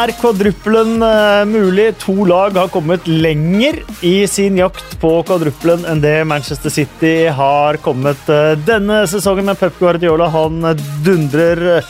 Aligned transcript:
er 0.00 0.12
kvadruppelen 0.16 1.02
uh, 1.02 1.44
mulig. 1.48 1.90
To 2.04 2.24
lag 2.28 2.56
har 2.56 2.70
kommet 2.72 3.06
lenger 3.08 3.80
i 4.06 4.26
sin 4.30 4.58
jakt 4.60 4.96
på 5.02 5.12
kvadruppelen 5.28 5.84
enn 5.88 6.02
det 6.02 6.14
Manchester 6.28 6.72
City 6.72 7.14
har 7.36 7.80
kommet 7.84 8.22
uh, 8.32 8.54
denne 8.66 9.02
sesongen. 9.10 9.50
Men 9.50 9.58
Pep 9.60 9.76
Guardiola 9.80 10.30
han 10.32 10.62
dundrer 11.04 11.82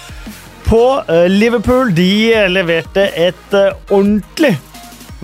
på. 0.66 0.82
Uh, 1.06 1.28
Liverpool 1.30 1.94
de 1.94 2.10
leverte 2.50 3.06
et 3.14 3.56
ordentlig 3.90 4.56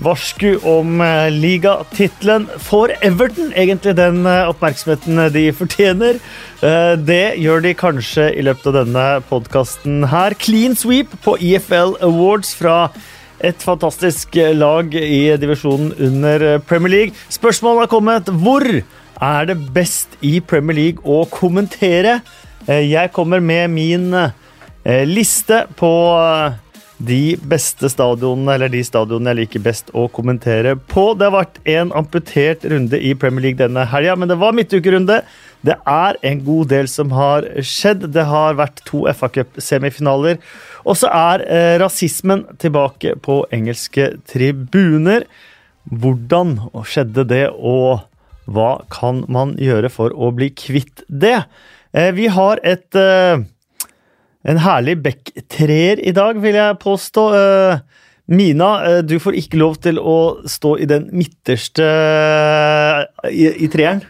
varsku 0.03 0.57
om 0.67 1.01
eh, 1.01 1.31
ligatittelen. 1.33 2.47
Får 2.63 2.93
Everton 3.05 3.53
egentlig 3.57 3.97
den 3.97 4.27
eh, 4.27 4.49
oppmerksomheten 4.51 5.21
de 5.33 5.45
fortjener? 5.57 6.21
Eh, 6.61 6.95
det 7.01 7.37
gjør 7.41 7.65
de 7.65 7.75
kanskje 7.79 8.29
i 8.37 8.45
løpet 8.45 8.71
av 8.71 8.79
denne 8.83 9.07
podkasten 9.31 10.07
her. 10.13 10.37
Clean 10.41 10.77
sweep 10.77 11.17
på 11.25 11.37
EFL 11.41 11.97
Awards 12.05 12.55
fra 12.59 12.91
et 13.45 13.61
fantastisk 13.61 14.37
lag 14.57 14.95
i 14.97 15.37
divisjonen 15.37 15.93
under 16.01 16.47
Premier 16.65 16.93
League. 16.93 17.25
Spørsmålet 17.33 17.85
har 17.85 17.93
kommet. 17.93 18.31
Hvor 18.33 18.65
er 18.65 19.49
det 19.49 19.59
best 19.77 20.17
i 20.25 20.39
Premier 20.41 20.77
League 20.77 21.05
å 21.05 21.27
kommentere? 21.29 22.23
Jeg 22.67 23.13
kommer 23.15 23.45
med 23.45 23.69
min 23.71 24.09
liste 25.05 25.67
på 25.77 25.93
de 26.99 27.37
beste 27.45 27.91
stadionene, 27.93 28.55
eller 28.55 28.71
de 28.73 28.81
stadionene 28.85 29.35
jeg 29.35 29.41
liker 29.43 29.65
best 29.67 29.91
å 29.93 30.07
kommentere 30.13 30.77
på. 30.89 31.11
Det 31.15 31.29
har 31.29 31.35
vært 31.35 31.59
en 31.69 31.93
amputert 31.99 32.65
runde 32.69 33.01
i 33.01 33.13
Premier 33.19 33.49
League 33.49 33.61
denne 33.61 33.85
helga, 33.91 34.15
men 34.17 34.31
det 34.31 34.39
var 34.41 34.57
midtukerunde. 34.57 35.21
Det 35.67 35.77
er 35.91 36.19
en 36.31 36.41
god 36.47 36.71
del 36.73 36.89
som 36.89 37.13
har 37.17 37.49
skjedd. 37.61 38.09
Det 38.15 38.25
har 38.29 38.57
vært 38.57 38.81
to 38.89 39.05
FA 39.17 39.29
Cup-semifinaler. 39.35 40.41
Og 40.87 40.97
så 41.01 41.11
er 41.13 41.45
eh, 41.45 41.75
rasismen 41.83 42.47
tilbake 42.63 43.17
på 43.25 43.43
engelske 43.53 44.15
tribuner. 44.31 45.27
Hvordan 45.87 46.57
skjedde 46.87 47.27
det, 47.29 47.47
og 47.53 48.07
hva 48.47 48.71
kan 48.93 49.25
man 49.33 49.57
gjøre 49.61 49.91
for 49.93 50.15
å 50.15 50.31
bli 50.35 50.53
kvitt 50.55 51.05
det? 51.11 51.43
Eh, 51.93 52.13
vi 52.17 52.31
har 52.33 52.63
et 52.65 52.97
eh, 52.99 53.45
en 54.47 54.61
herlig 54.63 54.97
bekktreer 55.05 56.03
i 56.07 56.15
dag, 56.17 56.39
vil 56.43 56.59
jeg 56.59 56.81
påstå. 56.83 57.25
Uh, 57.35 58.03
Mina, 58.27 58.71
uh, 58.83 59.01
du 59.07 59.19
får 59.23 59.39
ikke 59.39 59.61
lov 59.61 59.79
til 59.85 59.99
å 60.03 60.43
stå 60.51 60.77
i 60.83 60.89
den 60.91 61.09
midterste 61.15 61.87
uh, 61.87 63.03
i, 63.31 63.49
i 63.67 63.71
treeren. 63.73 64.05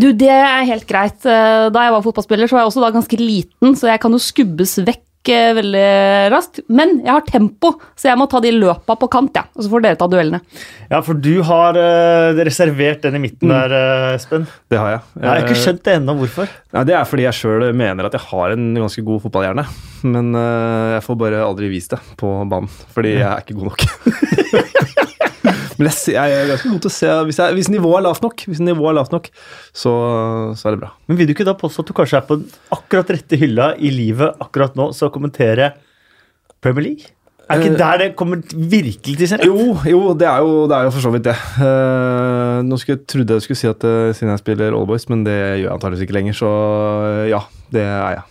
Du, 0.00 0.10
Det 0.16 0.32
er 0.32 0.64
helt 0.64 0.86
greit. 0.88 1.20
Da 1.24 1.80
jeg 1.84 1.92
var 1.92 2.04
fotballspiller, 2.04 2.48
så 2.48 2.56
var 2.56 2.62
jeg 2.62 2.70
også 2.70 2.84
da 2.86 2.92
ganske 2.94 3.18
liten, 3.20 3.74
så 3.76 3.90
jeg 3.90 4.00
kan 4.00 4.14
jo 4.16 4.20
skubbes 4.22 4.78
vekk 4.80 5.04
veldig 5.30 6.30
raskt. 6.32 6.60
Men 6.72 6.96
jeg 7.04 7.12
har 7.12 7.22
tempo, 7.28 7.74
så 7.94 8.10
jeg 8.10 8.18
må 8.18 8.26
ta 8.30 8.40
de 8.42 8.50
løpa 8.54 8.96
på 8.98 9.08
kant, 9.12 9.36
ja. 9.38 9.44
Og 9.54 9.64
så 9.64 9.70
får 9.70 9.84
dere 9.84 10.00
ta 10.00 10.08
duellene. 10.10 10.40
Ja, 10.90 11.02
for 11.04 11.14
du 11.14 11.42
har 11.46 11.78
uh, 11.78 12.42
reservert 12.42 13.04
den 13.06 13.20
i 13.20 13.22
midten 13.22 13.50
mm. 13.50 13.54
der, 13.54 13.76
uh, 13.76 14.16
Espen. 14.16 14.48
Det 14.72 14.80
har 14.80 14.96
jeg. 14.96 15.04
Jeg 15.20 15.30
har 15.30 15.44
ikke 15.44 15.60
skjønt 15.62 15.84
det 15.86 15.96
ennå. 16.00 16.16
Hvorfor? 16.22 16.58
Nei, 16.74 16.84
det 16.88 16.98
er 16.98 17.08
fordi 17.08 17.28
jeg 17.28 17.38
sjøl 17.38 17.68
mener 17.76 18.08
at 18.08 18.18
jeg 18.18 18.26
har 18.32 18.56
en 18.56 18.68
ganske 18.80 19.06
god 19.06 19.22
fotballhjerne. 19.28 19.66
Men 20.08 20.34
uh, 20.34 20.96
jeg 20.96 21.06
får 21.06 21.22
bare 21.22 21.46
aldri 21.46 21.70
vist 21.72 21.94
det 21.94 22.02
på 22.18 22.34
banen, 22.50 22.70
fordi 22.96 23.16
jeg 23.20 23.28
er 23.30 23.46
ikke 23.46 23.58
god 23.60 23.72
nok. 23.72 23.88
Men 25.78 25.88
jeg, 25.88 26.14
jeg, 26.16 26.34
er 26.36 26.50
ganske 26.50 26.72
god 26.72 26.82
til 26.84 26.90
å 26.90 26.94
se 26.94 27.14
hvis, 27.28 27.40
jeg, 27.40 27.56
hvis, 27.58 27.70
nivået 27.72 28.00
er 28.00 28.06
lavt 28.08 28.26
nok, 28.26 28.44
nivået 28.52 28.92
er 28.92 28.98
lavt 28.98 29.14
nok 29.14 29.30
så, 29.32 29.94
så, 30.58 30.66
er 30.66 30.74
det 30.74 30.82
bra. 30.82 30.92
Men 31.08 31.20
vil 31.20 31.30
du 31.30 31.34
ikke 31.36 31.48
da 31.48 31.56
påstå 31.58 31.84
at 31.84 31.90
du 31.90 31.96
kanskje 31.96 32.20
er 32.20 32.28
på 32.28 32.38
akkurat 32.76 33.16
rette 33.16 33.40
hylla 33.40 33.72
i 33.78 33.92
livet 33.94 34.42
akkurat 34.42 34.78
nå, 34.78 34.90
så 34.96 35.08
å 35.08 35.14
kommentere 35.14 35.72
Premier 36.62 36.90
League? 36.90 37.12
Er 37.50 37.60
ikke 37.60 37.72
eh, 37.74 37.78
der 37.80 38.00
det 38.00 38.08
kommer 38.16 38.40
virkelig 38.54 39.16
til 39.18 39.28
sin 39.28 39.40
rett? 39.40 39.48
Jo, 39.48 39.74
jo 39.88 40.14
det, 40.16 40.28
er 40.28 40.44
jo, 40.44 40.64
det 40.70 40.76
er 40.76 40.86
jo 40.86 40.92
for 40.94 41.04
så 41.04 41.12
vidt 41.12 41.26
det. 41.26 41.36
Uh, 41.58 42.62
nå 42.64 42.78
skulle 42.80 43.02
trodde 43.08 43.38
jeg 43.38 43.46
skulle 43.46 43.60
si 43.60 43.70
at 43.70 43.86
uh, 43.88 44.12
siden 44.14 44.32
jeg 44.32 44.42
spiller 44.44 44.76
Allboys, 44.76 45.08
men 45.12 45.24
det 45.26 45.36
gjør 45.36 45.66
jeg 45.66 45.72
antakeligvis 45.74 46.06
ikke 46.06 46.18
lenger, 46.18 46.38
så 46.38 46.52
uh, 46.52 47.24
ja, 47.30 47.42
det 47.74 47.84
er 47.88 48.16
jeg. 48.16 48.24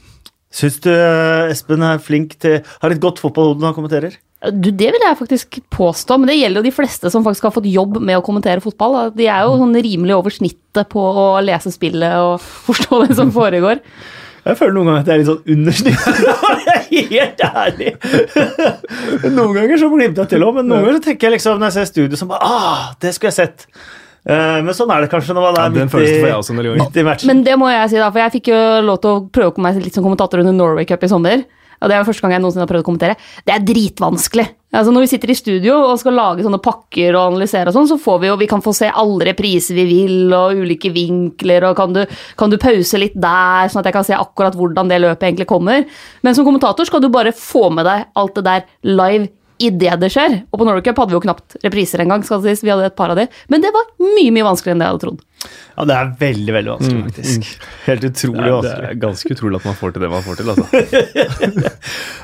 Syns 0.62 0.82
du 0.84 0.90
Espen 0.92 1.84
er 1.88 2.02
flink 2.04 2.34
til 2.44 2.58
Har 2.82 2.92
et 2.92 3.00
godt 3.00 3.22
fotballhode 3.24 3.62
når 3.62 3.72
han 3.72 3.78
kommenterer? 3.78 4.18
Du, 4.42 4.72
det 4.74 4.88
vil 4.96 5.04
jeg 5.06 5.18
faktisk 5.20 5.60
påstå, 5.70 6.18
men 6.18 6.32
det 6.32 6.40
gjelder 6.40 6.64
jo 6.64 6.66
de 6.66 6.74
fleste 6.74 7.12
som 7.14 7.22
faktisk 7.26 7.46
har 7.46 7.54
fått 7.54 7.70
jobb 7.70 8.00
med 8.02 8.18
å 8.18 8.24
kommentere 8.26 8.64
fotball. 8.64 9.12
De 9.14 9.28
er 9.30 9.46
jo 9.46 9.60
sånn 9.62 9.78
rimelig 9.78 10.16
over 10.18 10.34
snittet 10.34 10.90
på 10.90 11.04
å 11.04 11.28
lese 11.46 11.74
spillet 11.76 12.18
og 12.18 12.42
forstå 12.70 13.04
det 13.06 13.20
som 13.20 13.34
foregår. 13.36 13.84
Jeg 14.42 14.58
føler 14.58 14.74
noen 14.74 14.90
ganger 14.90 15.04
at 15.04 15.10
jeg 15.12 15.14
er 15.14 15.22
litt 15.22 15.30
sånn 15.30 15.54
under 15.54 15.76
snittet. 15.78 16.22
helt 17.14 17.44
ærlig. 17.46 17.94
noen 19.30 19.54
ganger 19.60 19.78
så 19.78 19.90
glimter 19.94 20.26
jeg 20.26 20.34
til 20.34 20.46
òg, 20.48 20.58
men 20.58 20.70
noen 20.72 20.88
ganger 20.88 20.98
så 20.98 21.06
tenker 21.12 21.30
jeg 21.30 21.38
liksom 21.38 21.62
når 21.62 21.70
jeg 21.70 21.78
ser 21.78 21.92
studio 21.92 22.20
som 22.20 22.32
bare 22.32 22.50
ah, 22.50 22.84
det 23.04 23.14
skulle 23.14 23.30
jeg 23.30 23.38
sett. 23.38 23.68
Eh, 24.26 24.58
men 24.66 24.74
sånn 24.78 24.92
er 24.94 25.06
det 25.06 25.14
kanskje 25.14 25.38
når 25.38 25.48
man 25.48 25.62
er 25.62 25.70
ja, 25.70 25.86
midt, 25.86 25.96
i, 26.02 26.76
midt 26.82 26.98
i 26.98 27.06
matchen. 27.06 27.30
Men 27.30 27.46
det 27.46 27.62
må 27.62 27.70
jeg 27.70 27.94
si, 27.94 28.02
da, 28.02 28.10
for 28.10 28.26
jeg 28.26 28.36
fikk 28.40 28.52
jo 28.56 28.60
lov 28.90 29.02
til 29.06 29.14
å 29.14 29.24
prøve 29.34 29.54
på 29.56 29.64
meg 29.66 29.78
litt 29.82 29.98
som 29.98 30.06
kommentator 30.06 30.42
under 30.42 30.58
Norway 30.58 30.90
Cup 30.90 31.06
i 31.06 31.14
sommer 31.14 31.46
og 31.82 31.90
det 31.90 31.98
er 31.98 32.06
første 32.08 32.24
gang 32.24 32.36
jeg 32.36 32.44
noensinne 32.44 32.66
har 32.66 32.70
prøvd 32.70 32.86
å 32.86 32.88
kommentere, 32.88 33.18
det 33.48 33.56
er 33.56 33.64
dritvanskelig. 33.66 34.48
Altså 34.72 34.94
Når 34.94 35.04
vi 35.04 35.10
sitter 35.12 35.32
i 35.34 35.36
studio 35.36 35.74
og 35.90 35.98
skal 36.00 36.16
lage 36.16 36.46
sånne 36.46 36.62
pakker 36.64 37.18
og 37.18 37.34
analysere 37.34 37.68
og 37.68 37.76
sånn, 37.76 37.90
så 37.90 37.98
får 38.00 38.22
vi 38.22 38.30
jo 38.30 38.38
Vi 38.40 38.48
kan 38.48 38.64
få 38.64 38.72
se 38.76 38.88
alle 38.88 39.28
repriser 39.28 39.76
vi 39.76 39.84
vil, 39.90 40.32
og 40.32 40.62
ulike 40.62 40.94
vinkler, 40.96 41.68
og 41.68 41.76
kan 41.80 41.98
du, 41.98 42.06
kan 42.40 42.54
du 42.54 42.60
pause 42.62 43.02
litt 43.02 43.18
der, 43.20 43.68
sånn 43.68 43.82
at 43.82 43.90
jeg 43.90 43.98
kan 43.98 44.08
se 44.08 44.16
akkurat 44.16 44.56
hvordan 44.56 44.92
det 44.92 45.02
løpet 45.04 45.28
egentlig 45.28 45.50
kommer. 45.50 45.84
Men 46.24 46.38
som 46.38 46.48
kommentator 46.48 46.88
skal 46.88 47.04
du 47.04 47.10
bare 47.12 47.36
få 47.36 47.68
med 47.74 47.90
deg 47.90 48.08
alt 48.22 48.40
det 48.40 48.48
der 48.48 48.68
live 48.88 49.28
idet 49.68 49.98
det 50.02 50.12
skjer. 50.14 50.42
Og 50.52 50.62
på 50.62 50.68
Norway 50.68 50.84
Cup 50.86 51.00
hadde 51.02 51.14
vi 51.14 51.20
jo 51.20 51.26
knapt 51.26 51.58
repriser 51.66 52.04
engang, 52.04 52.24
skal 52.26 52.42
det 52.42 52.52
sies. 52.52 52.64
Vi 52.66 52.72
hadde 52.74 52.90
et 52.90 52.98
par 52.98 53.14
av 53.14 53.20
de. 53.20 53.28
Men 53.52 53.64
det 53.64 53.72
var 53.76 53.90
mye, 54.02 54.32
mye 54.34 54.48
vanskeligere 54.48 54.78
enn 54.78 54.84
det 54.84 54.88
jeg 54.88 54.96
hadde 54.96 55.06
trodd. 55.06 55.28
Ja, 55.42 55.86
det 55.90 55.96
er 55.96 56.10
veldig, 56.20 56.54
veldig 56.54 56.72
vanskelig, 56.76 56.98
mm, 56.98 57.06
faktisk. 57.10 57.46
Mm. 57.48 57.70
Helt 57.86 58.04
utrolig 58.10 58.44
ja, 58.44 58.56
vanskelig. 58.58 58.82
Det 58.82 58.90
er 58.92 59.00
ganske 59.02 59.36
utrolig 59.36 59.60
at 59.62 59.68
man 59.70 59.78
får 59.80 59.94
til 59.96 60.04
det 60.04 60.10
man 60.12 60.26
får 60.28 60.42
til, 60.42 60.52
altså. 60.54 60.68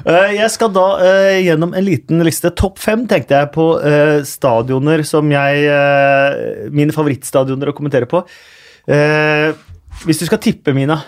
Eh, 0.08 0.30
jeg 0.38 0.48
skal 0.54 0.70
da 0.72 0.84
uh, 1.02 1.38
gjennom 1.42 1.74
en 1.76 1.84
liten 1.84 2.22
liste. 2.24 2.52
Topp 2.56 2.78
fem 2.80 3.02
tenkte 3.10 3.36
jeg 3.42 3.50
på 3.52 3.66
uh, 3.82 4.22
stadioner 4.24 5.02
som 5.08 5.28
jeg 5.34 5.66
uh, 5.68 6.70
Mine 6.72 6.96
favorittstadioner 6.96 7.74
å 7.74 7.76
kommentere 7.76 8.08
på. 8.08 8.22
hvis 10.06 10.22
du 10.22 10.26
skal 10.30 10.40
tippe, 10.40 10.72
Mina, 10.78 11.02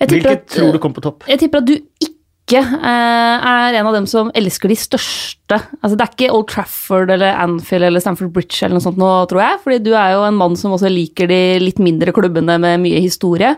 hvilket 0.00 0.48
tror 0.56 0.72
du 0.74 0.80
kom 0.82 0.96
på 0.96 1.04
topp? 1.04 1.28
Jeg 1.30 1.44
tipper 1.44 1.62
at 1.62 1.68
du 1.68 1.76
ikke 1.76 2.11
ikke 2.52 2.78
eh, 2.84 3.46
er 3.48 3.76
en 3.80 3.88
av 3.88 3.94
dem 3.96 4.06
som 4.10 4.28
elsker 4.36 4.70
de 4.70 4.76
største 4.78 5.58
altså 5.82 5.96
Det 5.98 6.04
er 6.04 6.12
ikke 6.14 6.28
Old 6.36 6.46
Trafford 6.52 7.10
eller 7.12 7.34
Anfield 7.42 7.84
eller 7.88 8.00
Stamford 8.04 8.30
Bridge 8.34 8.60
eller 8.62 8.76
noe 8.78 8.84
sånt 8.84 9.00
nå, 9.00 9.08
tror 9.30 9.42
jeg. 9.42 9.60
fordi 9.64 9.78
du 9.84 9.90
er 9.96 10.14
jo 10.14 10.22
en 10.28 10.38
mann 10.38 10.54
som 10.60 10.72
også 10.76 10.90
liker 10.92 11.28
de 11.30 11.40
litt 11.62 11.80
mindre 11.82 12.14
klubbene 12.16 12.58
med 12.62 12.80
mye 12.84 13.00
historie. 13.04 13.54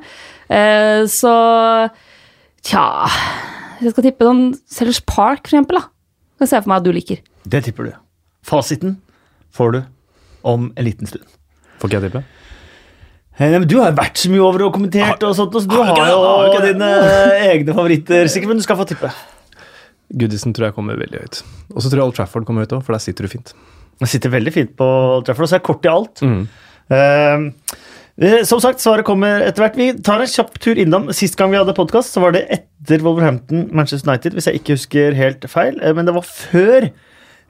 Eh, 0.48 1.02
så 1.10 1.34
tja 2.64 2.84
Jeg 3.82 3.92
skal 3.92 4.06
tippe 4.08 4.26
noen 4.26 4.54
Sellers 4.70 5.02
Park, 5.04 5.44
for 5.48 5.52
eksempel. 5.54 5.78
da. 5.80 5.88
Kan 6.38 6.46
jeg 6.46 6.52
se 6.54 6.62
for 6.62 6.72
meg 6.72 6.80
at 6.82 6.86
du 6.86 6.92
liker. 6.94 7.20
Det 7.44 7.64
tipper 7.66 7.90
du. 7.90 7.92
Fasiten 8.46 8.96
får 9.54 9.72
du 9.76 9.80
om 10.44 10.70
en 10.76 10.84
liten 10.86 11.08
stund. 11.10 11.26
Får 11.80 11.90
ikke 11.90 12.00
jeg 12.00 12.10
tippe? 12.10 12.24
Eh, 13.38 13.54
du 13.66 13.78
har 13.80 13.94
vært 13.96 14.20
så 14.20 14.30
mye 14.30 14.42
over 14.44 14.68
og 14.68 14.74
kommentert, 14.76 15.22
og 15.26 15.34
sånt, 15.36 15.54
så 15.58 15.70
du 15.70 15.78
har, 15.80 15.94
har 15.98 16.50
jo 16.54 16.60
dine 16.62 16.90
egne 17.52 17.74
favoritter. 17.74 18.28
sikkert, 18.30 18.52
Men 18.52 18.60
du 18.62 18.66
skal 18.66 18.78
få 18.78 18.86
tippe. 18.90 19.10
Goodison 20.14 20.54
tror 20.54 20.68
jeg 20.68 20.76
kommer 20.76 20.98
veldig 21.00 21.24
høyt. 21.24 21.40
Og 21.74 21.80
så 21.82 21.90
tror 21.90 22.00
jeg 22.00 22.10
Old 22.10 22.18
Trafford 22.18 22.46
kommer 22.46 22.66
høyt 22.66 22.76
òg, 22.76 22.84
for 22.86 22.94
der 22.94 23.02
sitter 23.02 23.26
du 23.26 23.32
fint. 23.32 23.54
Jeg 24.02 24.12
sitter 24.12 24.30
veldig 24.34 24.52
fint 24.54 24.76
på 24.78 24.86
Old 24.86 25.26
Trafford, 25.26 25.48
og 25.48 25.50
så 25.50 25.58
er 25.58 25.62
jeg 25.62 25.66
kort 25.66 25.88
i 25.88 25.90
alt. 25.90 26.22
Mm. 26.22 26.44
Uh, 26.94 28.44
som 28.46 28.60
sagt, 28.62 28.82
svaret 28.84 29.06
kommer 29.08 29.42
etter 29.42 29.64
hvert. 29.64 29.78
Vi 29.80 29.88
tar 30.06 30.22
en 30.22 30.30
kjapp 30.30 30.54
tur 30.62 30.78
innom. 30.78 31.08
Sist 31.16 31.34
gang 31.40 31.50
vi 31.50 31.58
hadde 31.58 31.74
podkast, 31.74 32.14
var 32.22 32.36
det 32.36 32.44
etter 32.54 33.02
Wolverhampton 33.02 33.66
Manchester 33.74 34.12
United, 34.12 34.36
hvis 34.36 34.46
jeg 34.46 34.60
ikke 34.60 34.76
husker 34.78 35.18
helt 35.18 35.48
feil. 35.50 35.80
Men 35.96 36.06
det 36.06 36.14
var 36.14 36.28
før 36.28 36.86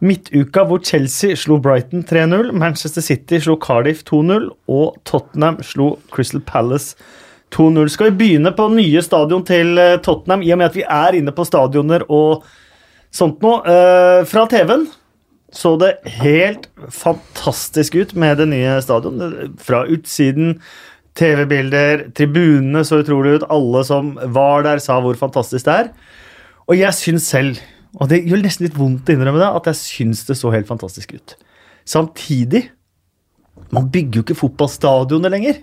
Midtuka 0.05 0.67
hvor 0.69 0.83
Chelsea 0.85 1.37
slo 1.39 1.56
Brighton 1.62 2.05
3-0, 2.05 2.53
Manchester 2.53 3.05
City 3.05 3.41
slo 3.41 3.56
Cardiff 3.61 4.03
2-0 4.09 4.51
og 4.69 4.99
Tottenham 5.09 5.62
slo 5.65 5.95
Crystal 6.12 6.43
Palace 6.45 6.99
2-0. 7.55 7.89
Skal 7.93 8.11
vi 8.11 8.19
begynne 8.19 8.53
på 8.56 8.69
nye 8.73 9.03
stadion 9.05 9.45
til 9.47 9.79
eh, 9.81 9.97
Tottenham, 10.05 10.45
i 10.45 10.53
og 10.53 10.61
med 10.61 10.71
at 10.71 10.77
vi 10.77 10.85
er 10.85 11.17
inne 11.21 11.33
på 11.35 11.47
stadioner 11.49 12.05
og 12.12 12.45
sånt 13.15 13.41
noe? 13.45 13.62
Uh, 13.65 14.21
fra 14.29 14.45
TV-en 14.51 14.89
så 15.55 15.77
det 15.79 15.93
helt 16.19 16.67
fantastisk 16.91 17.95
ut 17.95 18.15
med 18.19 18.41
det 18.43 18.49
nye 18.51 18.81
stadionet. 18.83 19.53
Fra 19.62 19.85
utsiden, 19.87 20.56
TV-bilder, 21.15 22.09
tribunene 22.19 22.83
så 22.87 23.05
utrolig 23.05 23.37
ut. 23.39 23.47
Alle 23.55 23.85
som 23.87 24.17
var 24.35 24.67
der, 24.67 24.83
sa 24.83 24.99
hvor 25.03 25.15
fantastisk 25.19 25.69
det 25.69 25.77
er. 25.85 25.93
Og 26.67 26.75
jeg 26.81 26.99
syns 26.99 27.29
selv 27.31 27.62
og 28.00 28.11
det 28.11 28.23
gjør 28.26 28.43
nesten 28.43 28.67
litt 28.67 28.79
vondt 28.79 29.11
å 29.11 29.14
innrømme 29.14 29.41
det, 29.43 29.50
at 29.61 29.69
jeg 29.70 29.81
syns 29.81 30.25
det 30.29 30.37
så 30.38 30.50
helt 30.55 30.70
fantastisk 30.70 31.14
ut. 31.14 31.37
Samtidig 31.87 32.70
Man 33.70 33.87
bygger 33.93 34.19
jo 34.19 34.23
ikke 34.25 34.35
fotballstadioner 34.35 35.31
lenger. 35.31 35.61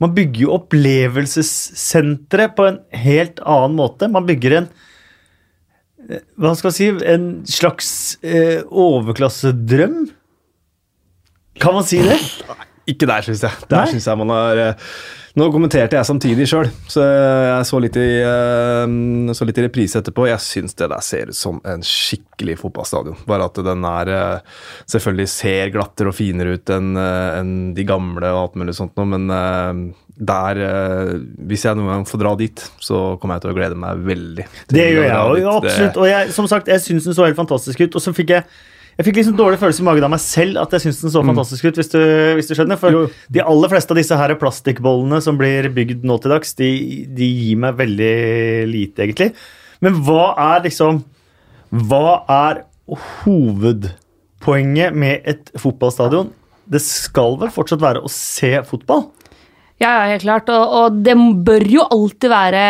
Man 0.00 0.14
bygger 0.16 0.46
jo 0.46 0.54
opplevelsessentre 0.54 2.46
på 2.56 2.64
en 2.64 2.78
helt 2.96 3.42
annen 3.44 3.76
måte. 3.76 4.08
Man 4.08 4.24
bygger 4.28 4.56
en 4.56 4.70
Hva 6.40 6.54
skal 6.56 6.70
jeg 6.70 6.78
si? 6.78 6.88
En 7.12 7.26
slags 7.44 7.90
eh, 8.24 8.64
overklassedrøm? 8.64 9.98
Kan 11.60 11.76
man 11.76 11.84
si 11.84 12.00
det? 12.00 12.16
Ikke 12.88 13.04
der, 13.10 13.20
syns 13.26 13.44
jeg. 13.44 13.68
Der 13.68 13.92
syns 13.92 14.08
jeg 14.08 14.18
man 14.22 14.32
har 14.32 14.62
eh, 14.64 14.88
Nå 15.38 15.46
kommenterte 15.54 15.94
jeg 15.94 16.06
samtidig 16.08 16.46
sjøl, 16.50 16.66
så 16.90 17.04
jeg 17.04 17.66
så 17.68 17.78
litt, 17.82 17.96
i, 18.02 18.18
eh, 18.26 19.32
så 19.36 19.46
litt 19.46 19.60
i 19.60 19.64
reprise 19.66 20.00
etterpå. 20.00 20.26
Jeg 20.26 20.42
syns 20.42 20.74
det 20.74 20.88
der 20.90 21.04
ser 21.06 21.30
ut 21.30 21.38
som 21.38 21.60
en 21.70 21.84
skikkelig 21.86 22.56
fotballstadion. 22.64 23.20
Bare 23.30 23.46
at 23.46 23.60
den 23.62 23.86
er 23.86 24.10
eh, 24.16 24.56
selvfølgelig 24.90 25.28
ser 25.30 25.70
glattere 25.76 26.10
og 26.10 26.18
finere 26.18 26.56
ut 26.58 26.72
enn 26.74 26.98
eh, 26.98 27.28
enn 27.38 27.52
de 27.76 27.86
gamle 27.86 28.32
og 28.34 28.40
alt 28.40 28.58
mulig 28.58 28.74
sånt 28.74 28.96
noe, 28.98 29.06
men 29.06 29.30
der 30.20 30.58
Hvis 31.48 31.62
jeg 31.64 31.78
noen 31.78 31.94
gang 31.94 32.02
får 32.04 32.20
dra 32.20 32.34
dit, 32.36 32.64
så 32.82 33.14
kommer 33.20 33.38
jeg 33.38 33.46
til 33.46 33.52
å 33.52 33.56
glede 33.56 33.78
meg 33.78 34.02
veldig. 34.04 34.44
Det 34.68 34.88
gjør 34.90 35.06
jeg 35.06 35.30
òg, 35.30 35.46
absolutt. 35.54 35.96
Og 36.02 36.10
jeg, 36.10 36.34
som 36.36 36.50
sagt, 36.50 36.68
jeg 36.68 36.82
syns 36.84 37.06
den 37.08 37.16
så 37.16 37.24
helt 37.24 37.38
fantastisk 37.38 37.80
ut. 37.80 37.96
Og 37.96 38.04
så 38.04 38.12
fikk 38.12 38.34
jeg 38.34 38.44
jeg 39.00 39.06
fikk 39.06 39.16
liksom 39.16 39.36
dårlig 39.38 39.56
følelse 39.62 39.80
i 39.80 39.84
magen 39.86 40.04
av 40.04 40.10
meg 40.12 40.20
selv 40.20 40.58
at 40.60 40.74
jeg 40.76 40.82
syns 40.84 40.98
den 41.00 41.12
så 41.14 41.22
fantastisk 41.24 41.64
ut. 41.70 41.78
hvis 41.80 41.88
du, 41.88 42.00
hvis 42.36 42.50
du 42.50 42.52
skjønner. 42.58 42.76
For 42.76 42.92
Jo. 42.92 43.06
de 43.32 43.40
aller 43.40 43.70
fleste 43.72 43.94
av 43.94 43.96
disse 43.96 44.16
her 44.20 44.34
plastikkbollene 44.36 45.22
som 45.24 45.38
blir 45.40 45.70
bygd 45.72 46.04
nå 46.04 46.18
til 46.20 46.34
dags, 46.34 46.52
de, 46.58 46.68
de 47.08 47.28
gir 47.30 47.56
meg 47.62 47.78
veldig 47.80 48.10
lite, 48.68 49.06
egentlig. 49.06 49.30
Men 49.80 49.96
hva 50.04 50.34
er 50.36 50.66
liksom 50.68 51.00
Hva 51.70 52.26
er 52.28 52.64
hovedpoenget 53.22 54.96
med 54.98 55.22
et 55.30 55.52
fotballstadion? 55.56 56.32
Det 56.70 56.82
skal 56.84 57.38
vel 57.40 57.52
fortsatt 57.54 57.80
være 57.82 58.02
å 58.04 58.10
se 58.12 58.52
fotball? 58.68 59.06
Ja, 59.80 59.94
ja, 59.94 60.10
helt 60.12 60.26
klart. 60.26 60.50
Og, 60.52 60.74
og 60.76 60.98
det 61.06 61.14
bør 61.46 61.64
jo 61.72 61.86
alltid 61.88 62.28
være 62.28 62.64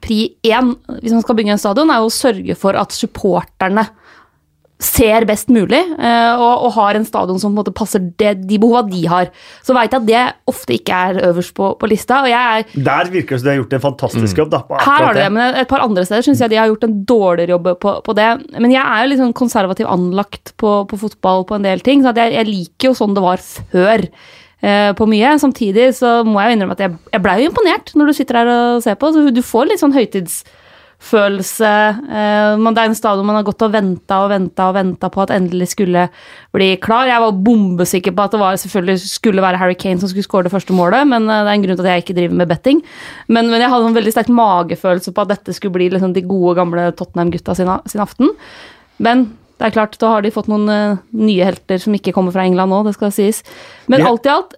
pri 0.00 0.20
én 0.48 0.72
hvis 1.02 1.12
man 1.12 1.26
skal 1.26 1.36
bygge 1.36 1.58
en 1.58 1.60
stadion, 1.60 1.92
er 1.92 2.00
jo 2.00 2.08
å 2.08 2.14
sørge 2.14 2.56
for 2.56 2.78
at 2.80 2.94
supporterne 2.96 3.84
ser 4.84 5.24
best 5.28 5.48
mulig, 5.52 5.80
eh, 5.96 6.34
og, 6.36 6.66
og 6.68 6.74
har 6.76 6.98
en 6.98 7.06
stadion 7.08 7.40
som 7.40 7.50
på 7.50 7.56
en 7.56 7.60
måte 7.62 7.72
passer 7.74 8.02
det, 8.20 8.34
de 8.48 8.58
behova 8.60 8.82
de 8.86 9.00
har. 9.10 9.30
Så 9.64 9.74
veit 9.76 9.90
jeg 9.94 10.02
at 10.02 10.06
det 10.10 10.22
ofte 10.52 10.76
ikke 10.76 11.00
er 11.08 11.20
øverst 11.30 11.54
på, 11.56 11.72
på 11.80 11.88
lista. 11.90 12.20
og 12.22 12.28
jeg 12.30 12.60
er 12.68 12.84
Der 12.90 13.10
virker 13.12 13.34
det 13.34 13.40
som 13.42 13.48
de 13.48 13.52
har 13.54 13.60
gjort 13.62 13.76
en 13.78 13.84
fantastisk 13.86 14.42
jobb. 14.44 14.52
da, 14.54 14.62
på 14.68 14.78
her 14.78 15.04
har 15.06 15.16
du 15.16 15.20
det, 15.22 15.26
men 15.32 15.58
et 15.64 15.68
par 15.72 15.82
andre 15.84 16.04
steder 16.06 16.22
syns 16.28 16.44
jeg 16.44 16.52
de 16.54 16.60
har 16.60 16.70
gjort 16.70 16.84
en 16.88 16.96
dårligere 17.08 17.56
jobb 17.56 17.68
på, 17.82 17.96
på 18.06 18.16
det. 18.20 18.30
Men 18.60 18.70
jeg 18.76 18.84
er 18.84 19.02
jo 19.04 19.10
litt 19.14 19.22
sånn 19.24 19.36
konservativ 19.42 19.90
anlagt 19.90 20.54
på, 20.60 20.76
på 20.90 21.00
fotball 21.06 21.44
på 21.48 21.58
en 21.58 21.66
del 21.66 21.80
ting, 21.84 22.04
så 22.04 22.12
at 22.14 22.20
jeg, 22.22 22.36
jeg 22.36 22.50
liker 22.52 22.90
jo 22.92 22.96
sånn 23.00 23.14
det 23.16 23.24
var 23.24 23.42
før. 23.44 24.06
eh, 24.64 24.90
På 24.98 25.06
mye. 25.10 25.34
Samtidig 25.40 25.90
så 25.98 26.20
må 26.26 26.40
jeg 26.42 26.52
jo 26.52 26.56
innrømme 26.58 26.76
at 26.78 26.84
jeg, 26.86 26.98
jeg 27.12 27.24
blei 27.24 27.38
jo 27.42 27.50
imponert 27.52 27.94
når 27.96 28.10
du 28.12 28.16
sitter 28.20 28.40
her 28.42 28.52
og 28.52 28.82
ser 28.84 28.98
på. 29.00 29.12
Så 29.14 29.24
du 29.34 29.42
får 29.44 29.70
litt 29.72 29.82
sånn 29.82 29.96
høytidsfølelse. 29.96 30.60
Eh, 31.12 32.56
men 32.56 32.74
Det 32.74 32.80
er 32.80 32.88
en 32.88 32.96
stadion 32.96 33.26
man 33.26 33.36
har 33.36 33.44
gått 33.46 33.62
og 33.62 33.72
venta 33.74 34.22
og 34.24 34.30
venta 34.32 34.68
og 34.70 34.76
venta 34.78 35.10
på 35.12 35.22
at 35.22 35.34
endelig 35.34 35.68
skulle 35.74 36.08
bli 36.54 36.70
klar. 36.80 37.06
Jeg 37.10 37.20
var 37.20 37.36
bombesikker 37.46 38.14
på 38.14 38.24
at 38.24 38.32
det 38.32 38.40
var, 38.40 38.56
selvfølgelig 38.56 38.98
skulle 39.04 39.44
være 39.44 39.60
Harry 39.60 39.76
Kane 39.76 40.00
som 40.00 40.08
skulle 40.08 40.26
skåre 40.26 40.48
det 40.48 40.54
første 40.54 40.72
målet, 40.72 41.06
men 41.06 41.28
eh, 41.28 41.44
det 41.44 41.52
er 41.52 41.54
en 41.58 41.66
grunn 41.66 41.78
til 41.78 41.86
at 41.86 41.92
jeg 41.92 42.04
ikke 42.04 42.18
driver 42.18 42.40
med 42.40 42.48
betting. 42.48 42.82
Men, 43.28 43.50
men 43.52 43.60
jeg 43.60 43.70
hadde 43.70 43.92
en 43.92 44.00
veldig 44.00 44.16
sterk 44.16 44.32
magefølelse 44.32 45.12
på 45.12 45.24
at 45.24 45.34
dette 45.36 45.56
skulle 45.56 45.76
bli 45.76 45.90
liksom 45.92 46.16
de 46.16 46.24
gode, 46.24 46.56
gamle 46.58 46.90
Tottenham-gutta 46.96 47.56
sin, 47.58 47.70
sin 47.90 48.04
aften. 48.04 48.34
Men 48.98 49.28
det 49.58 49.68
er 49.68 49.76
klart, 49.76 49.96
da 50.00 50.10
har 50.16 50.24
de 50.24 50.34
fått 50.34 50.50
noen 50.50 50.68
eh, 50.72 51.00
nye 51.14 51.46
helter 51.46 51.78
som 51.82 51.94
ikke 51.94 52.14
kommer 52.16 52.34
fra 52.34 52.46
England 52.48 52.72
nå, 52.72 52.82
det 52.88 52.96
skal 52.96 53.12
sies. 53.14 53.44
Men 53.86 54.06
alt 54.08 54.26
i 54.26 54.32
alt 54.32 54.56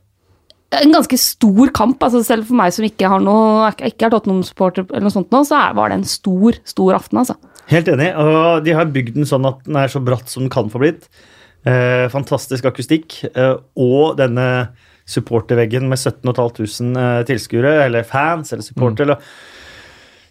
en 0.82 0.92
ganske 0.92 1.18
stor 1.18 1.70
kamp. 1.72 1.98
altså 2.02 2.24
Selv 2.24 2.46
for 2.46 2.54
meg 2.54 2.72
som 2.72 2.84
ikke 2.84 3.08
har 3.08 3.20
noe, 3.20 3.70
ikke 3.72 4.06
er 4.06 4.10
Tottenham-supporter, 4.10 4.86
eller 4.90 5.06
noe 5.08 5.14
sånt 5.14 5.30
nå, 5.30 5.40
så 5.46 5.56
er- 5.70 5.74
var 5.74 5.88
det 5.88 5.98
en 5.98 6.04
stor, 6.04 6.52
stor 6.64 6.94
aften. 6.94 7.18
altså. 7.18 7.36
Helt 7.68 7.86
enig. 7.88 8.14
Og 8.16 8.64
de 8.64 8.72
har 8.72 8.84
bygd 8.86 9.14
den 9.14 9.24
sånn 9.24 9.46
at 9.46 9.64
den 9.64 9.76
er 9.76 9.88
så 9.88 10.02
bratt 10.04 10.28
som 10.28 10.44
den 10.44 10.50
kan 10.50 10.68
få 10.70 10.78
blitt. 10.78 11.08
Eh, 11.66 12.06
fantastisk 12.08 12.64
akustikk. 12.64 13.24
Eh, 13.34 13.56
og 13.76 14.16
denne 14.16 14.68
supporterveggen 15.06 15.88
med 15.88 15.98
17 15.98 16.32
500 16.34 16.96
eh, 16.96 17.24
tilskuere, 17.24 17.84
eller 17.86 18.02
fans, 18.04 18.52
eller 18.52 18.62
supportere. 18.62 19.02
eller- 19.02 19.18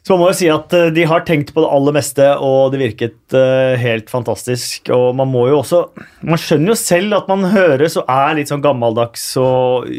Så 0.05 0.13
man 0.13 0.21
må 0.21 0.27
jo 0.29 0.37
si 0.37 0.45
at 0.53 0.73
eh, 0.77 0.91
de 0.93 1.05
har 1.09 1.23
tenkt 1.25 1.49
på 1.55 1.63
det 1.63 1.69
aller 1.73 1.95
meste, 1.95 2.27
og 2.37 2.75
det 2.75 2.81
virket 2.83 3.33
eh, 3.33 3.73
helt 3.81 4.11
fantastisk. 4.13 4.91
Og 4.93 5.15
man 5.17 5.31
må 5.31 5.47
jo 5.49 5.63
også 5.63 5.79
Man 6.21 6.37
skjønner 6.41 6.75
jo 6.75 6.77
selv 6.77 7.17
at 7.17 7.31
man 7.31 7.47
høres 7.49 7.97
og 7.97 8.11
er 8.13 8.37
litt 8.37 8.51
sånn 8.51 8.61
gammeldags 8.61 9.23
og 9.41 9.89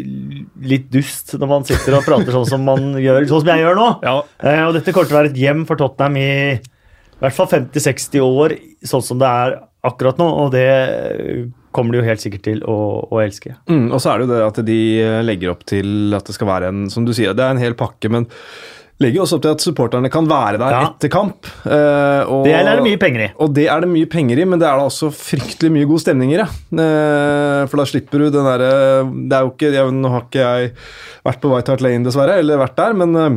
litt 0.63 0.87
dust 0.95 1.35
når 1.35 1.51
man 1.51 1.67
sitter 1.67 1.99
og 1.99 2.07
prater 2.07 2.31
sånn 2.37 2.47
som 2.53 2.63
man 2.67 2.93
gjør, 3.07 3.27
sånn 3.27 3.43
som 3.43 3.51
jeg 3.51 3.65
gjør 3.67 3.79
nå. 3.81 3.91
Ja, 4.07 4.17
Eh, 4.47 4.63
og 4.69 4.77
dette 4.77 4.93
kommer 4.95 5.09
til 5.11 5.17
å 5.17 5.21
være 5.21 5.31
et 5.33 5.39
hjem 5.41 5.67
for 5.67 5.81
Tottenham 5.81 6.19
i 6.21 6.31
i 7.17 7.23
hvert 7.25 7.33
fall 7.33 7.47
50-60 7.49 8.21
år, 8.21 8.53
sånn 8.85 9.03
som 9.03 9.17
det 9.17 9.29
er 9.29 9.55
akkurat 9.89 10.19
nå. 10.21 10.27
Og 10.43 10.51
det 10.53 10.67
kommer 11.73 11.95
de 11.97 12.03
jo 12.03 12.07
helt 12.07 12.21
sikkert 12.21 12.45
til 12.45 12.61
å, 12.69 12.77
å 13.09 13.21
elske. 13.23 13.55
Mm, 13.73 13.87
og 13.89 14.03
så 14.05 14.13
er 14.13 14.21
det 14.21 14.27
jo 14.27 14.33
det 14.35 14.43
at 14.45 14.61
de 14.69 14.79
legger 15.25 15.55
opp 15.55 15.65
til 15.69 16.13
at 16.17 16.29
det 16.29 16.37
skal 16.37 16.51
være 16.51 16.69
en 16.73 16.83
Som 16.93 17.09
du 17.09 17.15
sier, 17.17 17.33
det 17.37 17.45
er 17.45 17.57
en 17.57 17.63
hel 17.63 17.77
pakke, 17.79 18.13
men 18.13 18.29
legger 19.03 19.23
også 19.25 19.37
opp 19.37 19.43
til 19.45 19.53
at 19.53 19.65
supporterne 19.65 20.09
kan 20.13 20.29
være 20.31 20.59
der 20.61 20.71
Ja. 20.73 20.83
etter 20.89 21.11
kamp. 21.13 21.45
Uh, 21.67 22.23
og, 22.33 22.45
Det 22.47 22.55
er 22.57 22.65
det 22.77 22.85
mye 22.87 23.01
penger 23.01 23.25
i. 23.27 23.29
Og 23.39 23.53
det 23.55 23.67
er 23.69 23.81
det 23.85 23.91
mye 23.91 24.07
penger 24.09 24.39
i, 24.41 24.45
men 24.49 24.59
det 24.59 24.67
er 24.69 24.79
da 24.81 24.87
også 24.89 25.11
fryktelig 25.13 25.71
mye 25.75 25.89
god 25.91 26.01
stemning 26.01 26.33
i 26.33 26.39
det. 26.41 26.47
Uh, 26.73 27.67
for 27.69 27.77
da 27.83 27.85
slipper 27.89 28.19
du 28.25 28.31
den 28.31 28.47
derre 28.49 28.71
Det 29.29 29.37
er 29.37 29.45
jo 29.45 29.53
ikke 29.53 29.73
jeg, 29.75 29.93
Nå 29.93 30.09
har 30.15 30.25
ikke 30.25 30.41
jeg 30.47 30.73
vært 31.27 31.41
på 31.43 31.51
White 31.53 31.75
Hart 31.75 31.85
Lane, 31.85 32.05
dessverre, 32.07 32.39
eller 32.41 32.61
vært 32.63 32.77
der, 32.79 32.93
men 32.95 33.17
eh, 33.19 33.37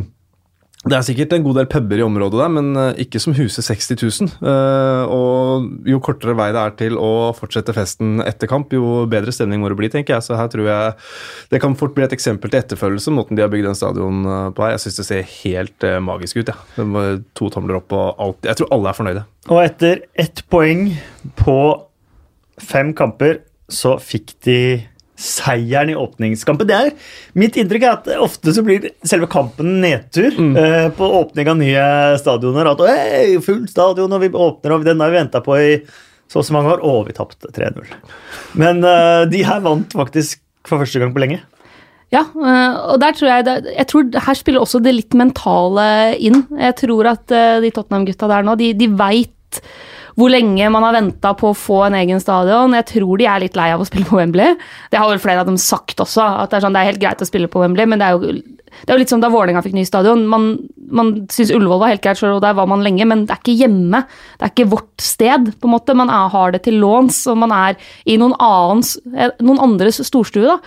det 0.80 0.96
er 0.96 1.02
sikkert 1.04 1.34
en 1.36 1.42
god 1.44 1.58
del 1.58 1.66
puber 1.68 2.00
i 2.00 2.04
området 2.06 2.38
der, 2.40 2.52
men 2.54 2.68
eh, 2.80 3.00
ikke 3.04 3.20
som 3.20 3.34
huser 3.36 3.64
60 3.66 3.98
000. 4.00 4.28
Eh, 4.48 5.10
og 5.12 5.66
jo 5.84 5.98
kortere 6.00 6.32
vei 6.38 6.46
det 6.56 6.62
er 6.62 6.76
til 6.78 6.96
å 6.96 7.10
fortsette 7.36 7.74
festen 7.76 8.22
etter 8.24 8.48
kamp, 8.48 8.72
jo 8.72 9.02
bedre 9.10 9.34
stemning 9.36 9.60
må 9.60 9.68
det 9.68 9.76
bli, 9.76 9.90
tenker 9.92 10.16
jeg. 10.16 10.24
Så 10.24 10.38
her 10.40 10.48
tror 10.48 10.70
jeg 10.70 10.94
det 11.52 11.60
kan 11.60 11.76
fort 11.76 11.92
bli 11.98 12.06
et 12.06 12.14
eksempel 12.16 12.48
til 12.48 12.62
etterfølgelse, 12.62 13.12
måten 13.12 13.36
de 13.36 13.44
har 13.44 13.52
bygd 13.52 13.68
den 13.68 13.76
stadion 13.76 14.24
eh, 14.24 14.46
på 14.56 14.64
her. 14.64 14.72
Jeg 14.78 14.84
syns 14.86 15.02
det 15.02 15.06
ser 15.10 15.28
helt 15.34 15.88
magisk 16.06 16.40
ut, 16.40 16.48
jeg. 16.48 16.56
Ja. 16.56 16.72
Det 16.80 16.88
var 16.96 17.20
to 17.36 17.52
tomler 17.52 17.80
opp 17.82 17.92
og 18.00 18.24
alt. 18.24 18.48
Jeg 18.48 18.62
tror 18.62 18.72
alle 18.78 18.88
er 18.88 19.00
fornøyde. 19.02 19.26
Og 19.50 19.60
etter 19.66 20.04
ett 20.24 20.44
poeng 20.48 20.86
på 21.36 21.58
fem 22.72 22.94
kamper, 22.96 23.42
så 23.68 23.98
fikk 24.00 24.32
de 24.48 24.60
seieren 25.20 25.92
i 25.92 25.96
åpningskampen. 25.98 26.68
Det 26.68 26.76
er, 26.76 26.92
mitt 27.38 27.56
inntrykk 27.60 27.84
er 27.84 27.98
at 27.98 28.08
ofte 28.24 28.54
så 28.56 28.64
blir 28.66 28.88
selve 29.06 29.28
kampen 29.30 29.78
nedtur 29.82 30.32
eh, 30.32 30.88
på 30.96 31.10
åpning 31.20 31.50
av 31.52 31.58
nye 31.60 31.84
stadioner. 32.20 32.72
At 32.72 32.82
hey, 32.88 33.36
full 33.44 33.66
stadion, 33.70 34.12
og 34.16 34.24
vi 34.24 34.32
åpner, 34.32 34.74
og 34.76 34.86
den 34.88 35.02
har 35.02 35.12
vi 35.12 35.20
venta 35.20 35.42
på 35.44 35.58
i 35.60 35.74
så 36.30 36.40
og 36.40 36.46
så 36.46 36.56
mange 36.56 36.72
år. 36.72 36.84
Og 36.86 37.10
vi 37.10 37.16
tapte 37.16 37.52
3-0. 37.52 37.92
Men 38.60 38.84
eh, 38.86 39.22
de 39.30 39.44
her 39.46 39.62
vant 39.64 39.96
faktisk 39.96 40.40
for 40.68 40.80
første 40.82 41.02
gang 41.02 41.12
på 41.14 41.22
lenge. 41.22 41.42
Ja, 42.10 42.24
øh, 42.26 42.78
og 42.90 42.96
der 42.98 43.14
tror 43.14 43.28
jeg, 43.30 43.66
jeg 43.70 43.86
tror 43.86 44.08
Her 44.26 44.34
spiller 44.34 44.64
også 44.64 44.80
det 44.82 44.96
litt 44.96 45.14
mentale 45.14 46.16
inn. 46.18 46.42
Jeg 46.58 46.80
tror 46.80 47.12
at 47.12 47.28
de 47.30 47.70
Tottenham-gutta 47.70 48.30
der 48.32 48.48
nå, 48.48 48.56
de, 48.58 48.72
de 48.74 48.88
veit 48.98 49.60
hvor 50.18 50.32
lenge 50.32 50.70
man 50.72 50.86
har 50.86 50.96
venta 50.96 51.32
på 51.38 51.50
å 51.50 51.56
få 51.56 51.82
en 51.86 51.98
egen 52.00 52.22
stadion. 52.22 52.76
Jeg 52.78 52.88
tror 52.92 53.20
de 53.20 53.28
er 53.30 53.44
litt 53.44 53.58
lei 53.58 53.70
av 53.74 53.82
å 53.82 53.88
spille 53.88 54.08
på 54.08 54.18
Wembley. 54.18 54.56
Det 54.90 55.00
har 55.00 55.10
vel 55.10 55.22
flere 55.22 55.44
av 55.44 55.50
dem 55.50 55.58
sagt 55.60 56.02
også, 56.02 56.24
at 56.44 56.52
det 56.52 56.60
er, 56.60 56.66
sånn, 56.66 56.76
det 56.76 56.82
er 56.82 56.90
helt 56.92 57.02
greit 57.02 57.24
å 57.24 57.28
spille 57.28 57.50
på 57.50 57.62
Wembley, 57.62 57.88
men 57.90 58.02
det 58.02 58.08
er 58.08 58.16
jo, 58.16 58.34
det 58.70 58.88
er 58.88 58.96
jo 58.96 59.02
litt 59.02 59.12
som 59.12 59.22
da 59.22 59.30
Vålerenga 59.32 59.62
fikk 59.66 59.76
ny 59.76 59.84
stadion. 59.88 60.26
Man, 60.30 60.52
man 60.90 61.12
syns 61.32 61.52
Ullevål 61.54 61.82
var 61.82 61.94
helt 61.94 62.04
greit, 62.04 62.22
og 62.26 62.42
der 62.44 62.56
var 62.58 62.70
man 62.70 62.84
lenge, 62.86 63.06
men 63.08 63.26
det 63.26 63.34
er 63.34 63.42
ikke 63.42 63.58
hjemme. 63.64 64.04
Det 64.38 64.46
er 64.46 64.54
ikke 64.54 64.70
vårt 64.76 65.04
sted, 65.04 65.52
på 65.60 65.70
en 65.70 65.76
måte. 65.76 65.98
Man 65.98 66.12
er, 66.12 66.30
har 66.32 66.54
det 66.54 66.64
til 66.66 66.80
låns, 66.82 67.22
og 67.30 67.40
man 67.42 67.54
er 67.56 67.92
i 68.06 68.18
noen, 68.20 68.36
annens, 68.38 68.96
eh, 69.14 69.34
noen 69.42 69.62
andres 69.62 70.02
storstue. 70.06 70.46
da. 70.46 70.58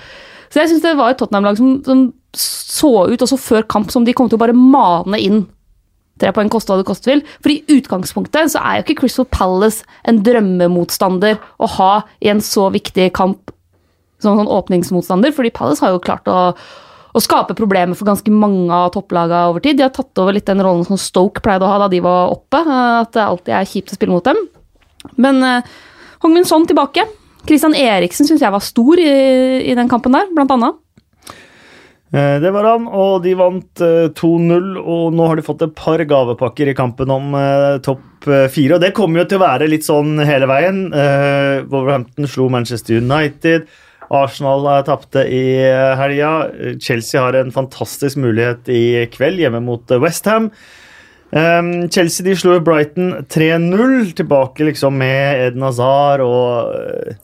Så 0.54 0.62
jeg 0.62 0.70
syns 0.70 0.84
det 0.86 0.98
var 1.00 1.14
et 1.14 1.18
Tottenham-lag 1.18 1.58
som, 1.58 1.80
som 1.86 2.12
så 2.38 2.92
ut 3.10 3.22
også 3.26 3.38
før 3.42 3.66
kamp 3.70 3.92
som 3.94 4.06
de 4.06 4.14
kom 4.18 4.30
til 4.30 4.38
å 4.40 4.44
bare 4.44 4.58
mane 4.58 5.20
inn 5.22 5.44
tre 6.24 6.32
poeng 6.36 6.52
koste 6.52 6.72
hva 6.72 6.80
det 6.80 6.88
koste 6.88 7.12
vil. 7.12 7.24
For 7.44 7.54
i 7.54 7.62
utgangspunktet 7.76 8.54
så 8.56 8.64
er 8.64 8.80
jo 8.80 8.86
ikke 8.88 9.02
Crystal 9.04 9.28
Palace 9.30 9.84
en 10.08 10.24
drømmemotstander 10.26 11.38
å 11.60 11.70
ha 11.78 11.92
i 12.24 12.32
en 12.32 12.42
så 12.44 12.70
viktig 12.74 13.12
kamp 13.18 13.54
som 14.24 14.40
sånn 14.40 14.52
åpningsmotstander, 14.52 15.34
fordi 15.36 15.52
Palace 15.52 15.84
har 15.84 15.92
jo 15.92 16.04
klart 16.04 16.30
å, 16.32 16.54
å 16.56 17.22
skape 17.24 17.58
problemer 17.60 17.98
for 18.00 18.08
ganske 18.08 18.32
mange 18.32 18.72
av 18.72 18.94
topplagene 18.96 19.50
over 19.52 19.64
tid. 19.64 19.80
De 19.80 19.86
har 19.86 19.92
tatt 19.96 20.22
over 20.24 20.38
litt 20.38 20.48
den 20.48 20.64
rollen 20.64 20.86
som 20.88 21.00
Stoke 21.02 21.44
pleide 21.44 21.68
å 21.68 21.72
ha 21.74 21.82
da 21.84 21.90
de 21.92 22.00
var 22.04 22.32
oppe, 22.32 22.62
at 22.64 23.12
det 23.16 23.26
alltid 23.26 23.58
er 23.58 23.68
kjipt 23.68 23.92
å 23.92 24.00
spille 24.00 24.16
mot 24.16 24.24
dem. 24.26 24.40
Men 25.20 25.44
uh, 25.44 25.74
Hong 26.24 26.36
Min 26.36 26.48
Son 26.48 26.64
tilbake. 26.68 27.04
Christian 27.44 27.76
Eriksen 27.76 28.24
syns 28.24 28.40
jeg 28.40 28.56
var 28.56 28.64
stor 28.64 29.02
i, 29.04 29.12
i 29.68 29.76
den 29.76 29.92
kampen 29.92 30.16
der, 30.16 30.30
blant 30.32 30.54
annet. 30.56 30.80
Eh, 32.14 32.40
Det 32.40 32.52
var 32.54 32.68
han, 32.70 32.88
og 32.88 33.24
de 33.24 33.34
vant 33.38 33.82
eh, 33.82 34.10
2-0. 34.14 34.76
Og 34.80 35.16
nå 35.16 35.30
har 35.30 35.40
de 35.40 35.46
fått 35.46 35.66
et 35.66 35.74
par 35.76 36.00
gavepakker 36.00 36.70
i 36.70 36.76
kampen 36.78 37.14
om 37.14 37.34
eh, 37.40 37.80
topp 37.86 38.04
fire. 38.24 38.78
Og 38.78 38.84
det 38.84 38.94
kommer 38.96 39.24
jo 39.24 39.26
til 39.32 39.42
å 39.42 39.44
være 39.44 39.68
litt 39.68 39.84
sånn 39.84 40.16
hele 40.24 40.48
veien. 40.48 40.86
Wolverhampton 41.68 42.30
slo 42.32 42.46
Manchester 42.54 43.02
United. 43.02 43.66
Arsenal 44.14 44.70
tapte 44.88 45.26
i 45.28 45.58
helga. 46.00 46.30
Chelsea 46.80 47.20
har 47.20 47.36
en 47.36 47.52
fantastisk 47.52 48.22
mulighet 48.24 48.72
i 48.72 49.04
kveld 49.12 49.44
hjemme 49.44 49.60
mot 49.66 49.84
Westham. 49.92 50.08
West 50.08 50.32
Ham. 50.32 50.48
Um, 51.34 51.90
Chelsea 51.90 52.24
de 52.24 52.36
slo 52.38 52.60
Brighton 52.62 53.26
3-0, 53.26 54.12
tilbake 54.16 54.68
liksom 54.68 55.00
med 55.02 55.48
Eden 55.48 55.64
Hazard 55.66 56.22
og 56.22 57.16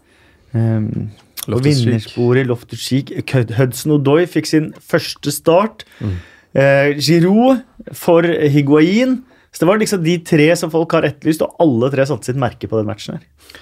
um, 0.52 1.12
på 1.46 1.54
Loftus-Cheek. 1.56 1.86
vinnersporet 1.88 2.50
Loftus-Cheek. 2.50 3.14
Hudson 3.58 3.96
Odoi 3.98 4.26
fikk 4.30 4.50
sin 4.50 4.74
første 4.80 5.32
start. 5.32 5.86
Mm. 6.00 6.18
Eh, 6.60 6.92
Giroud 7.00 7.64
for 7.94 8.24
Higuain. 8.24 9.24
Så 9.52 9.64
det 9.64 9.68
var 9.68 9.82
liksom 9.82 10.04
de 10.04 10.18
tre 10.22 10.56
som 10.56 10.70
folk 10.72 10.92
har 10.94 11.08
etterlyst, 11.08 11.42
og 11.42 11.56
alle 11.60 11.90
tre 11.94 12.06
satte 12.06 12.30
sitt 12.30 12.38
merke 12.38 12.70
på 12.70 12.78
den 12.78 12.90
matchen. 12.90 13.18
her. 13.18 13.60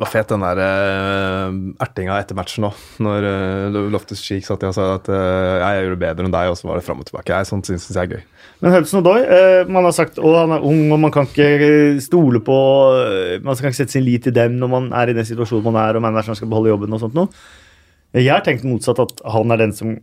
Var 0.00 0.08
fet 0.08 0.30
den 0.32 0.40
der 0.40 0.58
uh, 0.64 1.56
ertinga 1.84 2.14
etter 2.22 2.36
matchen 2.38 2.64
òg. 2.70 2.76
Når 3.04 3.26
uh, 3.26 3.80
Loftus 3.92 4.22
Cheek 4.24 4.46
satt 4.46 4.62
og 4.64 4.72
sa 4.72 4.86
at 4.94 5.10
uh, 5.12 5.58
jeg 5.60 5.82
gjør 5.82 5.92
det 5.92 6.00
bedre 6.00 6.24
enn 6.24 6.32
deg, 6.32 6.48
og 6.48 6.56
så 6.56 6.70
var 6.70 6.80
det 6.80 6.86
fram 6.86 7.02
og 7.02 7.08
tilbake. 7.10 7.34
Jeg, 7.34 7.48
sånt 7.50 7.68
syns 7.68 7.90
jeg 7.90 8.00
er 8.00 8.14
gøy. 8.14 8.22
Men 8.64 8.76
Hudson 8.78 9.02
Odoi, 9.02 9.18
uh, 9.28 9.68
man 9.68 9.84
har 9.84 9.92
sagt 9.96 10.16
at 10.16 10.38
han 10.38 10.56
er 10.56 10.64
ung, 10.64 10.86
og 10.88 11.02
man 11.04 11.12
kan 11.12 11.28
ikke 11.28 12.00
stole 12.00 12.40
på 12.44 12.56
Man 13.44 13.58
kan 13.58 13.68
ikke 13.68 13.82
sette 13.82 13.98
sin 13.98 14.06
lit 14.06 14.24
til 14.24 14.36
dem 14.36 14.56
når 14.60 14.72
man 14.72 14.88
er 14.96 15.12
i 15.12 15.16
den 15.16 15.28
situasjonen 15.28 15.68
man 15.68 15.82
er, 15.82 16.00
og 16.00 16.06
manageren 16.06 16.38
skal 16.38 16.48
beholde 16.48 16.72
jobben 16.72 16.96
og 16.96 17.04
sånt 17.04 17.18
noe. 17.18 17.28
Jeg 18.16 18.32
har 18.32 18.42
tenkt 18.42 18.64
motsatt, 18.66 18.98
at 19.04 19.20
han 19.36 19.52
er 19.52 19.60
den 19.60 19.76
som 19.76 19.98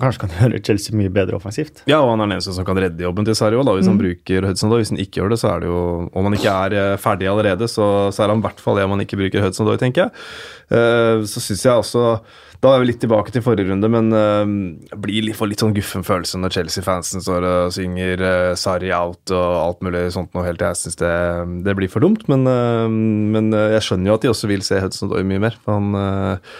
kanskje 0.00 0.22
kan 0.24 0.34
gjøre 0.36 0.60
Chelsea 0.64 0.96
mye 0.96 1.12
bedre 1.12 1.38
offensivt. 1.38 1.82
Ja, 1.88 2.02
og 2.02 2.12
han 2.12 2.20
er 2.20 2.28
den 2.28 2.36
eneste 2.36 2.54
som 2.56 2.66
kan 2.68 2.78
redde 2.80 3.04
jobben 3.06 3.26
til 3.26 3.36
Sarri 3.38 3.56
òg, 3.56 3.68
hvis 3.78 3.88
han 3.88 4.00
bruker 4.00 4.48
Hudson 4.50 4.72
Doy. 4.72 4.82
Hvis 4.82 4.92
han 4.92 5.00
ikke 5.02 5.22
gjør 5.22 5.32
det, 5.32 5.38
så 5.40 5.52
er 5.54 5.62
det 5.64 5.70
jo 5.70 5.82
Om 6.12 6.28
han 6.28 6.36
ikke 6.36 6.56
er 6.66 6.76
eh, 6.76 6.96
ferdig 7.00 7.30
allerede, 7.30 7.68
så, 7.70 7.86
så 8.12 8.24
er 8.24 8.32
han 8.32 8.42
i 8.42 8.46
hvert 8.46 8.60
fall 8.60 8.76
det 8.76 8.84
om 8.84 8.96
han 8.96 9.04
ikke 9.06 9.18
bruker 9.20 9.44
Hudson 9.44 9.68
Doy, 9.68 9.78
tenker 9.80 10.06
jeg. 10.06 10.26
Uh, 10.66 11.22
så 11.30 11.38
syns 11.38 11.60
jeg 11.62 11.78
også 11.78 12.00
Da 12.58 12.72
er 12.74 12.80
vi 12.82 12.88
litt 12.88 12.98
tilbake 12.98 13.30
til 13.30 13.44
forrige 13.44 13.68
runde, 13.70 13.86
men 13.92 14.08
uh, 14.10 14.42
jeg 14.90 14.98
blir 15.04 15.28
litt, 15.28 15.38
får 15.38 15.50
litt 15.52 15.62
sånn 15.62 15.76
guffen 15.76 16.04
følelse 16.06 16.40
når 16.42 16.56
Chelsea-fansen 16.56 17.22
står 17.22 17.46
og 17.46 17.76
synger 17.76 18.24
uh, 18.24 18.54
Sarri 18.58 18.90
out 18.96 19.32
og 19.32 19.60
alt 19.60 19.86
mulig 19.86 20.08
sånt 20.16 20.34
noe 20.36 20.44
helt 20.48 20.60
til. 20.60 20.72
Jeg 20.74 20.82
syns 20.82 21.00
det, 21.00 21.14
det 21.68 21.76
blir 21.78 21.92
for 21.92 22.04
dumt, 22.04 22.26
men, 22.32 22.44
uh, 22.50 22.84
men 22.90 23.52
uh, 23.54 23.70
jeg 23.76 23.86
skjønner 23.88 24.12
jo 24.12 24.18
at 24.18 24.26
de 24.26 24.32
også 24.34 24.50
vil 24.50 24.66
se 24.66 24.82
Hudson 24.82 25.12
Doy 25.12 25.24
mye 25.28 25.44
mer. 25.46 25.56
For 25.62 25.78
han 25.78 25.96
uh, 25.96 26.58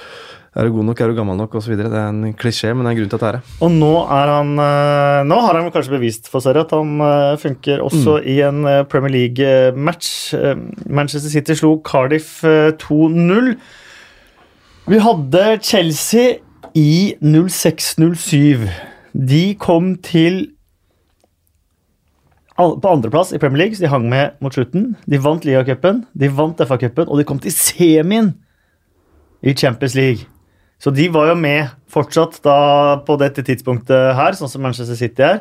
er 0.56 0.64
du 0.64 0.72
god 0.72 0.86
nok, 0.88 1.00
er 1.00 1.10
du 1.12 1.16
gammel 1.18 1.36
nok 1.36 1.54
osv. 1.58 1.74
Det 1.76 1.86
er 1.86 2.08
en 2.08 2.32
klisjé, 2.38 2.70
men 2.72 2.86
det 2.86 2.88
er 2.88 2.94
en 2.94 2.98
grunn 3.00 3.10
til 3.12 3.18
at 3.18 3.24
det 3.24 3.28
er 3.28 3.36
det. 3.36 3.54
Og 3.66 3.74
nå 3.74 3.92
er 4.16 4.32
han 4.32 4.52
eh, 4.64 5.20
Nå 5.28 5.40
har 5.44 5.58
han 5.58 5.68
kanskje 5.74 5.92
bevist 5.98 6.30
for 6.32 6.44
seg 6.44 6.56
at 6.62 6.72
han 6.72 6.94
eh, 7.04 7.34
funker 7.42 7.82
også 7.84 8.18
i 8.24 8.38
en 8.46 8.62
eh, 8.70 8.82
Premier 8.88 9.12
League-match. 9.12 10.32
Manchester 10.88 11.32
City 11.32 11.56
slo 11.58 11.76
Cardiff 11.84 12.40
eh, 12.48 12.72
2-0. 12.80 13.52
Vi 14.86 15.00
hadde 15.02 15.46
Chelsea 15.66 16.38
i 16.78 17.16
06-07. 17.20 18.68
De 19.12 19.44
kom 19.60 19.96
til 20.04 20.46
på 22.56 22.88
andreplass 22.88 23.34
i 23.36 23.38
Premier 23.38 23.66
League, 23.66 23.76
så 23.76 23.84
de 23.84 23.90
hang 23.92 24.06
med 24.08 24.38
mot 24.40 24.54
slutten. 24.54 24.94
De 25.04 25.20
vant 25.20 25.44
Ligacupen, 25.44 26.06
de 26.16 26.30
vant 26.32 26.56
FA-cupen, 26.56 27.10
og 27.10 27.20
de 27.20 27.26
kom 27.28 27.40
til 27.42 27.52
semien 27.52 28.32
i 29.44 29.52
Champions 29.52 29.94
League. 29.98 30.24
Så 30.82 30.92
de 30.92 31.06
var 31.08 31.30
jo 31.30 31.36
med 31.40 31.70
fortsatt 31.88 32.40
da 32.44 32.56
på 33.06 33.16
dette 33.20 33.42
tidspunktet 33.46 34.12
her, 34.18 34.36
sånn 34.36 34.50
som 34.52 34.62
Manchester 34.66 34.98
City 34.98 35.24
er. 35.24 35.38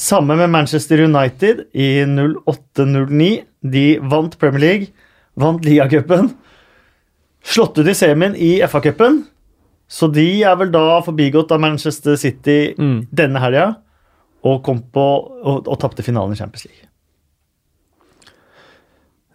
Samme 0.00 0.36
med 0.40 0.48
Manchester 0.50 1.02
United 1.04 1.66
i 1.76 1.90
08-09. 2.08 3.42
De 3.62 3.84
vant 4.00 4.38
Premier 4.40 4.62
League, 4.64 4.86
vant 5.38 5.64
ligacupen. 5.66 6.30
Slått 7.44 7.78
ut 7.82 7.90
i 7.90 7.94
semien 7.98 8.34
i 8.38 8.54
FA-cupen. 8.64 9.22
Så 9.92 10.08
de 10.08 10.24
er 10.46 10.56
vel 10.56 10.70
da 10.72 11.02
forbigått 11.04 11.52
av 11.52 11.60
Manchester 11.60 12.16
City 12.16 12.74
Mm. 12.78 13.08
denne 13.12 13.38
helga. 13.42 13.66
Og, 14.42 14.62
kom 14.64 14.80
på, 14.90 15.04
og, 15.44 15.68
og 15.68 15.78
tapte 15.78 16.02
finalen 16.02 16.32
i 16.32 16.36
Champions 16.40 16.64
League. 16.64 16.88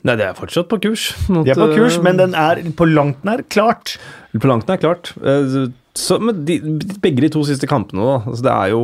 Nei, 0.08 0.16
det 0.20 0.28
er 0.30 0.38
fortsatt 0.38 0.70
på 0.72 0.78
kurs. 0.88 1.10
mot, 1.28 1.44
De 1.46 1.52
er 1.52 1.60
på 1.60 1.68
kurs, 1.76 1.98
eh, 2.00 2.04
men 2.06 2.20
den 2.22 2.36
er 2.38 2.62
på 2.80 2.88
langt 2.88 3.26
nær 3.28 3.44
klart. 3.52 3.98
På 4.38 4.48
langt 4.50 4.70
nær 4.72 4.80
klart. 4.82 5.12
Eh, 5.20 5.68
Så, 5.98 6.20
men 6.22 6.44
de, 6.46 6.60
begge 7.02 7.24
de 7.26 7.30
to 7.34 7.42
siste 7.48 7.66
kampene, 7.68 8.04
da. 8.06 8.18
Altså 8.30 8.44
det 8.46 8.52
er 8.54 8.70
jo 8.76 8.82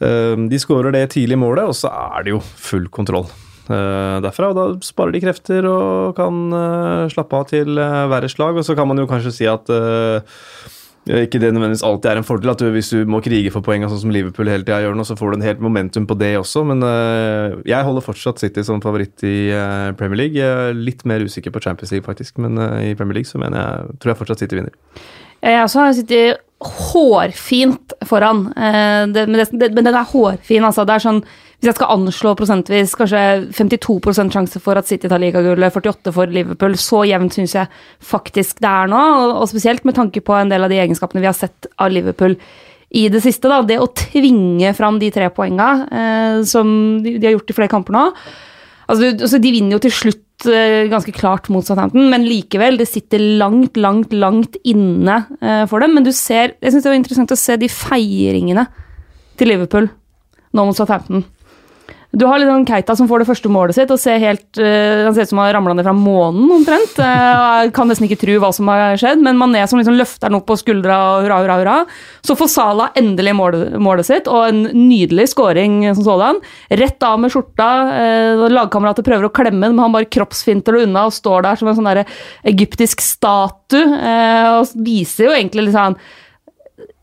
eh, 0.00 0.36
De 0.48 0.60
skårer 0.62 0.94
det 0.94 1.08
tidlige 1.16 1.40
målet, 1.40 1.66
og 1.66 1.74
så 1.74 1.90
er 1.90 2.22
det 2.28 2.30
jo 2.36 2.40
full 2.40 2.86
kontroll. 2.94 3.26
eh, 3.68 4.20
derfra, 4.24 4.48
og 4.52 4.56
Da 4.56 4.66
sparer 4.86 5.12
de 5.12 5.20
krefter 5.24 5.66
og 5.68 6.14
kan 6.16 6.38
eh, 6.54 7.08
slappe 7.12 7.36
av 7.42 7.48
til 7.50 7.76
eh, 7.76 8.06
verre 8.08 8.30
slag. 8.30 8.56
Og 8.56 8.64
så 8.64 8.76
kan 8.78 8.86
man 8.88 9.02
jo 9.02 9.08
kanskje 9.10 9.34
si 9.34 9.48
at 9.50 9.68
eh, 9.68 10.22
ikke 11.08 11.40
det 11.40 11.50
nødvendigvis 11.54 11.84
alltid 11.86 12.10
er 12.10 12.20
en 12.20 12.26
fordel 12.26 12.52
at 12.52 12.62
du, 12.62 12.66
hvis 12.74 12.90
du 12.92 13.08
må 13.08 13.22
krige 13.24 13.52
for 13.54 13.64
poeng, 13.64 13.86
sånn 13.88 14.02
som 14.02 14.12
Liverpool 14.12 14.50
hele 14.50 14.66
tida 14.66 14.80
gjør 14.84 14.98
nå, 14.98 15.06
så 15.08 15.16
får 15.18 15.32
du 15.32 15.38
en 15.38 15.46
helt 15.46 15.62
momentum 15.64 16.08
på 16.08 16.16
det 16.20 16.34
også. 16.40 16.64
Men 16.68 16.84
uh, 16.84 17.56
jeg 17.68 17.86
holder 17.86 18.04
fortsatt 18.04 18.42
City 18.42 18.64
som 18.66 18.82
favoritt 18.84 19.24
i 19.26 19.36
uh, 19.54 19.94
Premier 19.98 20.24
League. 20.24 20.36
Jeg 20.36 20.68
er 20.68 20.76
litt 20.76 21.06
mer 21.08 21.24
usikker 21.24 21.54
på 21.54 21.62
Champions 21.64 21.94
League, 21.94 22.06
faktisk, 22.06 22.36
men 22.44 22.60
uh, 22.60 22.76
i 22.84 22.92
Premier 22.98 23.20
League 23.20 23.30
så 23.30 23.40
mener 23.40 23.62
jeg, 23.62 23.96
tror 24.02 24.12
jeg 24.12 24.20
fortsatt 24.20 24.44
City 24.44 24.60
vinner. 24.60 24.76
Jeg 25.38 25.62
også 25.62 25.84
har 25.84 25.96
sittet 25.96 26.44
hårfint 26.58 27.92
foran, 28.06 28.48
eh, 28.56 29.04
det, 29.14 29.26
men, 29.28 29.38
det, 29.38 29.46
det, 29.52 29.68
men 29.74 29.86
den 29.86 29.94
er 29.94 30.08
hårfin. 30.10 30.64
Altså. 30.66 30.84
Det 30.88 30.96
er 30.96 31.04
sånn, 31.04 31.20
hvis 31.58 31.72
jeg 31.72 31.74
skal 31.74 31.90
anslå 31.90 32.32
prosentvis, 32.38 32.92
kanskje 32.94 33.20
52% 33.50 34.30
sjanse 34.30 34.60
for 34.62 34.78
at 34.78 34.86
City 34.86 35.08
tar 35.10 35.18
ligagullet, 35.18 35.74
48 35.74 36.12
for 36.14 36.30
Liverpool. 36.30 36.76
Så 36.78 37.00
jevnt 37.08 37.34
syns 37.34 37.56
jeg 37.56 37.70
faktisk 37.98 38.60
det 38.62 38.70
er 38.70 38.90
nå, 38.92 39.00
og, 39.32 39.42
spesielt 39.50 39.82
med 39.88 39.96
tanke 39.96 40.22
på 40.22 40.36
en 40.38 40.52
del 40.52 40.62
av 40.62 40.70
de 40.70 40.78
egenskapene 40.78 41.24
vi 41.24 41.26
har 41.26 41.34
sett 41.34 41.66
av 41.74 41.90
Liverpool 41.90 42.36
i 42.94 43.08
det 43.10 43.24
siste. 43.24 43.50
Da. 43.50 43.64
Det 43.66 43.80
å 43.82 43.88
tvinge 43.90 44.70
fram 44.78 45.00
de 45.02 45.10
tre 45.10 45.32
poenga 45.34 45.66
eh, 45.90 46.36
som 46.46 46.70
de, 47.02 47.16
har 47.24 47.34
gjort 47.34 47.50
i 47.50 47.56
flere 47.56 47.72
kamper 47.72 47.96
nå. 47.96 48.04
Altså, 48.88 49.10
altså, 49.10 49.40
de 49.42 49.52
vinner 49.52 49.74
jo 49.74 49.80
til 49.82 49.92
slutt 49.92 50.46
eh, 50.46 50.86
ganske 50.92 51.12
klart 51.16 51.50
mot 51.50 51.66
Southampton, 51.66 52.06
men 52.12 52.28
likevel, 52.28 52.78
det 52.78 52.86
sitter 52.88 53.20
langt, 53.42 53.74
langt, 53.76 54.14
langt 54.14 54.54
inne 54.62 55.24
eh, 55.42 55.64
for 55.66 55.82
dem. 55.82 55.98
Men 55.98 56.06
du 56.06 56.12
ser, 56.14 56.54
jeg 56.62 56.76
syns 56.76 56.86
det 56.86 56.94
var 56.94 57.00
interessant 57.00 57.34
å 57.34 57.40
se 57.40 57.58
de 57.58 57.72
feiringene 57.72 58.68
til 59.42 59.50
Liverpool 59.50 59.90
nå 60.54 60.64
mot 60.64 60.78
Southampton. 60.78 61.26
Du 62.16 62.24
har 62.24 62.38
liksom 62.40 62.64
Keita 62.64 62.94
som 62.96 63.08
får 63.08 63.20
det 63.20 63.28
første 63.28 63.50
målet 63.52 63.76
sitt 63.76 63.90
og 63.92 63.98
ser 64.00 64.16
helt, 64.22 64.56
eh, 64.56 65.04
han 65.04 65.12
ser 65.12 65.26
ut 65.26 65.28
som 65.28 65.40
han 65.42 65.50
har 65.50 65.58
ramla 65.58 65.74
ned 65.76 65.84
fra 65.84 65.92
månen 65.92 66.48
omtrent. 66.56 66.96
Jeg 66.96 67.72
kan 67.76 67.90
nesten 67.90 68.06
ikke 68.06 68.20
tro 68.22 68.38
hva 68.40 68.48
som 68.56 68.70
har 68.72 68.96
skjedd, 68.96 69.20
men 69.20 69.36
Mané 69.36 69.66
som 69.68 69.76
liksom 69.76 69.98
løfter 69.98 70.30
den 70.30 70.38
opp 70.38 70.46
på 70.48 70.56
skuldra 70.56 70.96
og 70.96 71.26
hurra, 71.26 71.40
hurra, 71.42 71.58
hurra. 71.60 71.74
Så 72.24 72.32
får 72.38 72.48
Salah 72.48 72.96
endelig 72.96 73.34
målet, 73.36 73.76
målet 73.76 74.08
sitt, 74.08 74.30
og 74.32 74.48
en 74.48 74.62
nydelig 74.72 75.28
scoring 75.34 75.82
som 75.92 76.06
sådan. 76.06 76.40
Rett 76.80 77.04
av 77.04 77.20
med 77.20 77.34
skjorta. 77.34 77.68
Uh, 77.92 78.46
lagkamerater 78.56 79.04
prøver 79.04 79.28
å 79.28 79.34
klemme 79.34 79.68
den, 79.68 79.76
men 79.76 79.84
han 79.84 79.92
bare 79.92 80.08
kroppsfinter 80.08 80.78
det 80.78 80.86
unna 80.88 81.04
og 81.10 81.16
står 81.16 81.44
der 81.44 81.60
som 81.60 81.68
en 81.68 81.76
sånn 81.76 81.90
der 81.90 82.06
egyptisk 82.48 83.04
statue. 83.04 83.84
eh, 83.84 84.46
og 84.56 84.72
viser 84.80 85.28
jo 85.28 85.34
egentlig 85.36 85.66
litt 85.66 85.76
sånn 85.76 85.98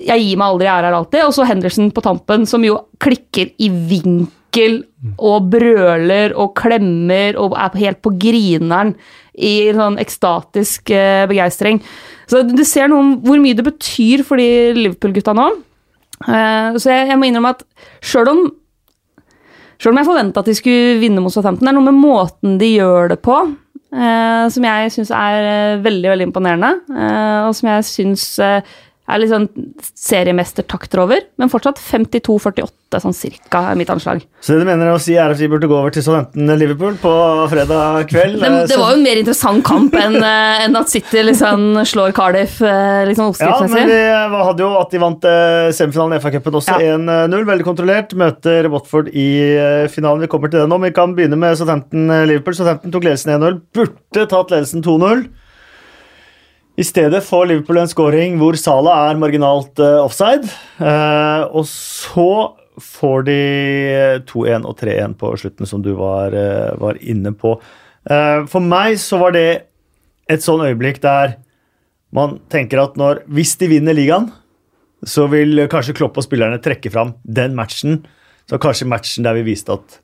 jeg 0.01 0.21
gir 0.23 0.39
meg 0.39 0.49
aldri, 0.49 0.65
jeg 0.65 0.79
er 0.81 0.87
her 0.87 0.97
alltid. 0.97 1.21
Og 1.27 1.35
så 1.35 1.45
Henderson 1.45 1.91
på 1.93 2.03
tampen, 2.03 2.47
som 2.49 2.63
jo 2.65 2.79
klikker 3.01 3.53
i 3.61 3.69
vinkel 3.69 4.33
og 5.15 5.51
brøler 5.53 6.33
og 6.39 6.55
klemmer 6.57 7.37
og 7.41 7.55
er 7.59 7.79
helt 7.83 8.01
på 8.05 8.13
grineren 8.19 8.95
i 9.35 9.71
sånn 9.75 9.99
ekstatisk 9.99 10.91
eh, 10.95 11.25
begeistring. 11.29 11.81
Så 12.31 12.41
du 12.47 12.63
ser 12.65 12.89
noe 12.89 13.03
om 13.03 13.15
hvor 13.25 13.41
mye 13.43 13.57
det 13.57 13.65
betyr 13.67 14.23
for 14.27 14.39
de 14.39 14.73
Liverpool-gutta 14.77 15.35
nå. 15.35 15.49
Eh, 16.25 16.77
så 16.79 16.93
jeg, 16.93 17.09
jeg 17.11 17.19
må 17.19 17.27
innrømme 17.27 17.55
at 17.57 17.65
sjøl 18.05 18.31
om 18.31 18.45
Sjøl 19.75 19.91
om 19.91 19.97
jeg 19.99 20.07
forventa 20.07 20.39
at 20.39 20.47
de 20.47 20.53
skulle 20.55 20.99
vinne 21.01 21.19
mot 21.19 21.33
Southampton, 21.33 21.67
det 21.67 21.73
er 21.73 21.75
noe 21.75 21.89
med 21.89 21.97
måten 21.99 22.53
de 22.61 22.69
gjør 22.77 23.09
det 23.11 23.17
på, 23.25 23.35
eh, 23.91 24.45
som 24.55 24.67
jeg 24.69 24.93
syns 24.95 25.11
er 25.11 25.47
eh, 25.49 25.81
veldig 25.83 26.13
veldig 26.13 26.27
imponerende. 26.29 26.69
Eh, 26.95 27.39
og 27.49 27.57
som 27.57 27.67
jeg 27.73 27.87
syns 27.89 28.23
eh, 28.39 28.75
er 29.05 29.19
litt 29.21 29.29
sånn 29.29 29.45
seriemestertakter 29.95 31.01
over. 31.03 31.21
Men 31.37 31.51
fortsatt 31.51 31.77
52-48, 31.81 32.99
sånn 33.03 33.13
cirka, 33.15 33.61
er 33.71 33.77
mitt 33.77 33.89
anslag. 33.93 34.23
Så 34.41 34.55
det 34.55 34.63
du 34.63 34.69
mener 34.69 34.89
å 34.93 34.99
si 35.01 35.13
er 35.19 35.33
at 35.33 35.39
vi 35.41 35.49
burde 35.51 35.67
gå 35.69 35.75
over 35.77 35.93
til 35.93 36.01
Southampton-Liverpool 36.05 36.97
på 37.01 37.11
fredag 37.51 38.07
kveld? 38.11 38.39
Det, 38.41 38.49
Eh, 38.55 38.67
det 38.71 38.79
var 38.79 38.93
jo 38.93 38.97
en 38.99 39.03
mer 39.05 39.19
interessant 39.21 39.63
kamp 39.67 39.93
enn 39.99 40.17
en 40.23 40.75
at 40.79 40.89
City 40.89 41.23
liksom 41.27 41.81
slår 41.85 42.13
Cardiff 42.17 42.57
liksom 42.61 43.29
oppskriftsmessig. 43.33 43.77
Ja, 43.83 44.25
men 44.25 44.35
vi 44.35 44.43
hadde 44.49 44.65
jo 44.65 44.71
at 44.79 44.91
de 44.95 45.03
vant 45.05 45.29
eh, 45.29 45.69
semifinalen 45.75 46.17
i 46.17 46.21
FA-cupen 46.23 46.59
også 46.61 46.79
Ja. 46.81 46.95
1-0. 46.97 47.45
Veldig 47.45 47.65
kontrollert. 47.67 48.13
Møter 48.17 48.69
Watford 48.73 49.09
i 49.13 49.27
eh, 49.53 49.87
finalen. 49.91 50.23
Vi 50.25 50.31
kommer 50.31 50.49
til 50.49 50.63
det 50.63 50.69
nå, 50.69 50.79
men 50.79 50.89
vi 50.89 50.95
kan 50.97 51.13
begynne 51.17 51.37
med 51.37 51.57
Southampton-Liverpool. 51.59 52.55
Southampton 52.57 52.93
tok 52.95 53.03
ledelsen 53.05 53.35
1-0. 53.37 53.59
Burde 53.75 54.25
tatt 54.31 54.53
ledelsen 54.55 54.81
2-0. 54.85 55.25
I 56.75 56.83
stedet 56.83 57.23
får 57.23 57.47
Liverpool 57.47 57.79
en 57.79 57.87
scoring 57.87 58.35
hvor 58.39 58.57
Salah 58.59 59.09
er 59.09 59.19
marginalt 59.19 59.79
eh, 59.79 59.99
offside. 60.03 60.49
Eh, 60.83 61.43
og 61.55 61.63
så 61.71 62.29
får 62.83 63.23
de 63.29 63.39
2-1 64.27 64.67
og 64.67 64.75
3-1 64.81 65.15
på 65.19 65.31
slutten, 65.39 65.69
som 65.69 65.83
du 65.83 65.93
var, 65.95 66.35
eh, 66.35 66.73
var 66.81 66.99
inne 66.99 67.31
på. 67.31 67.55
Eh, 68.09 68.43
for 68.51 68.59
meg 68.59 68.99
så 68.99 69.21
var 69.21 69.35
det 69.37 69.47
et 70.27 70.43
sånn 70.43 70.65
øyeblikk 70.65 70.99
der 71.05 71.37
man 72.15 72.39
tenker 72.51 72.83
at 72.83 72.99
når, 72.99 73.23
hvis 73.31 73.55
de 73.61 73.69
vinner 73.71 73.95
ligaen, 73.95 74.29
så 75.05 75.29
vil 75.31 75.67
kanskje 75.71 75.95
Klopp 75.95 76.17
og 76.19 76.25
spillerne 76.25 76.59
trekke 76.63 76.91
fram 76.91 77.15
den 77.23 77.55
matchen. 77.55 78.01
Så 78.49 78.59
kanskje 78.61 78.89
matchen 78.89 79.25
der 79.25 79.37
vi 79.39 79.47
viste 79.53 79.75
at 79.75 80.01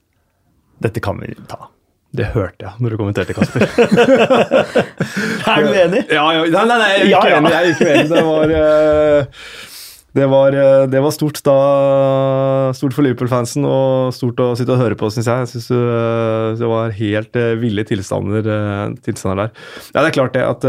Dette 0.82 0.98
kan 0.98 1.20
vi 1.22 1.36
ta. 1.46 1.68
Det 2.12 2.26
hørte 2.34 2.66
jeg 2.68 2.84
når 2.84 2.92
du 2.94 2.98
kommenterte, 3.00 3.34
Kasper. 3.38 3.64
Er 5.52 5.64
du 5.64 5.70
enig? 5.72 6.02
ja, 6.12 6.24
ja, 6.36 6.46
nei, 6.52 6.64
nei, 6.68 6.78
nei, 6.78 6.88
jeg 6.92 7.02
er 7.02 7.06
ikke 7.08 7.12
Ja, 7.12 7.22
ja. 7.32 7.38
enig. 7.40 7.52
Jeg 7.52 7.60
er 7.62 7.70
ikke 7.76 7.92
enig. 7.92 8.10
Det 8.12 8.24
var, 8.28 8.54
eh, 8.58 9.22
det 10.20 10.26
var, 10.34 10.58
eh, 10.60 10.82
det 10.92 11.02
var 11.06 11.14
stort 11.16 11.40
da 11.48 11.56
Stort 12.76 12.96
for 12.98 13.06
Liverpool-fansen 13.08 13.64
og 13.68 14.12
stort 14.16 14.42
å 14.44 14.50
sitte 14.60 14.76
og 14.76 14.82
høre 14.84 14.98
på, 15.00 15.08
syns 15.16 15.30
jeg. 15.32 15.46
Jeg 15.46 15.52
synes 15.54 15.70
eh, 15.78 16.50
Det 16.60 16.68
var 16.74 16.92
helt 17.00 17.40
ville 17.64 17.88
tilstander, 17.88 18.52
tilstander 19.08 19.46
der. 19.46 19.56
Ja, 19.94 20.02
det 20.04 20.10
er 20.12 20.18
klart 20.20 20.36
det 20.36 20.44
at 20.50 20.68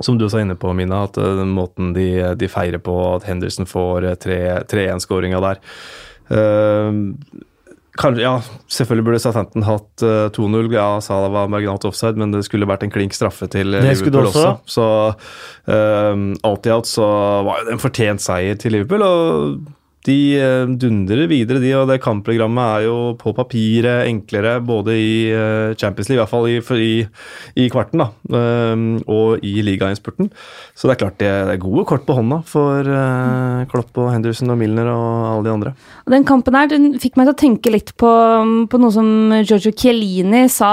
som 0.00 0.16
du 0.16 0.24
også 0.24 0.38
er 0.40 0.44
inne 0.46 0.56
på, 0.56 0.70
Mina, 0.72 1.02
at 1.10 1.18
måten 1.50 1.90
de, 1.92 2.06
de 2.40 2.48
feirer 2.48 2.80
på 2.80 2.94
at 3.18 3.26
Henderson 3.28 3.66
får 3.68 4.06
eh, 4.14 4.16
3-1-skåringa 4.64 5.40
der 5.44 5.60
eh, 6.32 6.88
Kanskje, 7.98 8.22
ja, 8.22 8.36
selvfølgelig 8.70 9.04
burde 9.08 9.18
Southampton 9.22 9.64
hatt 9.66 10.04
uh, 10.06 10.28
2-0. 10.36 10.68
Ja, 10.76 11.00
Salah 11.02 11.32
var 11.34 11.50
marginalt 11.50 11.84
offside, 11.88 12.20
men 12.20 12.30
det 12.30 12.44
skulle 12.46 12.68
vært 12.70 12.84
en 12.86 12.92
klink 12.94 13.16
straffe 13.16 13.48
til 13.50 13.74
eh, 13.74 13.82
Det 13.82 13.96
Liverpool 13.98 14.14
det 14.14 14.30
også. 14.30 14.52
Så 14.70 14.86
um, 15.66 16.28
alt 16.46 16.68
i 16.70 16.74
alt 16.76 16.90
så 16.90 17.08
var 17.48 17.66
det 17.66 17.74
en 17.74 17.82
fortjent 17.82 18.22
seier 18.22 18.60
til 18.60 18.76
Liverpool. 18.78 19.02
og 19.02 19.79
de 20.08 20.16
eh, 20.40 20.70
dundrer 20.80 21.26
videre, 21.28 21.60
de, 21.60 21.72
og 21.76 21.90
det 21.90 21.98
kampprogrammet 22.00 22.76
er 22.78 22.84
jo 22.86 22.96
på 23.20 23.34
papiret 23.36 24.08
enklere 24.08 24.54
både 24.64 24.94
i 24.96 25.10
eh, 25.28 25.74
Champions 25.76 26.08
League, 26.08 26.16
i 26.16 26.22
hvert 26.22 26.32
fall 26.32 26.48
i, 26.48 26.86
i, 26.86 26.94
i 27.60 27.66
kvarten, 27.72 28.00
da, 28.00 28.06
um, 28.32 28.86
og 29.04 29.44
i 29.44 29.60
ligainnspurten. 29.66 30.30
Så 30.72 30.88
det 30.88 30.94
er 30.94 31.00
klart 31.02 31.18
det, 31.20 31.28
er 31.28 31.60
gode 31.60 31.84
kort 31.90 32.06
på 32.08 32.16
hånda 32.16 32.40
for 32.48 32.80
eh, 32.80 33.66
Klopp 33.72 34.00
og 34.00 34.08
Henderson 34.14 34.54
og 34.54 34.60
Milner 34.62 34.88
og 34.88 35.10
alle 35.34 35.44
de 35.44 35.54
andre. 35.58 35.74
Og 36.06 36.16
Den 36.16 36.24
kampen 36.28 36.56
her, 36.56 36.72
den 36.72 36.94
fikk 37.02 37.20
meg 37.20 37.28
til 37.28 37.36
å 37.36 37.40
tenke 37.44 37.74
litt 37.74 37.92
på, 38.00 38.14
på 38.72 38.80
noe 38.80 38.94
som 38.94 39.36
Giorgio 39.42 39.74
Chiellini 39.76 40.46
sa 40.52 40.72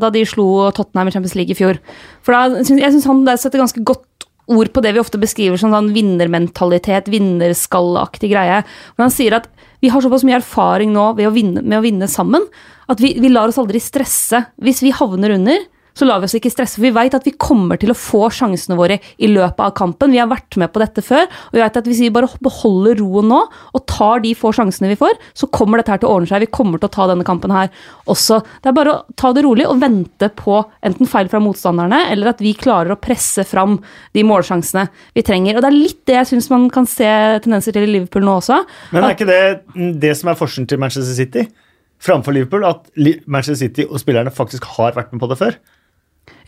da 0.00 0.08
de 0.12 0.24
slo 0.28 0.70
Tottenham 0.74 1.10
i 1.10 1.12
Champions 1.12 1.36
League 1.36 1.52
i 1.52 1.58
fjor. 1.58 1.80
For 2.24 2.32
da, 2.32 2.64
Jeg 2.64 2.96
syns 2.96 3.08
han 3.10 3.24
der 3.28 3.36
setter 3.40 3.60
ganske 3.60 3.84
godt 3.84 4.06
ord 4.50 4.72
på 4.74 4.82
det 4.84 4.94
vi 4.94 5.02
ofte 5.02 5.20
beskriver 5.20 5.60
som 5.60 5.72
sånn 5.72 5.92
vinnermentalitet, 5.94 7.08
vinnerskallaktig 7.12 8.32
greie. 8.34 8.62
Men 8.96 9.06
han 9.06 9.14
sier 9.14 9.38
at 9.38 9.48
vi 9.84 9.90
har 9.92 10.04
såpass 10.04 10.24
mye 10.26 10.38
erfaring 10.40 10.92
nå 10.94 11.12
å 11.12 11.34
vinne, 11.34 11.62
med 11.62 11.78
å 11.80 11.84
vinne 11.84 12.08
sammen 12.10 12.44
at 12.92 13.00
vi, 13.00 13.14
vi 13.20 13.32
lar 13.32 13.48
oss 13.48 13.60
aldri 13.60 13.80
stresse. 13.80 14.44
Hvis 14.60 14.82
vi 14.84 14.92
havner 14.94 15.36
under, 15.38 15.64
så 15.94 16.06
lar 16.08 16.20
vi 16.20 16.28
oss 16.28 16.36
ikke 16.38 16.52
stresse, 16.52 16.78
for 16.78 16.86
vi 16.88 16.94
vet 16.94 17.14
at 17.16 17.26
vi 17.26 17.34
kommer 17.38 17.78
til 17.80 17.92
å 17.92 17.98
få 17.98 18.26
sjansene 18.34 18.76
våre 18.78 18.98
i 19.22 19.28
løpet 19.30 19.62
av 19.62 19.74
kampen. 19.78 20.14
Vi 20.14 20.20
har 20.20 20.30
vært 20.30 20.58
med 20.60 20.72
på 20.74 20.82
dette 20.82 21.04
før, 21.04 21.28
og 21.28 21.56
vi 21.56 21.62
vet 21.62 21.78
at 21.78 21.88
hvis 21.88 22.02
vi 22.02 22.12
bare 22.14 22.30
beholder 22.44 22.98
roen 23.00 23.30
nå 23.30 23.40
og 23.46 23.84
tar 23.90 24.24
de 24.24 24.34
få 24.38 24.52
sjansene 24.56 24.90
vi 24.90 24.98
får, 24.98 25.16
så 25.38 25.48
kommer 25.54 25.80
dette 25.80 25.94
her 25.94 26.02
til 26.02 26.10
å 26.10 26.16
ordne 26.16 26.30
seg. 26.30 26.44
Vi 26.44 26.52
kommer 26.54 26.82
til 26.82 26.90
å 26.90 26.94
ta 26.94 27.08
denne 27.10 27.26
kampen 27.26 27.54
her 27.54 27.70
også. 28.10 28.40
Det 28.62 28.70
er 28.70 28.76
bare 28.76 28.94
å 28.94 29.16
ta 29.20 29.32
det 29.36 29.44
rolig 29.46 29.68
og 29.70 29.80
vente 29.82 30.30
på 30.34 30.60
enten 30.84 31.10
feil 31.10 31.30
fra 31.32 31.42
motstanderne, 31.42 32.04
eller 32.12 32.32
at 32.34 32.42
vi 32.42 32.56
klarer 32.58 32.94
å 32.94 33.00
presse 33.00 33.46
fram 33.46 33.78
de 34.16 34.24
målsjansene 34.26 34.88
vi 35.14 35.24
trenger. 35.26 35.58
Og 35.58 35.64
det 35.64 35.70
er 35.70 35.78
litt 35.78 36.00
det 36.10 36.18
jeg 36.18 36.32
syns 36.34 36.50
man 36.52 36.66
kan 36.74 36.88
se 36.90 37.10
tendenser 37.44 37.76
til 37.76 37.86
i 37.86 37.92
Liverpool 37.96 38.26
nå 38.26 38.38
også. 38.40 38.64
Men 38.94 39.06
er 39.06 39.16
ikke 39.16 39.30
det 39.30 39.94
det 40.02 40.14
som 40.18 40.30
er 40.30 40.38
forskjellen 40.38 40.68
til 40.70 40.80
Manchester 40.82 41.16
City 41.16 41.46
framfor 42.04 42.34
Liverpool? 42.36 42.66
At 42.66 42.90
Manchester 43.26 43.62
City 43.62 43.86
og 43.88 44.02
spillerne 44.02 44.32
faktisk 44.34 44.66
har 44.76 44.96
vært 44.96 45.14
med 45.14 45.22
på 45.22 45.30
det 45.30 45.40
før? 45.40 45.58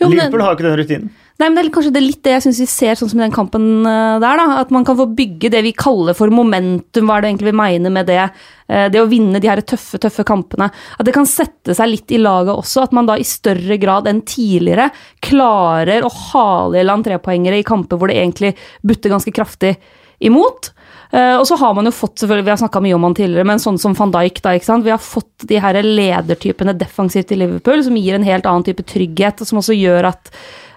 Jo, 0.01 0.09
men- 0.09 0.19
Liverpool 0.19 0.41
har 0.43 0.53
jo 0.53 0.57
ikke 0.59 0.69
den 0.71 0.79
rutinen. 0.81 1.11
Nei, 1.39 1.51
men 1.51 1.55
det 1.57 1.67
er 1.67 1.71
kanskje 1.75 1.93
det 1.93 2.01
litt 2.01 2.23
det 2.25 2.33
jeg 2.33 2.43
syns 2.47 2.59
vi 2.61 2.67
ser 2.67 2.95
sånn 2.97 3.11
som 3.11 3.21
i 3.21 3.25
den 3.27 3.33
kampen 3.33 3.85
eh, 3.85 4.19
der. 4.21 4.37
da, 4.41 4.61
At 4.63 4.71
man 4.71 4.87
kan 4.89 4.97
få 4.97 5.05
bygge 5.15 5.51
det 5.53 5.61
vi 5.63 5.73
kaller 5.73 6.15
for 6.17 6.29
momentum. 6.33 7.05
Hva 7.05 7.19
er 7.19 7.21
det 7.27 7.29
egentlig 7.29 7.51
vi 7.53 7.61
mener 7.61 7.91
med 7.93 8.07
det? 8.07 8.31
Eh, 8.71 8.89
Det 8.89 9.01
å 9.03 9.09
vinne 9.09 9.39
de 9.39 9.47
her 9.47 9.61
tøffe, 9.61 9.99
tøffe 10.01 10.25
kampene. 10.25 10.71
At 10.99 11.05
det 11.05 11.13
kan 11.13 11.27
sette 11.29 11.75
seg 11.77 11.91
litt 11.91 12.11
i 12.11 12.17
laget 12.17 12.57
også. 12.57 12.85
At 12.85 12.93
man 12.97 13.05
da 13.05 13.15
i 13.21 13.23
større 13.29 13.77
grad 13.79 14.07
enn 14.09 14.23
tidligere 14.23 14.91
klarer 15.21 16.01
å 16.03 16.11
hale 16.33 16.81
i 16.81 16.85
land 16.89 17.05
trepoengere 17.05 17.59
i 17.61 17.63
kamper 17.69 17.99
hvor 17.99 18.09
det 18.09 18.17
egentlig 18.17 18.55
butter 18.83 19.11
ganske 19.13 19.33
kraftig 19.37 19.77
imot. 20.25 20.71
Eh, 21.13 21.37
og 21.37 21.47
så 21.49 21.59
har 21.61 21.75
man 21.77 21.89
jo 21.89 21.95
fått, 21.95 22.19
selvfølgelig, 22.21 22.47
vi 22.49 22.55
har 22.55 22.61
snakka 22.63 22.83
mye 22.85 22.99
om 22.99 23.07
han 23.07 23.17
tidligere, 23.17 23.49
men 23.49 23.63
sånn 23.63 23.81
som 23.81 23.97
van 23.99 24.15
Dijk, 24.15 24.43
da, 24.45 24.55
ikke 24.57 24.71
sant? 24.71 24.87
vi 24.87 24.95
har 24.95 25.03
fått 25.03 25.49
de 25.49 25.61
her 25.63 25.81
ledertypene 25.85 26.77
defensivt 26.79 27.35
i 27.35 27.41
Liverpool, 27.41 27.85
som 27.87 27.99
gir 27.99 28.19
en 28.19 28.27
helt 28.27 28.47
annen 28.47 28.67
type 28.67 28.87
trygghet, 28.87 29.43
og 29.43 29.51
som 29.51 29.63
også 29.63 29.77
gjør 29.77 30.13
at 30.15 30.33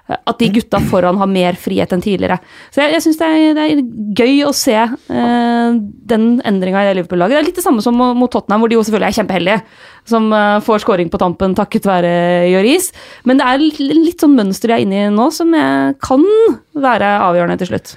at 0.09 0.39
de 0.41 0.47
gutta 0.49 0.79
foran 0.89 1.19
har 1.21 1.29
mer 1.29 1.57
frihet 1.59 1.91
enn 1.93 2.01
tidligere. 2.01 2.39
Så 2.73 2.81
jeg, 2.81 2.95
jeg 2.95 3.03
syns 3.05 3.19
det, 3.19 3.29
det 3.53 3.65
er 3.65 3.81
gøy 4.17 4.39
å 4.47 4.53
se 4.57 4.73
eh, 4.73 5.77
den 6.09 6.25
endringa 6.49 6.81
i 6.81 6.89
det 6.89 6.95
Liverpool-laget. 6.97 7.35
Det 7.35 7.41
er 7.43 7.47
litt 7.51 7.59
det 7.61 7.65
samme 7.65 7.83
som 7.85 7.93
mot 7.93 8.31
Tottenham, 8.33 8.63
hvor 8.63 8.71
de 8.71 8.79
jo 8.79 8.85
selvfølgelig 8.87 9.09
er 9.11 9.17
kjempeheldige, 9.19 9.59
som 10.09 10.29
eh, 10.33 10.57
får 10.65 10.81
scoring 10.81 11.13
på 11.13 11.21
tampen 11.21 11.53
takket 11.57 11.85
være 11.89 12.13
Joris. 12.49 12.89
Men 13.29 13.41
det 13.41 13.49
er 13.51 13.61
litt, 13.61 13.81
litt 13.85 14.25
sånn 14.25 14.37
mønster 14.39 14.73
jeg 14.73 14.81
er 14.81 14.87
inne 14.87 15.03
i 15.03 15.11
nå, 15.13 15.29
som 15.35 15.53
kan 16.01 16.25
være 16.73 17.17
avgjørende 17.27 17.61
til 17.61 17.75
slutt. 17.75 17.93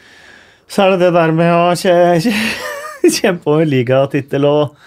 Så 0.72 0.86
er 0.86 0.94
det 0.94 1.02
det 1.04 1.12
der 1.14 1.32
med 1.36 1.52
å 1.52 1.72
kje- 1.76 2.22
kje- 2.24 3.12
kjempe 3.18 3.50
om 3.52 3.60
en 3.60 3.68
ligatittel 3.68 4.46
og 4.48 4.78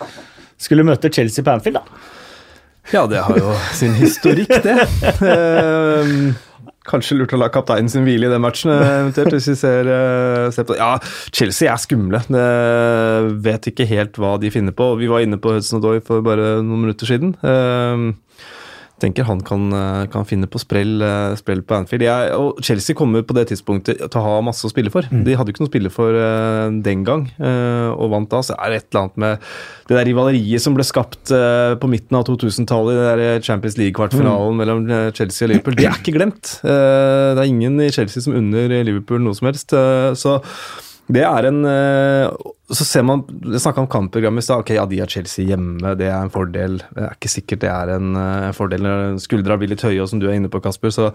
skulle 0.58 0.86
møte 0.88 1.12
Chelsea 1.14 1.44
på 1.46 1.54
Anfield, 1.54 1.78
da. 1.78 2.02
Ja, 2.94 3.04
det 3.10 3.22
har 3.26 3.38
jo 3.38 3.54
sin 3.74 3.94
historikk, 3.98 4.52
det. 4.62 4.76
Ehm, 5.26 6.36
kanskje 6.86 7.16
lurt 7.18 7.34
å 7.34 7.40
la 7.42 7.48
kapteinen 7.54 7.90
sin 7.90 8.06
hvile 8.06 8.28
i 8.30 8.34
den 8.34 8.44
matchen, 8.44 8.70
eh, 8.74 8.92
eventuelt, 9.02 9.34
hvis 9.34 9.48
vi 9.50 9.56
ser, 9.58 9.90
eh, 9.90 10.50
ser 10.54 10.68
på 10.70 10.76
det. 10.76 10.82
Ja, 10.84 11.00
Chelsea 11.34 11.72
er 11.74 11.82
skumle. 11.82 12.22
Det 12.30 12.46
vet 13.46 13.70
ikke 13.74 13.88
helt 13.90 14.20
hva 14.22 14.36
de 14.42 14.52
finner 14.54 14.72
på. 14.78 14.92
Vi 15.02 15.10
var 15.10 15.26
inne 15.26 15.38
på 15.42 15.56
Hudson 15.58 15.82
Odoi 15.82 15.98
for 16.06 16.22
bare 16.26 16.60
noen 16.62 16.86
minutter 16.86 17.10
siden. 17.10 17.34
Ehm, 17.42 18.12
tenker 19.02 19.28
han 19.28 19.42
kan, 19.44 19.68
eh, 19.74 20.06
kan 20.12 20.26
finne 20.26 20.48
på 20.48 20.60
sprell, 20.62 21.02
eh, 21.02 21.36
sprell 21.36 21.62
på 21.62 21.76
Anfield. 21.76 22.06
Jeg, 22.06 22.32
og 22.40 22.62
Chelsea 22.64 22.96
kommer 22.96 23.26
på 23.28 23.36
det 23.36 23.50
tidspunktet 23.52 24.00
til 24.00 24.20
å 24.22 24.24
ha 24.24 24.42
masse 24.46 24.64
å 24.64 24.72
spille 24.72 24.92
for. 24.94 25.02
De 25.12 25.36
hadde 25.36 25.52
jo 25.52 25.56
ikke 25.56 25.66
noe 25.66 25.70
å 25.70 25.74
spille 25.74 25.92
for 25.92 26.16
uh, 26.16 26.70
den 26.86 27.04
gang, 27.08 27.28
uh, 27.40 27.92
og 27.92 28.12
vant 28.14 28.32
da. 28.32 28.42
Så 28.46 28.56
er 28.56 28.72
det 28.72 28.80
et 28.80 28.88
eller 28.94 29.04
annet 29.04 29.18
med 29.26 29.50
det 29.90 29.98
der 30.00 30.08
rivaleriet 30.08 30.64
som 30.64 30.78
ble 30.78 30.86
skapt 30.88 31.34
uh, 31.36 31.76
på 31.80 31.92
midten 31.92 32.18
av 32.18 32.26
2000-tallet, 32.30 32.96
det 32.96 33.12
der 33.20 33.46
Champions 33.46 33.78
League-kvartfinalen 33.82 34.56
mellom 34.60 34.88
eh, 34.90 35.12
Chelsea 35.16 35.46
og 35.46 35.54
Liverpool. 35.54 35.76
Det 35.78 35.90
er 35.90 36.00
ikke 36.00 36.16
glemt. 36.16 36.56
Det 36.64 37.42
er 37.42 37.46
ingen 37.46 37.80
i 37.84 37.92
Chelsea 37.94 38.24
som 38.24 38.36
unner 38.38 38.72
Liverpool 38.88 39.22
noe 39.24 39.36
som 39.36 39.50
helst. 39.50 39.76
så 40.20 40.40
det 41.14 41.22
er 41.22 41.46
en 41.46 41.60
eh, 41.70 42.46
Så 42.74 42.86
ser 42.88 43.04
man 43.06 43.22
Jeg 43.46 43.62
snakka 43.62 43.84
om 43.84 43.90
kampprogrammet 43.92 44.42
i 44.42 44.46
stad. 44.48 44.64
Ok, 44.64 44.72
ja, 44.74 44.86
de 44.90 45.00
har 45.04 45.12
Chelsea 45.12 45.46
hjemme, 45.46 45.94
det 46.00 46.08
er 46.10 46.18
en 46.18 46.34
fordel. 46.34 46.80
Det 46.96 47.04
er 47.04 47.14
ikke 47.14 47.32
sikkert 47.32 47.62
det 47.62 47.70
er 47.70 47.92
en 47.94 48.16
eh, 48.18 48.54
fordel 48.58 48.88
skuldra 49.22 49.60
blir 49.62 49.70
litt 49.70 49.86
høye, 49.86 50.00
og 50.02 50.10
som 50.10 50.22
du 50.22 50.26
er 50.30 50.40
inne 50.40 50.50
på, 50.52 50.62
Kasper, 50.66 50.94
så, 50.94 51.12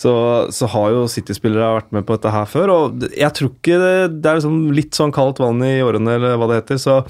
så, 0.00 0.12
så 0.54 0.68
har 0.70 0.92
jo 0.94 1.08
City-spillere 1.10 1.72
vært 1.80 1.90
med 1.96 2.06
på 2.06 2.14
dette 2.14 2.34
her 2.34 2.46
før. 2.50 2.74
Og 2.76 3.08
jeg 3.10 3.30
tror 3.34 3.50
ikke 3.50 3.80
det, 3.82 3.96
det 4.20 4.30
er 4.30 4.38
liksom 4.38 4.60
litt 4.76 4.94
sånn 4.94 5.14
kaldt 5.14 5.42
vann 5.42 5.64
i 5.66 5.80
årene, 5.82 6.14
eller 6.14 6.38
hva 6.38 6.50
det 6.52 6.62
heter. 6.62 6.80
så 6.84 7.00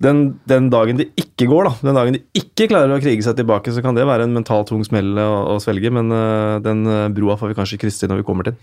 den, 0.00 0.20
den 0.48 0.68
dagen 0.72 0.96
de 0.96 1.04
ikke 1.20 1.44
går, 1.50 1.66
da, 1.68 1.72
den 1.84 1.96
dagen 1.98 2.14
de 2.16 2.20
ikke 2.40 2.70
klarer 2.70 2.94
å 2.94 3.00
krige 3.02 3.24
seg 3.24 3.36
tilbake, 3.36 3.72
så 3.74 3.82
kan 3.84 3.96
det 3.96 4.06
være 4.08 4.24
en 4.24 4.32
mentalt 4.32 4.70
tung 4.70 4.80
smell 4.86 5.12
å, 5.20 5.28
å 5.52 5.56
svelge, 5.60 5.92
men 5.92 6.08
uh, 6.08 6.56
den 6.64 6.80
eh, 6.88 7.08
broa 7.12 7.36
får 7.40 7.52
vi 7.52 7.56
kanskje 7.58 7.78
krysse 7.82 8.08
når 8.08 8.22
vi 8.22 8.26
kommer 8.28 8.48
til. 8.48 8.56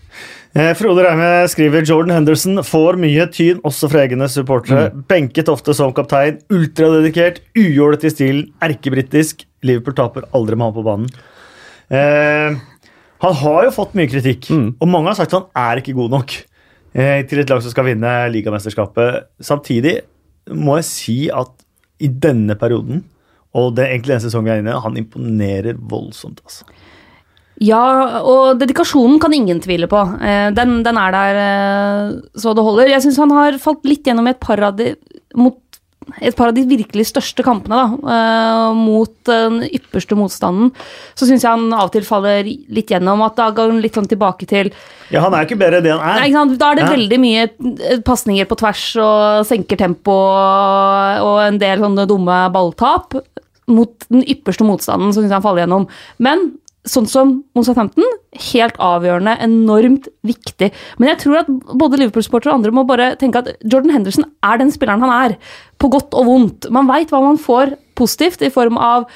Eh, 0.58 0.72
Frode 0.78 1.04
Reime 1.06 1.30
skriver 1.50 1.86
Jordan 1.86 2.16
Henderson 2.16 2.58
får 2.66 2.98
mye 2.98 3.28
tyn, 3.34 3.62
også 3.66 3.90
fra 3.92 4.02
egne 4.06 4.26
supportere. 4.32 4.90
Benket 5.10 5.50
ofte 5.52 5.76
som 5.78 5.94
kaptein. 5.94 6.40
Ultradedikert, 6.50 7.40
ujålete 7.58 8.10
i 8.10 8.14
stilen, 8.16 8.44
erkebritisk. 8.64 9.46
Liverpool 9.66 9.98
taper 9.98 10.26
aldri 10.34 10.58
med 10.58 10.70
han 10.72 10.76
på 10.80 10.86
banen. 10.90 11.08
Eh, 11.94 12.58
han 13.22 13.40
har 13.46 13.64
jo 13.66 13.74
fått 13.78 13.94
mye 13.98 14.10
kritikk, 14.10 14.50
og 14.50 14.90
mange 14.90 15.12
har 15.12 15.22
sagt 15.22 15.34
at 15.34 15.46
han 15.46 15.70
er 15.70 15.80
ikke 15.82 15.96
god 15.98 16.18
nok 16.18 16.34
eh, 16.34 17.22
til 17.30 17.42
et 17.42 17.50
lag 17.50 17.62
som 17.62 17.70
skal 17.74 17.92
vinne 17.92 18.20
ligamesterskapet. 18.34 19.36
Samtidig 19.42 20.00
må 20.54 20.78
jeg 20.78 20.88
si 20.88 21.18
at 21.34 21.54
i 21.98 22.08
denne 22.08 22.54
perioden, 22.58 23.02
og 23.58 23.72
det 23.74 23.84
er 23.84 23.94
egentlig 23.94 24.16
den 24.16 24.26
sesongen 24.26 24.48
vi 24.48 24.54
er 24.54 24.62
inne 24.62 24.76
i, 24.76 24.82
han 24.84 25.00
imponerer 25.00 25.78
voldsomt. 25.90 26.40
altså. 26.44 26.68
Ja, 27.58 28.20
og 28.22 28.60
dedikasjonen 28.60 29.18
kan 29.18 29.34
ingen 29.34 29.58
tvile 29.64 29.88
på. 29.90 29.98
Eh, 30.22 30.50
Den, 30.54 30.82
den 30.86 30.98
er 31.00 31.10
der 31.10 31.38
eh, 31.42 32.12
så 32.38 32.54
det 32.54 32.62
holder. 32.62 32.92
Jeg 32.92 33.02
syns 33.02 33.18
han 33.18 33.34
har 33.34 33.58
falt 33.58 33.82
litt 33.88 34.06
gjennom 34.06 34.28
i 34.30 34.34
et 34.36 34.38
par 34.40 34.62
av 34.62 34.76
de, 34.78 34.92
mot 35.34 35.58
et 36.20 36.34
par 36.36 36.48
av 36.50 36.54
de 36.56 36.64
virkelig 36.68 37.06
største 37.10 37.44
kampene 37.46 37.76
da, 37.76 37.86
eh, 38.14 38.74
mot 38.74 39.12
den 39.28 39.60
ypperste 39.68 40.16
motstanden. 40.18 40.70
Så 41.14 41.28
syns 41.28 41.42
jeg 41.44 41.50
han 41.50 41.72
av 41.72 41.88
og 41.88 41.92
til 41.92 42.02
faller 42.08 42.44
litt 42.44 42.88
gjennom. 42.94 43.22
At 43.26 43.36
da 43.36 43.50
går 43.50 43.72
han 43.74 43.82
litt 43.84 43.94
sånn 43.98 44.08
tilbake 44.08 44.46
til 44.48 44.72
Ja, 45.10 45.20
Han 45.24 45.32
er 45.34 45.44
jo 45.44 45.48
ikke 45.54 45.60
bedre 45.60 45.78
enn 45.78 45.84
det 45.84 45.92
han 45.96 46.04
er. 46.04 46.20
Nei? 46.28 46.56
Da 46.58 46.70
er 46.70 46.74
det 46.76 46.84
Ja. 46.84 46.90
veldig 46.96 47.18
mye 47.20 47.42
eh, 47.90 47.98
pasninger 48.04 48.44
på 48.46 48.56
tvers 48.60 48.96
og 49.00 49.46
senker 49.46 49.76
tempo 49.78 50.12
og 50.12 51.40
en 51.46 51.58
del 51.58 51.78
sånne 51.78 52.06
dumme 52.06 52.38
balltap. 52.52 53.14
Mot 53.68 53.92
den 54.10 54.22
ypperste 54.24 54.64
motstanden 54.64 55.12
så 55.12 55.20
syns 55.20 55.28
jeg 55.30 55.36
han 55.38 55.42
faller 55.44 55.66
gjennom. 55.66 55.86
Men 56.18 56.52
sånn 56.90 57.08
som 57.10 57.34
mot 57.56 57.66
Southampton, 57.66 58.06
helt 58.50 58.78
avgjørende, 58.82 59.36
enormt 59.44 60.08
viktig. 60.26 60.70
Men 60.98 61.12
jeg 61.12 61.22
tror 61.24 61.42
at 61.42 61.50
både 61.78 62.00
Liverpool-sportere 62.02 62.52
og 62.52 62.60
andre 62.60 62.74
må 62.74 62.86
bare 62.88 63.12
tenke 63.20 63.42
at 63.42 63.52
Jordan 63.64 63.94
Henderson 63.94 64.28
er 64.46 64.60
den 64.60 64.72
spilleren 64.74 65.04
han 65.06 65.14
er. 65.30 65.36
På 65.78 65.90
godt 65.92 66.16
og 66.18 66.28
vondt. 66.28 66.70
Man 66.74 66.88
veit 66.90 67.12
hva 67.14 67.22
man 67.24 67.40
får 67.40 67.76
positivt 67.98 68.42
i 68.46 68.52
form 68.54 68.78
av 68.80 69.06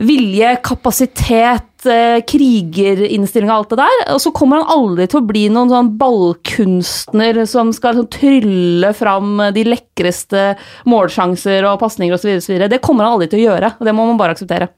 vilje, 0.00 0.54
kapasitet, 0.64 1.84
eh, 1.84 2.20
krigerinnstilling 2.24 3.50
og 3.50 3.56
alt 3.56 3.74
det 3.74 3.80
der. 3.82 4.02
Og 4.14 4.20
så 4.24 4.32
kommer 4.32 4.60
han 4.60 4.72
aldri 4.72 5.06
til 5.10 5.20
å 5.20 5.26
bli 5.28 5.44
noen 5.52 5.72
sånn 5.72 5.92
ballkunstner 6.00 7.42
som 7.46 7.72
skal 7.76 8.00
sånn 8.00 8.10
trylle 8.12 8.94
fram 8.96 9.52
de 9.52 9.66
lekreste 9.68 10.54
målsjanser 10.88 11.68
og 11.68 11.80
pasninger 11.80 12.16
osv. 12.16 12.68
Det 12.68 12.80
kommer 12.80 13.04
han 13.04 13.18
aldri 13.18 13.28
til 13.28 13.42
å 13.42 13.48
gjøre, 13.50 13.74
og 13.78 13.84
det 13.84 13.96
må 13.96 14.08
man 14.08 14.20
bare 14.20 14.36
akseptere. 14.36 14.70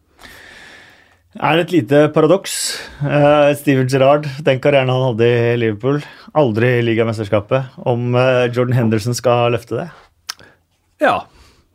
Er 1.41 1.63
et 1.63 1.71
lite 1.73 2.11
paradoks? 2.13 2.55
Uh, 3.01 3.55
Steven 3.57 3.89
Gerrard, 3.89 4.27
den 4.45 4.59
karrieren 4.61 4.93
han 4.93 5.07
hadde 5.07 5.29
i 5.33 5.55
Liverpool, 5.57 6.03
aldri 6.37 6.75
i 6.77 6.83
ligamesterskapet, 6.85 7.79
om 7.89 8.11
uh, 8.13 8.51
Jordan 8.53 8.77
Henderson 8.77 9.17
skal 9.17 9.55
løfte 9.55 9.79
det? 9.79 9.87
Ja. 11.01 11.23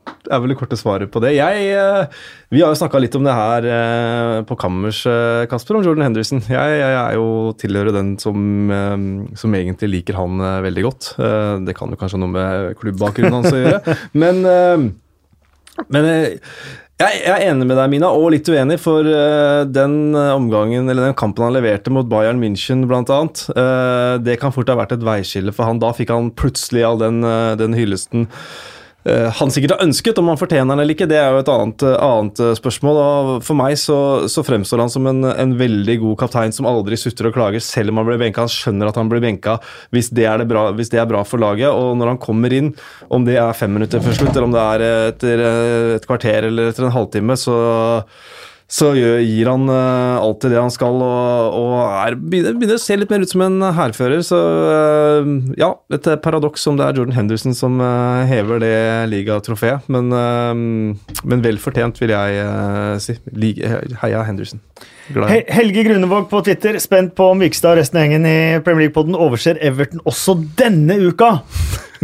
Det 0.05 0.29
er 0.31 0.43
vel 0.43 0.53
det 0.53 0.59
korte 0.59 0.77
svaret 0.77 1.09
på 1.11 1.23
det. 1.25 1.33
Jeg, 1.39 1.73
uh, 1.73 2.05
vi 2.53 2.61
har 2.61 2.69
jo 2.69 2.77
snakka 2.77 3.01
litt 3.01 3.17
om 3.17 3.25
det 3.25 3.33
her 3.33 4.45
på 4.45 4.59
Kammers, 4.61 5.01
Kasper, 5.49 5.81
om 5.81 5.89
Jordan 5.89 6.05
Henderson. 6.05 6.45
Jeg, 6.53 6.77
jeg 6.83 6.97
er 7.01 7.17
jo 7.17 7.27
tilhører 7.57 7.97
den 7.97 8.13
som, 8.21 8.69
som, 9.41 9.57
egentlig 9.57 9.89
liker 9.95 10.21
han 10.21 10.37
veldig 10.67 10.85
godt. 10.85 11.15
det 11.65 11.75
kan 11.75 11.89
jo 11.89 11.97
kanskje 11.97 12.21
ha 12.21 12.27
noe 12.27 12.35
med 12.37 12.77
klubbbakgrunnen 12.77 13.41
hans 13.41 13.57
å 13.57 13.63
gjøre. 13.63 13.97
Men, 14.21 14.45
men 15.93 16.05
jeg, 16.97 17.19
er 17.29 17.43
enig 17.51 17.67
med 17.69 17.77
deg, 17.77 17.91
Mina, 17.93 18.09
og 18.09 18.31
litt 18.33 18.47
uenig, 18.49 18.79
for 18.81 19.05
uh, 19.05 19.63
den 19.69 20.15
eh, 20.17 20.31
omgangen, 20.33 20.89
eller 20.89 21.09
den 21.09 21.17
kampen 21.17 21.45
han 21.45 21.53
leverte 21.53 21.93
mot 21.93 22.09
Bayern 22.09 22.41
München, 22.41 22.87
blant 22.89 23.11
annet, 23.13 23.43
uh, 23.53 24.17
det 24.17 24.39
kan 24.41 24.55
fort 24.55 24.71
ha 24.73 24.79
vært 24.79 24.95
et 24.97 25.05
veiskille 25.05 25.53
for 25.53 25.69
han. 25.69 25.83
Da 25.83 25.93
fikk 25.93 26.15
han 26.15 26.33
plutselig 26.33 26.87
all 26.87 27.03
den, 27.03 27.21
den 27.61 27.77
hyllesten 27.77 28.25
Eh, 28.27 28.76
han 29.39 29.51
sikkert 29.53 29.75
har 29.75 29.83
ønsket. 29.85 30.17
Om 30.19 30.31
han 30.31 30.39
fortjener 30.39 30.71
den 30.71 30.83
eller 30.83 30.95
ikke, 30.95 31.07
det 31.09 31.19
er 31.19 31.33
jo 31.33 31.41
et 31.41 31.51
annet, 31.51 31.83
eh, 31.85 31.97
annet 32.03 32.41
eh, 32.43 32.53
spørsmål. 32.57 32.99
Og 33.01 33.29
for 33.45 33.59
meg 33.59 33.77
så, 33.79 33.99
så 34.31 34.43
fremstår 34.45 34.83
han 34.83 34.93
som 34.93 35.07
en, 35.09 35.23
en, 35.29 35.55
veldig 35.57 35.97
god 36.03 36.17
kaptein 36.23 36.55
som 36.55 36.67
aldri 36.69 36.99
sutter 36.99 37.29
og 37.29 37.37
klager, 37.37 37.63
selv 37.63 37.93
om 37.93 38.01
han 38.01 38.09
blir 38.09 38.21
benka. 38.21 38.45
Han 38.45 38.53
skjønner 38.53 38.91
at 38.91 38.99
han 38.99 39.11
blir 39.11 39.23
benka 39.23 39.57
hvis 39.95 40.11
det, 40.15 40.27
er 40.29 40.41
det 40.41 40.49
bra, 40.51 40.67
hvis 40.77 40.91
det 40.93 41.01
er 41.01 41.09
bra 41.09 41.23
for 41.27 41.41
laget. 41.41 41.69
Og 41.71 41.95
når 41.99 42.13
han 42.13 42.21
kommer 42.21 42.53
inn, 42.53 42.73
om 43.13 43.27
det 43.27 43.39
er 43.41 43.57
fem 43.57 43.73
minutter 43.77 44.03
før 44.03 44.17
slutt, 44.17 44.33
eller 44.35 44.49
om 44.49 44.57
det 44.57 44.65
er 44.65 44.85
etter 45.13 45.45
et 45.97 46.09
kvarter 46.09 46.49
eller 46.49 46.71
etter 46.71 46.87
en 46.87 46.95
halvtime, 46.95 47.37
så 47.39 47.57
så 48.67 48.89
gir 48.99 49.47
han 49.47 49.69
uh, 49.71 50.19
alltid 50.19 50.51
det 50.51 50.59
han 50.59 50.71
skal, 50.73 50.97
og, 50.99 51.53
og 51.55 51.75
er, 51.87 52.17
begynner, 52.19 52.55
begynner, 52.59 52.75
å 52.75 52.83
se 52.83 52.97
litt 52.99 53.11
mer 53.13 53.23
ut 53.23 53.31
som 53.31 53.43
en 53.45 53.63
hærfører. 53.77 54.19
Så 54.27 54.35
uh, 54.35 55.29
ja, 55.55 55.69
et 55.95 56.09
paradoks 56.23 56.67
om 56.67 56.75
det 56.75 56.83
er 56.83 56.99
Jordan 56.99 57.15
Henderson 57.15 57.55
som 57.55 57.79
uh, 57.79 58.25
hever 58.27 58.59
det 58.59 58.73
ligatrofeet. 59.13 59.87
Men, 59.87 60.11
men 60.11 61.45
vel 61.45 61.61
fortjent, 61.63 62.01
vil 62.03 62.11
jeg 62.11 62.99
si. 63.05 63.15
Heia 64.01 64.25
Henderson. 64.27 64.59
Glad. 65.15 65.47
Helge 65.55 65.87
Grunevåg 65.87 66.27
på 66.27 66.43
Twitter, 66.43 66.75
spent 66.83 67.15
på 67.15 67.29
om 67.31 67.39
Vikstad 67.39 67.77
og 67.77 67.79
resten 67.79 68.01
av 68.01 68.03
gjengen 68.03 68.27
i 68.27 68.37
Premier 68.65 68.89
League-poden 68.89 69.15
overser 69.15 69.61
Everton 69.63 70.03
også 70.03 70.35
denne 70.59 70.99
uka. 71.07 71.37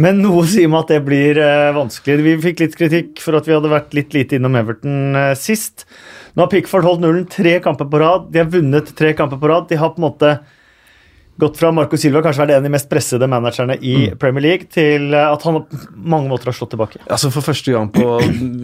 Men 0.00 0.24
noe 0.24 0.48
sier 0.48 0.72
meg 0.72 0.86
at 0.86 0.96
det 0.96 1.04
blir 1.04 1.38
vanskelig. 1.76 2.24
Vi 2.24 2.36
fikk 2.48 2.64
litt 2.64 2.80
kritikk 2.80 3.20
for 3.22 3.36
at 3.36 3.46
vi 3.46 3.54
hadde 3.54 3.70
vært 3.70 3.92
litt 3.94 4.16
lite 4.16 4.40
innom 4.40 4.56
Everton 4.58 5.12
sist. 5.36 5.84
Nå 6.34 6.42
har 6.42 6.50
Pickford 6.50 6.86
holdt 6.86 7.04
nullen 7.04 7.26
tre 7.30 7.58
kamper 7.62 7.86
på 7.90 8.02
rad. 8.02 8.28
De 8.34 8.42
har 8.42 8.50
vunnet 8.50 8.90
tre 8.98 9.12
kamper 9.14 9.38
på 9.38 9.50
rad. 9.50 9.68
De 9.70 9.78
har 9.78 9.94
på 9.94 10.02
en 10.02 10.08
måte 10.08 10.36
gått 11.36 11.58
fra 11.58 11.70
Marco 11.74 11.98
Silva, 11.98 12.22
kanskje 12.22 12.44
vært 12.44 12.54
en 12.54 12.62
av 12.62 12.66
de 12.68 12.72
mest 12.74 12.88
pressede 12.90 13.26
managerne 13.30 13.76
i 13.82 13.94
mm. 14.04 14.18
Premier 14.22 14.44
League, 14.44 14.68
til 14.70 15.14
at 15.18 15.42
han 15.46 15.60
på 15.66 15.80
mange 15.94 16.30
måter 16.30 16.50
har 16.50 16.56
slått 16.56 16.74
tilbake. 16.76 17.02
Altså 17.08 17.30
For 17.34 17.46
første 17.46 17.74
gang 17.74 17.90
på 17.94 18.18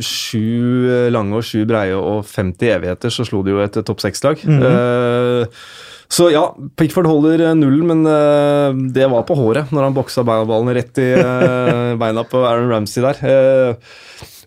sju 0.07 1.11
lange 1.11 1.39
og 1.39 1.47
sju 1.47 1.65
breie 1.69 1.99
og 1.99 2.23
50 2.31 2.75
evigheter 2.77 3.15
så 3.15 3.27
slo 3.27 3.43
de 3.47 3.57
jo 3.57 3.63
et 3.65 3.81
topp 3.87 4.03
seks-lag. 4.03 4.43
Mm 4.45 4.61
-hmm. 4.61 5.43
uh, 5.43 5.47
så 6.11 6.31
ja, 6.31 6.57
Pickford 6.77 7.07
holder 7.07 7.55
nullen, 7.55 7.87
men 7.87 8.07
uh, 8.07 8.93
det 8.93 9.07
var 9.11 9.23
på 9.23 9.35
håret 9.35 9.71
når 9.71 9.83
han 9.83 9.95
boksa 9.95 10.23
ballen 10.23 10.75
rett 10.75 10.99
i 10.99 11.15
uh, 11.15 11.99
beina 11.99 12.25
på 12.25 12.43
Aaron 12.47 12.71
Ramsey 12.71 13.03
der. 13.03 13.17
Uh, 13.23 13.75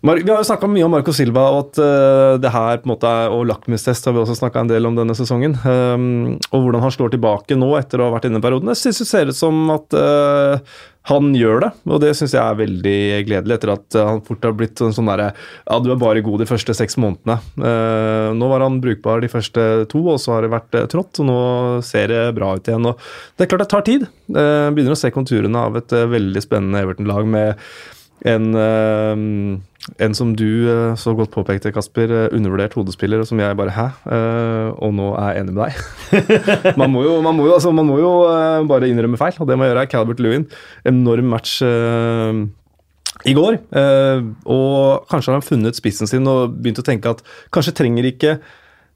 vi 0.04 0.28
har 0.28 0.42
jo 0.42 0.44
snakka 0.44 0.68
mye 0.68 0.84
om 0.84 0.92
Marco 0.92 1.14
Silva 1.16 1.46
og 1.48 1.58
at 1.62 1.78
uh, 1.80 2.36
det 2.36 2.50
her 2.52 2.80
på 2.82 2.84
en 2.84 2.92
måte 2.92 3.08
er, 3.08 3.32
og 3.32 3.46
lakmustest 3.48 4.04
har 4.04 4.12
vi 4.12 4.20
også 4.20 4.36
snakka 4.36 4.60
en 4.60 4.68
del 4.68 4.84
om 4.84 4.98
denne 4.98 5.16
sesongen. 5.16 5.56
Um, 5.64 6.34
og 6.50 6.58
hvordan 6.58 6.84
han 6.84 6.92
slår 6.92 7.14
tilbake 7.14 7.56
nå 7.56 7.70
etter 7.78 8.02
å 8.02 8.10
ha 8.10 8.16
vært 8.18 8.28
inne 8.28 8.42
i 8.42 8.44
perioden. 8.44 8.68
Jeg 8.74 8.82
synes 8.82 9.00
det 9.00 9.06
ser 9.08 9.32
ut 9.32 9.38
som 9.38 9.62
at 9.72 9.96
uh, 9.96 10.74
han 11.08 11.30
gjør 11.36 11.64
det, 11.64 11.70
og 11.88 12.02
det 12.04 12.10
syns 12.18 12.34
jeg 12.36 12.40
er 12.42 12.58
veldig 12.58 12.98
gledelig. 13.30 13.56
Etter 13.56 13.72
at 13.78 13.96
han 14.10 14.20
fort 14.28 14.44
har 14.44 14.52
blitt 14.56 14.80
sånn, 14.80 14.92
sånn 14.96 15.08
derre 15.08 15.30
Ja, 15.32 15.80
du 15.80 15.90
er 15.92 16.00
bare 16.00 16.24
god 16.24 16.44
de 16.44 16.50
første 16.52 16.76
seks 16.76 17.00
månedene. 17.00 17.38
Uh, 17.56 18.36
nå 18.36 18.52
var 18.52 18.66
han 18.66 18.82
brukbar 18.84 19.24
de 19.24 19.32
første 19.32 19.66
to, 19.88 20.04
og 20.04 20.20
så 20.20 20.36
har 20.36 20.44
det 20.44 20.52
vært 20.52 20.80
trått, 20.92 21.22
og 21.24 21.30
nå 21.30 21.40
ser 21.84 22.12
det 22.12 22.22
bra 22.36 22.52
ut 22.58 22.68
igjen. 22.68 22.92
og 22.92 23.00
Det 23.38 23.48
er 23.48 23.52
klart 23.54 23.64
det 23.64 23.72
tar 23.72 23.88
tid. 23.88 24.06
begynner 24.28 24.92
å 24.92 25.00
se 25.00 25.12
konturene 25.16 25.64
av 25.64 25.80
et 25.80 25.96
veldig 26.12 26.44
spennende 26.44 26.84
Everton-lag 26.84 27.28
med 27.40 27.68
en, 28.22 28.54
uh, 28.56 29.58
en 30.00 30.16
som 30.16 30.32
du 30.36 30.46
uh, 30.68 30.94
så 30.96 31.12
godt 31.16 31.32
påpekte, 31.34 31.72
Kasper, 31.74 32.12
uh, 32.12 32.32
undervurdert 32.32 32.76
hodespiller, 32.78 33.20
og 33.20 33.28
som 33.28 33.40
jeg 33.40 33.58
bare 33.58 33.74
Hæ? 33.74 33.86
og 34.80 34.94
nå 34.96 35.10
er 35.18 35.34
jeg 35.34 35.44
enig 35.44 35.54
med 35.54 35.62
deg. 35.64 35.72
man, 36.80 36.92
må 36.92 37.04
jo, 37.04 37.20
man, 37.24 37.36
må 37.36 37.48
jo, 37.48 37.54
altså, 37.56 37.72
man 37.74 37.88
må 37.88 37.98
jo 38.00 38.12
bare 38.68 38.88
innrømme 38.88 39.20
feil, 39.20 39.36
og 39.38 39.48
det 39.48 39.58
må 39.58 39.66
jeg 39.66 39.74
gjøre. 39.74 39.86
Calibert 39.92 40.20
Lewin, 40.22 40.46
enorm 40.86 41.32
match 41.34 41.60
i 43.24 43.32
går. 43.36 43.56
og 44.44 45.06
kanskje 45.08 45.30
har 45.30 45.38
han 45.38 45.46
funnet 45.46 45.78
spissen 45.78 46.10
sin 46.10 46.26
og 46.28 46.56
begynt 46.58 46.82
å 46.82 46.84
tenke 46.86 47.12
at 47.14 47.22
kanskje 47.54 47.76
trenger 47.78 48.08
ikke 48.10 48.38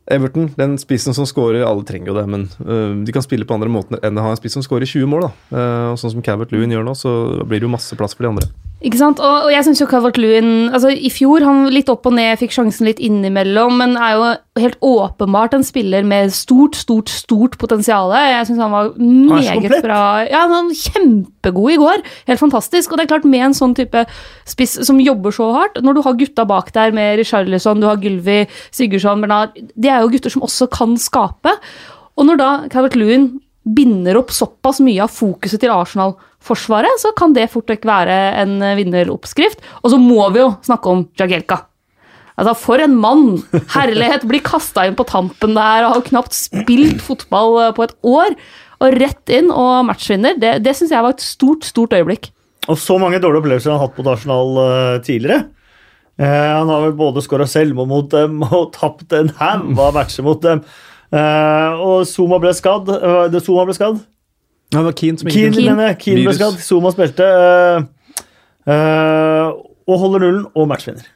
Everton, 0.09 0.49
den 0.57 0.79
spissen 0.81 1.13
som 1.13 1.27
skårer 1.29 1.67
Alle 1.69 1.85
trenger 1.85 2.11
jo 2.11 2.17
det, 2.17 2.25
men 2.33 3.05
de 3.05 3.15
kan 3.15 3.25
spille 3.25 3.47
på 3.49 3.57
andre 3.57 3.71
måter 3.73 4.01
enn 4.05 4.19
å 4.19 4.25
ha 4.25 4.33
en 4.33 4.41
spiss 4.41 4.57
som 4.59 4.65
skårer 4.65 4.89
20 4.89 5.11
mål. 5.11 5.29
da. 5.29 5.67
Og 5.93 6.01
Sånn 6.01 6.17
som 6.17 6.25
Calvert 6.25 6.55
Lewin 6.55 6.73
gjør 6.75 6.89
nå, 6.89 6.97
så 6.99 7.13
blir 7.45 7.61
det 7.61 7.69
jo 7.69 7.77
masse 7.77 7.99
plass 7.99 8.17
for 8.17 8.27
de 8.27 8.35
andre. 8.35 8.68
Ikke 8.79 8.99
sant? 9.01 9.19
Og, 9.19 9.49
og 9.49 9.51
jeg 9.51 9.65
syns 9.67 9.81
jo 9.83 9.89
Calvert 9.91 10.21
Lewin 10.23 10.69
altså 10.71 10.93
I 10.95 11.09
fjor 11.11 11.43
han 11.43 11.65
litt 11.75 11.89
opp 11.91 12.07
og 12.07 12.15
ned, 12.15 12.37
fikk 12.39 12.53
sjansen 12.55 12.87
litt 12.87 13.01
innimellom, 13.03 13.75
men 13.81 13.97
er 13.99 14.13
jo 14.15 14.29
helt 14.63 14.79
åpenbart 14.87 15.57
en 15.57 15.67
spiller 15.67 16.07
med 16.07 16.31
stort, 16.35 16.79
stort, 16.79 17.11
stort 17.11 17.57
potensial. 17.59 18.15
Jeg 18.15 18.47
syns 18.47 18.63
han 18.63 18.75
var 18.75 18.93
meget 18.99 19.81
bra. 19.83 20.03
Ja, 20.31 20.45
han 20.47 20.71
var 20.71 20.79
Kjempegod 20.79 21.75
i 21.75 21.81
går. 21.83 22.07
Helt 22.31 22.43
fantastisk. 22.43 22.93
Og 22.93 23.01
det 23.01 23.07
er 23.07 23.13
klart, 23.17 23.27
med 23.27 23.49
en 23.49 23.59
sånn 23.59 23.75
type 23.79 24.05
spiss 24.47 24.79
som 24.87 25.03
jobber 25.03 25.35
så 25.35 25.51
hardt, 25.57 25.83
når 25.83 25.99
du 25.99 26.03
har 26.07 26.19
gutta 26.23 26.47
bak 26.47 26.71
der 26.79 26.95
med 26.95 27.19
Richarlison, 27.19 27.83
du 27.83 27.91
har 27.91 27.99
Gylvi, 28.03 28.45
Sigurdsson, 28.75 29.27
Bernard 29.27 29.59
De 29.75 29.91
er 29.91 30.05
jo 30.05 30.15
gutter 30.15 30.35
som 30.35 30.47
også 30.47 30.71
kan 30.71 30.95
skape. 31.03 31.59
Og 32.19 32.31
når 32.31 32.39
da 32.39 32.51
Calvert 32.71 32.99
Lewin 32.99 33.31
binder 33.75 34.21
opp 34.21 34.33
såpass 34.35 34.83
mye 34.85 35.03
av 35.05 35.13
fokuset 35.13 35.61
til 35.63 35.73
Arsenal-forsvaret, 35.75 37.01
så 37.03 37.13
kan 37.19 37.35
det 37.37 37.51
fort 37.53 37.71
vekk 37.71 37.89
være 37.89 38.19
en 38.43 38.61
vinneroppskrift. 38.79 39.61
Og 39.83 39.93
så 39.93 40.01
må 40.01 40.29
vi 40.35 40.45
jo 40.45 40.53
snakke 40.67 40.93
om 40.93 41.05
Jagelka. 41.19 41.63
Altså, 42.39 42.55
For 42.55 42.83
en 42.83 42.97
mann! 43.03 43.43
Herlighet! 43.75 44.27
Blir 44.31 44.45
kasta 44.47 44.87
inn 44.87 44.97
på 44.99 45.07
tampen 45.09 45.57
der 45.59 45.89
og 45.89 45.97
har 45.97 46.07
knapt 46.07 46.37
spilt 46.37 47.03
fotball 47.03 47.59
eh, 47.65 47.75
på 47.75 47.89
et 47.89 47.95
år. 48.07 48.35
Og 48.79 48.99
rett 49.03 49.35
inn 49.35 49.51
og 49.51 49.89
matchvinner. 49.89 50.39
Det, 50.39 50.59
det 50.63 50.77
syns 50.79 50.95
jeg 50.95 51.05
var 51.05 51.17
et 51.17 51.25
stort, 51.25 51.67
stort 51.67 51.97
øyeblikk. 51.99 52.31
Og 52.71 52.79
så 52.79 52.99
mange 53.01 53.19
dårlige 53.19 53.43
opplevelser 53.43 53.73
han 53.73 53.81
har 53.81 53.89
hatt 53.89 53.99
mot 53.99 54.11
Arsenal 54.13 54.59
uh, 54.61 54.99
tidligere. 55.03 55.49
Uh, 56.21 56.27
han 56.29 56.71
har 56.71 56.85
vel 56.85 56.95
både 56.99 57.25
skåra 57.25 57.47
selvmål 57.49 57.89
mot 57.91 58.11
dem 58.13 58.43
og 58.45 58.71
tapt 58.77 59.17
en 59.19 59.33
hamva 59.41 59.89
matcher 59.97 60.27
mot 60.27 60.39
dem. 60.45 60.63
Uh, 61.09 61.81
og 61.81 62.07
Zuma 62.09 62.41
ble 62.43 62.53
skadd. 62.57 62.89
Uh, 62.93 63.39
Zuma 63.41 63.65
ble 63.69 63.77
skadd. 63.77 64.01
Ja, 64.69 64.81
det 64.83 64.89
var 64.91 64.97
Keane 65.01 65.21
som 65.21 65.31
Keane, 65.33 65.57
Keane. 65.57 65.93
Keane 66.01 66.25
ble 66.27 66.35
skadd. 66.37 66.59
Zuma 66.65 66.93
spilte. 66.93 67.29
Uh, 68.69 69.55
og 69.89 70.03
holder 70.03 70.27
nullen 70.27 70.51
og 70.53 70.69
matchvinner. 70.69 71.07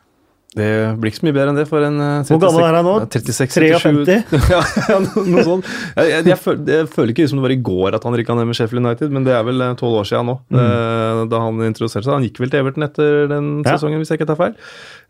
Det 0.52 0.68
blir 1.00 1.08
ikke 1.08 1.16
så 1.22 1.24
mye 1.24 1.32
bedre 1.32 1.52
enn 1.54 1.58
det 1.58 1.64
for 1.64 1.84
en 1.86 1.94
36, 2.28 2.28
Hvor 2.28 2.40
gammel 2.42 2.64
er 2.66 2.74
han 2.76 2.84
nå? 2.84 2.94
36, 3.08 3.54
53? 3.56 4.16
ja, 4.52 4.58
ja, 4.60 4.98
noe 5.00 5.44
sånt. 5.46 5.70
Jeg, 5.96 6.10
jeg, 6.10 6.26
jeg, 6.28 6.36
føler, 6.42 6.66
jeg, 6.74 6.88
føler, 6.92 7.12
ikke 7.14 7.24
ut 7.24 7.32
som 7.32 7.40
det 7.40 7.46
var 7.46 7.54
i 7.54 7.62
går 7.68 7.96
at 7.96 8.04
han 8.04 8.16
rykka 8.20 8.36
ned 8.36 8.50
med 8.50 8.58
Sheffield 8.58 8.84
United, 8.84 9.14
men 9.16 9.24
det 9.24 9.32
er 9.32 9.46
vel 9.48 9.64
tolv 9.80 10.02
år 10.02 10.10
siden 10.10 10.28
nå. 10.28 10.34
Mm. 10.52 11.22
Da 11.32 11.40
han 11.46 11.64
introduserte 11.70 12.04
seg. 12.04 12.12
Han 12.18 12.26
gikk 12.28 12.42
vel 12.44 12.52
til 12.52 12.60
Everton 12.60 12.84
etter 12.84 13.32
den 13.32 13.48
ja. 13.62 13.72
sesongen, 13.72 14.02
hvis 14.02 14.12
jeg 14.12 14.20
ikke 14.20 14.28
tar 14.28 14.40
feil. 14.42 14.58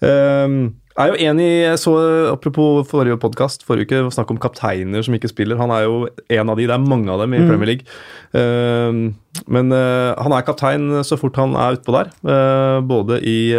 Um, 0.06 0.60
jeg 0.92 1.02
er 1.02 1.12
jo 1.12 1.30
enig 1.30 1.48
så 1.80 1.94
Apropos 2.32 2.86
forrige 2.90 3.18
podkast, 3.20 3.64
forrige 3.66 3.88
uke, 3.88 4.12
snakk 4.14 4.30
om 4.34 4.40
kapteiner 4.40 5.04
som 5.04 5.16
ikke 5.16 5.30
spiller. 5.30 5.60
Han 5.60 5.72
er 5.72 5.86
jo 5.86 5.96
en 6.08 6.52
av 6.52 6.58
de, 6.58 6.66
det 6.68 6.76
er 6.76 6.84
mange 6.84 7.10
av 7.12 7.22
dem 7.22 7.34
i 7.36 7.40
mm. 7.42 7.48
Premier 7.48 7.70
League. 7.72 7.98
Uh, 8.32 9.12
men 9.52 9.72
uh, 9.72 10.12
han 10.20 10.34
er 10.36 10.44
kaptein 10.46 11.02
så 11.06 11.16
fort 11.20 11.38
han 11.40 11.56
er 11.56 11.78
utpå 11.78 11.96
der. 11.96 12.12
Uh, 12.20 12.78
både 12.84 13.20
i, 13.24 13.52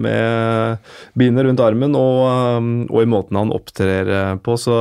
med 0.00 0.92
bindet 1.18 1.48
rundt 1.48 1.64
armen 1.64 1.96
og, 1.98 2.20
og, 2.88 3.00
i 3.02 3.08
måten 3.10 3.40
han 3.40 3.54
opptrer 3.54 4.38
på. 4.44 4.56
Så 4.60 4.76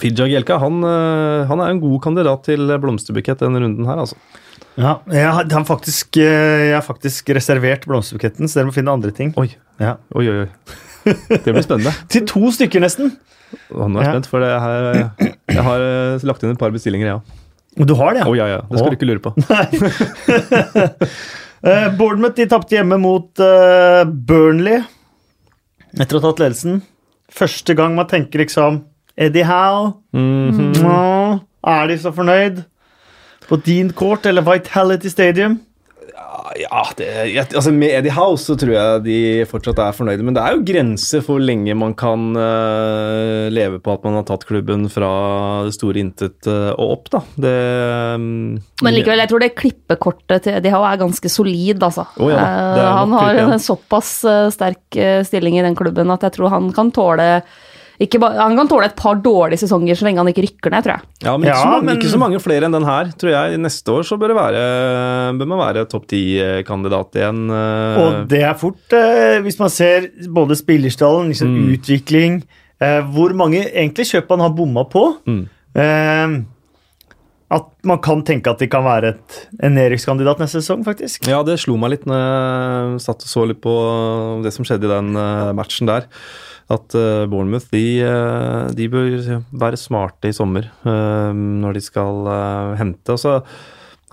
Fidja 0.00 0.26
Gjelka 0.28 0.58
han, 0.60 0.82
eh, 0.84 1.46
han 1.48 1.62
er 1.62 1.72
en 1.72 1.80
god 1.80 2.02
kandidat 2.04 2.44
til 2.48 2.68
blomsterbukett 2.82 3.40
denne 3.40 3.62
runden 3.62 3.88
her, 3.88 4.02
altså. 4.04 4.18
Ja, 4.76 4.98
jeg 5.08 5.24
har, 5.32 5.64
faktisk, 5.64 6.18
eh, 6.20 6.68
jeg 6.68 6.74
har 6.76 6.84
faktisk 6.84 7.30
reservert 7.36 7.86
blomsterbuketten, 7.88 8.44
så 8.48 8.60
dere 8.60 8.68
må 8.68 8.74
finne 8.76 8.92
andre 8.92 9.12
ting. 9.16 9.32
Oi, 9.40 9.48
Ja. 9.80 9.96
oi, 10.14 10.26
oi. 10.28 10.36
oi. 10.44 10.48
Det 11.06 11.46
blir 11.46 11.62
spennende. 11.64 11.94
Til 12.12 12.26
to 12.28 12.50
stykker, 12.52 12.82
nesten. 12.84 13.14
Og 13.72 13.88
nå 13.88 14.00
er 14.00 14.04
jeg 14.04 14.08
Ja. 14.08 14.12
spent, 14.18 14.28
for 14.28 14.40
det 14.44 14.52
her, 14.60 15.10
jeg 15.48 15.64
har 15.64 15.80
eh, 15.80 16.26
lagt 16.28 16.44
inn 16.44 16.52
et 16.52 16.58
par 16.60 16.70
bestillinger, 16.74 17.06
jeg 17.06 17.16
ja. 17.16 17.20
Og 17.76 17.86
Du 17.86 17.94
har 17.94 18.14
det, 18.16 18.24
Å 18.24 18.32
ja? 18.36 18.46
ja, 18.46 18.56
ja. 18.56 18.60
Det 18.68 18.78
skal 18.78 18.88
oh. 18.88 18.92
du 18.92 18.96
ikke 18.96 19.08
lure 19.08 19.20
på. 19.20 19.32
Nei. 19.52 19.66
Bournemouth 21.98 22.36
de 22.36 22.46
tapte 22.48 22.76
hjemme 22.76 22.96
mot 23.00 23.40
eh, 23.42 24.04
Burnley 24.04 24.82
etter 25.96 26.16
å 26.16 26.20
ha 26.20 26.28
tatt 26.30 26.42
ledelsen. 26.44 26.82
Første 27.32 27.74
gang 27.76 27.96
man 27.96 28.08
tenker 28.10 28.42
liksom 28.44 28.82
Eddie 29.16 29.44
Howe 29.48 29.94
Mhm. 30.14 30.72
Nå, 30.82 31.40
Er 31.66 31.86
de 31.88 31.96
så 31.98 32.12
fornøyd? 32.14 32.64
På 33.48 33.56
Dean 33.62 33.90
Court 33.92 34.26
eller 34.26 34.42
Vitality 34.42 35.08
Stadium? 35.08 35.60
Ja, 36.56 36.84
det, 36.96 37.06
altså 37.54 37.72
Med 37.74 37.90
Eddie 37.98 38.12
House 38.14 38.46
så 38.46 38.54
tror 38.56 38.72
jeg 38.72 39.02
de 39.04 39.16
fortsatt 39.50 39.80
er 39.82 39.92
fornøyde, 39.96 40.24
men 40.24 40.36
det 40.36 40.42
er 40.44 40.54
jo 40.54 40.62
grenser 40.64 41.20
for 41.24 41.36
hvor 41.36 41.44
lenge 41.44 41.74
man 41.76 41.92
kan 41.98 42.30
uh, 42.38 43.50
leve 43.52 43.80
på 43.82 43.92
at 43.92 44.06
man 44.06 44.16
har 44.20 44.24
tatt 44.28 44.46
klubben 44.48 44.86
fra 44.92 45.10
det 45.66 45.74
store 45.76 46.00
intet 46.00 46.48
uh, 46.48 46.70
og 46.78 46.94
opp, 46.94 47.10
da. 47.12 47.20
Det 47.36 47.54
um, 48.16 48.56
Men 48.86 48.96
likevel, 48.96 49.20
jeg 49.24 49.32
tror 49.32 49.44
det 49.44 49.52
klippekortet 49.58 50.46
til 50.46 50.56
Eddie 50.56 50.72
Howe 50.72 50.88
er 50.88 51.02
ganske 51.02 51.32
solid, 51.34 51.82
altså. 51.82 52.06
Oh, 52.16 52.30
ja, 52.32 52.40
Eh, 52.46 52.82
han 53.02 53.12
har 53.12 53.42
en 53.42 53.60
såpass 53.60 54.20
sterk 54.54 54.96
stilling 55.26 55.58
i 55.58 55.64
den 55.66 55.76
klubben 55.76 56.10
at 56.14 56.24
jeg 56.24 56.38
tror 56.38 56.54
han 56.54 56.70
kan 56.76 56.94
tåle 56.94 57.42
ikke 58.00 58.18
ba, 58.20 58.30
Han 58.36 58.56
kan 58.56 58.68
tåle 58.68 58.84
et 58.90 58.96
par 58.96 59.14
dårlige 59.24 59.58
sesonger 59.64 59.96
så 59.96 60.04
lenge 60.04 60.18
han 60.18 60.28
ikke 60.28 60.44
rykker 60.46 60.70
ned, 60.74 60.84
tror 60.84 60.94
jeg. 60.96 61.02
Ja, 61.24 61.36
men, 61.36 61.46
ikke, 61.46 61.54
Ja, 61.54 61.62
så 61.62 61.70
mange, 61.72 61.84
men- 61.86 61.96
ikke 61.96 62.12
så 62.12 62.18
mange 62.18 62.40
flere 62.40 62.64
enn 62.68 62.72
den 62.76 62.84
her, 62.84 63.04
tror 63.16 63.30
jeg. 63.32 63.58
Neste 63.60 63.88
år 63.96 64.02
så 64.04 64.18
bør, 64.18 64.28
det 64.28 64.36
være, 64.36 65.38
bør 65.38 65.46
man 65.52 65.58
være 65.64 65.86
topp 65.88 66.06
ti-kandidat 66.08 67.12
igjen. 67.22 67.40
eh. 67.50 68.00
Og 68.02 68.28
det 68.28 68.42
er 68.42 68.54
fort, 68.54 68.92
eh, 68.92 69.40
hvis 69.40 69.58
man 69.58 69.70
ser 69.70 70.08
både 70.28 70.56
spillerstallen, 70.56 71.28
liksom 71.32 71.48
Mm. 71.48 71.72
utvikling 71.78 72.42
eh, 72.80 73.00
Hvor 73.02 73.32
mange 73.34 73.64
egentlig 73.72 74.04
kjøp 74.12 74.28
han 74.28 74.40
har 74.40 74.50
bomma 74.50 74.84
på. 74.84 75.16
Mm. 75.26 75.48
Eh, 75.74 76.42
at 77.48 77.66
man 77.86 77.98
kan 78.02 78.22
tenke 78.26 78.50
at 78.50 78.58
de 78.58 78.66
kan 78.66 78.82
være 78.82 79.12
et, 79.14 79.36
en 79.62 79.76
nedrykkskandidat 79.76 80.40
neste 80.42 80.58
sesong, 80.60 80.82
faktisk. 80.84 81.28
Ja, 81.30 81.44
det 81.46 81.60
slo 81.62 81.76
meg 81.78 81.90
litt 81.92 82.04
når 82.04 82.18
jeg 82.18 83.00
satt 83.04 83.22
og 83.22 83.30
så 83.30 83.46
litt 83.46 83.60
på 83.62 84.42
det 84.42 84.52
som 84.52 84.64
skjedde 84.66 84.88
i 84.88 84.90
den 84.90 85.12
eh, 85.16 85.52
matchen 85.54 85.86
der. 85.86 86.08
At 86.72 86.96
eh, 86.98 87.24
Bournemouth 87.30 87.70
de, 87.70 87.84
eh, 88.02 88.74
de 88.74 88.88
bør 88.90 89.16
være 89.54 89.78
smarte 89.78 90.32
i 90.32 90.34
sommer 90.34 90.66
eh, 90.66 91.32
når 91.36 91.78
de 91.78 91.82
skal 91.84 92.30
hente. 92.80 93.14
Og 93.14 93.22
så 93.22 93.36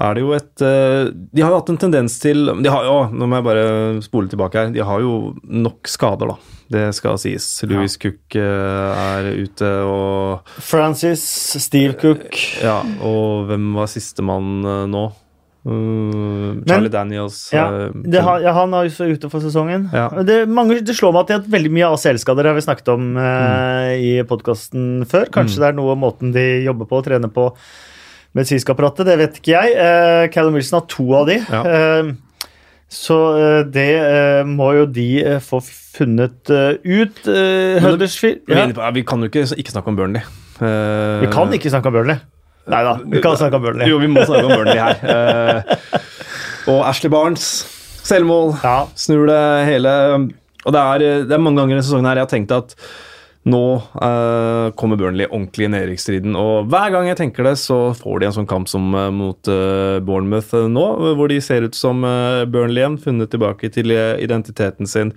er 0.04 0.18
det 0.18 0.24
jo 0.24 0.32
et 0.34 0.58
De 0.58 1.44
har 1.44 1.52
jo 1.54 1.58
hatt 1.60 1.68
en 1.70 1.78
tendens 1.78 2.16
til 2.18 2.48
de 2.50 2.72
har 2.74 2.88
jo, 2.88 2.96
Nå 3.14 3.28
må 3.30 3.38
jeg 3.38 3.46
bare 3.46 3.66
spole 4.06 4.30
tilbake 4.30 4.58
her. 4.58 4.74
De 4.74 4.82
har 4.86 5.02
jo 5.02 5.34
nok 5.46 5.90
skader, 5.90 6.34
da. 6.34 6.54
Det 6.74 6.86
skal 6.98 7.20
sies. 7.22 7.46
Louis 7.70 7.98
Cook 8.02 8.38
eh, 8.40 9.04
er 9.04 9.28
ute, 9.46 9.74
og 9.90 10.54
Francis, 10.62 11.26
Steve 11.62 11.98
Cook 12.02 12.38
Ja, 12.64 12.80
og 13.06 13.50
hvem 13.50 13.74
var 13.78 13.92
sistemann 13.92 14.62
nå? 14.94 15.08
Uh, 15.64 16.60
Charlie 16.68 16.92
Daniels. 16.92 17.38
ja, 17.56 17.86
eh, 17.86 17.92
det 18.12 18.20
har, 18.20 18.42
ja, 18.44 18.52
Han 18.52 18.74
er 18.76 18.90
jo 18.90 18.92
så 18.98 19.06
ute 19.08 19.30
for 19.32 19.40
sesongen. 19.40 19.86
Ja. 19.96 20.10
Det, 20.28 20.42
mange, 20.52 20.82
det 20.84 20.96
slår 20.98 21.14
meg 21.16 21.32
at 21.32 21.48
veldig 21.48 21.72
mye 21.72 21.88
ACL-skader. 21.96 22.50
Har 22.52 22.58
vi 22.58 22.66
snakket 22.66 22.92
om 22.92 23.14
Mm. 23.14 23.22
eh, 23.24 23.94
i 23.96 24.12
podkasten 24.28 25.06
før. 25.08 25.30
Kanskje 25.32 25.62
det 25.64 25.70
er 25.70 25.78
noe 25.80 25.96
måten 25.96 26.34
de 26.36 26.44
jobber 26.66 26.90
på 26.90 27.00
og 27.00 27.06
trener 27.08 27.32
på 27.32 27.48
medisinske 28.36 28.76
apparatet. 28.76 29.06
Det 29.08 29.18
vet 29.18 29.40
ikke 29.40 29.56
jeg. 29.56 29.78
Uh, 29.80 30.28
Callum 30.34 30.54
Wilson 30.60 30.82
har 30.82 30.88
to 30.92 31.08
av 31.16 31.28
de. 31.32 31.40
Ja. 31.40 32.14
Så 32.94 33.16
det 33.72 34.46
må 34.46 34.68
jo 34.78 34.86
de 34.86 35.40
få 35.42 35.62
funnet 35.64 36.46
ut. 36.84 37.24
Huddersfield 37.26 38.44
ja. 38.52 38.92
vi 38.94 39.02
kan 39.08 39.24
jo 39.24 39.32
ikke, 39.32 39.48
ikke 39.58 39.72
snakke 39.74 39.90
om 39.90 39.96
Burnley. 39.98 40.22
Vi 40.60 41.32
kan 41.34 41.50
ikke 41.56 41.72
snakke 41.72 41.90
om 41.90 41.94
Burnley. 41.96 42.20
Nei 42.72 42.82
da, 42.86 42.94
vi 43.04 43.20
kan 43.24 43.36
snakke 43.36 43.58
om 43.60 43.64
Burnley. 43.66 43.90
Jo, 43.92 43.98
vi 44.00 44.08
må 44.08 44.24
snakke 44.24 44.46
om 44.48 44.54
Burnley 44.56 44.80
her. 44.80 45.00
Eh, 45.04 46.04
og 46.72 46.84
Ashley 46.88 47.12
Barnes, 47.12 47.48
selvmål, 48.08 48.54
Ja. 48.64 48.78
snur 48.96 49.28
det 49.28 49.42
hele 49.68 49.92
Og 50.66 50.72
det 50.72 50.80
er, 50.80 51.04
det 51.28 51.34
er 51.36 51.42
mange 51.44 51.60
ganger 51.60 51.82
i 51.82 51.84
sesongen 51.84 52.08
her 52.08 52.22
jeg 52.22 52.24
har 52.30 52.32
tenkt 52.32 52.54
at 52.56 52.76
nå 53.44 53.60
eh, 54.00 54.70
kommer 54.80 54.96
Burnley 54.96 55.26
ordentlig 55.28 55.66
i 55.68 55.72
nedrykksstriden. 55.74 56.38
Og 56.40 56.70
hver 56.72 56.94
gang 56.94 57.10
jeg 57.10 57.18
tenker 57.20 57.44
det, 57.44 57.58
så 57.60 57.92
får 58.00 58.22
de 58.22 58.28
en 58.30 58.36
sånn 58.38 58.48
kamp 58.48 58.70
som 58.72 58.86
eh, 58.96 59.10
mot 59.12 59.50
eh, 59.52 59.98
Bournemouth 60.08 60.54
eh, 60.56 60.70
nå, 60.72 60.86
hvor 61.20 61.28
de 61.28 61.42
ser 61.44 61.68
ut 61.68 61.76
som 61.76 62.00
eh, 62.08 62.46
Burnley 62.48 62.80
igjen, 62.86 62.96
funnet 63.04 63.34
tilbake 63.36 63.68
til 63.76 63.92
eh, 63.92 64.14
identiteten 64.24 64.88
sin. 64.88 65.12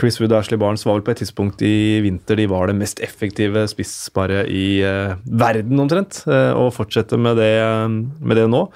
Chris 0.00 0.20
Wood 0.20 0.34
og 0.34 0.42
Ashley 0.42 0.60
Barnes 0.60 0.84
var 0.86 0.98
vel 0.98 1.06
på 1.06 1.14
et 1.14 1.22
tidspunkt 1.22 1.62
i 1.64 2.00
vinter 2.04 2.36
de 2.36 2.46
var 2.50 2.68
det 2.68 2.76
mest 2.76 3.00
effektive 3.04 3.64
spissparet 3.70 4.50
i 4.52 4.82
eh, 4.84 5.16
verden, 5.24 5.80
omtrent. 5.80 6.22
eh, 6.28 6.52
og 6.52 6.74
fortsetter 6.76 7.20
med 7.20 7.40
det, 7.40 7.52
eh, 7.64 7.88
med 8.20 8.36
det 8.36 8.46
nå. 8.52 8.66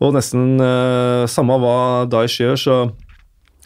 Og 0.00 0.14
nesten 0.16 0.60
eh, 0.62 1.26
samme 1.28 1.58
hva 1.60 2.06
Daesh 2.08 2.40
gjør, 2.40 2.56
så, 2.56 2.76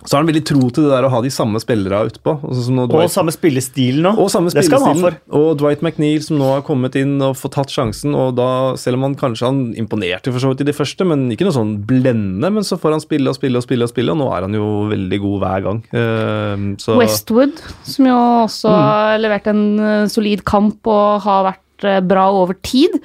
så 0.05 0.17
har 0.19 0.23
han 0.23 0.29
veldig 0.29 0.43
tro 0.45 0.69
til 0.69 0.85
det 0.85 0.91
der 0.93 1.07
å 1.07 1.11
ha 1.15 1.21
de 1.25 1.31
samme 1.33 1.57
spillere 1.63 2.03
utpå. 2.11 2.35
Altså, 2.45 2.75
Og 2.85 3.09
samme 3.11 3.33
spillestil 3.33 4.03
nå. 4.05 4.11
og 4.21 4.29
samme 4.29 4.53
det 4.53 4.65
skal 4.67 4.83
han 4.85 4.99
ha 4.99 5.03
for. 5.09 5.17
Og 5.33 5.57
Dwight 5.63 5.81
McNeil 5.81 6.21
som 6.23 6.37
nå 6.39 6.51
har 6.53 6.63
kommet 6.67 6.95
inn 7.01 7.15
og 7.25 7.37
fått 7.41 7.55
tatt 7.57 7.73
sjansen. 7.73 8.15
og 8.15 8.35
da, 8.37 8.77
Selv 8.77 8.99
om 9.01 9.03
han 9.09 9.15
kanskje 9.17 9.47
han 9.49 9.63
imponerte 9.81 10.31
for 10.31 10.39
så 10.45 10.53
vidt 10.53 10.61
i 10.61 10.69
det 10.69 10.77
første, 10.77 11.07
men 11.09 11.31
ikke 11.33 11.49
noe 11.49 11.57
sånn 11.57 11.73
blendende. 11.89 12.53
Men 12.53 12.63
så 12.69 12.77
får 12.79 12.99
han 12.99 13.01
spille 13.01 13.33
og 13.33 13.39
spille 13.39 13.57
og 13.57 13.65
spille, 13.65 13.83
og 13.89 13.93
spille, 13.95 14.13
og 14.13 14.21
nå 14.21 14.29
er 14.37 14.43
han 14.49 14.53
jo 14.61 14.69
veldig 14.93 15.21
god 15.25 15.41
hver 15.47 15.63
gang. 15.69 15.83
Eh, 15.97 16.67
så, 16.85 16.99
Westwood, 17.01 17.63
som 17.89 18.07
jo 18.13 18.19
også 18.45 18.69
Mm. 18.69 18.83
har 18.85 19.19
levert 19.25 19.47
en 19.47 19.79
eh, 19.81 20.07
solid 20.13 20.45
kamp 20.45 20.87
og 20.87 21.23
har 21.23 21.45
vært 21.53 21.85
eh, 21.89 22.01
bra 22.01 22.29
over 22.31 22.55
tid. 22.63 23.01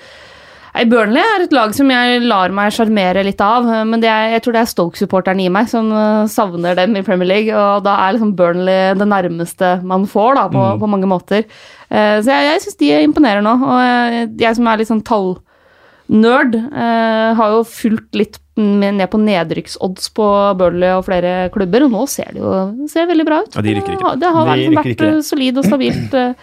Burnley 0.86 1.20
er 1.22 1.44
et 1.44 1.52
lag 1.56 1.74
som 1.76 1.89
jeg 1.92 2.22
lar 2.30 2.50
meg 2.56 2.72
sjarmere 2.72 3.24
litt 3.26 3.42
av, 3.42 3.65
eh, 3.68 3.84
men 3.89 4.00
det 4.04 4.08
er, 4.08 4.30
jeg 4.36 4.44
tror 4.46 4.54
det 4.56 4.62
er 4.62 4.70
Stoke-supporteren 4.70 5.42
i 5.44 5.50
meg 5.52 5.68
som 5.72 5.89
eh, 5.92 6.28
savner 6.32 6.76
dem 6.78 6.96
i 6.96 7.02
Premier 7.04 7.28
League, 7.28 7.52
og 7.56 7.84
da 7.84 7.96
er 8.06 8.13
liksom 8.15 8.36
Burnley 8.38 8.94
det 9.00 9.08
nærmeste 9.10 9.74
man 9.84 10.06
får, 10.08 10.36
da, 10.39 10.48
på, 10.54 10.65
Mm. 10.70 10.80
på 10.80 10.89
mange 10.94 11.08
måter. 11.10 11.44
Eh, 11.89 12.22
Så 12.22 12.30
jeg, 12.30 12.52
jeg 12.54 12.62
syns 12.62 12.78
de 12.78 12.92
imponerer 13.04 13.42
nå, 13.44 13.56
og 13.65 13.80
jeg, 13.82 14.30
jeg 14.46 14.56
som 14.56 14.68
er 14.68 14.78
litt 14.78 14.88
sånn 14.92 15.04
tallnerd, 16.10 16.56
eh, 16.56 17.34
har 17.39 17.50
jo 17.58 17.63
fulgt 17.68 18.15
litt 18.15 18.39
ned 18.60 19.06
på 19.08 19.20
nedrykksodds 19.24 20.10
på 20.18 20.26
Burnley 20.60 20.92
og 20.92 21.06
flere 21.08 21.50
klubber, 21.54 21.86
og 21.86 21.92
nå 21.94 22.02
ser 22.12 22.34
det 22.36 22.42
jo 22.42 22.88
ser 22.92 23.08
veldig 23.08 23.26
bra 23.26 23.38
ut. 23.46 23.54
Ja, 23.56 23.62
de 23.63 23.76
rykker 23.78 23.96
ikke. 23.96 24.15
Det 24.20 24.32
har 24.36 24.46
De 24.50 24.56
liksom 24.60 24.74
rykker 24.76 24.84
vært 24.84 24.96
ikke. 24.98 25.12
eh, 25.15 25.22
solid 25.24 25.58
og 25.62 25.63
stabilt 25.70 26.13
eh, 26.20 26.34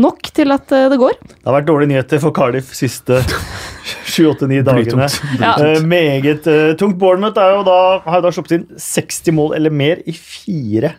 nok 0.00 0.30
til 0.34 0.52
at 0.54 0.72
eh, 0.72 0.88
det 0.92 0.98
går. 1.00 1.16
Det 1.28 1.44
har 1.46 1.56
vært 1.58 1.68
dårlige 1.68 1.92
nyheter 1.92 2.20
for 2.22 2.34
Cardiff 2.36 2.70
de 2.72 2.78
siste 2.78 3.20
sju-åtte-ni 4.12 4.62
dagene. 4.66 5.08
Ja. 5.40 5.54
Eh, 5.60 5.80
meget 5.84 6.46
eh, 6.50 6.74
tungt. 6.80 6.98
Bournemouth 7.00 7.38
er 7.40 7.56
jo 7.58 7.62
da, 7.68 7.78
har 8.06 8.20
jo 8.20 8.26
da 8.28 8.34
sluppet 8.34 8.56
inn 8.58 8.66
60 8.80 9.36
mål 9.36 9.56
eller 9.58 9.74
mer 9.74 10.02
i 10.08 10.14
fire 10.16 10.94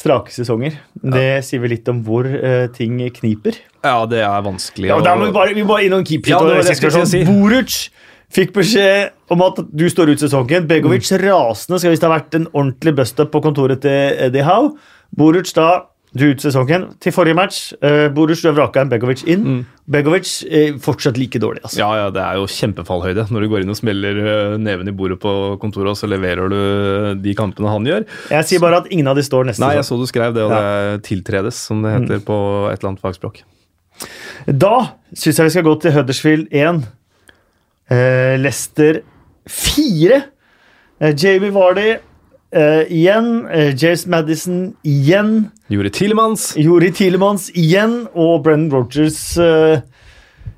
strake 0.00 0.32
sesonger. 0.32 0.78
Det 0.94 1.40
sier 1.44 1.60
vel 1.60 1.74
litt 1.74 1.88
om 1.92 1.98
hvor 2.06 2.24
uh, 2.24 2.68
ting 2.72 2.94
kniper. 3.18 3.58
Ja, 3.84 3.98
det 4.08 4.22
er 4.24 4.44
vanskelig. 4.46 4.88
Ja, 4.88 4.96
å- 4.96 5.04
da 5.04 5.12
må 5.18 5.26
vi 5.28 5.34
bare, 5.34 5.52
vi 5.56 5.64
må 5.64 5.74
bare 5.74 5.88
innom 5.88 6.06
keeper. 6.08 6.30
Ja, 6.32 6.38
det 6.46 6.62
det 6.64 7.08
si. 7.10 7.24
Boruc 7.28 7.76
fikk 8.30 8.54
beskjed 8.54 9.10
om 9.34 9.42
at 9.42 9.58
du 9.68 9.84
står 9.90 10.14
ut 10.14 10.22
sesongen. 10.22 10.66
Begovic 10.70 11.04
Mm. 11.10 11.20
rasende 11.26 11.80
skal 11.82 11.90
visst 11.90 12.02
ha 12.06 12.12
vært 12.14 12.34
en 12.38 12.46
ordentlig 12.54 12.94
bust-up 12.96 13.30
på 13.32 13.42
kontoret 13.42 13.82
til 13.82 14.16
Eddie 14.16 14.46
Howe. 14.46 14.72
Boruc 15.16 15.52
da 15.52 15.89
du 16.16 16.24
ut 16.32 16.42
sesongen. 16.42 16.88
Til 17.02 17.14
forrige 17.14 17.36
match, 17.38 17.58
uh, 17.84 18.08
Boruc 18.14 18.40
du 18.42 18.48
har 18.48 18.56
vraka 18.56 18.82
en 18.82 18.90
Begovic 18.90 19.22
inn. 19.30 19.44
Mm. 19.44 19.60
Begovic 19.94 20.30
uh, 20.50 20.78
fortsatt 20.82 21.18
like 21.20 21.38
dårlig. 21.38 21.62
altså. 21.62 21.78
Ja, 21.78 21.90
ja, 22.00 22.08
det 22.14 22.22
er 22.24 22.40
jo 22.40 22.48
kjempefallhøyde 22.50 23.28
når 23.30 23.44
du 23.46 23.48
går 23.52 23.62
inn 23.64 23.70
og 23.70 23.78
smeller 23.78 24.18
uh, 24.18 24.56
neven 24.58 24.90
i 24.90 24.94
bordet 24.96 25.20
på 25.22 25.34
kontoret, 25.62 25.92
og 25.92 26.00
så 26.00 26.10
leverer 26.10 26.50
du 26.50 26.58
de 27.22 27.36
kampene 27.38 27.70
han 27.70 27.86
gjør. 27.86 28.08
Jeg 28.34 28.48
sier 28.50 28.64
bare 28.64 28.82
at 28.82 28.90
ingen 28.90 29.06
av 29.10 29.18
de 29.20 29.26
står 29.26 29.46
neste 29.46 29.62
Nei, 29.62 29.76
jeg 29.78 29.86
så 29.86 30.00
du 30.00 30.06
skrev 30.10 30.34
det, 30.34 30.42
og 30.48 30.50
Ja. 30.56 30.58
det 30.60 30.98
er 30.98 31.06
tiltredes, 31.06 31.62
som 31.70 31.82
det 31.86 31.94
heter 31.94 32.26
på 32.26 32.40
et 32.72 32.80
eller 32.80 32.92
annet 32.94 33.04
fagspråk. 33.06 33.42
Da 34.50 34.74
syns 35.14 35.38
jeg 35.38 35.46
vi 35.46 35.54
skal 35.54 35.66
gå 35.66 35.76
til 35.82 35.94
Huddersfield 35.94 36.46
1. 36.50 36.84
uh, 37.92 38.34
Leicester 38.40 39.02
4. 39.46 40.22
Uh, 41.00 41.12
Jamie 41.14 41.54
Vardy 41.54 41.90
eh, 42.52 42.82
igjen. 42.90 43.30
Uh, 43.50 43.70
James 43.74 44.06
Madison 44.06 44.62
igjen. 44.82 45.50
Juri 45.70 45.90
Tilemanns. 45.94 46.52
Juri 46.58 46.92
Tilemanns 46.94 47.50
igjen. 47.54 48.04
Og 48.14 48.42
Brennan 48.46 48.70
Rogers 48.74 49.20
uh, 49.38 49.80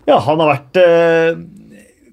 Ja, 0.08 0.18
han 0.18 0.40
har 0.42 0.54
vært 0.56 0.78
eh, 0.82 1.42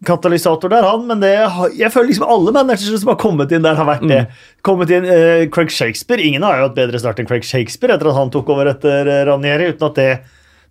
katalysator 0.05 0.71
der, 0.71 0.85
han. 0.87 1.05
Men 1.09 1.21
det, 1.23 1.31
jeg 1.77 1.91
føler 1.93 2.11
liksom 2.11 2.27
alle 2.29 2.53
managere 2.55 2.99
som 3.01 3.11
har 3.11 3.19
kommet 3.21 3.51
inn 3.55 3.65
der, 3.65 3.77
har 3.79 3.87
vært 3.89 4.05
det. 4.09 4.21
Kommet 4.65 4.91
inn 4.93 5.07
eh, 5.09 5.45
Craig 5.53 5.71
Shakespeare. 5.73 6.23
Ingen 6.23 6.45
har 6.45 6.59
jo 6.59 6.67
hatt 6.69 6.77
bedre 6.77 7.01
start 7.01 7.21
enn 7.21 7.29
Craig 7.29 7.47
Shakespeare 7.47 7.95
etter 7.95 8.11
at 8.11 8.19
han 8.19 8.31
tok 8.33 8.51
over 8.53 8.69
etter 8.71 9.09
eh, 9.09 9.23
Ranieri, 9.29 9.71
uten 9.73 9.89
at 9.89 9.99
det 9.99 10.11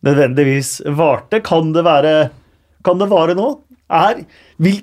nødvendigvis 0.07 0.79
varte. 0.99 1.43
Kan 1.45 1.73
det 1.75 1.85
være 1.87 2.15
Kan 2.87 3.01
det 3.01 3.11
vare 3.11 3.35
nå? 3.35 3.51
Er 3.91 4.23
vil, 4.63 4.79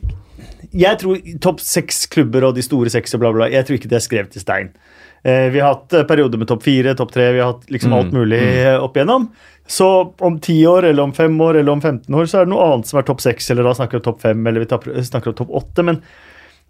Jeg 0.75 0.99
tror 1.01 1.19
topp 1.43 1.63
seks 1.63 2.05
klubber 2.11 2.49
og 2.49 2.57
de 2.57 2.63
store 2.65 2.91
seks 2.91 3.15
og 3.15 3.23
bla, 3.23 3.31
bla, 3.35 3.49
jeg 3.51 3.67
tror 3.67 3.79
ikke 3.79 3.91
det 3.91 3.99
er 3.99 4.05
skrevet 4.05 4.35
i 4.35 4.43
stein. 4.43 4.73
Eh, 5.25 5.47
vi 5.53 5.61
har 5.63 5.73
hatt 5.73 5.93
eh, 5.95 6.05
perioder 6.05 6.41
med 6.41 6.49
topp 6.51 6.65
fire, 6.67 6.93
topp 6.99 7.13
tre, 7.15 7.31
vi 7.33 7.41
har 7.41 7.55
hatt 7.55 7.71
liksom 7.73 7.95
alt 7.97 8.11
mulig 8.13 8.41
mm. 8.43 8.83
opp 8.85 8.97
igjennom. 8.99 9.29
Så 9.65 9.87
om 10.21 10.37
ti 10.43 10.59
år, 10.69 10.91
eller 10.91 11.07
om 11.07 11.13
fem 11.17 11.39
år, 11.41 11.61
eller 11.61 11.71
om 11.71 11.81
15 11.81 12.13
år, 12.13 12.27
så 12.29 12.41
er 12.41 12.45
det 12.45 12.53
noe 12.53 12.67
annet 12.69 12.91
som 12.91 12.99
er 13.01 13.07
topp 13.07 13.23
seks, 13.23 13.49
eller 13.49 13.65
da 13.65 13.73
snakker 13.79 13.97
vi 13.97 14.03
om 14.03 14.07
topp 14.11 14.21
fem, 14.21 14.45
eller 14.45 14.61
vi 14.61 15.05
snakker 15.07 15.31
om 15.31 15.37
topp 15.39 15.55
åtte. 15.63 15.85
Men 15.87 16.03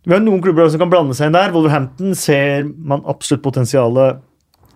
vi 0.06 0.14
har 0.14 0.24
noen 0.24 0.44
klubber 0.46 0.70
som 0.70 0.80
kan 0.80 0.94
blande 0.94 1.18
seg 1.18 1.28
inn 1.32 1.36
der. 1.36 1.52
Wolverhampton 1.52 2.16
ser 2.16 2.64
man 2.64 3.04
absolutt 3.10 3.44
potensialet. 3.44 4.22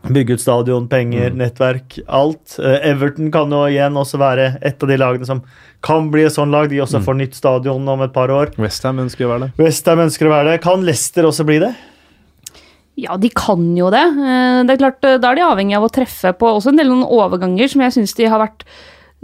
Bygge 0.08 0.38
ut 0.38 0.42
stadion, 0.42 0.88
penger, 0.88 1.34
nettverk, 1.36 2.00
alt. 2.08 2.56
Eh, 2.58 2.78
Everton 2.88 3.32
kan 3.34 3.52
jo 3.52 3.66
igjen 3.68 3.98
også 4.00 4.18
være 4.22 4.46
et 4.64 4.82
av 4.82 4.90
de 4.90 4.98
lagene 4.98 5.28
som 5.28 5.42
kan 5.86 6.08
bli 6.14 6.24
et 6.24 6.34
sånn 6.34 6.54
lag. 6.56 6.70
De 6.72 6.80
også 6.80 7.02
får 7.04 7.18
nytt 7.20 7.36
stadion 7.36 7.88
om 7.92 8.02
et 8.06 8.14
par 8.16 8.32
år. 8.32 8.54
Westham 8.58 9.02
ønsker 9.04 9.28
å 9.28 9.34
være 9.34 9.48
det. 9.50 9.52
Westham 9.60 10.00
ønsker 10.06 10.30
å 10.30 10.34
være 10.34 10.54
det. 10.54 10.62
Kan 10.64 10.86
Leicester 10.88 11.28
også 11.28 11.46
bli 11.46 11.60
det? 11.66 11.74
Ja, 13.00 13.16
de 13.20 13.30
kan 13.32 13.76
jo 13.78 13.92
det. 13.92 14.06
Eh, 14.08 14.64
Det 14.64 14.76
er 14.76 14.82
klart, 14.86 15.04
eh, 15.04 15.18
Da 15.18 15.32
er 15.32 15.36
de 15.36 15.42
avhengig 15.42 15.76
av 15.78 15.84
å 15.84 15.92
treffe 15.92 16.34
på 16.34 16.48
også 16.48 16.70
en 16.70 16.78
del 16.78 16.88
noen 16.88 17.06
overganger 17.08 17.68
som 17.70 17.82
jeg 17.82 17.92
syns 17.92 18.16
de 18.16 18.26
har 18.26 18.40
vært 18.40 18.64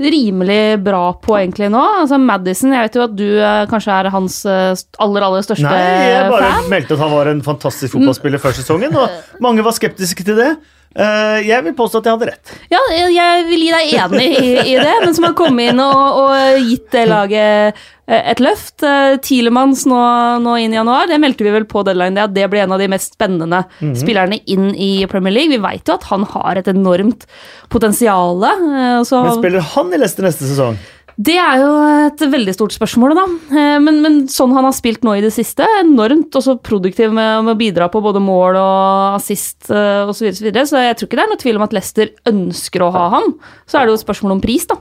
rimelig 0.01 0.79
bra 0.83 1.03
på 1.23 1.37
egentlig 1.39 1.69
nå. 1.71 1.81
Altså 2.01 2.17
Madison, 2.19 2.73
jeg 2.75 2.87
vet 2.89 2.97
jo 2.99 3.03
at 3.05 3.13
du 3.15 3.25
eh, 3.39 3.61
kanskje 3.71 3.93
er 3.95 4.09
hans 4.11 4.41
eh, 4.49 4.73
st- 4.75 4.99
aller, 4.99 5.23
aller 5.23 5.45
største 5.45 5.63
Nei, 5.69 5.83
jeg 6.11 6.31
bare 6.33 6.49
fan. 6.57 6.69
meldte 6.73 6.97
at 6.97 7.03
han 7.05 7.13
var 7.15 7.29
en 7.31 7.43
fantastisk 7.45 7.95
fotballspiller 7.95 8.41
før 8.43 8.57
sesongen, 8.57 8.97
og 8.99 9.09
mange 9.45 9.63
var 9.63 9.75
skeptiske 9.77 10.27
til 10.27 10.35
det. 10.41 10.49
Eh, 10.95 11.41
Jeg 11.47 11.63
vil 11.65 11.73
påstå 11.75 11.99
at 11.99 12.05
jeg 12.07 12.15
hadde 12.15 12.27
rett. 12.29 12.51
Ja, 12.71 12.79
jeg 13.11 13.45
vil 13.49 13.65
gi 13.65 13.71
deg 13.73 13.89
enig 13.99 14.27
i, 14.39 14.51
i 14.71 14.75
det, 14.79 14.93
men 15.03 15.13
som 15.17 15.25
har 15.27 15.33
kommet 15.35 15.73
inn 15.73 15.81
og, 15.83 16.21
og 16.21 16.61
gitt 16.69 16.87
det 16.95 17.01
laget 17.11 17.81
eh, 18.07 18.21
et 18.31 18.39
løft. 18.39 18.85
Tilemanns 19.25 19.83
nå, 19.91 19.99
nå 20.45 20.55
inn 20.63 20.71
i 20.71 20.79
januar, 20.79 21.09
det 21.11 21.19
meldte 21.19 21.43
vi 21.43 21.51
vel 21.51 21.65
på 21.67 21.83
deadline, 21.83 22.17
at 22.23 22.33
det 22.37 22.47
blir 22.53 22.63
en 22.63 22.71
av 22.77 22.79
de 22.79 22.87
mest 22.95 23.17
spennende 23.17 23.65
spillerne 23.99 24.39
inn 24.47 24.69
i 24.75 24.91
Premier 25.11 25.35
League. 25.35 25.51
Vi 25.51 25.59
veit 25.67 25.83
jo 25.91 25.97
at 25.99 26.07
han 26.13 26.23
har 26.31 26.61
et 26.63 26.71
enormt 26.71 27.27
potensial. 27.69 28.39
eh, 28.43 29.03
så- 29.03 29.23
Men 29.27 29.39
spiller 29.43 29.59
han 29.75 29.93
i 29.93 29.97
Leicester 29.97 30.23
neste 30.23 30.47
sesong? 30.47 30.77
Det 31.15 31.37
er 31.39 31.61
jo 31.61 31.69
et 32.09 32.23
veldig 32.27 32.53
stort 32.57 32.73
spørsmål, 32.75 33.13
da. 33.15 33.23
Eh, 33.55 33.77
Men, 33.79 34.01
men 34.03 34.17
sånn 34.31 34.51
han 34.55 34.67
har 34.67 34.75
spilt 34.75 35.05
nå 35.07 35.13
i 35.15 35.23
det 35.23 35.31
siste, 35.31 35.63
enormt 35.79 36.35
også 36.35 36.57
produktiv 36.59 37.13
med, 37.15 37.45
med 37.45 37.53
å 37.53 37.59
bidra 37.59 37.87
på 37.91 38.01
både 38.03 38.19
mål 38.23 38.59
og 38.59 39.15
assist 39.21 39.69
eh, 39.71 40.03
osv. 40.03 40.27
Så, 40.35 40.43
videre, 40.43 40.65
så, 40.67 40.75
så 40.75 40.83
jeg 40.83 40.99
tror 40.99 41.09
ikke 41.09 41.21
det 41.21 41.25
er 41.25 41.31
noe 41.31 41.43
tvil 41.45 41.61
om 41.61 41.65
at 41.67 41.77
Leicester 41.77 42.11
ønsker 42.27 42.83
å 42.83 42.91
ha 42.95 43.07
han. 43.15 43.31
Så 43.63 43.79
er 43.79 43.87
det 43.87 43.95
jo 43.95 44.01
et 44.01 44.05
spørsmål 44.05 44.35
om 44.35 44.43
pris, 44.43 44.67
da. 44.67 44.79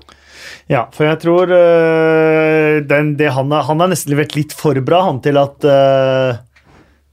Ja, 0.73 0.87
for 0.97 1.07
jeg 1.07 1.20
tror 1.23 1.51
øh, 1.55 2.83
den, 2.88 3.14
det 3.20 3.31
han, 3.37 3.53
har, 3.53 3.66
han 3.68 3.85
har 3.85 3.92
nesten 3.92 4.14
levert 4.14 4.35
litt 4.35 4.55
for 4.57 4.79
bra 4.85 5.05
han 5.07 5.23
til 5.25 5.38
at, 5.38 5.64
øh, 5.68 6.38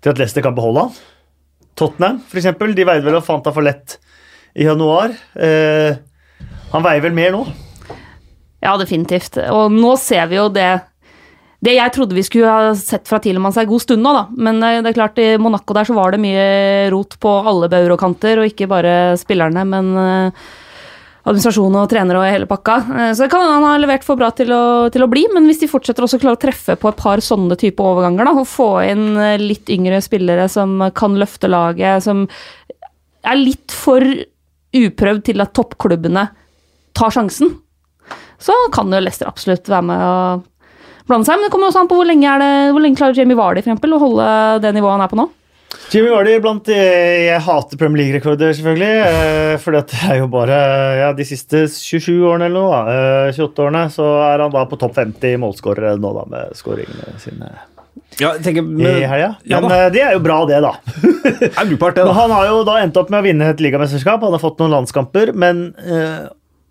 til 0.02 0.14
at 0.16 0.22
Leicester 0.22 0.46
kan 0.46 0.58
beholde 0.58 0.88
han. 0.88 1.02
Tottenham, 1.78 2.24
for 2.28 2.42
eksempel, 2.42 2.74
de 2.76 2.86
veide 2.88 3.06
vel 3.06 3.20
og 3.20 3.26
fant 3.28 3.46
han 3.48 3.56
for 3.56 3.66
lett 3.66 4.00
i 4.60 4.66
januar. 4.68 5.14
Uh, 5.32 5.96
han 6.74 6.84
veier 6.84 7.04
vel 7.06 7.16
mer 7.16 7.32
nå? 7.32 7.46
Ja, 8.62 8.78
definitivt. 8.78 9.38
Og 9.50 9.74
nå 9.74 9.95
ser 10.00 10.28
vi 10.32 10.38
jo 10.39 10.47
det 10.54 10.71
det 11.62 11.76
jeg 11.76 11.93
trodde 11.93 12.17
vi 12.17 12.24
skulle 12.26 12.50
ha 12.50 12.71
sett 12.78 13.06
fra 13.10 13.19
Tielemanns 13.21 13.60
en 13.62 13.69
god 13.69 13.84
stund 13.84 14.02
nå, 14.02 14.12
da. 14.17 14.24
Men 14.34 14.58
eh, 14.65 14.80
det 14.82 14.91
er 14.91 14.97
klart, 14.97 15.19
i 15.21 15.36
Monaco 15.38 15.76
der 15.78 15.86
så 15.86 15.93
var 15.93 16.13
det 16.13 16.21
mye 16.24 16.89
rot 16.93 17.19
på 17.21 17.36
alle 17.38 17.69
bauger 17.69 17.93
og 17.93 18.02
kanter, 18.02 18.41
og 18.41 18.50
ikke 18.50 18.69
bare 18.71 18.95
spillerne, 19.21 19.62
men 19.69 19.91
eh, 20.02 20.41
administrasjon 21.30 21.78
og 21.78 21.86
trenere 21.91 22.17
og 22.17 22.26
hele 22.34 22.50
pakka. 22.50 22.80
Eh, 22.95 23.12
Så 23.13 23.28
det 23.28 23.30
kan 23.36 23.45
han 23.45 23.67
ha 23.67 23.76
levert 23.78 24.08
for 24.08 24.17
bra 24.17 24.32
til 24.34 24.50
å, 24.58 24.63
til 24.93 25.06
å 25.06 25.10
bli, 25.12 25.28
men 25.36 25.45
hvis 25.45 25.62
de 25.62 25.69
fortsetter 25.69 26.08
også 26.08 26.17
å 26.17 26.26
klare 26.26 26.39
å 26.39 26.43
treffe 26.47 26.80
på 26.82 26.89
et 26.89 27.02
par 27.04 27.21
sånne 27.21 27.60
type 27.62 27.86
overganger, 27.86 28.26
da, 28.26 28.34
og 28.41 28.50
få 28.50 28.71
inn 28.89 29.08
litt 29.45 29.69
yngre 29.69 30.02
spillere 30.02 30.50
som 30.50 30.80
kan 30.97 31.21
løfte 31.21 31.52
laget, 31.52 32.02
som 32.10 32.26
er 33.21 33.38
litt 33.38 33.69
for 33.69 34.02
uprøvd 34.74 35.28
til 35.30 35.45
at 35.45 35.54
toppklubbene 35.54 36.26
tar 36.97 37.13
sjansen, 37.13 37.54
så 38.42 38.56
kan 38.74 38.90
jo 38.94 39.02
Leicester 39.04 39.30
absolutt 39.30 39.70
være 39.70 39.86
med 39.92 40.02
og 40.08 40.48
blande 41.10 41.28
seg. 41.28 41.38
Men 41.38 41.46
det 41.48 41.52
kommer 41.54 41.70
også 41.70 41.84
an 41.84 41.92
på 41.92 42.00
hvor 42.00 42.08
lenge, 42.10 42.26
er 42.30 42.42
det, 42.42 42.54
hvor 42.74 42.84
lenge 42.84 42.98
klarer 43.00 43.18
Jamie 43.22 43.38
Vardy 43.38 43.62
for 43.62 43.70
eksempel, 43.70 43.94
å 43.98 44.02
holde 44.02 44.28
det 44.64 44.74
nivået 44.78 44.98
han 44.98 45.06
er 45.06 45.12
på 45.14 45.20
nå. 45.22 45.28
Jimmy 45.92 46.10
Vardy 46.12 46.34
blant 46.44 46.66
de 46.68 46.76
Jeg 46.76 47.40
hater 47.46 47.80
Premier 47.80 48.02
League-rekorder, 48.06 48.54
selvfølgelig. 48.56 48.92
Eh, 49.08 49.56
for 49.64 49.76
det 49.76 49.98
er 50.08 50.18
jo 50.22 50.28
bare 50.32 50.58
ja, 51.00 51.10
de 51.16 51.26
siste 51.28 51.66
27 51.72 52.12
årene 52.28 52.48
eller 52.48 52.60
noe, 52.60 52.72
da, 52.72 52.96
eh, 53.28 53.36
28 53.36 53.66
årene, 53.66 53.84
så 53.92 54.08
er 54.30 54.44
han 54.46 54.54
da 54.56 54.64
på 54.72 54.80
topp 54.80 54.96
50 55.00 55.38
målskårere 55.44 55.94
nå, 56.00 56.12
da, 56.20 56.26
med 56.32 56.56
skåringene 56.60 57.16
sine 57.24 57.52
Ja, 58.20 58.34
tenker, 58.44 58.64
men, 58.68 58.84
i 58.88 59.08
helga. 59.08 59.34
Ja 59.48 59.60
Men 59.64 59.72
da. 59.72 59.80
eh, 59.86 59.90
det 59.96 60.04
er 60.08 60.16
jo 60.16 60.24
bra, 60.24 60.42
det, 60.48 60.60
da. 60.64 60.74
det 61.40 61.52
er 61.52 61.72
brukbart, 61.72 61.96
det, 62.00 62.06
Men 62.08 62.20
han 62.20 62.36
har 62.36 62.52
jo 62.52 62.62
da 62.68 62.78
endt 62.84 63.00
opp 63.00 63.12
med 63.12 63.24
å 63.24 63.28
vinne 63.28 63.50
et 63.52 63.64
ligamesterskap. 63.64 64.24
Han 64.28 64.36
har 64.36 64.44
fått 64.44 64.60
noen 64.64 64.76
landskamper, 64.76 65.32
men 65.36 65.70
eh, 65.88 66.22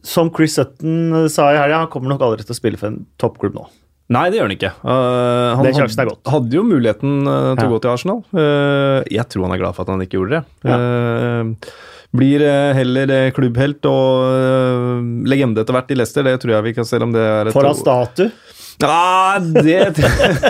som 0.06 0.30
Chris 0.34 0.56
Sutton 0.56 1.28
sa 1.32 1.50
i 1.52 1.58
helga, 1.60 1.84
han 1.84 1.92
kommer 1.92 2.14
nok 2.14 2.24
aldri 2.24 2.46
til 2.46 2.54
å 2.54 2.58
spille 2.58 2.80
for 2.80 2.92
en 2.92 3.04
toppklubb 3.20 3.58
nå. 3.58 3.66
Nei, 4.10 4.24
det 4.32 4.40
gjør 4.40 4.48
han 4.48 4.56
ikke. 4.56 4.72
Uh, 4.82 5.52
han 5.54 5.68
sjansen 5.76 6.00
er 6.02 6.08
hadde, 6.10 6.32
hadde 6.32 6.56
jo 6.56 6.64
muligheten 6.66 7.20
uh, 7.28 7.52
til 7.54 7.62
Ja. 7.62 7.68
å 7.68 7.74
gå 7.76 7.78
til 7.84 7.92
Arsenal. 7.92 8.24
Uh, 8.34 9.06
jeg 9.06 9.22
tror 9.30 9.46
han 9.46 9.54
er 9.54 9.60
glad 9.62 9.76
for 9.76 9.86
at 9.86 9.92
han 9.94 10.02
ikke 10.02 10.18
gjorde 10.18 10.40
det. 10.40 10.42
Ja. 10.66 11.78
Blir 12.10 12.42
heller 12.74 13.30
klubbhelt 13.30 13.86
og 13.86 15.04
legende 15.30 15.62
etter 15.62 15.76
hvert 15.76 15.92
i 15.94 15.98
Leicester, 16.00 16.26
det 16.26 16.40
tror 16.42 16.56
jeg 16.56 16.66
vi 16.66 16.72
kan 16.74 16.88
se 16.88 16.98
om 16.98 17.12
det 17.14 17.22
er 17.22 17.50
et 17.52 17.54
Foran 17.54 17.76
statue. 17.78 18.32
Ja, 18.80 19.38
det, 19.40 19.78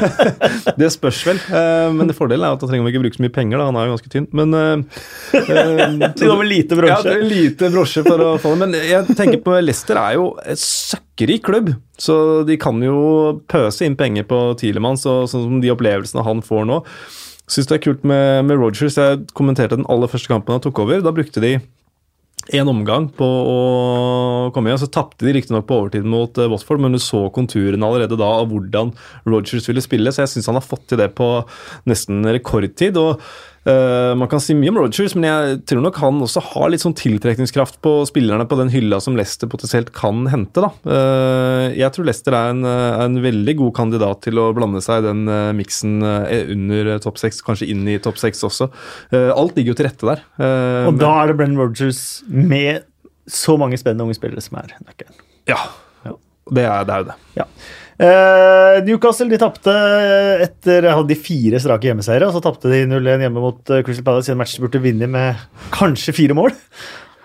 det 0.81 0.91
spørs 0.95 1.21
vel. 1.27 1.41
Uh, 1.51 1.91
men 1.97 2.13
fordelen 2.17 2.47
er 2.47 2.57
at 2.57 2.63
da 2.63 2.69
trenger 2.71 2.87
man 2.87 2.93
ikke 2.93 3.03
bruke 3.05 3.19
så 3.19 3.25
mye 3.25 3.35
penger. 3.35 3.59
Da. 3.59 3.69
Han 3.71 3.79
er 3.81 3.89
jo 3.89 3.95
ganske 3.97 4.13
tynn. 4.13 4.29
Men 4.37 4.55
uh, 4.59 4.83
Det 5.35 6.29
går 6.29 6.41
med 6.41 6.51
lite 6.51 6.79
ja, 6.79 6.83
brosje. 6.83 7.15
er 7.15 7.25
lite 7.27 7.71
brosje 7.75 8.05
for 8.07 8.27
å 8.27 8.35
få 8.43 8.55
det. 8.55 8.61
Men 8.65 8.77
jeg 8.79 9.19
tenker 9.19 9.43
på 9.45 9.57
Leicester 9.63 10.01
er 10.01 10.19
jo 10.19 10.29
et 10.45 10.63
søkkrik 10.63 11.47
klubb. 11.49 11.73
Så 12.01 12.17
de 12.49 12.57
kan 12.61 12.79
jo 12.85 13.01
pøse 13.51 13.85
inn 13.85 13.99
penger 13.99 14.25
på 14.29 14.39
Tielemann, 14.61 14.97
så, 15.01 15.23
sånn 15.29 15.49
som 15.49 15.59
de 15.61 15.73
opplevelsene 15.75 16.25
han 16.25 16.41
får 16.45 16.65
nå. 16.71 16.81
Syns 17.51 17.67
det 17.67 17.81
er 17.81 17.85
kult 17.89 18.07
med, 18.07 18.47
med 18.47 18.61
Rogers. 18.61 18.97
Jeg 18.97 19.27
kommenterte 19.37 19.77
den 19.77 19.89
aller 19.91 20.11
første 20.11 20.31
kampen 20.31 20.55
han 20.55 20.65
tok 20.65 20.85
over. 20.85 21.03
Da 21.05 21.13
brukte 21.15 21.43
de 21.43 21.57
en 22.59 22.71
omgang 22.73 23.09
på 23.15 23.27
å 23.27 23.59
komme 24.55 24.71
igjen. 24.71 24.81
Så 24.83 24.91
tapte 24.93 25.27
de 25.27 25.35
riktignok 25.37 25.69
på 25.69 25.79
overtid 25.83 26.09
mot 26.09 26.39
eh, 26.41 26.51
Watford, 26.51 26.83
men 26.83 26.97
du 26.97 27.01
så 27.03 27.27
konturene 27.35 27.87
allerede 27.87 28.19
da 28.21 28.33
av 28.41 28.51
hvordan 28.51 28.95
Rogers 29.29 29.69
ville 29.71 29.85
spille, 29.85 30.13
så 30.13 30.25
jeg 30.25 30.35
syns 30.35 30.51
han 30.51 30.59
har 30.59 30.67
fått 30.67 30.89
til 30.91 31.01
det 31.01 31.13
på 31.19 31.31
nesten 31.91 32.25
rekordtid. 32.27 32.99
og 33.01 33.23
eh, 33.69 34.13
Man 34.19 34.29
kan 34.31 34.43
si 34.43 34.55
mye 34.57 34.73
om 34.73 34.79
Rogers, 34.81 35.15
men 35.17 35.27
jeg 35.29 35.59
tror 35.71 35.83
nok 35.85 35.99
han 36.03 36.21
også 36.25 36.43
har 36.53 36.71
litt 36.73 36.85
sånn 36.85 36.97
tiltrekningskraft 36.99 37.81
på 37.85 37.93
spillerne 38.09 38.47
på 38.49 38.59
den 38.61 38.73
hylla 38.73 39.01
som 39.03 39.19
Leicester 39.19 39.51
potensielt 39.51 39.93
kan 39.97 40.25
hente. 40.33 40.63
da. 40.65 40.71
Uh, 40.87 41.67
jeg 41.77 41.93
tror 41.95 42.09
Leicester 42.09 42.37
er 42.37 42.55
en, 42.55 42.65
eh, 42.69 43.03
en 43.05 43.21
veldig 43.25 43.57
god 43.63 43.75
kandidat 43.77 44.23
til 44.27 44.41
å 44.43 44.51
blande 44.57 44.83
seg 44.85 45.03
i 45.03 45.09
den 45.09 45.25
uh, 45.31 45.51
miksen 45.57 46.01
under 46.01 46.93
topp 47.03 47.21
seks, 47.21 47.43
kanskje 47.45 47.71
inn 47.73 47.87
i 47.91 47.99
topp 48.03 48.19
seks 48.21 48.43
også. 48.47 48.71
Alt 49.11 49.57
ligger 49.57 49.75
jo 49.75 49.79
til 49.79 49.89
rette 49.89 50.07
der. 50.07 50.23
Og 50.89 50.99
da 51.01 51.11
er 51.21 51.31
det 51.31 51.37
Brennan 51.39 51.61
Rogers 51.61 52.23
med 52.29 52.87
så 53.31 53.57
mange 53.61 53.79
spennende 53.81 54.09
unge 54.09 54.19
spillere 54.19 54.43
som 54.45 54.59
er 54.61 54.75
nøkkelen. 54.87 55.17
Ja. 55.51 55.59
Ja. 56.07 56.17
Det 56.51 56.67
er 56.67 56.89
det. 56.89 56.95
Er 56.95 57.05
jo 57.05 57.09
det. 57.11 57.17
Ja. 57.39 57.47
Eh, 58.01 58.79
Newcastle 58.87 59.29
de 59.29 59.37
tapte 59.41 59.73
etter 60.47 60.87
hadde 60.89 61.11
de 61.11 61.19
fire 61.21 61.59
strake 61.61 61.91
hjemmeseiere. 61.91 62.31
og 62.31 62.37
Så 62.37 62.41
tapte 62.45 62.71
de 62.73 62.85
0-1 62.89 63.27
hjemme 63.27 63.43
mot 63.45 63.73
eh, 63.75 63.83
Crystal 63.85 64.07
Palace 64.07 64.31
i 64.31 64.35
en 64.35 64.41
match 64.41 64.57
de 64.57 64.65
burde 64.65 64.81
vinne 64.81 65.09
med 65.11 65.43
kanskje 65.75 66.15
fire 66.17 66.37
mål. 66.39 66.55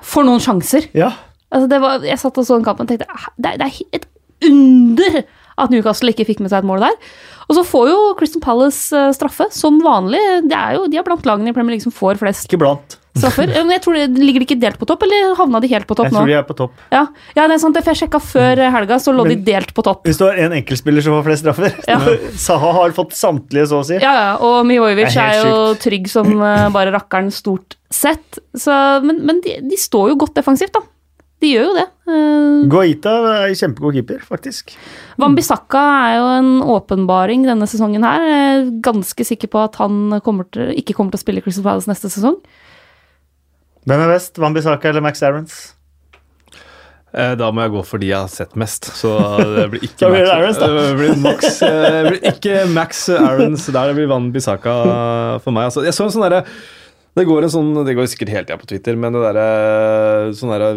For 0.05 0.27
noen 0.27 0.43
sjanser! 0.43 0.89
Ja, 0.97 1.13
Altså, 1.55 1.69
det 1.71 1.77
var, 1.79 2.01
jeg 2.03 2.19
satt 2.19 2.37
og 2.41 2.43
så 2.43 2.55
den 2.57 2.65
kampen 2.65 2.83
og 2.83 2.89
tenkte 2.89 3.05
"Ah, 3.07 3.27
det 3.39 3.51
er, 3.53 3.57
det 3.61 3.67
er 3.69 3.75
et 3.95 4.05
under 4.43 5.19
at 5.61 5.69
Newcastle 5.71 6.11
ikke 6.11 6.25
fikk 6.27 6.41
med 6.43 6.51
seg 6.51 6.63
et 6.65 6.67
mål 6.67 6.81
der. 6.83 6.95
Og 7.49 7.57
så 7.59 7.63
får 7.67 7.89
jo 7.91 7.97
Crystal 8.19 8.41
Palace 8.43 8.89
eh, 8.97 9.11
straffe, 9.15 9.49
som 9.53 9.79
vanlig. 9.83 10.21
Det 10.49 10.57
er 10.57 10.77
jo, 10.79 10.85
de 10.89 10.97
er 11.01 11.05
blant 11.07 11.25
lagene 11.29 11.51
i 11.51 11.55
Premier 11.55 11.75
League 11.75 11.85
som 11.85 11.93
får 11.93 12.17
flest 12.21 12.47
ikke 12.49 12.61
blant. 12.63 12.95
straffer. 13.15 13.47
Eh, 13.55 13.61
Men 13.63 13.71
jeg 13.77 13.83
tror 13.85 13.95
det, 13.95 14.05
Ligger 14.19 14.41
de 14.43 14.47
ikke 14.47 14.57
delt 14.59 14.79
på 14.81 14.87
topp, 14.89 15.05
eller 15.05 15.35
havna 15.39 15.61
de 15.63 15.69
helt 15.71 15.87
på 15.87 15.95
topp 15.95 16.09
nå? 16.09 16.11
Jeg 16.11 16.15
nå? 16.15 16.23
tror 16.25 16.31
de 16.33 16.37
er 16.39 16.47
på 16.49 16.55
topp. 16.57 16.81
Ja, 16.91 17.03
ja, 17.37 17.45
det 17.47 17.55
er 17.55 17.61
sant, 17.63 17.77
det, 17.77 17.83
for 17.85 17.93
jeg 17.93 18.01
sjekka 18.01 18.19
før 18.19 18.61
helga, 18.75 18.97
så 18.99 19.13
lå 19.15 19.27
de 19.29 19.37
delt 19.47 19.71
på 19.77 19.85
topp. 19.87 20.01
Hvis 20.09 20.19
du 20.19 20.25
har 20.27 20.41
en 20.47 20.57
enkeltspiller 20.57 21.05
som 21.05 21.15
får 21.19 21.27
flest 21.29 21.45
straffer 21.45 21.77
Ja. 21.91 21.99
Saha 22.47 22.73
har 22.81 22.95
fått 22.97 23.15
samtlige, 23.15 23.69
så 23.71 23.79
å 23.83 23.87
si. 23.87 24.01
Ja, 24.01 24.15
ja, 24.19 24.33
og 24.43 24.65
Mihojevic 24.67 25.13
er 25.15 25.37
er, 25.37 25.45
jo 25.47 25.61
trygg 25.85 26.09
som 26.11 26.33
eh, 26.35 26.65
bare 26.75 26.91
rakkeren 26.97 27.31
stort 27.31 27.77
sett. 27.93 28.41
Så, 28.57 28.73
men 29.05 29.21
men 29.25 29.39
de, 29.45 29.59
de 29.63 29.79
står 29.79 30.11
jo 30.11 30.19
godt 30.25 30.35
defensivt, 30.41 30.73
da. 30.75 30.83
De 31.45 31.51
gjør 31.53 31.67
jo 31.69 31.73
det. 31.77 31.85
Eh, 32.09 32.65
Guaita 32.71 33.13
er 33.35 33.53
kjempegod 33.59 33.93
keeper, 33.99 34.23
faktisk. 34.25 34.73
Wambisaka 35.21 35.83
er 36.09 36.15
jo 36.17 36.27
en 36.39 36.49
åpenbaring 36.75 37.45
denne 37.45 37.67
sesongen 37.69 38.05
her. 38.07 38.25
Jeg 38.25 38.47
er 38.55 38.67
ganske 38.89 39.27
sikker 39.29 39.51
på 39.53 39.61
at 39.67 39.77
han 39.83 40.17
kommer 40.25 40.49
til, 40.49 40.71
ikke 40.73 40.97
kommer 40.97 41.13
til 41.13 41.21
å 41.21 41.25
spille 41.27 41.43
Crystal 41.45 41.65
Palace 41.67 41.91
neste 41.91 42.09
sesong. 42.09 42.39
Hvem 43.85 44.01
er 44.07 44.13
best, 44.15 44.39
Wambisaka 44.41 44.89
eller 44.89 45.05
Max 45.05 45.21
Aarons? 45.21 45.57
Eh, 47.15 47.35
Da 47.39 47.51
må 47.53 47.61
jeg 47.63 47.71
gå 47.75 47.83
for 47.87 48.01
de 48.01 48.09
jeg 48.09 48.17
har 48.17 48.31
sett 48.33 48.55
mest. 48.59 48.89
Så 48.97 49.11
det 49.55 49.67
blir 49.75 49.85
ikke 49.85 50.09
blir 50.15 50.25
det 50.25 50.39
Max. 50.41 50.57
Det 50.65 50.95
blir 50.97 51.21
Max, 51.21 51.61
eh, 51.61 51.91
det 51.91 52.01
blir 52.09 52.25
ikke 52.33 52.55
Max 52.73 53.05
Aarons 53.13 53.67
der. 53.69 53.91
Det 53.91 53.99
blir 54.01 54.09
Van 54.11 54.31
Bissaka 54.33 54.73
for 55.45 55.53
meg. 55.55 55.69
Altså, 55.69 55.85
jeg 55.85 55.93
så 55.95 56.07
en 56.09 56.15
sånn 56.17 56.25
derre 56.25 56.41
det 57.15 57.25
går 57.29 57.45
en 57.47 57.51
sånn, 57.53 57.69
det 57.87 57.93
går 57.95 58.07
sikkert 58.11 58.29
hele 58.33 58.45
tida 58.47 58.57
på 58.59 58.67
Twitter, 58.67 58.97
men 58.99 59.13
det 59.15 59.21
derre 59.23 60.33
sånn 60.35 60.51
derre 60.51 60.71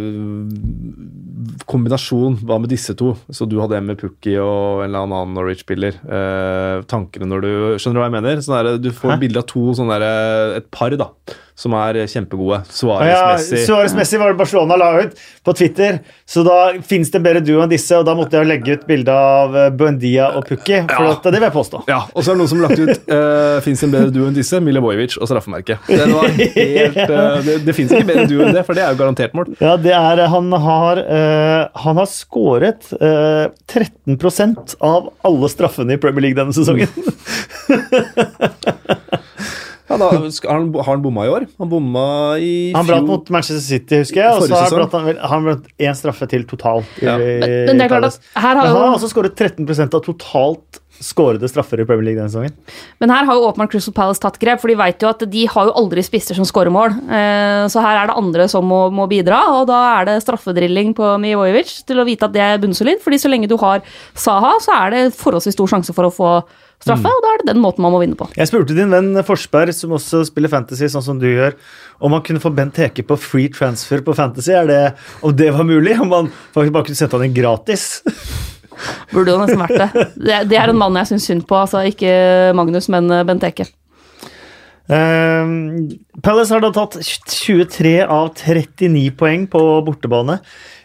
kombinasjon, 1.68 2.38
hva 2.46 2.58
med 2.62 2.70
disse 2.72 2.94
to? 2.98 3.12
Så 3.34 3.46
du 3.48 3.56
hadde 3.60 3.76
en 3.78 3.88
med 3.90 3.98
Pukki 4.00 4.36
og 4.40 4.84
en 4.84 4.88
eller 4.88 5.04
annen 5.06 5.34
Norwich-spiller. 5.36 5.98
Eh, 6.06 6.82
tankene 6.90 7.28
når 7.28 7.44
du 7.44 7.50
Skjønner 7.78 7.98
du 7.98 8.02
hva 8.02 8.08
jeg 8.08 8.16
mener? 8.16 8.40
Sånn 8.44 8.56
derre- 8.58 8.80
du 8.82 8.90
får 8.94 9.14
Hæ? 9.16 9.20
bilde 9.20 9.42
av 9.42 9.46
to 9.50 9.60
sånne 9.74 9.98
derre 9.98 10.56
Et 10.58 10.70
par, 10.70 10.90
da. 10.90 11.10
Som 11.58 11.72
er 11.74 11.96
kjempegode. 12.06 12.60
Ja, 12.62 12.70
Suárez-messig. 12.70 13.64
Suárez-messig 13.66 14.18
var 14.20 14.30
det 14.30 14.36
Barcelona 14.38 14.76
la 14.78 14.92
ut 15.02 15.16
på 15.42 15.50
Twitter, 15.58 15.96
så 16.28 16.44
da 16.46 16.58
fins 16.86 17.10
det 17.10 17.18
en 17.18 17.24
bedre 17.24 17.40
duo 17.42 17.64
enn 17.64 17.72
disse, 17.72 17.96
og 17.98 18.04
da 18.06 18.14
måtte 18.14 18.38
jeg 18.38 18.46
legge 18.46 18.76
ut 18.78 18.84
bilde 18.86 19.10
av 19.10 19.56
eh, 19.58 19.66
Buendia 19.74 20.28
og 20.38 20.46
Pukki, 20.46 20.84
for 20.86 21.02
Ja. 21.08 21.16
at, 21.16 21.24
det 21.26 21.32
vil 21.40 21.46
jeg 21.48 21.54
påstå. 21.56 21.80
Ja, 21.90 22.04
og 22.12 22.22
så 22.22 22.30
er 22.30 22.34
det 22.36 22.40
noen 22.44 22.50
som 22.52 22.62
har 22.62 22.70
lagt 22.70 22.78
ut 22.84 22.94
uh, 23.16 23.58
Fins 23.66 23.82
en 23.82 23.90
bedre 23.96 24.12
duo 24.14 24.28
enn 24.28 24.36
disse? 24.38 24.54
Milivojevic 24.62 25.16
og 25.18 25.26
straffemerke. 25.32 25.80
Den 25.90 26.14
var 26.14 26.30
helt, 26.38 27.02
eh, 27.02 27.42
det 27.48 27.58
det 27.66 27.74
fins 27.74 27.90
ikke 27.90 28.06
bedre 28.12 28.28
duo 28.30 28.46
enn 28.46 28.54
det, 28.54 28.62
for 28.68 28.78
det 28.78 28.84
er 28.86 28.94
jo 28.94 29.00
garantert 29.02 29.34
mål. 29.34 29.50
Ja, 29.58 29.74
det 29.82 29.96
er 29.98 30.22
Han 30.30 30.46
har, 30.52 31.02
uh, 31.02 31.66
han 31.82 31.98
har 32.04 32.06
skåret 32.12 32.86
uh, 33.02 33.50
13% 33.66 34.78
av 34.84 35.10
alle 35.26 35.50
straffene 35.50 35.98
i 35.98 36.02
Premier 36.06 36.22
League 36.28 36.38
denne 36.38 36.54
sesongen. 36.54 36.86
Ja, 39.88 39.96
da, 39.96 40.10
har, 40.12 40.24
han, 40.52 40.66
har 40.74 40.90
han 40.92 41.02
bomma 41.04 41.24
i 41.24 41.30
år? 41.32 41.46
Han 41.58 41.70
bomma 41.70 42.06
i 42.44 42.72
Han 42.76 42.88
brant 42.88 43.08
mot 43.08 43.30
Manchester 43.32 43.62
City, 43.64 44.02
husker 44.02 44.20
jeg, 44.20 44.34
og 44.36 44.44
så 44.44 44.58
har 44.60 44.88
han 44.92 45.22
han 45.32 45.46
brant 45.48 45.70
én 45.80 45.96
straffe 45.96 46.28
til 46.28 46.44
totalt. 46.48 46.90
I, 47.00 47.06
Ja. 47.08 47.16
Men, 47.18 47.40
men 47.70 47.80
det 47.80 47.86
er 47.86 47.94
klart 47.94 48.10
at 48.10 48.20
her 48.36 48.54
Men 48.58 48.66
han 48.68 48.76
har 48.76 48.98
altså 48.98 49.08
skåret 49.08 49.38
13% 49.38 49.96
av 49.96 50.04
totalt 50.04 50.82
skårede 50.98 51.46
straffer 51.46 51.78
i 51.78 51.86
Premier 51.86 52.08
League 52.08 52.18
denne 52.18 52.30
sesongen. 52.32 52.54
Men 52.98 53.12
her 53.14 53.26
har 53.28 53.38
jo 53.38 53.46
åpenbart 53.46 53.70
Crystal 53.70 53.94
Palace 53.94 54.22
tatt 54.22 54.38
grep, 54.42 54.58
for 54.60 54.70
de 54.72 54.74
vet 54.80 55.04
jo 55.04 55.10
at 55.12 55.22
de 55.30 55.44
har 55.46 55.68
jo 55.68 55.74
aldri 55.78 56.02
spisser 56.02 56.34
som 56.34 56.46
skårer 56.48 56.74
mål. 56.74 56.96
Eh, 57.06 57.66
Så 57.70 57.82
her 57.84 58.00
er 58.00 58.10
det 58.10 58.16
andre 58.18 58.48
som 58.50 58.66
må, 58.66 58.80
må 58.90 59.06
bidra, 59.10 59.38
og 59.60 59.68
da 59.70 59.78
er 60.00 60.08
det 60.10 60.16
straffedrilling 60.24 60.94
på 60.98 61.12
Mivojevic 61.22 61.84
til 61.86 62.02
å 62.02 62.06
vite 62.08 62.26
at 62.26 62.34
det 62.34 62.42
er 62.42 62.58
bunnsolid. 62.62 62.98
fordi 63.04 63.20
så 63.22 63.30
lenge 63.30 63.48
du 63.48 63.56
har 63.62 63.80
Saha, 64.14 64.56
så 64.60 64.74
er 64.74 64.90
det 64.90 65.04
forholdsvis 65.14 65.54
stor 65.54 65.70
sjanse 65.70 65.94
for 65.94 66.08
å 66.08 66.14
få 66.14 66.32
straffe, 66.82 67.10
og 67.10 67.24
da 67.24 67.30
er 67.32 67.42
det 67.42 67.48
den 67.50 67.62
måten 67.62 67.84
man 67.84 67.94
må 67.94 68.02
vinne 68.02 68.18
på. 68.18 68.28
Jeg 68.38 68.50
spurte 68.50 68.76
din 68.76 68.92
venn 68.92 69.10
Forsberg, 69.26 69.74
som 69.76 69.96
også 69.96 70.24
spiller 70.28 70.52
Fantasy, 70.52 70.88
sånn 70.92 71.04
som 71.04 71.22
du 71.22 71.26
gjør, 71.28 71.56
om 72.04 72.14
han 72.14 72.22
kunne 72.26 72.42
få 72.42 72.52
Bent 72.54 72.78
Heke 72.78 73.04
på 73.06 73.18
free 73.20 73.52
transfer 73.54 74.04
på 74.06 74.14
Fantasy. 74.18 74.52
Er 74.54 74.68
det, 74.70 74.82
om 75.22 75.34
det 75.34 75.50
var 75.56 75.66
mulig? 75.68 75.96
Om 75.98 76.12
man 76.12 76.30
faktisk 76.54 76.76
bare 76.76 76.90
kunne 76.90 77.00
sette 77.00 77.18
han 77.18 77.26
inn 77.28 77.36
gratis? 77.36 77.88
Burde 79.14 79.34
jo 79.34 79.40
nesten 79.40 79.64
vært 79.64 79.80
det. 79.80 80.06
Det, 80.14 80.38
det 80.52 80.60
er 80.60 80.70
en 80.70 80.78
mann 80.78 80.96
jeg 81.00 81.10
syns 81.12 81.26
synd 81.26 81.48
på, 81.50 81.58
altså 81.58 81.82
ikke 81.90 82.12
Magnus, 82.58 82.86
men 82.92 83.10
Bent 83.10 83.34
Benteke. 83.34 83.66
Um, 84.88 85.90
Palace 86.24 86.54
har 86.54 86.62
da 86.64 86.70
tatt 86.72 86.96
23 87.04 87.98
av 88.08 88.30
39 88.38 89.10
poeng 89.20 89.44
på 89.50 89.60
bortebane. 89.84 90.38